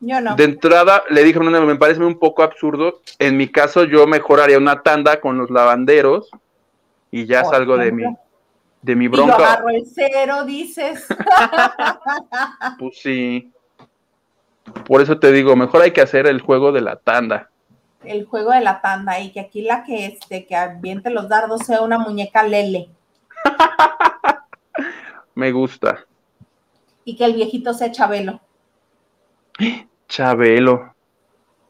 Yo 0.00 0.20
no. 0.20 0.34
De 0.34 0.44
entrada 0.44 1.02
le 1.10 1.22
dije, 1.22 1.38
no, 1.38 1.50
me 1.50 1.76
parece 1.76 2.02
un 2.02 2.18
poco 2.18 2.42
absurdo. 2.42 3.00
En 3.18 3.36
mi 3.36 3.48
caso, 3.48 3.84
yo 3.84 4.06
mejoraría 4.06 4.56
una 4.56 4.82
tanda 4.82 5.20
con 5.20 5.36
los 5.36 5.50
lavanderos 5.50 6.30
y 7.10 7.26
ya 7.26 7.44
salgo 7.44 7.76
de 7.76 7.92
mi, 7.92 8.04
de 8.80 8.96
mi 8.96 9.08
bronca. 9.08 9.36
Y 9.38 9.42
agarro 9.42 9.68
el 9.68 9.84
cero, 9.86 10.44
dices. 10.44 11.06
pues 12.78 12.98
sí. 12.98 13.52
Por 14.86 15.02
eso 15.02 15.18
te 15.18 15.32
digo, 15.32 15.54
mejor 15.54 15.82
hay 15.82 15.90
que 15.90 16.00
hacer 16.00 16.26
el 16.26 16.40
juego 16.40 16.72
de 16.72 16.80
la 16.80 16.96
tanda. 16.96 17.50
El 18.02 18.24
juego 18.24 18.52
de 18.52 18.60
la 18.60 18.80
tanda 18.80 19.20
y 19.20 19.32
que 19.32 19.40
aquí 19.40 19.60
la 19.62 19.84
que 19.84 20.06
este 20.06 20.46
que 20.46 20.56
ambiente 20.56 21.10
los 21.10 21.28
dardos 21.28 21.66
sea 21.66 21.82
una 21.82 21.98
muñeca 21.98 22.42
lele. 22.42 22.88
Me 25.34 25.52
gusta. 25.52 26.06
Y 27.04 27.16
que 27.16 27.24
el 27.26 27.34
viejito 27.34 27.74
sea 27.74 27.92
Chabelo. 27.92 28.40
Chabelo. 30.10 30.92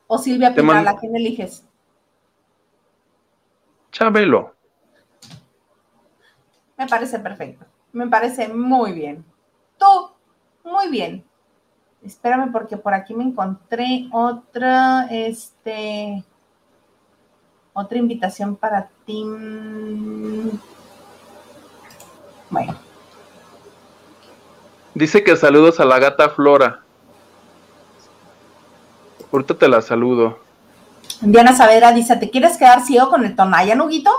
O 0.06 0.16
Silvia 0.18 0.54
Pinal, 0.54 0.88
¿a 0.88 0.96
quién 0.96 1.14
eliges? 1.14 1.62
Chabelo. 3.92 4.54
Me 6.78 6.86
parece 6.88 7.18
perfecto. 7.18 7.66
Me 7.92 8.08
parece 8.08 8.48
muy 8.48 8.92
bien. 8.92 9.24
Tú, 9.78 10.10
muy 10.64 10.88
bien. 10.88 11.22
Espérame 12.02 12.50
porque 12.50 12.78
por 12.78 12.94
aquí 12.94 13.12
me 13.12 13.24
encontré 13.24 14.08
otra, 14.10 15.06
este, 15.10 16.24
otra 17.74 17.98
invitación 17.98 18.56
para 18.56 18.88
ti. 19.04 19.22
Bueno. 22.48 22.74
Dice 24.94 25.22
que 25.22 25.36
saludos 25.36 25.78
a 25.78 25.84
la 25.84 25.98
gata 25.98 26.30
Flora. 26.30 26.84
Ahorita 29.32 29.54
te 29.54 29.68
la 29.68 29.80
saludo. 29.80 30.38
Diana 31.20 31.54
Saavedra 31.54 31.92
dice, 31.92 32.16
¿te 32.16 32.30
quieres 32.30 32.56
quedar 32.56 32.82
ciego 32.82 33.10
con 33.10 33.24
el 33.24 33.36
Tonaya, 33.36 33.74
Nuguito? 33.74 34.10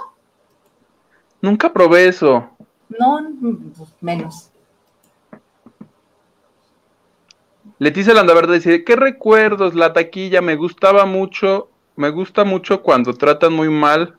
Nunca 1.41 1.73
probé 1.73 2.07
eso. 2.07 2.49
No, 2.87 3.19
pues, 3.75 3.89
menos. 3.99 4.49
Leticia 7.79 8.13
Landaverde 8.13 8.55
dice, 8.55 8.83
¿qué 8.83 8.95
recuerdos? 8.95 9.73
La 9.73 9.91
taquilla 9.91 10.41
me 10.41 10.55
gustaba 10.55 11.05
mucho, 11.05 11.69
me 11.95 12.11
gusta 12.11 12.43
mucho 12.43 12.83
cuando 12.83 13.15
tratan 13.15 13.53
muy 13.53 13.69
mal 13.69 14.17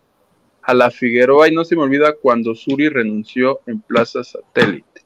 a 0.62 0.74
la 0.74 0.90
Figueroa 0.90 1.48
y 1.48 1.54
no 1.54 1.64
se 1.64 1.76
me 1.76 1.82
olvida 1.82 2.14
cuando 2.20 2.56
Suri 2.56 2.88
renunció 2.88 3.60
en 3.66 3.80
Plaza 3.80 4.24
Satélite. 4.24 5.01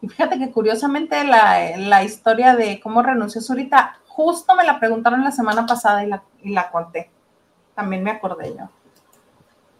Y 0.00 0.08
fíjate 0.08 0.38
que 0.38 0.50
curiosamente 0.50 1.22
la, 1.24 2.02
historia 2.02 2.56
de 2.56 2.80
cómo 2.80 3.02
renunció 3.02 3.40
Zurita, 3.40 4.00
justo 4.06 4.54
me 4.54 4.64
la 4.64 4.78
preguntaron 4.78 5.22
la 5.22 5.30
semana 5.30 5.66
pasada 5.66 6.04
y 6.04 6.08
la, 6.08 6.22
y 6.42 6.50
la 6.50 6.70
conté. 6.70 7.10
También 7.74 8.02
me 8.02 8.10
acordé 8.10 8.54
yo. 8.56 8.68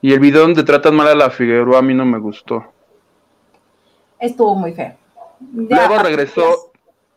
Y 0.01 0.13
el 0.13 0.21
video 0.21 0.43
donde 0.43 0.63
tratan 0.63 0.95
mal 0.95 1.09
a 1.09 1.15
la 1.15 1.31
Figueroa 1.31 1.79
a 1.79 1.83
mí 1.83 1.95
no 1.95 2.05
me 2.05 2.19
gustó. 2.19 2.65
Estuvo 4.21 4.55
muy 4.55 4.73
feo. 4.73 4.97
Luego 5.53 5.99
regresó 5.99 6.73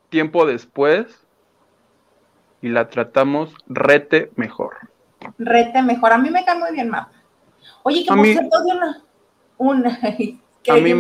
tiempo 0.10 0.46
después 0.46 1.08
y 2.62 2.70
la 2.70 2.90
tratamos 2.90 3.54
rete 3.68 4.32
mejor 4.36 4.92
rete 5.38 5.82
mejor. 5.82 6.14
A 6.14 6.18
mí 6.18 6.30
me 6.30 6.44
cae 6.46 6.58
muy 6.58 6.72
bien 6.72 6.90
Mapa. 6.90 7.12
Oye, 7.84 8.04
que 8.04 8.14
por 8.14 8.26
cierto, 8.26 8.64
de 8.64 8.72
una, 8.72 9.04
una 9.58 10.00
creí, 10.00 10.40
que 10.64 10.82
me 10.82 10.96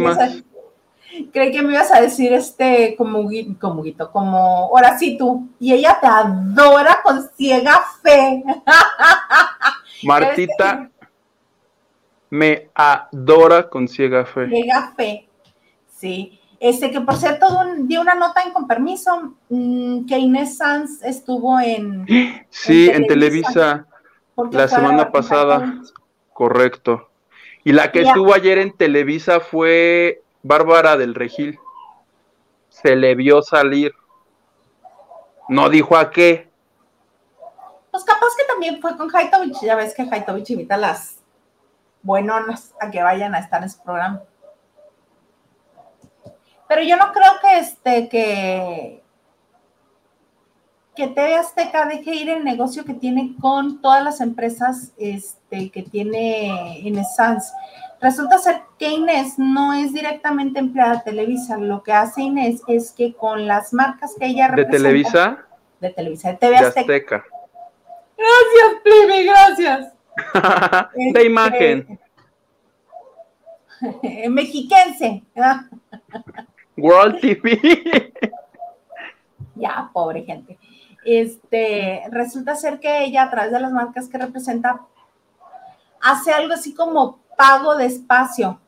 creí 1.31 1.51
que 1.51 1.61
me 1.61 1.73
ibas 1.73 1.91
a 1.91 2.01
decir 2.01 2.33
este 2.33 2.95
como 2.97 3.29
como 3.59 3.83
como 4.11 4.37
ahora 4.37 4.97
sí 4.97 5.17
tú, 5.17 5.49
y 5.59 5.73
ella 5.73 5.97
te 5.99 6.07
adora 6.07 7.01
con 7.03 7.27
ciega 7.35 7.81
fe. 8.01 8.43
Martita 10.03 10.89
me 12.29 12.69
adora 12.73 13.69
con 13.69 13.87
ciega 13.87 14.25
fe. 14.25 14.47
Ciega 14.49 14.93
fe, 14.95 15.27
sí. 15.95 16.39
Este, 16.59 16.91
que 16.91 17.01
por 17.01 17.15
cierto, 17.15 17.47
di 17.79 17.97
una 17.97 18.13
nota 18.13 18.43
en 18.43 18.53
con 18.53 18.67
permiso, 18.67 19.33
mm, 19.49 20.05
que 20.05 20.17
Inés 20.17 20.57
Sanz 20.57 21.03
estuvo 21.03 21.59
en. 21.59 22.05
Sí, 22.49 22.89
en 22.89 23.07
Televisa 23.07 23.87
la 24.51 24.67
semana 24.67 25.11
pasada, 25.11 25.81
correcto. 26.33 27.09
Y 27.63 27.73
la 27.73 27.91
que 27.91 28.01
estuvo 28.01 28.33
ayer 28.33 28.57
en 28.57 28.75
Televisa 28.75 29.39
fue 29.39 30.21
Bárbara 30.43 30.97
del 30.97 31.15
Regil. 31.15 31.59
Se 32.69 32.95
le 32.95 33.15
vio 33.15 33.41
salir. 33.41 33.93
No 35.47 35.69
dijo 35.69 35.97
a 35.97 36.09
qué. 36.09 36.49
Pues 37.91 38.03
capaz 38.03 38.29
que 38.37 38.45
también 38.45 38.79
fue 38.81 38.97
con 38.97 39.13
Haitovich. 39.13 39.61
Ya 39.61 39.75
ves 39.75 39.93
que 39.93 40.03
Haitovich 40.03 40.49
invita 40.51 40.75
a 40.75 40.79
las 40.79 41.17
buenonas 42.01 42.73
a 42.79 42.89
que 42.89 43.03
vayan 43.03 43.35
a 43.35 43.39
estar 43.39 43.61
en 43.61 43.69
su 43.69 43.81
programa. 43.83 44.23
Pero 46.67 46.83
yo 46.83 46.95
no 46.95 47.11
creo 47.11 47.31
que 47.41 47.59
este, 47.59 48.07
que, 48.07 49.03
que 50.95 51.07
TV 51.07 51.35
Azteca 51.35 51.85
deje 51.85 52.15
ir 52.15 52.29
el 52.29 52.45
negocio 52.45 52.85
que 52.85 52.93
tiene 52.93 53.35
con 53.41 53.81
todas 53.81 54.01
las 54.03 54.21
empresas 54.21 54.93
este, 54.97 55.69
que 55.69 55.83
tiene 55.83 56.79
Inés 56.79 57.13
Sanz. 57.15 57.51
Resulta 58.01 58.39
ser 58.39 58.63
que 58.79 58.89
Inés 58.89 59.37
no 59.37 59.73
es 59.73 59.93
directamente 59.93 60.59
empleada 60.59 60.95
de 60.95 61.11
Televisa. 61.11 61.57
Lo 61.57 61.83
que 61.83 61.93
hace 61.93 62.23
Inés 62.23 62.63
es 62.67 62.91
que 62.91 63.13
con 63.13 63.45
las 63.45 63.73
marcas 63.73 64.15
que 64.19 64.25
ella 64.25 64.47
representa... 64.47 64.71
¿De 64.71 64.83
Televisa? 64.83 65.45
De 65.79 65.89
Televisa, 65.91 66.29
de 66.31 66.37
TV 66.37 66.57
Azteca. 66.57 67.23
Gracias, 68.17 68.81
Plibi, 68.83 69.25
gracias. 69.25 69.93
de 70.95 71.07
este, 71.07 71.25
imagen. 71.25 71.99
Mexiquense. 74.29 75.23
World 76.77 77.19
TV. 77.19 78.13
ya, 79.55 79.89
pobre 79.93 80.23
gente. 80.23 80.57
Este, 81.05 82.01
resulta 82.09 82.55
ser 82.55 82.79
que 82.79 83.03
ella, 83.03 83.23
a 83.23 83.29
través 83.29 83.51
de 83.51 83.59
las 83.59 83.71
marcas 83.71 84.07
que 84.07 84.17
representa, 84.17 84.81
hace 86.01 86.31
algo 86.31 86.53
así 86.53 86.73
como 86.73 87.19
pago 87.41 87.75
de 87.75 87.87
espacio, 87.87 88.59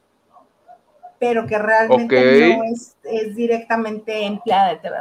pero 1.19 1.45
que 1.45 1.59
realmente 1.59 2.57
no 2.57 2.63
es, 2.63 2.95
directamente 3.35 4.25
empleada 4.25 4.69
de 4.69 4.77
TV 4.77 4.95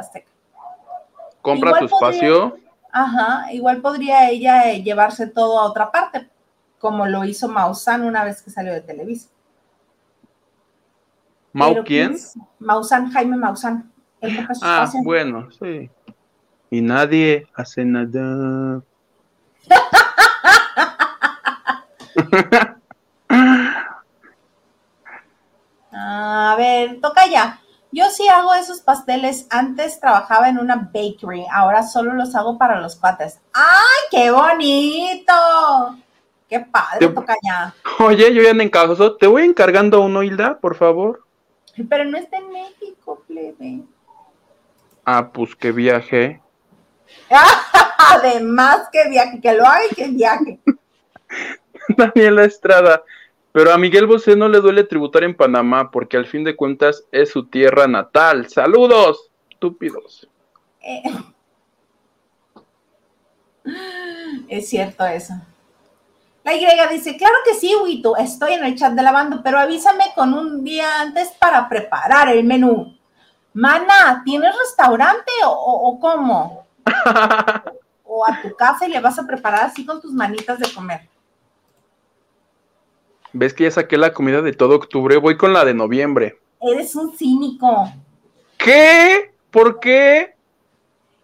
Compra 1.41 1.79
su 1.79 1.85
espacio. 1.85 2.57
Ajá, 2.91 3.51
igual 3.51 3.81
podría 3.81 4.29
ella 4.29 4.71
eh, 4.71 4.83
llevarse 4.83 5.25
todo 5.25 5.59
a 5.59 5.65
otra 5.65 5.91
parte, 5.91 6.29
como 6.77 7.07
lo 7.07 7.25
hizo 7.25 7.47
Mausan 7.47 8.03
una 8.03 8.23
vez 8.23 8.43
que 8.43 8.51
salió 8.51 8.71
de 8.71 8.81
Televisa. 8.81 9.29
¿Mau 11.51 11.83
quién? 11.83 12.11
Pues, 12.11 12.37
Mausan, 12.59 13.11
Jaime 13.11 13.37
Mausan. 13.37 13.91
ah, 14.61 14.91
bueno, 15.03 15.49
sí. 15.51 15.89
Y 16.69 16.81
nadie 16.81 17.47
hace 17.55 17.85
nada. 17.85 18.83
a 26.53 26.55
ver, 26.55 27.01
toca 27.01 27.27
ya. 27.27 27.59
Yo 27.91 28.09
sí 28.09 28.27
hago 28.27 28.53
esos 28.53 28.81
pasteles. 28.81 29.47
Antes 29.49 29.99
trabajaba 29.99 30.49
en 30.49 30.57
una 30.57 30.89
bakery, 30.93 31.45
ahora 31.51 31.83
solo 31.83 32.13
los 32.13 32.35
hago 32.35 32.57
para 32.57 32.79
los 32.79 32.95
cuates. 32.95 33.39
¡Ay, 33.53 34.07
qué 34.09 34.31
bonito! 34.31 35.33
¡Qué 36.49 36.59
padre, 36.59 37.07
toca 37.09 37.35
ya! 37.43 37.73
Oye, 37.99 38.33
yo 38.33 38.41
ya 38.41 38.49
en 38.49 38.61
encajoso, 38.61 39.15
te 39.15 39.27
voy 39.27 39.43
encargando 39.43 40.01
uno, 40.01 40.23
Hilda, 40.23 40.59
por 40.59 40.75
favor. 40.75 41.23
Pero 41.89 42.05
no 42.05 42.17
está 42.17 42.37
en 42.37 42.51
México, 42.51 43.23
plebe. 43.27 43.81
Ah, 45.05 45.31
pues 45.31 45.55
que 45.55 45.71
viaje. 45.71 46.41
Además 47.97 48.89
que 48.91 49.09
viaje, 49.09 49.41
que 49.41 49.53
lo 49.53 49.65
haga 49.65 49.85
y 49.89 49.95
que 49.95 50.07
viaje. 50.07 50.59
Daniela 51.89 52.45
Estrada. 52.45 53.03
Pero 53.53 53.71
a 53.71 53.77
Miguel 53.77 54.07
Bosé 54.07 54.35
no 54.35 54.49
le 54.49 54.59
duele 54.59 54.83
tributar 54.83 55.23
en 55.23 55.37
Panamá 55.37 55.91
porque 55.91 56.17
al 56.17 56.25
fin 56.25 56.43
de 56.43 56.55
cuentas 56.55 57.05
es 57.11 57.29
su 57.29 57.45
tierra 57.45 57.87
natal. 57.87 58.49
Saludos, 58.49 59.29
estúpidos. 59.49 60.27
Eh. 60.81 61.03
Es 64.49 64.69
cierto 64.69 65.05
eso. 65.05 65.35
La 66.43 66.53
Y 66.53 66.65
dice, 66.91 67.15
claro 67.15 67.35
que 67.45 67.53
sí, 67.53 67.73
Huito, 67.81 68.17
estoy 68.17 68.53
en 68.53 68.65
el 68.65 68.75
chat 68.75 68.93
de 68.93 69.03
lavando, 69.03 69.41
pero 69.41 69.59
avísame 69.59 70.05
con 70.13 70.33
un 70.33 70.63
día 70.63 70.99
antes 70.99 71.31
para 71.39 71.69
preparar 71.69 72.29
el 72.29 72.43
menú. 72.43 72.97
Mana, 73.53 74.23
¿tienes 74.25 74.53
restaurante 74.57 75.31
o, 75.45 75.97
cómo? 76.01 76.65
o 78.03 78.25
a 78.25 78.41
tu 78.41 78.53
casa 78.55 78.87
y 78.87 78.91
le 78.91 78.99
vas 78.99 79.17
a 79.19 79.27
preparar 79.27 79.65
así 79.65 79.85
con 79.85 80.01
tus 80.01 80.11
manitas 80.11 80.59
de 80.59 80.73
comer. 80.73 81.07
¿Ves 83.33 83.53
que 83.55 83.63
ya 83.63 83.71
saqué 83.71 83.97
la 83.97 84.13
comida 84.13 84.41
de 84.41 84.53
todo 84.53 84.75
octubre? 84.75 85.17
Voy 85.17 85.37
con 85.37 85.53
la 85.53 85.65
de 85.65 85.73
noviembre. 85.73 86.39
Eres 86.61 86.95
un 86.95 87.17
cínico. 87.17 87.91
¿Qué? 88.57 89.31
¿Por 89.49 89.79
qué? 89.79 90.35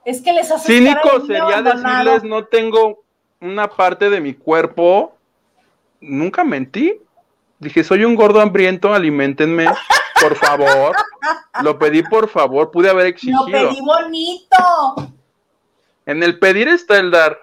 Es 0.04 0.22
que 0.22 0.34
les 0.34 0.52
haces 0.52 0.66
Cínico 0.66 1.26
sería 1.28 1.62
decirles 1.62 2.24
no 2.24 2.46
tengo 2.46 3.04
una 3.40 3.70
parte 3.70 4.10
de 4.10 4.20
mi 4.22 4.34
cuerpo. 4.34 5.16
Nunca 6.02 6.44
mentí. 6.44 7.00
Dije, 7.60 7.84
soy 7.84 8.06
un 8.06 8.16
gordo 8.16 8.42
hambriento, 8.42 8.94
alimentenme, 8.94 9.68
por 10.20 10.36
favor. 10.36 10.96
Lo 11.62 11.78
pedí 11.78 12.02
por 12.04 12.28
favor, 12.28 12.72
pude 12.72 12.90
haber 12.90 13.06
exigido. 13.06 13.48
Lo 13.48 13.52
pedí 13.52 13.82
bonito. 13.82 15.14
En 16.06 16.24
el 16.24 16.40
pedir 16.40 16.70
está 16.70 16.98
el 16.98 17.12
dar. 17.12 17.38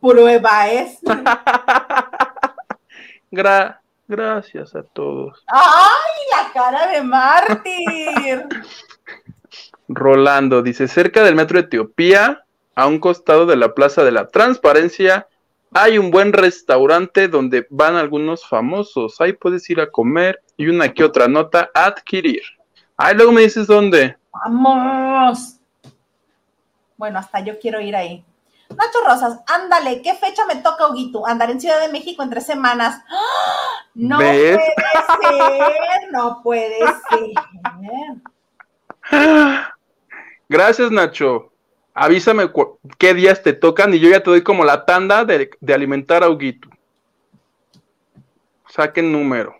Prueba 0.00 0.68
es. 0.68 0.98
gracias 3.30 4.74
a 4.74 4.82
todos. 4.82 5.44
¡Ay, 5.48 6.22
la 6.32 6.52
cara 6.52 6.86
de 6.88 7.02
mártir! 7.02 8.46
Rolando 9.88 10.62
dice, 10.62 10.88
cerca 10.88 11.22
del 11.22 11.36
metro 11.36 11.58
Etiopía, 11.58 12.44
a 12.74 12.86
un 12.86 12.98
costado 12.98 13.46
de 13.46 13.56
la 13.56 13.74
Plaza 13.74 14.04
de 14.04 14.12
la 14.12 14.28
Transparencia, 14.28 15.28
hay 15.72 15.98
un 15.98 16.10
buen 16.10 16.32
restaurante 16.32 17.28
donde 17.28 17.66
van 17.70 17.96
algunos 17.96 18.46
famosos. 18.46 19.20
Ahí 19.20 19.32
puedes 19.32 19.68
ir 19.70 19.80
a 19.80 19.90
comer 19.90 20.42
y 20.56 20.68
una 20.68 20.92
que 20.92 21.04
otra 21.04 21.28
nota 21.28 21.70
adquirir. 21.74 22.42
Ahí 22.96 23.14
luego 23.14 23.32
me 23.32 23.42
dices 23.42 23.66
dónde. 23.66 24.16
Vamos. 24.32 25.58
Bueno, 26.96 27.18
hasta 27.18 27.40
yo 27.40 27.58
quiero 27.58 27.80
ir 27.80 27.94
ahí. 27.94 28.24
Nacho 28.70 28.98
Rosas, 29.06 29.40
ándale, 29.46 30.02
¿qué 30.02 30.14
fecha 30.14 30.44
me 30.46 30.56
toca, 30.56 30.88
Huguito? 30.88 31.26
Andar 31.26 31.50
en 31.50 31.60
Ciudad 31.60 31.80
de 31.80 31.92
México 31.92 32.22
en 32.22 32.30
tres 32.30 32.46
semanas. 32.46 33.00
¡Ah! 33.08 33.86
No 33.94 34.18
puede 34.18 34.58
ser, 34.58 36.12
no 36.12 36.40
puede 36.42 36.78
ser. 37.08 37.30
Gracias, 40.48 40.90
Nacho. 40.90 41.50
Avísame 41.94 42.50
qué 42.98 43.14
días 43.14 43.42
te 43.42 43.54
tocan 43.54 43.94
y 43.94 43.98
yo 43.98 44.10
ya 44.10 44.22
te 44.22 44.28
doy 44.28 44.42
como 44.42 44.64
la 44.64 44.84
tanda 44.84 45.24
de, 45.24 45.48
alimentar 45.72 46.22
a 46.22 46.28
Huguito. 46.28 46.68
Saquen 48.68 49.10
número. 49.10 49.56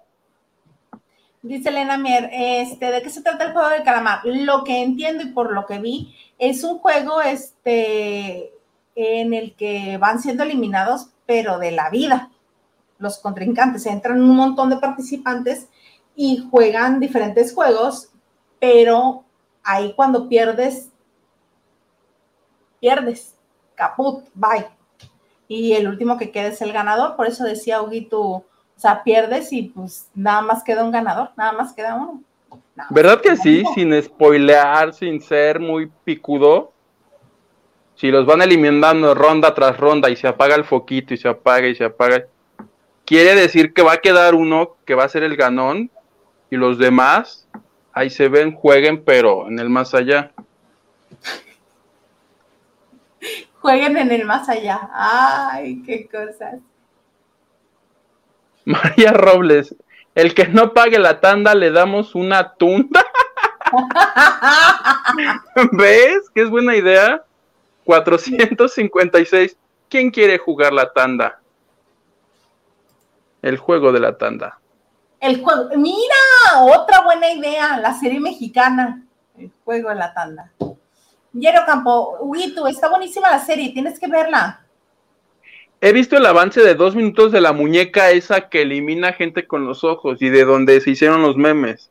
Dice 1.41 1.71
Elena 1.71 1.97
Mier, 1.97 2.29
este, 2.33 2.91
¿de 2.91 3.01
qué 3.01 3.09
se 3.09 3.23
trata 3.23 3.47
el 3.47 3.53
juego 3.53 3.71
del 3.71 3.85
calamar? 3.85 4.21
Lo 4.25 4.65
que 4.65 4.83
entiendo 4.83 5.23
y 5.23 5.29
por 5.29 5.53
lo 5.53 5.65
que 5.65 5.79
vi, 5.79 6.15
es 6.39 6.63
un 6.63 6.79
juego, 6.79 7.23
este, 7.23 8.53
en 8.97 9.35
el 9.35 9.55
que 9.55 9.99
van 9.99 10.19
siendo 10.21 10.43
eliminados, 10.43 11.11
pero 11.27 11.59
de 11.59 11.71
la 11.71 11.91
vida. 11.91 12.31
Los 12.99 13.19
contrincantes 13.19 13.85
entran 13.87 14.23
un 14.23 14.35
montón 14.35 14.71
de 14.71 14.79
participantes 14.79 15.69
y 16.17 16.49
juegan 16.51 16.99
diferentes 16.99 17.55
juegos, 17.55 18.11
pero 18.59 19.25
ahí 19.63 19.93
cuando 19.95 20.29
pierdes, 20.29 20.91
pierdes, 22.81 23.37
caput, 23.75 24.25
bye. 24.35 24.67
Y 25.47 25.75
el 25.75 25.87
último 25.89 26.17
que 26.17 26.33
queda 26.33 26.49
es 26.49 26.63
el 26.63 26.73
ganador, 26.73 27.17
por 27.17 27.27
eso 27.27 27.45
decía 27.45 27.83
Huguito, 27.83 28.21
o 28.23 28.45
sea, 28.77 29.05
pierdes 29.05 29.53
y 29.53 29.65
pues 29.65 30.11
nada 30.15 30.41
más 30.41 30.65
queda 30.65 30.83
un 30.83 30.91
ganador, 30.91 31.31
nada 31.37 31.53
más 31.53 31.75
queda 31.75 31.95
uno. 31.95 32.23
¿Verdad 32.91 33.21
que 33.21 33.37
sí? 33.37 33.63
Sin 33.75 34.03
spoilear, 34.03 34.95
sin 34.95 35.21
ser 35.21 35.61
muy 35.61 35.91
picudo 36.05 36.73
si 37.97 38.11
los 38.11 38.27
van 38.27 38.43
eliminando 38.43 39.15
ronda 39.15 39.55
tras 39.55 39.77
ronda 39.77 40.11
y 40.11 40.17
se 40.17 40.29
apaga 40.29 40.55
el 40.55 40.65
foquito 40.65 41.15
y 41.15 41.17
se 41.17 41.29
apaga 41.29 41.67
y 41.67 41.75
se 41.75 41.85
apaga, 41.85 42.27
quiere 43.05 43.35
decir 43.35 43.75
que 43.75 43.83
va 43.83 43.95
a 43.95 43.99
quedar 43.99 44.35
uno 44.35 44.77
que 44.85 44.95
va 44.95 45.05
a 45.05 45.09
ser 45.09 45.23
el 45.23 45.37
ganón 45.37 45.91
y 46.51 46.57
los 46.57 46.79
demás 46.79 47.47
ahí 47.97 48.11
se 48.11 48.29
ven, 48.29 48.53
jueguen, 48.53 49.03
pero 49.03 49.49
en 49.49 49.59
el 49.59 49.71
más 49.71 49.95
allá. 49.95 50.31
Jueguen 53.61 53.97
en 53.97 54.13
el 54.13 54.27
más 54.27 54.49
allá. 54.49 54.89
Ay, 54.93 55.83
qué 55.85 56.07
cosas. 56.07 56.61
María 58.67 59.13
Robles, 59.13 59.75
el 60.15 60.35
que 60.35 60.47
no 60.49 60.75
pague 60.75 60.99
la 60.99 61.21
tanda 61.21 61.55
le 61.55 61.71
damos 61.71 62.15
una 62.15 62.53
tunda. 62.55 63.05
¿Ves? 65.73 66.29
Que 66.35 66.43
es 66.43 66.51
buena 66.51 66.77
idea. 66.77 67.25
456. 67.87 69.57
¿Quién 69.89 70.11
quiere 70.11 70.37
jugar 70.39 70.73
la 70.73 70.93
tanda? 70.93 71.41
El 73.41 73.57
juego 73.57 73.93
de 73.93 74.01
la 74.01 74.19
tanda. 74.19 74.59
El 75.21 75.41
juego. 75.41 75.71
Mira, 75.77 76.17
otra 76.63 77.03
buena 77.05 77.31
idea, 77.31 77.79
la 77.79 77.95
serie 77.95 78.21
mexicana. 78.21 79.07
El 79.39 79.53
juego 79.65 79.91
de 79.91 79.95
la 79.95 80.13
tanda. 80.13 80.53
Yero 81.33 81.61
Campo, 81.65 82.19
Huito, 82.23 82.67
está 82.67 82.89
buenísima 82.89 83.31
la 83.31 83.39
serie, 83.39 83.73
tienes 83.73 84.01
que 84.01 84.09
verla. 84.09 84.65
He 85.81 85.93
visto 85.93 86.17
el 86.17 86.27
avance 86.27 86.63
de 86.63 86.75
dos 86.75 86.97
minutos 86.97 87.31
de 87.31 87.43
la 87.43 87.53
muñeca 87.53 88.11
esa 88.11 88.49
que 88.49 88.63
elimina 88.63 89.13
gente 89.13 89.47
con 89.47 89.67
los 89.67 89.85
ojos 89.85 90.23
y 90.23 90.31
de 90.31 90.45
donde 90.45 90.81
se 90.81 90.91
hicieron 90.91 91.23
los 91.23 91.37
memes. 91.37 91.91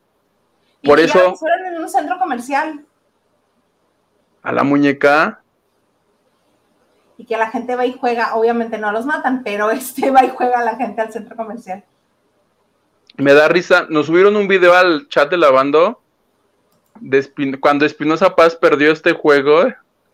Por 0.82 1.00
eso. 1.00 1.36
Fueron 1.36 1.66
en 1.66 1.80
un 1.80 1.88
centro 1.88 2.18
comercial. 2.18 2.84
A 4.42 4.52
la 4.52 4.64
muñeca 4.64 5.42
y 7.18 7.24
que 7.24 7.36
la 7.36 7.50
gente 7.50 7.76
va 7.76 7.86
y 7.86 7.92
juega, 7.92 8.34
obviamente 8.34 8.78
no 8.78 8.92
los 8.92 9.06
matan, 9.06 9.42
pero 9.42 9.70
este 9.70 10.10
va 10.10 10.24
y 10.24 10.30
juega 10.30 10.62
la 10.62 10.76
gente 10.76 11.00
al 11.00 11.12
centro 11.12 11.36
comercial. 11.36 11.84
Me 13.16 13.32
da 13.32 13.48
risa, 13.48 13.86
nos 13.88 14.06
subieron 14.06 14.36
un 14.36 14.46
video 14.46 14.74
al 14.74 15.08
chat 15.08 15.30
de 15.30 15.38
lavando 15.38 16.00
de 17.00 17.58
cuando 17.60 17.86
Espinosa 17.86 18.36
Paz 18.36 18.56
perdió 18.56 18.92
este 18.92 19.12
juego. 19.12 19.64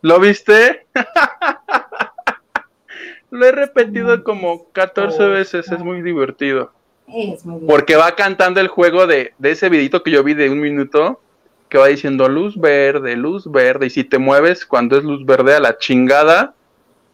¿Lo 0.03 0.21
viste? 0.21 0.87
Lo 3.31 3.47
he 3.47 3.53
repetido 3.53 4.23
como 4.25 4.71
14 4.73 5.27
veces, 5.27 5.71
es 5.71 5.79
muy 5.81 6.03
divertido. 6.03 6.73
Es 7.09 7.45
muy 7.45 7.61
bien. 7.61 7.67
Porque 7.67 7.97
va 7.97 8.15
cantando 8.15 8.61
el 8.61 8.69
juego 8.69 9.07
de, 9.07 9.35
de 9.39 9.51
ese 9.51 9.69
videito 9.69 10.03
que 10.03 10.11
yo 10.11 10.23
vi 10.23 10.35
de 10.35 10.51
un 10.51 10.61
minuto, 10.61 11.21
que 11.69 11.79
va 11.79 11.87
diciendo 11.87 12.29
luz 12.29 12.61
verde, 12.61 13.17
luz 13.17 13.51
verde, 13.51 13.87
y 13.87 13.91
si 13.91 14.05
te 14.05 14.19
mueves 14.19 14.67
cuando 14.67 14.99
es 14.99 15.05
luz 15.05 15.25
verde 15.25 15.57
a 15.57 15.61
la 15.61 15.79
chingada, 15.79 16.55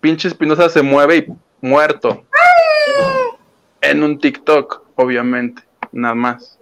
pinche 0.00 0.28
Espinosa 0.28 0.68
se 0.68 0.82
mueve 0.82 1.16
y 1.16 1.26
muerto. 1.66 2.24
En 3.80 4.02
un 4.02 4.18
TikTok, 4.18 4.82
obviamente, 4.96 5.62
nada 5.92 6.14
más. 6.14 6.58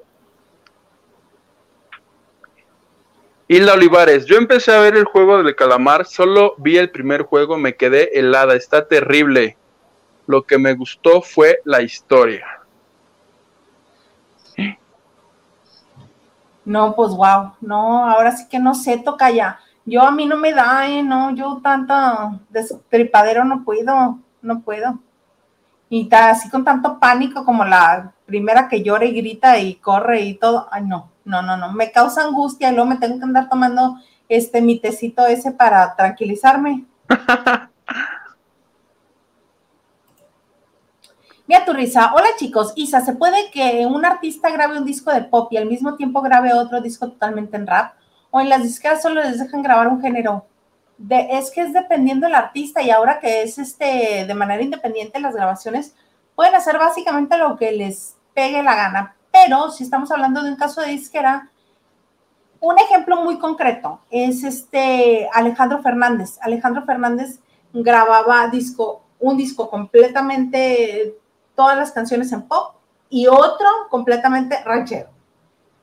Hilda 3.48 3.74
Olivares, 3.74 4.26
yo 4.26 4.36
empecé 4.36 4.74
a 4.74 4.80
ver 4.80 4.96
el 4.96 5.04
juego 5.04 5.40
del 5.40 5.54
calamar, 5.54 6.04
solo 6.04 6.54
vi 6.58 6.78
el 6.78 6.90
primer 6.90 7.22
juego, 7.22 7.56
me 7.56 7.76
quedé 7.76 8.18
helada, 8.18 8.56
está 8.56 8.88
terrible. 8.88 9.56
Lo 10.26 10.42
que 10.42 10.58
me 10.58 10.74
gustó 10.74 11.22
fue 11.22 11.60
la 11.64 11.80
historia. 11.80 12.44
No, 16.64 16.96
pues 16.96 17.10
wow, 17.10 17.52
no, 17.60 18.10
ahora 18.10 18.32
sí 18.32 18.48
que 18.48 18.58
no 18.58 18.74
sé, 18.74 18.98
toca 18.98 19.30
ya. 19.30 19.60
Yo 19.88 20.02
a 20.02 20.10
mí 20.10 20.26
no 20.26 20.36
me 20.36 20.52
da, 20.52 20.88
¿eh? 20.88 21.02
No, 21.04 21.30
yo 21.30 21.60
tanta 21.62 22.40
destripadero 22.50 23.44
no 23.44 23.64
puedo, 23.64 24.18
no 24.42 24.60
puedo. 24.62 24.98
Y 25.88 26.02
está 26.02 26.30
así 26.30 26.50
con 26.50 26.64
tanto 26.64 26.98
pánico 26.98 27.44
como 27.44 27.64
la 27.64 28.12
primera 28.26 28.68
que 28.68 28.82
llora 28.82 29.04
y 29.04 29.12
grita 29.12 29.58
y 29.60 29.76
corre 29.76 30.22
y 30.22 30.34
todo. 30.34 30.66
Ay, 30.72 30.82
no, 30.84 31.12
no, 31.24 31.40
no, 31.40 31.56
no. 31.56 31.72
Me 31.72 31.92
causa 31.92 32.24
angustia 32.24 32.70
y 32.70 32.74
luego 32.74 32.90
me 32.90 32.96
tengo 32.96 33.18
que 33.18 33.24
andar 33.24 33.48
tomando 33.48 33.96
este 34.28 34.60
mi 34.60 34.80
tecito 34.80 35.24
ese 35.24 35.52
para 35.52 35.94
tranquilizarme. 35.94 36.84
Mira 41.46 41.64
tu 41.64 41.72
risa. 41.72 42.12
Hola 42.12 42.26
chicos, 42.36 42.72
Isa, 42.74 43.02
¿se 43.02 43.12
puede 43.12 43.52
que 43.52 43.86
un 43.86 44.04
artista 44.04 44.50
grabe 44.50 44.78
un 44.78 44.84
disco 44.84 45.12
de 45.12 45.22
pop 45.22 45.46
y 45.52 45.58
al 45.58 45.66
mismo 45.66 45.94
tiempo 45.94 46.20
grabe 46.22 46.52
otro 46.52 46.80
disco 46.80 47.06
totalmente 47.08 47.56
en 47.56 47.68
rap? 47.68 47.92
¿O 48.36 48.40
en 48.42 48.50
las 48.50 48.62
disqueras 48.62 49.00
solo 49.00 49.22
les 49.22 49.38
dejan 49.38 49.62
grabar 49.62 49.88
un 49.88 50.02
género? 50.02 50.44
Es 51.08 51.50
que 51.50 51.62
es 51.62 51.72
dependiendo 51.72 52.26
del 52.26 52.34
artista 52.34 52.82
y 52.82 52.90
ahora 52.90 53.18
que 53.18 53.42
es 53.42 53.58
este 53.58 54.26
de 54.26 54.34
manera 54.34 54.62
independiente 54.62 55.20
las 55.20 55.34
grabaciones 55.34 55.94
pueden 56.34 56.54
hacer 56.54 56.76
básicamente 56.76 57.38
lo 57.38 57.56
que 57.56 57.72
les 57.72 58.14
pegue 58.34 58.62
la 58.62 58.76
gana. 58.76 59.16
Pero 59.32 59.70
si 59.70 59.84
estamos 59.84 60.10
hablando 60.10 60.42
de 60.42 60.50
un 60.50 60.56
caso 60.56 60.82
de 60.82 60.88
disquera, 60.88 61.50
un 62.60 62.78
ejemplo 62.78 63.22
muy 63.22 63.38
concreto 63.38 64.02
es 64.10 64.44
este 64.44 65.30
Alejandro 65.32 65.80
Fernández. 65.80 66.38
Alejandro 66.42 66.84
Fernández 66.84 67.40
grababa 67.72 68.48
disco, 68.48 69.02
un 69.18 69.38
disco 69.38 69.70
completamente 69.70 71.14
todas 71.54 71.78
las 71.78 71.90
canciones 71.90 72.30
en 72.32 72.42
pop 72.42 72.74
y 73.08 73.28
otro 73.28 73.66
completamente 73.88 74.62
ranchero. 74.62 75.15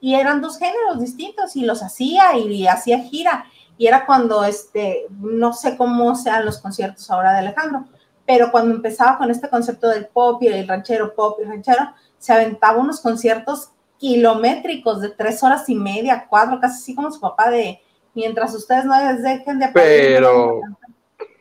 Y 0.03 0.15
eran 0.15 0.41
dos 0.41 0.59
géneros 0.59 0.99
distintos 0.99 1.55
y 1.55 1.63
los 1.63 1.81
hacía 1.81 2.37
y, 2.37 2.67
hacía 2.67 2.99
gira. 2.99 3.45
Y 3.77 3.87
era 3.87 4.05
cuando, 4.05 4.43
este, 4.43 5.05
no 5.09 5.53
sé 5.53 5.77
cómo 5.77 6.13
sean 6.17 6.43
los 6.45 6.57
conciertos 6.57 7.09
ahora 7.09 7.31
de 7.31 7.39
Alejandro, 7.39 7.85
pero 8.25 8.51
cuando 8.51 8.75
empezaba 8.75 9.17
con 9.17 9.31
este 9.31 9.47
concepto 9.47 9.87
del 9.87 10.07
pop 10.07 10.43
y 10.43 10.47
el 10.47 10.67
ranchero, 10.67 11.15
pop 11.15 11.39
y 11.41 11.45
ranchero, 11.45 11.93
se 12.17 12.33
aventaba 12.33 12.81
unos 12.81 12.99
conciertos 12.99 13.69
kilométricos 13.97 14.99
de 14.99 15.07
tres 15.07 15.41
horas 15.41 15.69
y 15.69 15.75
media, 15.75 16.27
cuatro, 16.29 16.59
casi 16.59 16.81
así 16.81 16.95
como 16.95 17.09
su 17.09 17.21
papá 17.21 17.49
de 17.49 17.81
mientras 18.13 18.53
ustedes 18.53 18.83
no 18.83 18.99
les 18.99 19.23
dejen 19.23 19.57
de 19.57 19.69
Pero. 19.69 20.59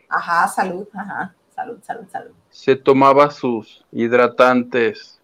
Ajá, 0.09 0.47
salud, 0.47 0.87
ajá, 0.95 1.35
salud, 1.53 1.81
salud, 1.83 2.07
salud 2.13 2.33
se 2.53 2.77
tomaba 2.77 3.31
sus 3.31 3.85
hidratantes 3.91 5.19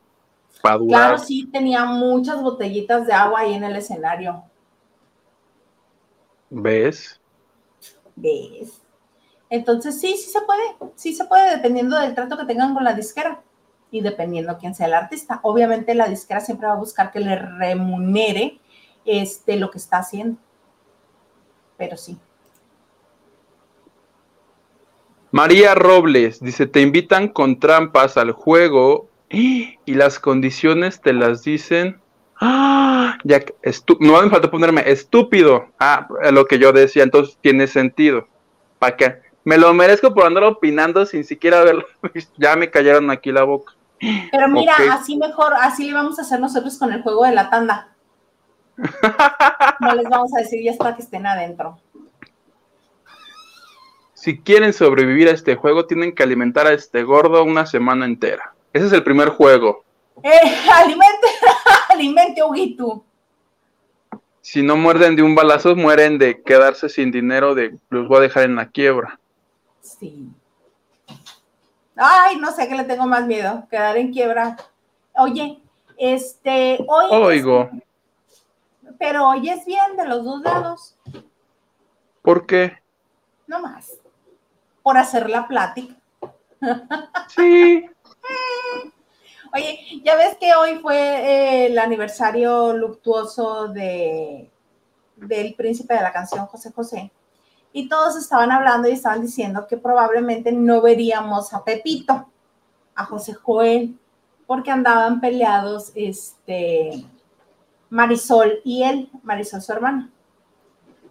para 0.61 0.79
durar. 0.79 1.01
Claro, 1.01 1.19
sí, 1.19 1.49
tenía 1.53 1.85
muchas 1.85 2.43
botellitas 2.43 3.07
de 3.07 3.13
agua 3.13 3.41
ahí 3.41 3.55
en 3.55 3.65
el 3.65 3.77
escenario. 3.77 4.43
¿Ves? 6.51 7.21
¿Ves? 8.17 8.81
Entonces 9.51 10.01
sí, 10.01 10.17
sí 10.17 10.31
se 10.31 10.41
puede, 10.43 10.63
sí 10.95 11.15
se 11.15 11.25
puede 11.25 11.57
dependiendo 11.57 11.99
del 11.99 12.15
trato 12.15 12.37
que 12.37 12.45
tengan 12.45 12.75
con 12.75 12.85
la 12.85 12.95
disquera 12.95 13.43
y 13.91 14.01
dependiendo 14.01 14.59
quién 14.59 14.75
sea 14.75 14.87
el 14.87 14.95
artista. 14.95 15.41
Obviamente 15.43 15.95
la 15.95 16.09
disquera 16.09 16.41
siempre 16.41 16.67
va 16.67 16.75
a 16.75 16.79
buscar 16.79 17.11
que 17.11 17.21
le 17.21 17.37
remunere 17.37 18.61
este, 19.05 19.57
lo 19.57 19.71
que 19.71 19.79
está 19.79 19.99
haciendo. 19.99 20.39
Pero 21.77 21.97
sí. 21.97 22.19
María 25.31 25.75
Robles 25.75 26.41
dice, 26.41 26.67
te 26.67 26.81
invitan 26.81 27.29
con 27.29 27.59
trampas 27.59 28.17
al 28.17 28.33
juego 28.33 29.09
y 29.31 29.79
las 29.87 30.19
condiciones 30.19 31.01
te 31.01 31.13
las 31.13 31.43
dicen. 31.43 32.01
¡Ah! 32.41 33.19
Ya, 33.25 33.41
no 34.01 34.23
me 34.23 34.31
falta 34.31 34.51
ponerme 34.51 34.91
estúpido. 34.91 35.69
Ah, 35.79 36.07
lo 36.31 36.47
que 36.47 36.59
yo 36.59 36.73
decía, 36.73 37.03
entonces 37.03 37.37
tiene 37.41 37.67
sentido. 37.67 38.29
¿Para 38.79 38.97
qué? 38.97 39.23
Me 39.45 39.59
lo 39.59 39.73
merezco 39.75 40.15
por 40.15 40.27
andar 40.27 40.45
opinando 40.45 41.05
sin 41.07 41.25
siquiera 41.25 41.65
verlo. 41.65 41.87
ya 42.37 42.57
me 42.57 42.71
cayeron 42.71 43.11
aquí 43.11 43.33
la 43.33 43.45
boca. 43.45 43.75
Pero 44.31 44.49
mira, 44.49 44.75
así 44.93 45.17
mejor, 45.17 45.55
así 45.55 45.87
le 45.87 45.95
vamos 45.95 46.19
a 46.19 46.23
hacer 46.23 46.39
nosotros 46.39 46.79
con 46.79 46.93
el 46.93 47.03
juego 47.03 47.25
de 47.25 47.35
la 47.35 47.51
tanda. 47.51 47.95
no 49.81 49.95
les 49.95 50.05
vamos 50.05 50.31
a 50.37 50.41
decir 50.41 50.63
ya 50.63 50.71
está 50.71 50.95
que 50.95 51.03
estén 51.03 51.27
adentro 51.27 51.81
si 54.19 54.41
quieren 54.41 54.73
sobrevivir 54.73 55.29
a 55.29 55.31
este 55.31 55.55
juego, 55.55 55.87
tienen 55.87 56.13
que 56.13 56.25
alimentar 56.25 56.67
a 56.67 56.73
este 56.73 57.05
gordo 57.05 57.45
una 57.45 57.67
semana 57.67 58.05
entera. 58.05 58.53
Ese 58.73 58.87
es 58.87 58.93
el 58.93 59.03
primer 59.03 59.31
juego. 59.31 59.85
Eh, 60.23 60.31
alimente, 60.75 61.27
alimente, 61.89 62.43
Huguito. 62.43 63.05
Si 64.41 64.63
no 64.63 64.77
muerden 64.77 65.17
de 65.17 65.23
un 65.23 65.35
balazo, 65.35 65.77
mueren 65.77 66.19
de 66.19 66.43
quedarse 66.43 66.89
sin 66.89 67.11
dinero, 67.11 67.55
de 67.55 67.79
los 67.91 68.09
voy 68.09 68.19
a 68.19 68.21
dejar 68.23 68.45
en 68.45 68.57
la 68.57 68.71
quiebra. 68.71 69.21
Sí. 69.81 70.31
Ay, 71.97 72.37
no 72.37 72.53
sé 72.53 72.69
qué 72.69 72.77
le 72.77 72.85
tengo 72.85 73.07
más 73.07 73.27
miedo, 73.27 73.67
quedar 73.71 73.97
en 73.97 74.13
quiebra. 74.13 74.57
Oye, 75.17 75.61
este, 75.97 76.79
hoy. 76.87 77.07
Oigo. 77.11 77.71
pero 78.99 79.29
hoy 79.29 79.51
es 79.51 79.67
bien 79.67 79.97
de 79.97 80.07
los 80.07 80.25
dos 80.25 80.41
lados. 80.43 80.97
¿Por 82.23 82.47
qué? 82.47 82.79
No 83.47 83.61
más 83.61 83.99
por 84.89 84.97
hacer 84.97 85.29
la 85.29 85.47
plática. 85.47 85.95
Sí. 87.29 87.85
Oye, 89.55 90.03
ya 90.05 90.17
ves 90.17 90.37
que 90.39 90.55
hoy 90.55 90.79
fue 90.81 90.97
eh, 90.97 91.67
el 91.67 91.79
aniversario 91.79 92.73
luctuoso 92.75 93.69
de 93.69 94.51
del 95.21 95.55
príncipe 95.55 95.95
de 95.95 96.03
la 96.03 96.13
canción 96.13 96.47
José 96.47 96.73
José. 96.73 97.11
Y 97.73 97.89
todos 97.89 98.17
estaban 98.17 98.51
hablando 98.51 98.89
y 98.89 98.93
estaban 98.93 99.23
diciendo 99.23 99.67
que 99.67 99.77
probablemente 99.77 100.53
no 100.53 100.81
veríamos 100.81 101.53
a 101.53 101.65
Pepito, 101.65 102.29
a 102.95 103.05
José 103.05 103.35
Joel, 103.35 103.99
porque 104.47 104.71
andaban 104.71 105.21
peleados 105.21 105.93
este 105.95 107.05
Marisol 107.91 108.61
y 108.65 108.83
él, 108.83 109.11
Marisol 109.23 109.63
su 109.63 109.73
hermana. 109.73 110.11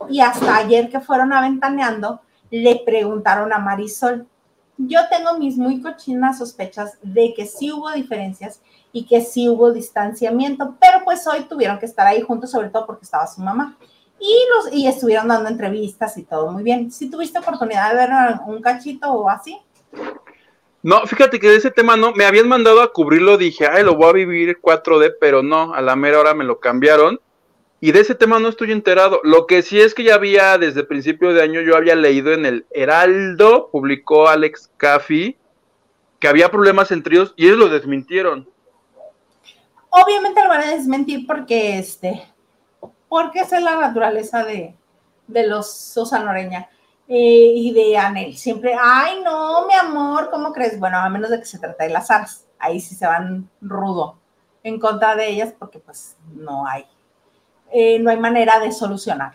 Y 0.10 0.22
hasta 0.22 0.58
ayer 0.58 0.90
que 0.90 1.00
fueron 1.00 1.34
aventaneando, 1.34 2.22
le 2.50 2.82
preguntaron 2.86 3.54
a 3.54 3.60
Marisol. 3.60 4.28
Yo 4.78 5.02
tengo 5.10 5.38
mis 5.40 5.58
muy 5.58 5.82
cochinas 5.82 6.38
sospechas 6.38 6.98
de 7.02 7.34
que 7.36 7.46
sí 7.46 7.72
hubo 7.72 7.92
diferencias 7.92 8.62
y 8.92 9.06
que 9.06 9.22
sí 9.22 9.50
hubo 9.50 9.72
distanciamiento, 9.72 10.76
pero 10.80 11.04
pues 11.04 11.26
hoy 11.28 11.42
tuvieron 11.50 11.80
que 11.80 11.86
estar 11.86 12.06
ahí 12.06 12.22
juntos, 12.22 12.52
sobre 12.52 12.70
todo 12.70 12.86
porque 12.86 13.06
estaba 13.06 13.28
su 13.28 13.42
mamá. 13.42 13.78
Y, 14.20 14.36
los, 14.56 14.74
y 14.74 14.88
estuvieron 14.88 15.28
dando 15.28 15.50
entrevistas 15.50 16.18
y 16.18 16.24
todo 16.24 16.52
muy 16.52 16.64
bien. 16.64 16.92
¿Sí 16.92 17.10
tuviste 17.10 17.40
oportunidad 17.40 17.90
de 17.92 17.96
ver 17.96 18.10
un 18.48 18.62
cachito 18.62 19.12
o 19.12 19.30
así? 19.30 19.60
No, 20.84 21.06
fíjate 21.06 21.40
que 21.40 21.50
de 21.50 21.58
ese 21.58 21.72
tema 21.72 21.98
no, 21.98 22.14
me 22.14 22.26
habían 22.26 22.48
mandado 22.48 22.82
a 22.82 22.94
cubrirlo, 22.94 23.38
dije, 23.38 23.68
ay, 23.68 23.84
lo 23.84 23.96
voy 23.96 24.10
a 24.10 24.14
vivir 24.14 24.60
4D, 24.62 25.16
pero 25.20 25.44
no, 25.44 25.74
a 25.74 25.82
la 25.82 25.96
mera 25.96 26.20
hora 26.20 26.34
me 26.34 26.44
lo 26.44 26.60
cambiaron 26.60 27.20
y 27.80 27.92
de 27.92 28.00
ese 28.00 28.16
tema 28.16 28.40
no 28.40 28.50
estoy 28.50 28.72
enterado. 28.72 29.22
Lo 29.24 29.46
que 29.46 29.62
sí 29.62 29.80
es 29.80 29.94
que 29.94 30.04
ya 30.04 30.16
había, 30.16 30.58
desde 30.58 30.84
principio 30.84 31.34
de 31.34 31.44
año, 31.44 31.62
yo 31.62 31.76
había 31.76 31.96
leído 31.96 32.34
en 32.34 32.46
el 32.46 32.66
Heraldo, 32.72 33.70
publicó 33.72 34.28
Alex 34.28 34.72
Caffey, 34.78 35.38
que 36.20 36.28
había 36.28 36.50
problemas 36.50 36.92
entre 36.92 37.16
ellos 37.16 37.34
y 37.38 37.46
ellos 37.46 37.60
lo 37.60 37.70
desmintieron. 37.70 38.50
Obviamente 39.90 40.42
lo 40.42 40.50
van 40.50 40.62
a 40.62 40.72
desmentir 40.72 41.28
porque 41.28 41.78
este, 41.78 42.24
porque 43.08 43.42
esa 43.42 43.58
es 43.58 43.64
la 43.64 43.80
naturaleza 43.80 44.44
de, 44.44 44.76
de 45.28 45.48
los 45.48 45.72
Sosa 45.72 46.20
Noreña 46.20 46.70
eh, 47.08 47.54
y 47.56 47.74
de 47.74 47.96
Anel. 47.96 48.36
Siempre, 48.38 48.76
ay 48.80 49.22
no, 49.24 49.68
mi 49.68 49.76
amor, 49.76 50.30
¿cómo 50.32 50.52
crees? 50.52 50.80
Bueno, 50.80 50.98
a 50.98 51.10
menos 51.10 51.30
de 51.30 51.40
que 51.40 51.46
se 51.46 51.60
trate 51.60 51.84
de 51.84 51.92
las 51.92 52.10
aras, 52.10 52.48
ahí 52.58 52.80
sí 52.80 52.96
se 52.96 53.06
van 53.06 53.50
rudo 53.62 54.18
en 54.64 54.80
contra 54.80 55.16
de 55.16 55.30
ellas 55.30 55.54
porque 55.58 55.80
pues 55.80 56.18
no 56.34 56.66
hay 56.66 56.86
eh, 57.72 58.00
no 58.00 58.10
hay 58.10 58.18
manera 58.18 58.60
de 58.60 58.72
solucionar. 58.72 59.34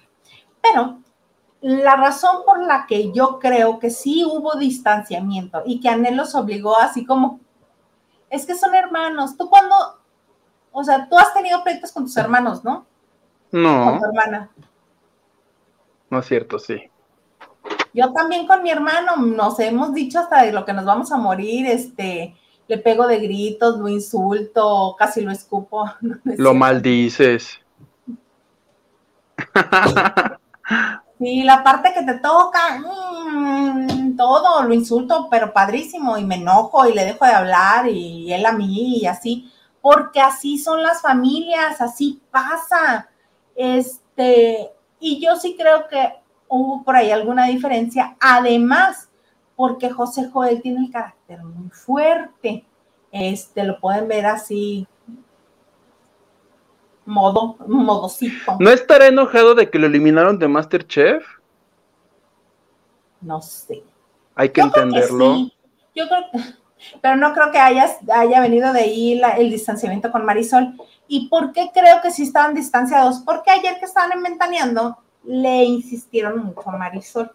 Pero 0.61 0.99
la 1.61 1.97
razón 1.97 2.45
por 2.45 2.65
la 2.67 2.87
que 2.87 3.13
yo 3.13 3.39
creo 3.39 3.79
que 3.79 3.91
sí 3.91 4.25
hubo 4.25 4.55
distanciamiento 4.55 5.63
y 5.65 5.81
que 5.81 5.89
Anel 5.89 6.17
los 6.17 6.35
obligó 6.35 6.79
así 6.79 7.05
como, 7.05 7.41
es 8.31 8.45
que 8.47 8.55
son 8.55 8.75
hermanos. 8.75 9.37
Tú 9.37 9.49
cuando, 9.49 9.75
O 10.73 10.83
sea, 10.83 11.09
tú 11.09 11.17
has 11.19 11.33
tenido 11.35 11.63
pleitos 11.63 11.93
con 11.93 12.05
tus 12.05 12.17
hermanos, 12.17 12.65
¿no? 12.65 12.87
No. 13.53 13.85
Con 13.85 13.99
tu 13.99 14.05
hermana. 14.07 14.51
No 16.11 16.19
es 16.19 16.27
cierto, 16.27 16.59
sí. 16.59 16.91
Yo 17.95 18.13
también 18.13 18.47
con 18.47 18.63
mi 18.63 18.71
hermano 18.71 19.17
nos 19.17 19.61
hemos 19.61 19.93
dicho 19.93 20.19
hasta 20.19 20.43
de 20.43 20.53
lo 20.53 20.65
que 20.65 20.73
nos 20.73 20.85
vamos 20.85 21.13
a 21.13 21.19
morir, 21.19 21.67
este, 21.67 22.35
le 22.69 22.79
pego 22.79 23.07
de 23.07 23.19
gritos, 23.19 23.79
lo 23.79 23.89
insulto, 23.89 24.97
casi 24.99 25.21
lo 25.21 25.31
escupo. 25.31 25.85
lo 26.25 26.55
maldices. 26.55 27.61
Sí, 31.23 31.45
la 31.45 31.63
parte 31.63 31.93
que 31.95 32.03
te 32.03 32.15
toca, 32.15 32.81
mm, 32.81 34.17
todo, 34.17 34.65
lo 34.65 34.75
insulto, 34.75 35.29
pero 35.31 35.53
padrísimo, 35.53 36.19
y 36.19 36.25
me 36.25 36.35
enojo 36.35 36.85
y 36.89 36.95
le 36.95 37.05
dejo 37.05 37.25
de 37.25 37.31
hablar, 37.31 37.87
y 37.89 38.33
él 38.33 38.45
a 38.45 38.51
mí, 38.51 38.97
y 38.99 39.07
así, 39.07 39.49
porque 39.81 40.21
así 40.21 40.59
son 40.59 40.83
las 40.83 41.01
familias, 41.01 41.81
así 41.81 42.21
pasa. 42.33 43.09
Este, 43.55 44.73
y 44.99 45.25
yo 45.25 45.37
sí 45.37 45.55
creo 45.57 45.87
que 45.87 46.13
hubo 46.49 46.83
por 46.83 46.97
ahí 46.97 47.13
alguna 47.13 47.47
diferencia, 47.47 48.17
además, 48.21 49.09
porque 49.55 49.91
José 49.91 50.29
Joel 50.29 50.61
tiene 50.61 50.87
el 50.87 50.91
carácter 50.91 51.45
muy 51.45 51.71
fuerte. 51.71 52.67
Este, 53.13 53.63
lo 53.63 53.79
pueden 53.79 54.09
ver 54.09 54.27
así, 54.27 54.89
modo, 57.05 57.57
modocito. 57.67 58.57
¿No 58.59 58.71
estará 58.71 59.07
enojado 59.07 59.55
de 59.55 59.71
que 59.71 59.79
lo 59.79 59.87
eliminaron 59.87 60.39
de 60.39 60.49
Masterchef? 60.49 61.25
No 63.21 63.41
sé. 63.41 63.83
Hay 64.35 64.51
que 64.51 64.61
entenderlo. 64.61 65.51
Yo 65.95 66.09
creo 66.09 66.25
pero 67.01 67.17
no 67.17 67.33
creo 67.33 67.51
que 67.51 67.59
haya, 67.59 67.87
haya 68.13 68.41
venido 68.41 68.73
de 68.73 68.81
ahí 68.81 69.23
el 69.39 69.51
distanciamiento 69.51 70.11
con 70.11 70.25
Marisol. 70.25 70.75
¿Y 71.09 71.29
por 71.29 71.53
qué 71.53 71.71
creo 71.73 72.01
que 72.03 72.11
sí 72.11 72.25
estaban 72.25 72.55
distanciados? 72.55 73.21
Porque 73.21 73.51
ayer 73.51 73.79
que 73.79 73.85
estaban 73.85 74.17
inventaneando, 74.17 74.99
le 75.25 75.65
insistieron 75.65 76.39
mucho 76.45 76.69
a 76.69 76.77
Marisol. 76.77 77.31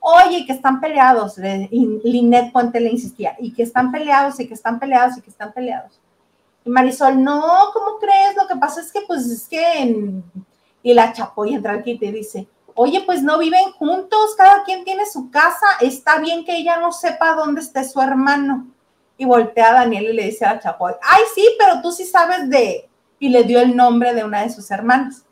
Oye, 0.00 0.44
que 0.46 0.52
están 0.52 0.80
peleados, 0.80 1.36
Linet 1.38 2.52
Puente 2.52 2.80
le 2.80 2.90
insistía, 2.90 3.34
y 3.40 3.52
que 3.52 3.64
están 3.64 3.90
peleados, 3.90 4.38
y 4.38 4.46
que 4.46 4.54
están 4.54 4.78
peleados, 4.78 5.18
y 5.18 5.22
que 5.22 5.30
están 5.30 5.52
peleados. 5.52 5.98
Y 6.66 6.70
Marisol, 6.70 7.22
no, 7.22 7.70
¿cómo 7.72 7.98
crees? 8.00 8.34
Lo 8.36 8.48
que 8.48 8.56
pasa 8.56 8.80
es 8.80 8.90
que, 8.90 9.00
pues, 9.02 9.24
es 9.26 9.46
que... 9.46 10.20
Y 10.82 10.94
la 10.94 11.12
chapo 11.12 11.46
y 11.46 11.54
entra 11.54 11.74
aquí 11.74 11.92
y 11.92 11.98
te 11.98 12.10
dice, 12.10 12.48
oye, 12.74 13.02
pues 13.06 13.22
no 13.22 13.38
viven 13.38 13.70
juntos, 13.78 14.34
cada 14.36 14.64
quien 14.64 14.84
tiene 14.84 15.06
su 15.06 15.30
casa, 15.30 15.66
está 15.80 16.18
bien 16.18 16.44
que 16.44 16.56
ella 16.56 16.78
no 16.78 16.90
sepa 16.90 17.34
dónde 17.34 17.60
esté 17.60 17.84
su 17.84 18.00
hermano. 18.00 18.66
Y 19.16 19.24
voltea 19.24 19.70
a 19.70 19.74
Daniel 19.74 20.06
y 20.06 20.12
le 20.12 20.24
dice 20.24 20.44
a 20.44 20.58
Chapoy, 20.58 20.94
ay, 21.02 21.22
sí, 21.36 21.48
pero 21.56 21.80
tú 21.80 21.92
sí 21.92 22.04
sabes 22.04 22.50
de... 22.50 22.88
Y 23.20 23.28
le 23.28 23.44
dio 23.44 23.60
el 23.60 23.76
nombre 23.76 24.12
de 24.12 24.24
una 24.24 24.42
de 24.42 24.50
sus 24.50 24.68
hermanas. 24.72 25.24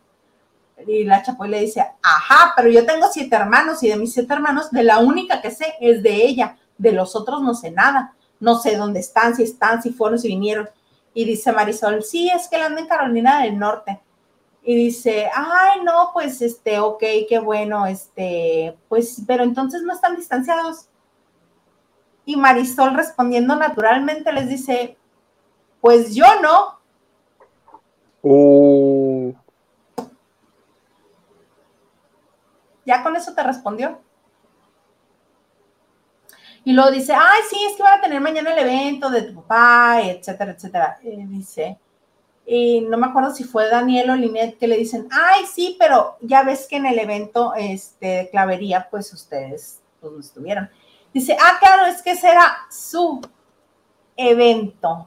Y 0.87 1.03
la 1.03 1.23
Chapoy 1.25 1.49
le 1.49 1.61
dice, 1.61 1.85
ajá, 2.01 2.53
pero 2.55 2.69
yo 2.69 2.87
tengo 2.87 3.09
siete 3.11 3.35
hermanos 3.35 3.83
y 3.83 3.89
de 3.89 3.97
mis 3.97 4.13
siete 4.13 4.33
hermanos, 4.33 4.71
de 4.71 4.85
la 4.85 5.01
única 5.01 5.43
que 5.43 5.51
sé 5.51 5.75
es 5.81 6.01
de 6.01 6.15
ella, 6.15 6.57
de 6.79 6.93
los 6.93 7.17
otros 7.17 7.43
no 7.43 7.55
sé 7.55 7.73
nada, 7.73 8.15
no 8.39 8.57
sé 8.57 8.77
dónde 8.77 9.01
están, 9.01 9.35
si 9.35 9.43
están, 9.43 9.83
si 9.83 9.91
fueron, 9.91 10.21
si 10.21 10.29
vinieron. 10.29 10.69
Y 11.15 11.25
dice 11.25 11.53
Marisol, 11.53 12.03
sí, 12.03 12.29
es 12.29 12.49
que 12.49 12.57
él 12.57 12.63
anda 12.63 12.81
en 12.81 12.89
Carolina 12.89 13.43
del 13.43 13.59
Norte 13.59 14.01
y 14.65 14.75
dice, 14.75 15.31
ay, 15.35 15.83
no, 15.85 16.11
pues, 16.13 16.41
este, 16.41 16.81
ok, 16.81 17.03
qué 17.29 17.39
bueno, 17.39 17.87
este, 17.87 18.77
pues, 18.89 19.23
pero 19.27 19.45
entonces 19.45 19.83
no 19.83 19.93
están 19.93 20.17
distanciados. 20.17 20.89
Y 22.25 22.37
Marisol 22.37 22.95
respondiendo 22.95 23.55
naturalmente 23.55 24.33
les 24.33 24.49
dice, 24.49 24.97
pues 25.83 26.15
yo 26.15 26.25
no. 26.41 26.81
Uh. 28.23 29.35
Ya 32.87 33.03
con 33.03 33.15
eso 33.17 33.35
te 33.35 33.43
respondió. 33.43 34.01
Y 36.65 36.73
luego 36.73 36.91
dice, 36.91 37.13
ay, 37.13 37.43
sí, 37.49 37.59
es 37.69 37.77
que 37.77 37.83
van 37.83 37.99
a 37.99 38.03
tener 38.03 38.21
mañana 38.21 38.53
el 38.53 38.59
evento 38.59 39.11
de 39.11 39.23
tu 39.23 39.35
papá, 39.35 40.01
etcétera, 40.03 40.53
etcétera. 40.53 40.99
Y 41.03 41.11
dice, 41.27 41.79
y 42.47 42.81
no 42.83 42.97
me 42.99 43.07
acuerdo 43.07 43.35
si 43.35 43.45
fue 43.45 43.69
Daniel 43.69 44.11
o 44.11 44.17
Linet 44.17 44.59
que 44.59 44.67
le 44.67 44.77
dicen, 44.77 45.07
ay, 45.11 45.45
sí, 45.47 45.77
pero 45.79 46.17
ya 46.21 46.43
ves 46.43 46.67
que 46.69 46.77
en 46.77 46.87
el 46.87 46.99
evento 46.99 47.55
este, 47.55 48.07
de 48.07 48.31
clavería, 48.31 48.89
pues 48.91 49.13
ustedes 49.13 49.81
pues, 50.01 50.13
no 50.13 50.21
estuvieron. 50.21 50.71
Dice, 51.13 51.37
ah, 51.41 51.59
claro, 51.61 51.87
es 51.87 52.03
que 52.03 52.13
ese 52.13 52.31
era 52.31 52.57
su 52.71 53.21
evento. 54.17 55.07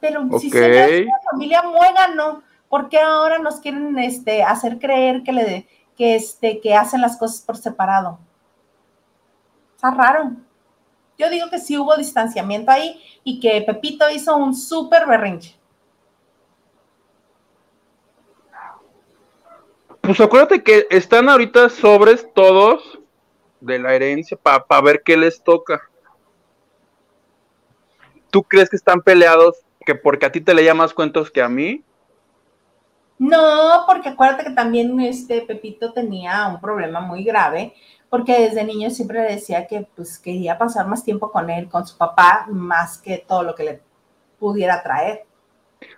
Pero 0.00 0.26
si 0.38 0.50
se 0.50 1.04
una 1.04 1.18
familia 1.30 1.62
muégano, 1.62 2.42
¿por 2.68 2.88
qué 2.88 2.98
ahora 2.98 3.38
nos 3.38 3.60
quieren 3.60 3.98
este, 3.98 4.42
hacer 4.42 4.78
creer 4.78 5.22
que, 5.22 5.32
le, 5.32 5.68
que, 5.96 6.14
este, 6.14 6.60
que 6.60 6.74
hacen 6.74 7.00
las 7.00 7.16
cosas 7.16 7.42
por 7.42 7.56
separado? 7.56 8.18
Está 9.82 9.96
raro. 9.96 10.30
Yo 11.18 11.28
digo 11.28 11.50
que 11.50 11.58
sí 11.58 11.76
hubo 11.76 11.96
distanciamiento 11.96 12.70
ahí 12.70 13.02
y 13.24 13.40
que 13.40 13.62
Pepito 13.62 14.08
hizo 14.10 14.36
un 14.36 14.54
súper 14.54 15.08
berrinche. 15.08 15.58
Pues 20.00 20.20
acuérdate 20.20 20.62
que 20.62 20.86
están 20.88 21.28
ahorita 21.28 21.68
sobres 21.68 22.32
todos 22.32 23.00
de 23.60 23.80
la 23.80 23.92
herencia 23.92 24.36
para 24.36 24.80
ver 24.80 25.02
qué 25.04 25.16
les 25.16 25.42
toca. 25.42 25.82
¿Tú 28.30 28.44
crees 28.44 28.70
que 28.70 28.76
están 28.76 29.02
peleados 29.02 29.64
que 29.84 29.96
porque 29.96 30.26
a 30.26 30.30
ti 30.30 30.40
te 30.40 30.54
leía 30.54 30.74
más 30.74 30.94
cuentos 30.94 31.28
que 31.28 31.42
a 31.42 31.48
mí? 31.48 31.82
No, 33.18 33.84
porque 33.88 34.10
acuérdate 34.10 34.44
que 34.44 34.52
también 34.52 35.00
este 35.00 35.40
Pepito 35.40 35.92
tenía 35.92 36.46
un 36.46 36.60
problema 36.60 37.00
muy 37.00 37.24
grave 37.24 37.74
porque 38.12 38.38
desde 38.38 38.62
niño 38.64 38.90
siempre 38.90 39.22
decía 39.22 39.66
que 39.66 39.86
pues 39.96 40.18
quería 40.18 40.58
pasar 40.58 40.86
más 40.86 41.02
tiempo 41.02 41.32
con 41.32 41.48
él, 41.48 41.70
con 41.70 41.86
su 41.86 41.96
papá, 41.96 42.44
más 42.50 42.98
que 42.98 43.24
todo 43.26 43.42
lo 43.42 43.54
que 43.54 43.64
le 43.64 43.80
pudiera 44.38 44.82
traer. 44.82 45.24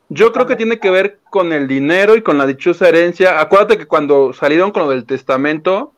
Yo 0.09 0.33
creo 0.33 0.47
que 0.47 0.55
tiene 0.55 0.79
que 0.79 0.91
ver 0.93 1.19
con 1.29 1.53
el 1.53 1.67
dinero 1.67 2.15
y 2.15 2.23
con 2.23 2.39
la 2.39 2.47
dichosa 2.47 2.89
herencia. 2.89 3.41
Acuérdate 3.41 3.79
que 3.79 3.89
cuando 3.89 4.33
salieron 4.33 4.71
con 4.71 4.85
lo 4.85 4.91
del 4.91 5.07
testamento, 5.07 5.93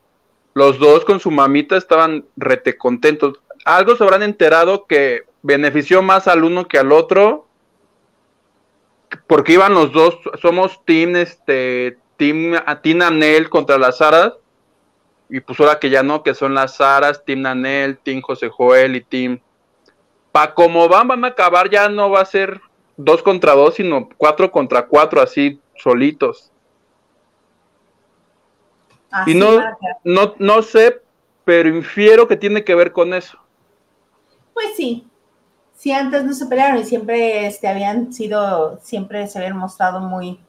los 0.55 0.79
dos 0.79 1.05
con 1.05 1.19
su 1.19 1.29
mamita 1.29 1.77
estaban 1.77 2.25
rete 2.35 2.79
contentos. 2.79 3.39
Algo 3.63 3.95
se 3.95 4.03
habrán 4.03 4.23
enterado 4.23 4.87
que 4.87 5.25
benefició 5.43 6.01
más 6.01 6.27
al 6.27 6.43
uno 6.43 6.67
que 6.67 6.79
al 6.79 6.93
otro, 6.93 7.45
porque 9.27 9.53
iban 9.53 9.75
los 9.75 9.91
dos, 9.91 10.17
somos 10.41 10.83
team, 10.83 11.15
este, 11.15 11.99
team, 12.17 12.55
contra 13.51 13.77
las 13.77 14.01
Aras, 14.01 14.33
y 15.29 15.39
pues 15.39 15.59
ahora 15.59 15.79
que 15.79 15.89
ya 15.89 16.03
no, 16.03 16.23
que 16.23 16.33
son 16.33 16.53
las 16.53 16.75
Saras, 16.75 17.23
Team 17.25 17.41
Nanel, 17.41 17.97
Team 17.97 18.21
José 18.21 18.49
Joel 18.49 18.95
y 18.95 19.01
Team. 19.01 19.39
Pa' 20.31 20.53
como 20.53 20.87
van, 20.87 21.07
van 21.07 21.25
a 21.25 21.29
acabar, 21.29 21.69
ya 21.69 21.89
no 21.89 22.09
va 22.09 22.21
a 22.21 22.25
ser 22.25 22.61
dos 22.95 23.21
contra 23.21 23.53
dos, 23.53 23.75
sino 23.75 24.09
cuatro 24.17 24.51
contra 24.51 24.85
cuatro, 24.85 25.21
así 25.21 25.59
solitos. 25.75 26.51
y 29.25 29.33
no, 29.33 29.59
no, 30.03 30.35
no 30.37 30.61
sé, 30.61 31.01
pero 31.43 31.69
infiero 31.69 32.27
que 32.27 32.35
tiene 32.35 32.63
que 32.63 32.75
ver 32.75 32.91
con 32.91 33.13
eso. 33.13 33.37
Pues 34.53 34.75
sí. 34.75 35.07
Sí, 35.75 35.91
antes 35.91 36.23
no 36.23 36.33
se 36.33 36.47
pelearon 36.47 36.79
y 36.79 36.85
siempre 36.85 37.45
este, 37.45 37.67
habían 37.67 38.11
sido, 38.11 38.79
siempre 38.81 39.27
se 39.27 39.37
habían 39.37 39.55
mostrado 39.55 39.99
muy, 39.99 40.39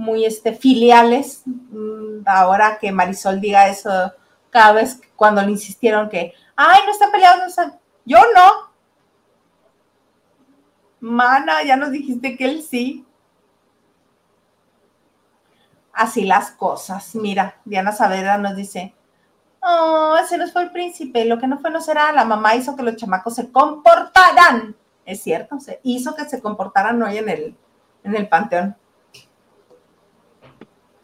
muy 0.00 0.24
este, 0.24 0.54
filiales. 0.54 1.42
Mm, 1.44 2.22
ahora 2.26 2.78
que 2.80 2.90
Marisol 2.90 3.38
diga 3.40 3.68
eso 3.68 3.90
cada 4.48 4.72
vez 4.72 4.98
cuando 5.14 5.42
le 5.42 5.50
insistieron 5.50 6.08
que, 6.08 6.32
ay, 6.56 6.80
no 6.86 6.92
está 6.92 7.12
peleado, 7.12 7.42
yo 8.06 8.18
no. 8.34 8.70
Mana, 11.00 11.62
ya 11.64 11.76
nos 11.76 11.90
dijiste 11.90 12.36
que 12.36 12.46
él 12.46 12.62
sí. 12.62 13.06
Así 15.92 16.24
las 16.24 16.50
cosas. 16.52 17.14
Mira, 17.14 17.60
Diana 17.66 17.92
Saavedra 17.92 18.38
nos 18.38 18.56
dice, 18.56 18.94
oh, 19.60 20.16
ese 20.18 20.38
no 20.38 20.48
fue 20.48 20.62
el 20.62 20.70
príncipe, 20.72 21.26
lo 21.26 21.38
que 21.38 21.46
no 21.46 21.58
fue 21.58 21.70
no 21.70 21.82
será, 21.82 22.10
la 22.12 22.24
mamá 22.24 22.54
hizo 22.54 22.74
que 22.74 22.82
los 22.82 22.96
chamacos 22.96 23.34
se 23.34 23.52
comportaran. 23.52 24.74
Es 25.04 25.22
cierto, 25.22 25.60
se 25.60 25.80
hizo 25.82 26.14
que 26.16 26.24
se 26.24 26.40
comportaran 26.40 27.02
hoy 27.02 27.18
en 27.18 27.28
el, 27.28 27.56
en 28.02 28.16
el 28.16 28.28
panteón 28.28 28.76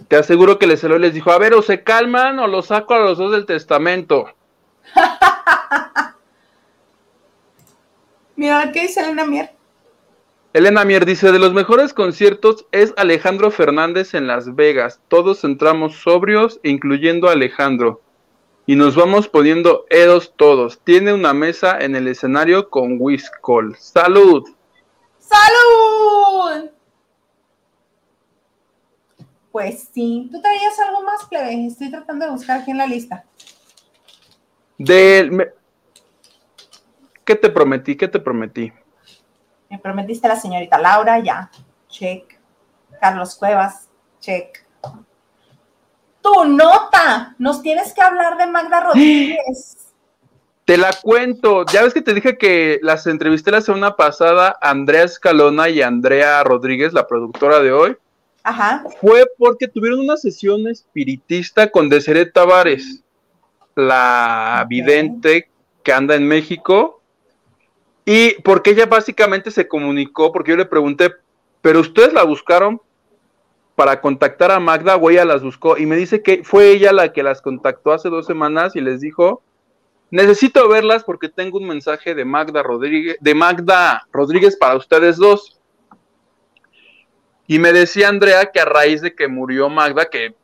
te 0.09 0.17
aseguro 0.17 0.59
que 0.59 0.67
les 0.67 0.83
les 0.83 1.15
dijo, 1.15 1.31
a 1.31 1.39
ver, 1.39 1.55
o 1.55 1.63
se 1.63 1.83
calman 1.83 2.39
o 2.39 2.47
los 2.47 2.67
saco 2.67 2.95
a 2.95 3.01
los 3.01 3.19
dos 3.19 3.33
del 3.33 3.47
testamento. 3.47 4.27
Mira, 8.37 8.71
¿qué 8.73 8.83
dice 8.83 9.01
Elena 9.01 9.25
Mier? 9.25 9.51
Elena 10.53 10.85
Mier 10.85 11.05
dice, 11.05 11.33
de 11.33 11.39
los 11.39 11.53
mejores 11.53 11.93
conciertos 11.93 12.67
es 12.71 12.95
Alejandro 12.97 13.51
Fernández 13.51 14.15
en 14.15 14.27
Las 14.27 14.55
Vegas. 14.55 15.01
Todos 15.09 15.45
entramos 15.45 15.97
sobrios, 15.97 16.61
incluyendo 16.63 17.29
a 17.29 17.33
Alejandro. 17.33 18.01
Y 18.65 18.77
nos 18.77 18.95
vamos 18.97 19.29
poniendo 19.29 19.87
edos 19.91 20.33
todos. 20.37 20.81
Tiene 20.83 21.13
una 21.13 21.33
mesa 21.35 21.79
en 21.79 21.95
el 21.97 22.09
escenario 22.09 22.69
con 22.69 22.97
Whiskol. 22.99 23.77
¡Salud! 23.77 24.45
¡Salud! 25.19 26.71
Pues 29.57 29.89
sí. 29.95 30.29
¿Tú 30.31 30.39
traías 30.43 30.79
algo 30.81 31.03
más, 31.03 31.25
plebe? 31.25 31.67
Estoy 31.67 31.91
tratando 31.91 32.27
de 32.27 32.31
buscar 32.31 32.61
aquí 32.61 32.73
en 32.73 32.77
la 32.77 32.87
lista. 32.87 33.25
Del... 34.77 35.51
¿Qué 37.25 37.35
te 37.37 37.49
prometí? 37.49 37.97
¿Qué 37.97 38.07
te 38.07 38.21
prometí? 38.21 38.71
Me 39.71 39.79
prometiste 39.79 40.27
a 40.27 40.35
la 40.35 40.37
señorita 40.39 40.77
Laura, 40.77 41.21
ya. 41.21 41.51
Check. 41.89 42.39
Carlos 43.01 43.35
Cuevas, 43.37 43.89
check. 44.21 44.63
Tu 46.21 46.45
nota. 46.45 47.35
Nos 47.39 47.63
tienes 47.63 47.95
que 47.95 48.03
hablar 48.03 48.37
de 48.37 48.45
Magda 48.49 48.81
Rodríguez. 48.81 49.89
Te 50.67 50.77
la 50.77 50.91
cuento. 51.03 51.65
Ya 51.65 51.83
ves 51.83 51.95
que 51.95 52.03
te 52.03 52.13
dije 52.13 52.37
que 52.37 52.79
las 52.83 53.07
entrevisté 53.07 53.53
la 53.53 53.63
semana 53.63 53.97
pasada 53.97 54.59
Andrea 54.61 55.05
Escalona 55.05 55.71
y 55.71 55.81
Andrea 55.81 56.45
Rodríguez, 56.45 56.93
la 56.93 57.07
productora 57.07 57.61
de 57.61 57.73
hoy. 57.73 57.97
Ajá. 58.47 58.85
Fue 59.01 59.25
porque 59.37 59.67
tuvieron 59.67 59.99
una 59.99 60.17
sesión 60.17 60.69
espiritista 60.69 61.69
con 61.69 61.89
Deseret 61.89 62.33
Tavares, 62.33 63.03
la 63.75 64.65
vidente 64.69 65.51
que 65.83 65.93
anda 65.93 66.15
en 66.15 66.29
México. 66.29 67.03
Y 68.05 68.41
porque 68.43 68.71
ella 68.71 68.87
básicamente 68.87 69.51
se 69.51 69.67
comunicó, 69.67 70.31
porque 70.31 70.53
yo 70.53 70.57
le 70.57 70.65
pregunté, 70.65 71.11
pero 71.61 71.81
ustedes 71.81 72.13
la 72.13 72.23
buscaron 72.23 72.81
para 73.75 74.01
contactar 74.01 74.53
a 74.53 74.61
Magda 74.61 74.95
o 74.95 75.11
ella 75.11 75.25
las 75.25 75.43
buscó 75.43 75.77
y 75.77 75.85
me 75.85 75.97
dice 75.97 76.23
que 76.23 76.45
fue 76.45 76.71
ella 76.71 76.93
la 76.93 77.13
que 77.13 77.25
las 77.25 77.43
contactó 77.43 77.91
hace 77.91 78.09
dos 78.11 78.27
semanas 78.27 78.77
y 78.77 78.81
les 78.81 79.01
dijo, 79.01 79.43
necesito 80.13 80.69
verlas 80.69 81.03
porque 81.03 81.29
tengo 81.29 81.59
un 81.59 81.67
mensaje 81.67 82.15
de 82.15 82.25
Magda 82.25 82.63
Rodríguez, 82.63 83.17
de 83.21 83.35
Magda 83.35 84.07
Rodríguez 84.13 84.57
para 84.57 84.77
ustedes 84.77 85.17
dos. 85.17 85.56
Y 87.47 87.59
me 87.59 87.73
decía 87.73 88.09
Andrea 88.09 88.51
que 88.53 88.61
a 88.61 88.65
raíz 88.65 89.03
de 89.03 89.15
que 89.15 89.29
murió 89.29 89.69
Magda, 89.69 90.07
que 90.07 90.35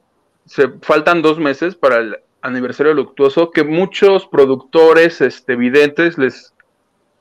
se 0.47 0.69
faltan 0.83 1.23
dos 1.23 1.39
meses 1.39 1.74
para 1.74 1.99
el 1.99 2.16
aniversario 2.43 2.95
luctuoso, 2.95 3.51
que 3.51 3.65
muchos 3.65 4.27
productores 4.27 5.20
este, 5.20 5.57
videntes 5.57 6.19
les 6.19 6.53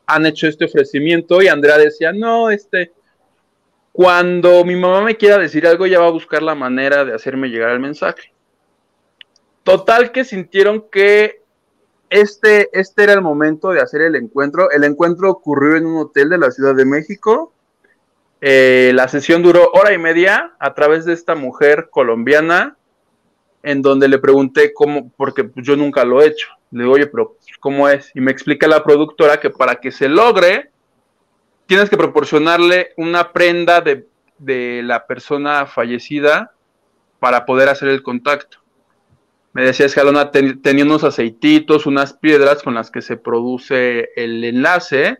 han 0.06 0.26
hecho 0.26 0.48
este 0.48 0.66
ofrecimiento 0.66 1.42
y 1.42 1.48
Andrea 1.48 1.78
decía, 1.78 2.12
no, 2.12 2.50
este, 2.50 2.92
cuando 3.92 4.64
mi 4.66 4.76
mamá 4.76 5.02
me 5.02 5.18
quiera 5.18 5.38
decir 5.38 5.66
algo, 5.68 5.86
ella 5.86 6.00
va 6.00 6.08
a 6.08 6.12
buscar 6.12 6.42
la 6.42 6.56
manera 6.56 7.06
de 7.06 7.14
hacerme 7.14 7.50
llegar 7.50 7.72
el 7.72 7.80
mensaje. 7.80 8.34
Total 9.64 10.12
que 10.12 10.24
sintieron 10.24 10.86
que 10.92 11.42
este, 12.10 12.70
este 12.78 13.04
era 13.04 13.14
el 13.14 13.22
momento 13.22 13.70
de 13.70 13.80
hacer 13.80 14.02
el 14.02 14.16
encuentro. 14.16 14.72
El 14.72 14.84
encuentro 14.84 15.30
ocurrió 15.30 15.78
en 15.78 15.86
un 15.86 15.98
hotel 15.98 16.30
de 16.30 16.38
la 16.38 16.52
Ciudad 16.52 16.76
de 16.76 16.86
México. 16.86 17.54
Eh, 18.42 18.92
la 18.96 19.08
sesión 19.08 19.44
duró 19.44 19.70
hora 19.74 19.94
y 19.94 20.00
media 20.00 20.54
a 20.60 20.74
través 20.74 21.06
de 21.06 21.14
esta 21.14 21.36
mujer 21.36 21.90
colombiana, 21.92 22.76
en 23.62 23.84
donde 23.84 24.08
le 24.08 24.18
pregunté 24.18 24.74
cómo, 24.74 25.12
porque 25.16 25.50
yo 25.58 25.78
nunca 25.78 26.04
lo 26.04 26.22
he 26.22 26.28
hecho. 26.28 26.50
Le 26.72 26.84
digo, 26.84 26.96
oye, 26.96 27.06
pero 27.06 27.38
¿cómo 27.60 27.88
es? 27.88 28.12
Y 28.16 28.22
me 28.22 28.32
explica 28.32 28.68
la 28.68 28.84
productora 28.84 29.40
que 29.40 29.52
para 29.52 29.76
que 29.76 29.92
se 29.92 30.10
logre, 30.10 30.72
tienes 31.68 31.90
que 31.90 31.98
proporcionarle 31.98 32.94
una 32.98 33.32
prenda 33.32 33.82
de, 33.82 34.08
la 34.84 35.06
persona 35.06 35.68
fallecida 35.68 36.52
para 37.20 37.46
poder 37.46 37.70
hacer 37.70 37.90
el 37.90 38.02
contacto. 38.02 38.58
Me 39.54 39.64
decía 39.64 39.86
Escalona, 39.86 40.32
tenía 40.32 40.84
unos 40.84 41.04
aceititos, 41.04 41.86
unas 41.86 42.14
piedras 42.14 42.64
con 42.64 42.74
las 42.74 42.90
que 42.90 43.04
se 43.04 43.18
produce 43.18 44.10
el 44.16 44.44
enlace, 44.44 45.20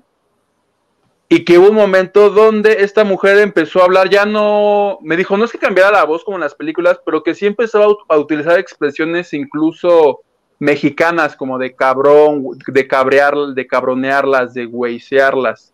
y 1.34 1.46
que 1.46 1.58
hubo 1.58 1.70
un 1.70 1.76
momento 1.76 2.30
donde 2.30 2.84
esta 2.84 3.06
mujer 3.06 3.38
empezó 3.38 3.80
a 3.80 3.86
hablar, 3.86 4.10
ya 4.10 4.26
no, 4.26 4.98
me 5.02 5.16
dijo, 5.16 5.38
no 5.38 5.46
es 5.46 5.52
que 5.54 5.58
cambiara 5.58 5.90
la 5.90 6.04
voz 6.04 6.26
como 6.26 6.36
en 6.36 6.42
las 6.42 6.56
películas, 6.56 7.00
pero 7.06 7.24
que 7.24 7.34
sí 7.34 7.46
empezó 7.46 7.82
a, 8.10 8.16
a 8.16 8.18
utilizar 8.18 8.60
expresiones 8.60 9.34
incluso 9.34 10.24
mexicanas, 10.60 11.38
como 11.38 11.58
de 11.58 11.74
cabrón, 11.74 12.44
de 12.68 12.86
cabrear, 12.86 13.34
de 13.56 13.66
cabronearlas, 13.66 14.54
de 14.54 14.66
güeysearlas. 14.66 15.74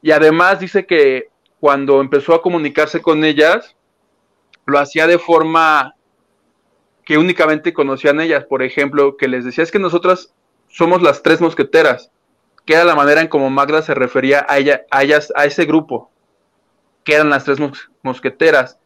Y 0.00 0.12
además 0.12 0.60
dice 0.60 0.86
que 0.86 1.28
cuando 1.60 2.00
empezó 2.00 2.32
a 2.32 2.40
comunicarse 2.40 3.02
con 3.02 3.22
ellas, 3.22 3.76
lo 4.64 4.78
hacía 4.78 5.06
de 5.06 5.18
forma 5.18 5.94
que 7.04 7.18
únicamente 7.18 7.74
conocían 7.74 8.18
ellas. 8.18 8.46
Por 8.46 8.62
ejemplo, 8.62 9.18
que 9.18 9.28
les 9.28 9.44
decía, 9.44 9.62
es 9.62 9.70
que 9.70 9.78
nosotras 9.78 10.32
somos 10.68 11.02
las 11.02 11.22
tres 11.22 11.42
mosqueteras, 11.42 12.10
que 12.70 12.76
era 12.76 12.84
la 12.84 12.94
manera 12.94 13.20
en 13.20 13.26
como 13.26 13.50
Magda 13.50 13.82
se 13.82 13.94
refería 13.94 14.46
a, 14.48 14.58
ella, 14.58 14.82
a 14.92 15.02
ellas, 15.02 15.32
a 15.34 15.44
ese 15.44 15.64
grupo, 15.64 16.08
que 17.02 17.14
eran 17.14 17.28
las 17.28 17.42
tres 17.42 17.58
mosqueteras. 18.04 18.78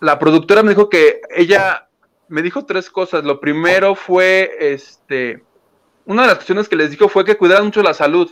la 0.00 0.18
productora 0.18 0.62
me 0.62 0.68
dijo 0.68 0.90
que 0.90 1.22
ella 1.34 1.88
me 2.28 2.42
dijo 2.42 2.66
tres 2.66 2.90
cosas. 2.90 3.24
Lo 3.24 3.40
primero 3.40 3.94
fue, 3.94 4.54
este, 4.60 5.42
una 6.04 6.20
de 6.20 6.28
las 6.28 6.36
cuestiones 6.36 6.68
que 6.68 6.76
les 6.76 6.90
dijo 6.90 7.08
fue 7.08 7.24
que 7.24 7.38
cuidaran 7.38 7.64
mucho 7.64 7.82
la 7.82 7.94
salud 7.94 8.30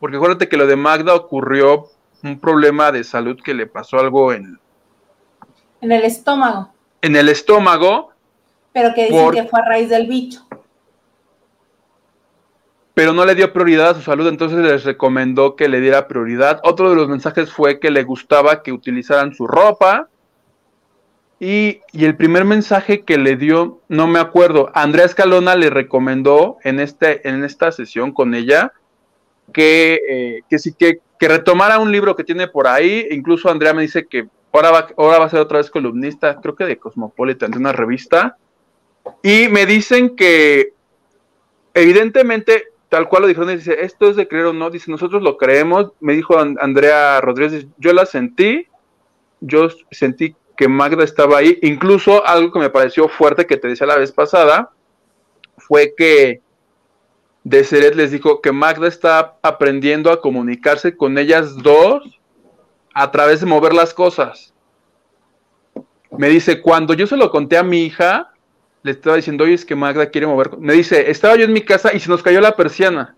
porque 0.00 0.16
acuérdate 0.16 0.48
que 0.48 0.56
lo 0.56 0.66
de 0.66 0.76
Magda 0.76 1.14
ocurrió 1.14 1.90
un 2.22 2.40
problema 2.40 2.90
de 2.92 3.04
salud 3.04 3.38
que 3.44 3.52
le 3.52 3.66
pasó 3.66 3.98
algo 3.98 4.32
en... 4.32 4.58
En 5.82 5.92
el 5.92 6.04
estómago. 6.04 6.72
En 7.02 7.14
el 7.14 7.28
estómago. 7.28 8.08
Pero 8.72 8.94
que 8.94 9.04
dicen 9.04 9.32
que 9.32 9.44
fue 9.44 9.60
a 9.60 9.66
raíz 9.66 9.90
del 9.90 10.06
bicho. 10.06 10.47
Pero 12.98 13.12
no 13.12 13.24
le 13.24 13.36
dio 13.36 13.52
prioridad 13.52 13.90
a 13.90 13.94
su 13.94 14.02
salud, 14.02 14.26
entonces 14.26 14.58
les 14.58 14.82
recomendó 14.82 15.54
que 15.54 15.68
le 15.68 15.80
diera 15.80 16.08
prioridad. 16.08 16.58
Otro 16.64 16.90
de 16.90 16.96
los 16.96 17.08
mensajes 17.08 17.52
fue 17.52 17.78
que 17.78 17.92
le 17.92 18.02
gustaba 18.02 18.64
que 18.64 18.72
utilizaran 18.72 19.36
su 19.36 19.46
ropa. 19.46 20.08
Y, 21.38 21.80
y, 21.92 22.06
el 22.06 22.16
primer 22.16 22.44
mensaje 22.44 23.02
que 23.02 23.16
le 23.16 23.36
dio, 23.36 23.78
no 23.86 24.08
me 24.08 24.18
acuerdo, 24.18 24.72
Andrea 24.74 25.06
Escalona 25.06 25.54
le 25.54 25.70
recomendó 25.70 26.56
en, 26.64 26.80
este, 26.80 27.28
en 27.28 27.44
esta 27.44 27.70
sesión 27.70 28.10
con 28.10 28.34
ella 28.34 28.72
que, 29.52 30.00
eh, 30.08 30.42
que 30.50 30.58
sí 30.58 30.74
que, 30.76 30.98
que, 31.20 31.28
retomara 31.28 31.78
un 31.78 31.92
libro 31.92 32.16
que 32.16 32.24
tiene 32.24 32.48
por 32.48 32.66
ahí. 32.66 33.06
Incluso 33.12 33.48
Andrea 33.48 33.74
me 33.74 33.82
dice 33.82 34.08
que 34.08 34.26
ahora 34.52 34.72
va, 34.72 34.88
ahora 34.96 35.20
va 35.20 35.26
a 35.26 35.30
ser 35.30 35.38
otra 35.38 35.58
vez 35.58 35.70
columnista, 35.70 36.40
creo 36.42 36.56
que 36.56 36.64
de 36.64 36.78
Cosmopolitan, 36.78 37.52
de 37.52 37.58
una 37.58 37.70
revista. 37.70 38.38
Y 39.22 39.46
me 39.50 39.66
dicen 39.66 40.16
que, 40.16 40.72
evidentemente, 41.74 42.72
tal 42.88 43.08
cual 43.08 43.22
lo 43.22 43.28
dijeron, 43.28 43.54
dice, 43.54 43.84
esto 43.84 44.08
es 44.08 44.16
de 44.16 44.28
creer 44.28 44.46
o 44.46 44.52
no, 44.52 44.70
dice, 44.70 44.90
nosotros 44.90 45.22
lo 45.22 45.36
creemos. 45.36 45.92
Me 46.00 46.14
dijo 46.14 46.38
Andrea 46.38 47.20
Rodríguez, 47.20 47.66
yo 47.76 47.92
la 47.92 48.06
sentí, 48.06 48.66
yo 49.40 49.68
sentí 49.90 50.34
que 50.56 50.68
Magda 50.68 51.04
estaba 51.04 51.38
ahí. 51.38 51.58
Incluso 51.62 52.26
algo 52.26 52.52
que 52.52 52.58
me 52.58 52.70
pareció 52.70 53.08
fuerte 53.08 53.46
que 53.46 53.56
te 53.56 53.68
decía 53.68 53.86
la 53.86 53.96
vez 53.96 54.12
pasada 54.12 54.70
fue 55.56 55.94
que 55.96 56.40
Deseret 57.44 57.94
les 57.94 58.10
dijo 58.10 58.40
que 58.40 58.52
Magda 58.52 58.88
está 58.88 59.36
aprendiendo 59.42 60.10
a 60.10 60.20
comunicarse 60.20 60.96
con 60.96 61.18
ellas 61.18 61.56
dos 61.56 62.20
a 62.94 63.10
través 63.10 63.40
de 63.40 63.46
mover 63.46 63.74
las 63.74 63.94
cosas. 63.94 64.52
Me 66.16 66.28
dice, 66.28 66.60
cuando 66.60 66.94
yo 66.94 67.06
se 67.06 67.16
lo 67.16 67.30
conté 67.30 67.56
a 67.56 67.62
mi 67.62 67.84
hija, 67.84 68.32
le 68.88 68.92
estaba 68.92 69.16
diciendo, 69.16 69.44
oye, 69.44 69.52
es 69.52 69.66
que 69.66 69.76
Magda 69.76 70.08
quiere 70.08 70.26
mover. 70.26 70.56
Me 70.58 70.72
dice, 70.72 71.10
estaba 71.10 71.36
yo 71.36 71.44
en 71.44 71.52
mi 71.52 71.60
casa 71.60 71.92
y 71.92 72.00
se 72.00 72.08
nos 72.08 72.22
cayó 72.22 72.40
la 72.40 72.56
persiana. 72.56 73.16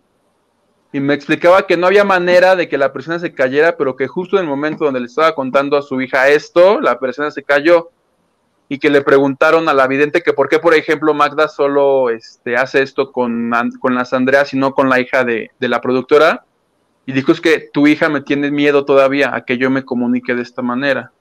Y 0.93 0.99
me 0.99 1.15
explicaba 1.15 1.65
que 1.65 1.77
no 1.77 1.87
había 1.87 2.03
manera 2.03 2.57
de 2.57 2.69
que 2.69 2.77
la 2.77 2.93
persiana 2.93 3.21
se 3.21 3.33
cayera, 3.33 3.77
pero 3.77 3.95
que 3.95 4.09
justo 4.09 4.37
en 4.37 4.43
el 4.43 4.49
momento 4.49 4.85
donde 4.85 4.99
le 4.99 5.07
estaba 5.07 5.33
contando 5.37 5.77
a 5.77 5.83
su 5.83 6.01
hija 6.01 6.29
esto, 6.29 6.81
la 6.81 6.99
persiana 6.99 7.31
se 7.31 7.45
cayó 7.45 7.91
y 8.69 8.81
que 8.81 8.91
le 8.91 9.03
preguntaron 9.03 9.69
a 9.69 9.75
la 9.75 9.87
vidente 9.87 10.23
que 10.23 10.33
por 10.33 10.49
qué, 10.49 10.59
por 10.59 10.75
ejemplo, 10.75 11.15
Magda 11.15 11.47
solo 11.47 12.11
este, 12.11 12.57
hace 12.57 12.83
esto 12.83 13.13
con, 13.13 13.53
con 13.79 13.95
las 13.95 14.13
Andreas 14.13 14.53
y 14.53 14.59
no 14.59 14.75
con 14.75 14.89
la 14.89 14.99
hija 14.99 15.23
de, 15.25 15.51
la 15.61 15.81
productora. 15.81 16.45
Y 17.07 17.13
dijo, 17.13 17.31
es 17.31 17.41
que 17.41 17.71
tu 17.73 17.87
hija 17.87 18.09
me 18.09 18.23
tiene 18.23 18.51
miedo 18.51 18.85
todavía 18.85 19.33
a 19.35 19.45
que 19.45 19.57
yo 19.57 19.71
me 19.71 19.85
comunique 19.85 20.35
de 20.35 20.43
esta 20.43 20.63
manera. 20.63 21.13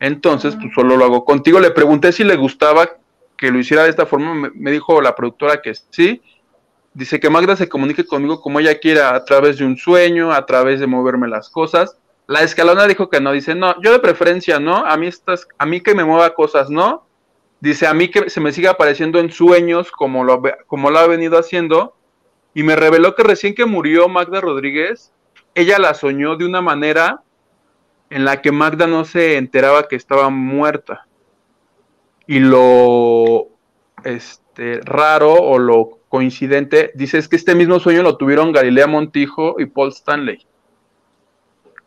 Entonces, 0.00 0.56
pues 0.56 0.74
solo 0.74 0.96
lo 0.96 1.04
hago 1.04 1.24
contigo. 1.24 1.60
Le 1.60 1.70
pregunté 1.70 2.10
si 2.10 2.24
le 2.24 2.34
gustaba 2.34 2.88
que 3.42 3.50
lo 3.50 3.58
hiciera 3.58 3.82
de 3.82 3.90
esta 3.90 4.06
forma. 4.06 4.52
Me, 4.54 4.70
dijo 4.70 5.02
la 5.02 5.16
productora 5.16 5.60
que 5.60 5.74
sí. 5.90 6.22
Dice 6.94 7.18
que 7.18 7.28
Magda 7.28 7.56
se 7.56 7.68
comunique 7.68 8.06
conmigo 8.06 8.40
como 8.40 8.60
ella 8.60 8.78
quiera, 8.78 9.16
a 9.16 9.24
través 9.24 9.58
de 9.58 9.64
un 9.64 9.76
sueño, 9.76 10.30
a 10.30 10.46
través 10.46 10.78
de 10.78 10.86
moverme 10.86 11.26
las 11.26 11.50
cosas 11.50 11.98
la 12.28 12.42
escalona 12.42 12.86
dijo 12.86 13.10
que 13.10 13.20
no, 13.20 13.32
dice, 13.32 13.54
no, 13.56 13.74
yo 13.82 13.90
de 13.90 13.98
preferencia 13.98 14.60
no, 14.60 14.86
a 14.86 14.96
mí 14.96 15.08
estas, 15.08 15.48
a 15.58 15.66
mí 15.66 15.80
que 15.80 15.92
me 15.92 16.04
mueva 16.04 16.34
cosas 16.34 16.70
no, 16.70 17.04
dice, 17.60 17.86
a 17.88 17.94
mí 17.94 18.08
que 18.08 18.30
se 18.30 18.40
me 18.40 18.52
siga 18.52 18.70
apareciendo 18.70 19.18
en 19.18 19.32
sueños 19.32 19.90
como 19.90 20.22
lo, 20.22 20.40
como 20.68 20.90
lo 20.90 20.98
ha 21.00 21.06
venido 21.08 21.36
haciendo, 21.36 21.96
y 22.54 22.62
me 22.62 22.76
reveló 22.76 23.16
que 23.16 23.24
recién 23.24 23.54
que 23.54 23.66
murió 23.66 24.08
Magda 24.08 24.40
Rodríguez, 24.40 25.12
ella 25.54 25.78
la 25.80 25.94
soñó 25.94 26.36
de 26.36 26.46
una 26.46 26.62
manera 26.62 27.22
en 28.08 28.24
la 28.24 28.40
que 28.40 28.52
Magda 28.52 28.86
no 28.86 29.04
se 29.04 29.36
enteraba 29.36 29.88
que 29.88 29.96
estaba 29.96 30.30
muerta. 30.30 31.06
Y 32.26 32.38
lo 32.40 33.48
este, 34.04 34.80
raro 34.84 35.34
o 35.34 35.58
lo 35.58 35.98
coincidente, 36.08 36.92
dice 36.94 37.18
es 37.18 37.28
que 37.28 37.36
este 37.36 37.54
mismo 37.54 37.80
sueño 37.80 38.02
lo 38.02 38.16
tuvieron 38.16 38.52
Galilea 38.52 38.86
Montijo 38.86 39.56
y 39.58 39.66
Paul 39.66 39.88
Stanley. 39.88 40.46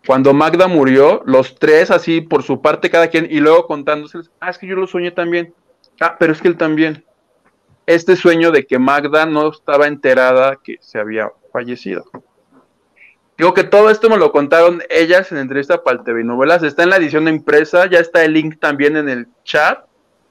cuando 0.08 0.34
Magda 0.34 0.68
murió, 0.68 1.22
los 1.26 1.56
tres 1.56 1.92
así 1.92 2.22
por 2.22 2.44
su 2.44 2.62
parte 2.62 2.90
cada 2.90 3.08
quien 3.08 3.28
y 3.30 3.40
luego 3.40 3.68
contándose, 3.68 4.20
ah, 4.40 4.50
es 4.50 4.58
que 4.58 4.68
yo 4.68 4.76
lo 4.76 4.88
soñé 4.88 5.12
también. 5.12 5.54
Ah, 6.00 6.16
pero 6.20 6.34
es 6.34 6.42
que 6.42 6.48
él 6.48 6.58
también. 6.58 7.06
Este 7.86 8.16
sueño 8.16 8.52
de 8.52 8.66
que 8.66 8.80
Magda 8.80 9.26
no 9.26 9.50
estaba 9.50 9.88
enterada 9.88 10.58
que 10.64 10.78
se 10.82 11.00
había 11.00 11.32
fallecido. 11.52 12.06
Digo 13.38 13.54
que 13.54 13.64
todo 13.64 13.90
esto 13.90 14.10
me 14.10 14.18
lo 14.18 14.32
contaron 14.32 14.82
ellas 14.90 15.32
en 15.32 15.38
entrevista 15.38 15.84
para 15.84 15.98
el 15.98 16.04
TV 16.04 16.24
Novelas. 16.24 16.64
Está 16.64 16.84
en 16.84 16.90
la 16.90 16.98
edición 16.98 17.28
impresa, 17.28 17.86
ya 17.88 18.00
está 18.00 18.24
el 18.24 18.34
link 18.34 18.60
también 18.60 18.98
en 18.98 19.10
el 19.10 19.28
chat. 19.44 19.86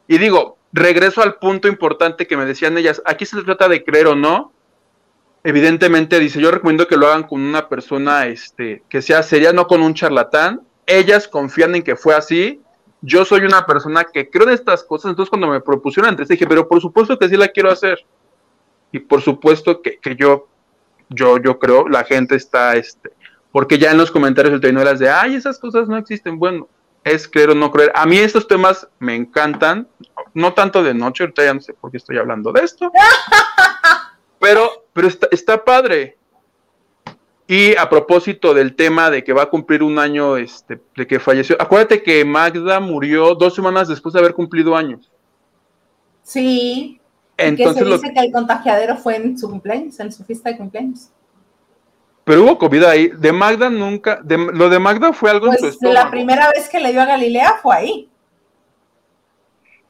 Y 0.07 0.19
digo, 0.19 0.59
regreso 0.73 1.23
al 1.23 1.37
punto 1.37 1.69
importante 1.69 2.27
que 2.27 2.37
me 2.37 2.45
decían 2.45 2.77
ellas. 2.79 3.03
Aquí 3.05 3.27
se 3.27 3.43
trata 3.43 3.69
de 3.69 3.85
creer 3.85 4.07
o 4.07 4.15
no. 4.15 4.53
Evidentemente, 5.43 6.19
dice, 6.21 6.41
yo 6.41 6.51
recomiendo 6.51 6.87
que 6.87 6.97
lo 6.97 7.07
hagan 7.07 7.25
con 7.25 7.41
una 7.41 7.69
persona 7.69 8.27
este, 8.27 8.83
que 8.89 9.03
sea 9.03 9.23
seria, 9.23 9.53
no 9.53 9.67
con 9.67 9.83
un 9.83 9.95
charlatán. 9.95 10.63
Ellas 10.87 11.29
confían 11.29 11.75
en 11.75 11.83
que 11.83 11.97
fue 11.97 12.15
así. 12.15 12.61
Yo 13.03 13.25
soy 13.25 13.41
una 13.41 13.67
persona 13.67 14.05
que 14.05 14.31
creo 14.31 14.49
en 14.49 14.55
estas 14.55 14.83
cosas. 14.83 15.11
Entonces, 15.11 15.31
cuando 15.31 15.49
me 15.49 15.61
propusieron 15.61 16.11
antes, 16.11 16.29
dije, 16.29 16.47
pero 16.47 16.69
por 16.69 16.81
supuesto 16.81 17.19
que 17.19 17.29
sí 17.29 17.37
la 17.37 17.49
quiero 17.49 17.71
hacer. 17.71 17.99
Y 18.93 19.01
por 19.01 19.21
supuesto 19.21 19.83
que, 19.83 19.99
que 19.99 20.17
yo 20.17 20.49
yo, 21.09 21.39
yo 21.39 21.59
creo, 21.59 21.89
la 21.89 22.05
gente 22.05 22.37
está, 22.37 22.77
este, 22.77 23.11
porque 23.53 23.79
ya 23.79 23.91
en 23.91 23.99
los 23.99 24.11
comentarios 24.11 24.61
del 24.61 24.75
las 24.75 24.99
de, 24.99 25.09
ay, 25.09 25.35
esas 25.35 25.59
cosas 25.59 25.89
no 25.89 25.97
existen, 25.97 26.39
bueno, 26.39 26.69
es 27.05 27.29
creer 27.29 27.51
o 27.51 27.55
no 27.55 27.71
creer. 27.71 27.93
A 27.95 28.07
mí 28.07 28.17
estos 28.17 28.49
temas 28.49 28.89
me 28.99 29.15
encantan, 29.15 29.87
no 30.33 30.55
tanto 30.55 30.83
de 30.83 30.95
noche, 30.95 31.25
ahorita 31.25 31.45
ya 31.45 31.55
no 31.55 31.61
sé 31.61 31.75
por 31.75 31.91
qué 31.91 31.99
estoy 31.99 32.19
hablando 32.19 32.51
de 32.53 32.63
esto, 32.63 32.91
pero, 34.41 34.87
pero 34.93 35.09
está, 35.09 35.29
está 35.31 35.65
padre. 35.65 36.17
Y 37.47 37.77
a 37.77 37.91
propósito 37.91 38.55
del 38.55 38.75
tema 38.75 39.11
de 39.11 39.23
que 39.23 39.35
va 39.35 39.43
a 39.43 39.51
cumplir 39.51 39.83
un 39.83 39.99
año 39.99 40.39
este, 40.39 40.81
de 40.97 41.07
que 41.07 41.21
falleció, 41.21 41.57
acuérdate 41.61 42.03
que 42.03 42.25
Magda 42.25 42.81
murió 42.81 43.35
dos 43.35 43.55
semanas 43.55 43.87
después 43.87 44.15
de 44.15 44.21
haber 44.21 44.33
cumplido 44.33 44.75
años. 44.75 45.11
Sí, 46.23 47.03
entonces, 47.37 47.83
que 47.83 47.91
se 47.91 47.97
dice 47.97 48.15
que 48.15 48.21
el 48.21 48.33
contagiadero 48.33 48.97
fue 48.97 49.17
en 49.17 49.37
su 49.39 49.51
cumpleaños, 49.51 50.01
en 50.01 50.11
su 50.11 50.25
fiesta 50.25 50.51
de 50.51 50.57
cumpleaños. 50.57 51.11
Pero 52.25 52.43
hubo 52.43 52.59
COVID 52.59 52.85
ahí. 52.85 53.09
De 53.09 53.33
Magda 53.33 53.71
nunca. 53.71 54.21
De, 54.23 54.37
lo 54.39 54.69
de 54.69 54.79
Magda 54.79 55.13
fue 55.13 55.31
algo 55.31 55.49
en 55.49 55.55
su 55.55 55.79
pues, 55.79 55.79
La 55.83 56.11
primera 56.11 56.51
vez 56.51 56.69
que 56.69 56.81
le 56.81 56.93
dio 56.93 57.03
a 57.03 57.07
Galilea 57.07 57.59
fue 57.63 57.77
ahí. 57.77 58.09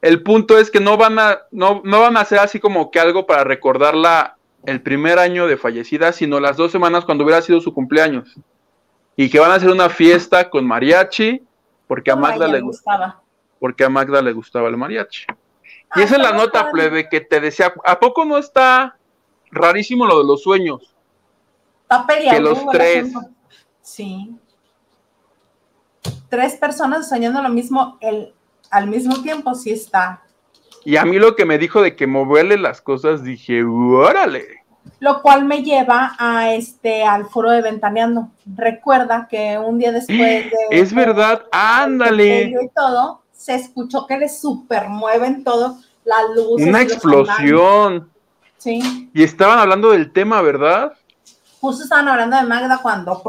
El 0.01 0.21
punto 0.21 0.59
es 0.59 0.69
que 0.69 0.79
no 0.79 0.97
van 0.97 1.17
a, 1.17 1.39
no, 1.51 1.81
no 1.83 2.01
van 2.01 2.17
a 2.17 2.21
hacer 2.21 2.37
así 2.39 2.59
como 2.59 2.91
que 2.91 2.99
algo 2.99 3.25
para 3.25 3.43
recordarla 3.43 4.37
el 4.65 4.81
primer 4.81 5.17
año 5.17 5.47
de 5.47 5.57
fallecida, 5.57 6.11
sino 6.11 6.39
las 6.39 6.57
dos 6.57 6.71
semanas 6.71 7.05
cuando 7.05 7.23
hubiera 7.23 7.41
sido 7.41 7.61
su 7.61 7.73
cumpleaños. 7.73 8.35
Y 9.15 9.29
que 9.29 9.39
van 9.39 9.51
a 9.51 9.55
hacer 9.55 9.69
una 9.69 9.89
fiesta 9.89 10.49
con 10.49 10.67
mariachi, 10.67 11.41
porque 11.87 12.11
a 12.11 12.15
Magda 12.15 12.47
le 12.47 12.59
gustaba. 12.59 13.21
Porque 13.59 13.85
a 13.85 13.89
Magda 13.89 14.21
le 14.21 14.33
gustaba 14.33 14.67
el 14.67 14.77
mariachi. 14.77 15.25
Y 15.95 16.01
esa 16.01 16.17
es 16.17 16.21
la 16.21 16.33
nota, 16.33 16.69
plebe, 16.71 17.07
que 17.07 17.21
te 17.21 17.39
decía, 17.39 17.73
¿a 17.85 17.99
poco 17.99 18.25
no 18.25 18.37
está 18.37 18.97
rarísimo 19.51 20.05
lo 20.05 20.19
de 20.19 20.25
los 20.25 20.43
sueños? 20.43 20.94
Está 21.89 22.05
Que 22.07 22.39
los 22.39 22.65
tres. 22.67 23.13
Sí. 23.81 24.35
Tres 26.29 26.55
personas 26.55 27.07
soñando 27.07 27.41
lo 27.41 27.49
mismo 27.49 27.97
el, 28.01 28.33
al 28.71 28.87
mismo 28.87 29.21
tiempo, 29.21 29.53
sí 29.53 29.71
está. 29.71 30.21
Y 30.83 30.97
a 30.97 31.05
mí 31.05 31.17
lo 31.17 31.35
que 31.35 31.45
me 31.45 31.57
dijo 31.57 31.81
de 31.81 31.95
que 31.95 32.07
moverle 32.07 32.57
las 32.57 32.81
cosas, 32.81 33.23
dije, 33.23 33.63
órale. 33.63 34.63
Lo 34.99 35.21
cual 35.21 35.45
me 35.45 35.63
lleva 35.63 36.15
a 36.19 36.53
este 36.53 37.03
al 37.03 37.25
foro 37.27 37.51
de 37.51 37.61
Ventaneando. 37.61 38.29
Recuerda 38.45 39.27
que 39.29 39.57
un 39.57 39.79
día 39.79 39.91
después 39.91 40.19
de. 40.19 40.51
Es 40.69 40.93
verdad, 40.93 41.45
ándale. 41.51 42.53
Y 42.61 42.69
todo, 42.75 43.21
se 43.31 43.55
escuchó 43.55 44.05
que 44.07 44.17
le 44.17 44.29
supermueven 44.29 45.43
todo, 45.43 45.77
la 46.03 46.17
luz. 46.35 46.61
Una 46.61 46.81
explosión. 46.81 48.09
Sí. 48.57 49.09
Y 49.13 49.23
estaban 49.23 49.59
hablando 49.59 49.91
del 49.91 50.11
tema, 50.11 50.41
¿verdad? 50.41 50.93
Justo 51.65 51.83
estaban 51.83 52.07
hablando 52.07 52.37
de 52.37 52.43
Magda 52.43 52.77
cuando. 52.79 53.23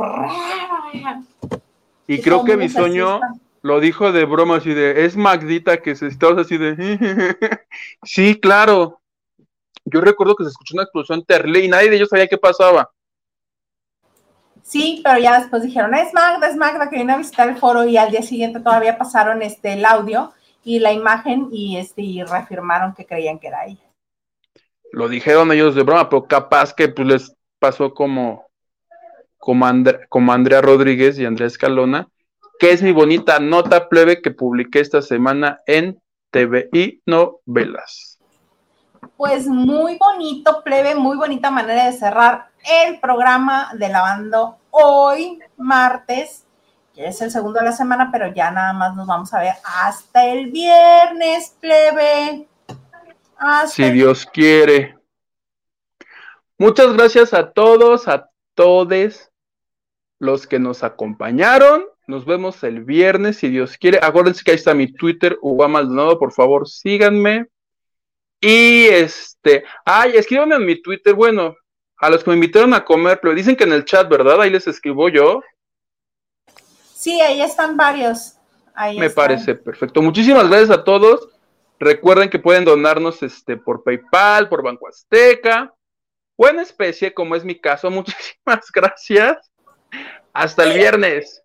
Y, 2.06 2.20
creo 2.20 2.44
que 2.44 2.58
mi 2.58 2.68
sueño 2.68 3.18
lo 3.62 3.80
dijo 3.80 4.12
de 4.12 4.26
broma, 4.26 4.56
así 4.56 4.74
de, 4.74 5.06
es 5.06 5.16
Magdita 5.16 5.78
que 5.78 5.96
se 5.96 6.08
está 6.08 6.28
así 6.38 6.58
de. 6.58 6.76
sí, 8.02 8.38
claro. 8.38 9.00
Yo 9.86 10.02
recuerdo 10.02 10.36
que 10.36 10.44
se 10.44 10.50
escuchó 10.50 10.74
una 10.74 10.82
explosión 10.82 11.24
terrible 11.24 11.60
y 11.60 11.68
nadie 11.68 11.88
de 11.88 11.96
ellos 11.96 12.10
sabía 12.10 12.26
qué 12.26 12.36
pasaba. 12.36 12.90
Sí, 14.62 15.00
pero 15.02 15.18
ya 15.18 15.40
después 15.40 15.62
dijeron, 15.62 15.94
es 15.94 16.12
Magda, 16.12 16.46
es 16.46 16.56
Magda 16.56 16.90
que 16.90 16.96
viene 16.96 17.14
a 17.14 17.16
visitar 17.16 17.48
el 17.48 17.56
foro 17.56 17.86
y 17.86 17.96
al 17.96 18.10
día 18.10 18.20
siguiente 18.20 18.60
todavía 18.60 18.98
pasaron 18.98 19.40
este, 19.40 19.72
el 19.72 19.86
audio 19.86 20.30
y 20.62 20.78
la 20.78 20.92
imagen 20.92 21.48
y, 21.52 21.78
este, 21.78 22.02
y 22.02 22.22
reafirmaron 22.22 22.92
que 22.92 23.06
creían 23.06 23.38
que 23.38 23.46
era 23.46 23.64
ella. 23.64 23.86
Lo 24.92 25.08
dijeron 25.08 25.50
ellos 25.52 25.74
de 25.74 25.84
broma, 25.84 26.10
pero 26.10 26.26
capaz 26.26 26.74
que 26.74 26.88
pues, 26.88 27.08
les 27.08 27.36
pasó 27.58 27.94
como, 27.94 28.46
como, 29.38 29.66
como 30.08 30.32
Andrea 30.32 30.60
Rodríguez 30.60 31.18
y 31.18 31.24
Andrea 31.24 31.46
Escalona, 31.46 32.08
que 32.58 32.72
es 32.72 32.82
mi 32.82 32.92
bonita 32.92 33.38
nota 33.38 33.88
plebe 33.88 34.22
que 34.22 34.30
publiqué 34.30 34.80
esta 34.80 35.02
semana 35.02 35.60
en 35.66 36.00
TVI 36.30 37.02
Novelas. 37.06 38.18
Pues 39.16 39.46
muy 39.46 39.96
bonito, 39.98 40.62
plebe, 40.62 40.94
muy 40.94 41.16
bonita 41.16 41.50
manera 41.50 41.86
de 41.86 41.92
cerrar 41.92 42.50
el 42.84 42.98
programa 43.00 43.70
de 43.74 43.88
Lavando 43.88 44.58
hoy, 44.70 45.38
martes, 45.56 46.44
que 46.94 47.06
es 47.06 47.20
el 47.22 47.30
segundo 47.30 47.60
de 47.60 47.66
la 47.66 47.72
semana, 47.72 48.10
pero 48.10 48.32
ya 48.34 48.50
nada 48.50 48.72
más 48.72 48.94
nos 48.94 49.06
vamos 49.06 49.32
a 49.32 49.40
ver 49.40 49.54
hasta 49.64 50.26
el 50.26 50.50
viernes, 50.50 51.54
plebe. 51.60 52.48
si 53.68 53.90
Dios 53.90 54.26
quiere. 54.26 54.95
Muchas 56.58 56.94
gracias 56.94 57.34
a 57.34 57.52
todos, 57.52 58.08
a 58.08 58.30
todos 58.54 59.30
los 60.18 60.46
que 60.46 60.58
nos 60.58 60.82
acompañaron. 60.82 61.84
Nos 62.06 62.24
vemos 62.24 62.62
el 62.62 62.84
viernes, 62.84 63.38
si 63.38 63.48
Dios 63.48 63.76
quiere. 63.76 63.98
Acuérdense 64.00 64.42
que 64.42 64.52
ahí 64.52 64.56
está 64.56 64.72
mi 64.72 64.92
Twitter, 64.92 65.38
Uba 65.42 65.68
Maldonado. 65.68 66.18
Por 66.18 66.32
favor, 66.32 66.66
síganme. 66.68 67.46
Y 68.40 68.84
este, 68.86 69.64
ay, 69.84 70.12
escríbanme 70.14 70.54
en 70.54 70.64
mi 70.64 70.80
Twitter. 70.80 71.14
Bueno, 71.14 71.54
a 71.98 72.08
los 72.08 72.22
que 72.22 72.30
me 72.30 72.36
invitaron 72.36 72.72
a 72.74 72.84
comer, 72.84 73.18
pero 73.20 73.34
dicen 73.34 73.56
que 73.56 73.64
en 73.64 73.72
el 73.72 73.84
chat, 73.84 74.08
¿verdad? 74.08 74.40
Ahí 74.40 74.50
les 74.50 74.66
escribo 74.66 75.08
yo. 75.08 75.42
Sí, 76.94 77.20
ahí 77.20 77.42
están 77.42 77.76
varios. 77.76 78.34
Ahí 78.74 78.98
me 78.98 79.10
parece 79.10 79.54
perfecto. 79.54 80.00
Muchísimas 80.00 80.48
gracias 80.48 80.70
a 80.70 80.84
todos. 80.84 81.28
Recuerden 81.78 82.30
que 82.30 82.38
pueden 82.38 82.64
donarnos 82.64 83.22
este, 83.22 83.56
por 83.56 83.82
PayPal, 83.82 84.48
por 84.48 84.62
Banco 84.62 84.88
Azteca, 84.88 85.74
en 86.38 86.60
especie, 86.60 87.12
como 87.14 87.34
es 87.34 87.44
mi 87.44 87.58
caso. 87.58 87.90
Muchísimas 87.90 88.70
gracias. 88.72 89.50
Hasta 90.32 90.64
el 90.64 90.78
viernes. 90.78 91.42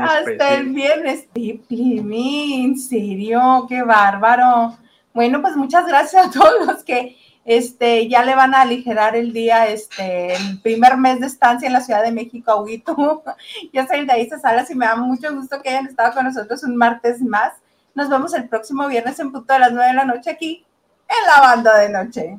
Hasta 0.00 0.54
el 0.54 0.70
viernes. 0.70 1.28
En 1.34 2.78
serio, 2.78 3.66
qué 3.68 3.82
bárbaro. 3.82 4.76
Bueno, 5.14 5.40
pues 5.40 5.56
muchas 5.56 5.86
gracias 5.86 6.26
a 6.26 6.30
todos 6.30 6.66
los 6.66 6.84
que 6.84 7.16
este, 7.44 8.08
ya 8.08 8.24
le 8.24 8.34
van 8.34 8.54
a 8.54 8.62
aligerar 8.62 9.16
el 9.16 9.32
día, 9.32 9.68
este, 9.68 10.34
el 10.34 10.60
primer 10.60 10.96
mes 10.96 11.20
de 11.20 11.26
estancia 11.26 11.66
en 11.66 11.72
la 11.72 11.80
Ciudad 11.80 12.02
de 12.02 12.12
México, 12.12 12.64
ya 13.72 13.86
salir 13.86 14.06
de 14.06 14.12
ahí, 14.12 14.28
salas 14.28 14.70
y 14.70 14.74
me 14.74 14.86
da 14.86 14.96
mucho 14.96 15.34
gusto 15.34 15.62
que 15.62 15.70
hayan 15.70 15.86
estado 15.86 16.12
con 16.12 16.24
nosotros 16.24 16.62
un 16.64 16.76
martes 16.76 17.22
más. 17.22 17.54
Nos 17.94 18.10
vemos 18.10 18.34
el 18.34 18.48
próximo 18.48 18.86
viernes 18.86 19.18
en 19.18 19.32
punto 19.32 19.52
de 19.52 19.60
las 19.60 19.72
nueve 19.72 19.88
de 19.88 19.94
la 19.94 20.04
noche 20.04 20.30
aquí 20.30 20.66
en 21.08 21.26
la 21.26 21.40
banda 21.40 21.78
de 21.78 21.88
noche. 21.88 22.38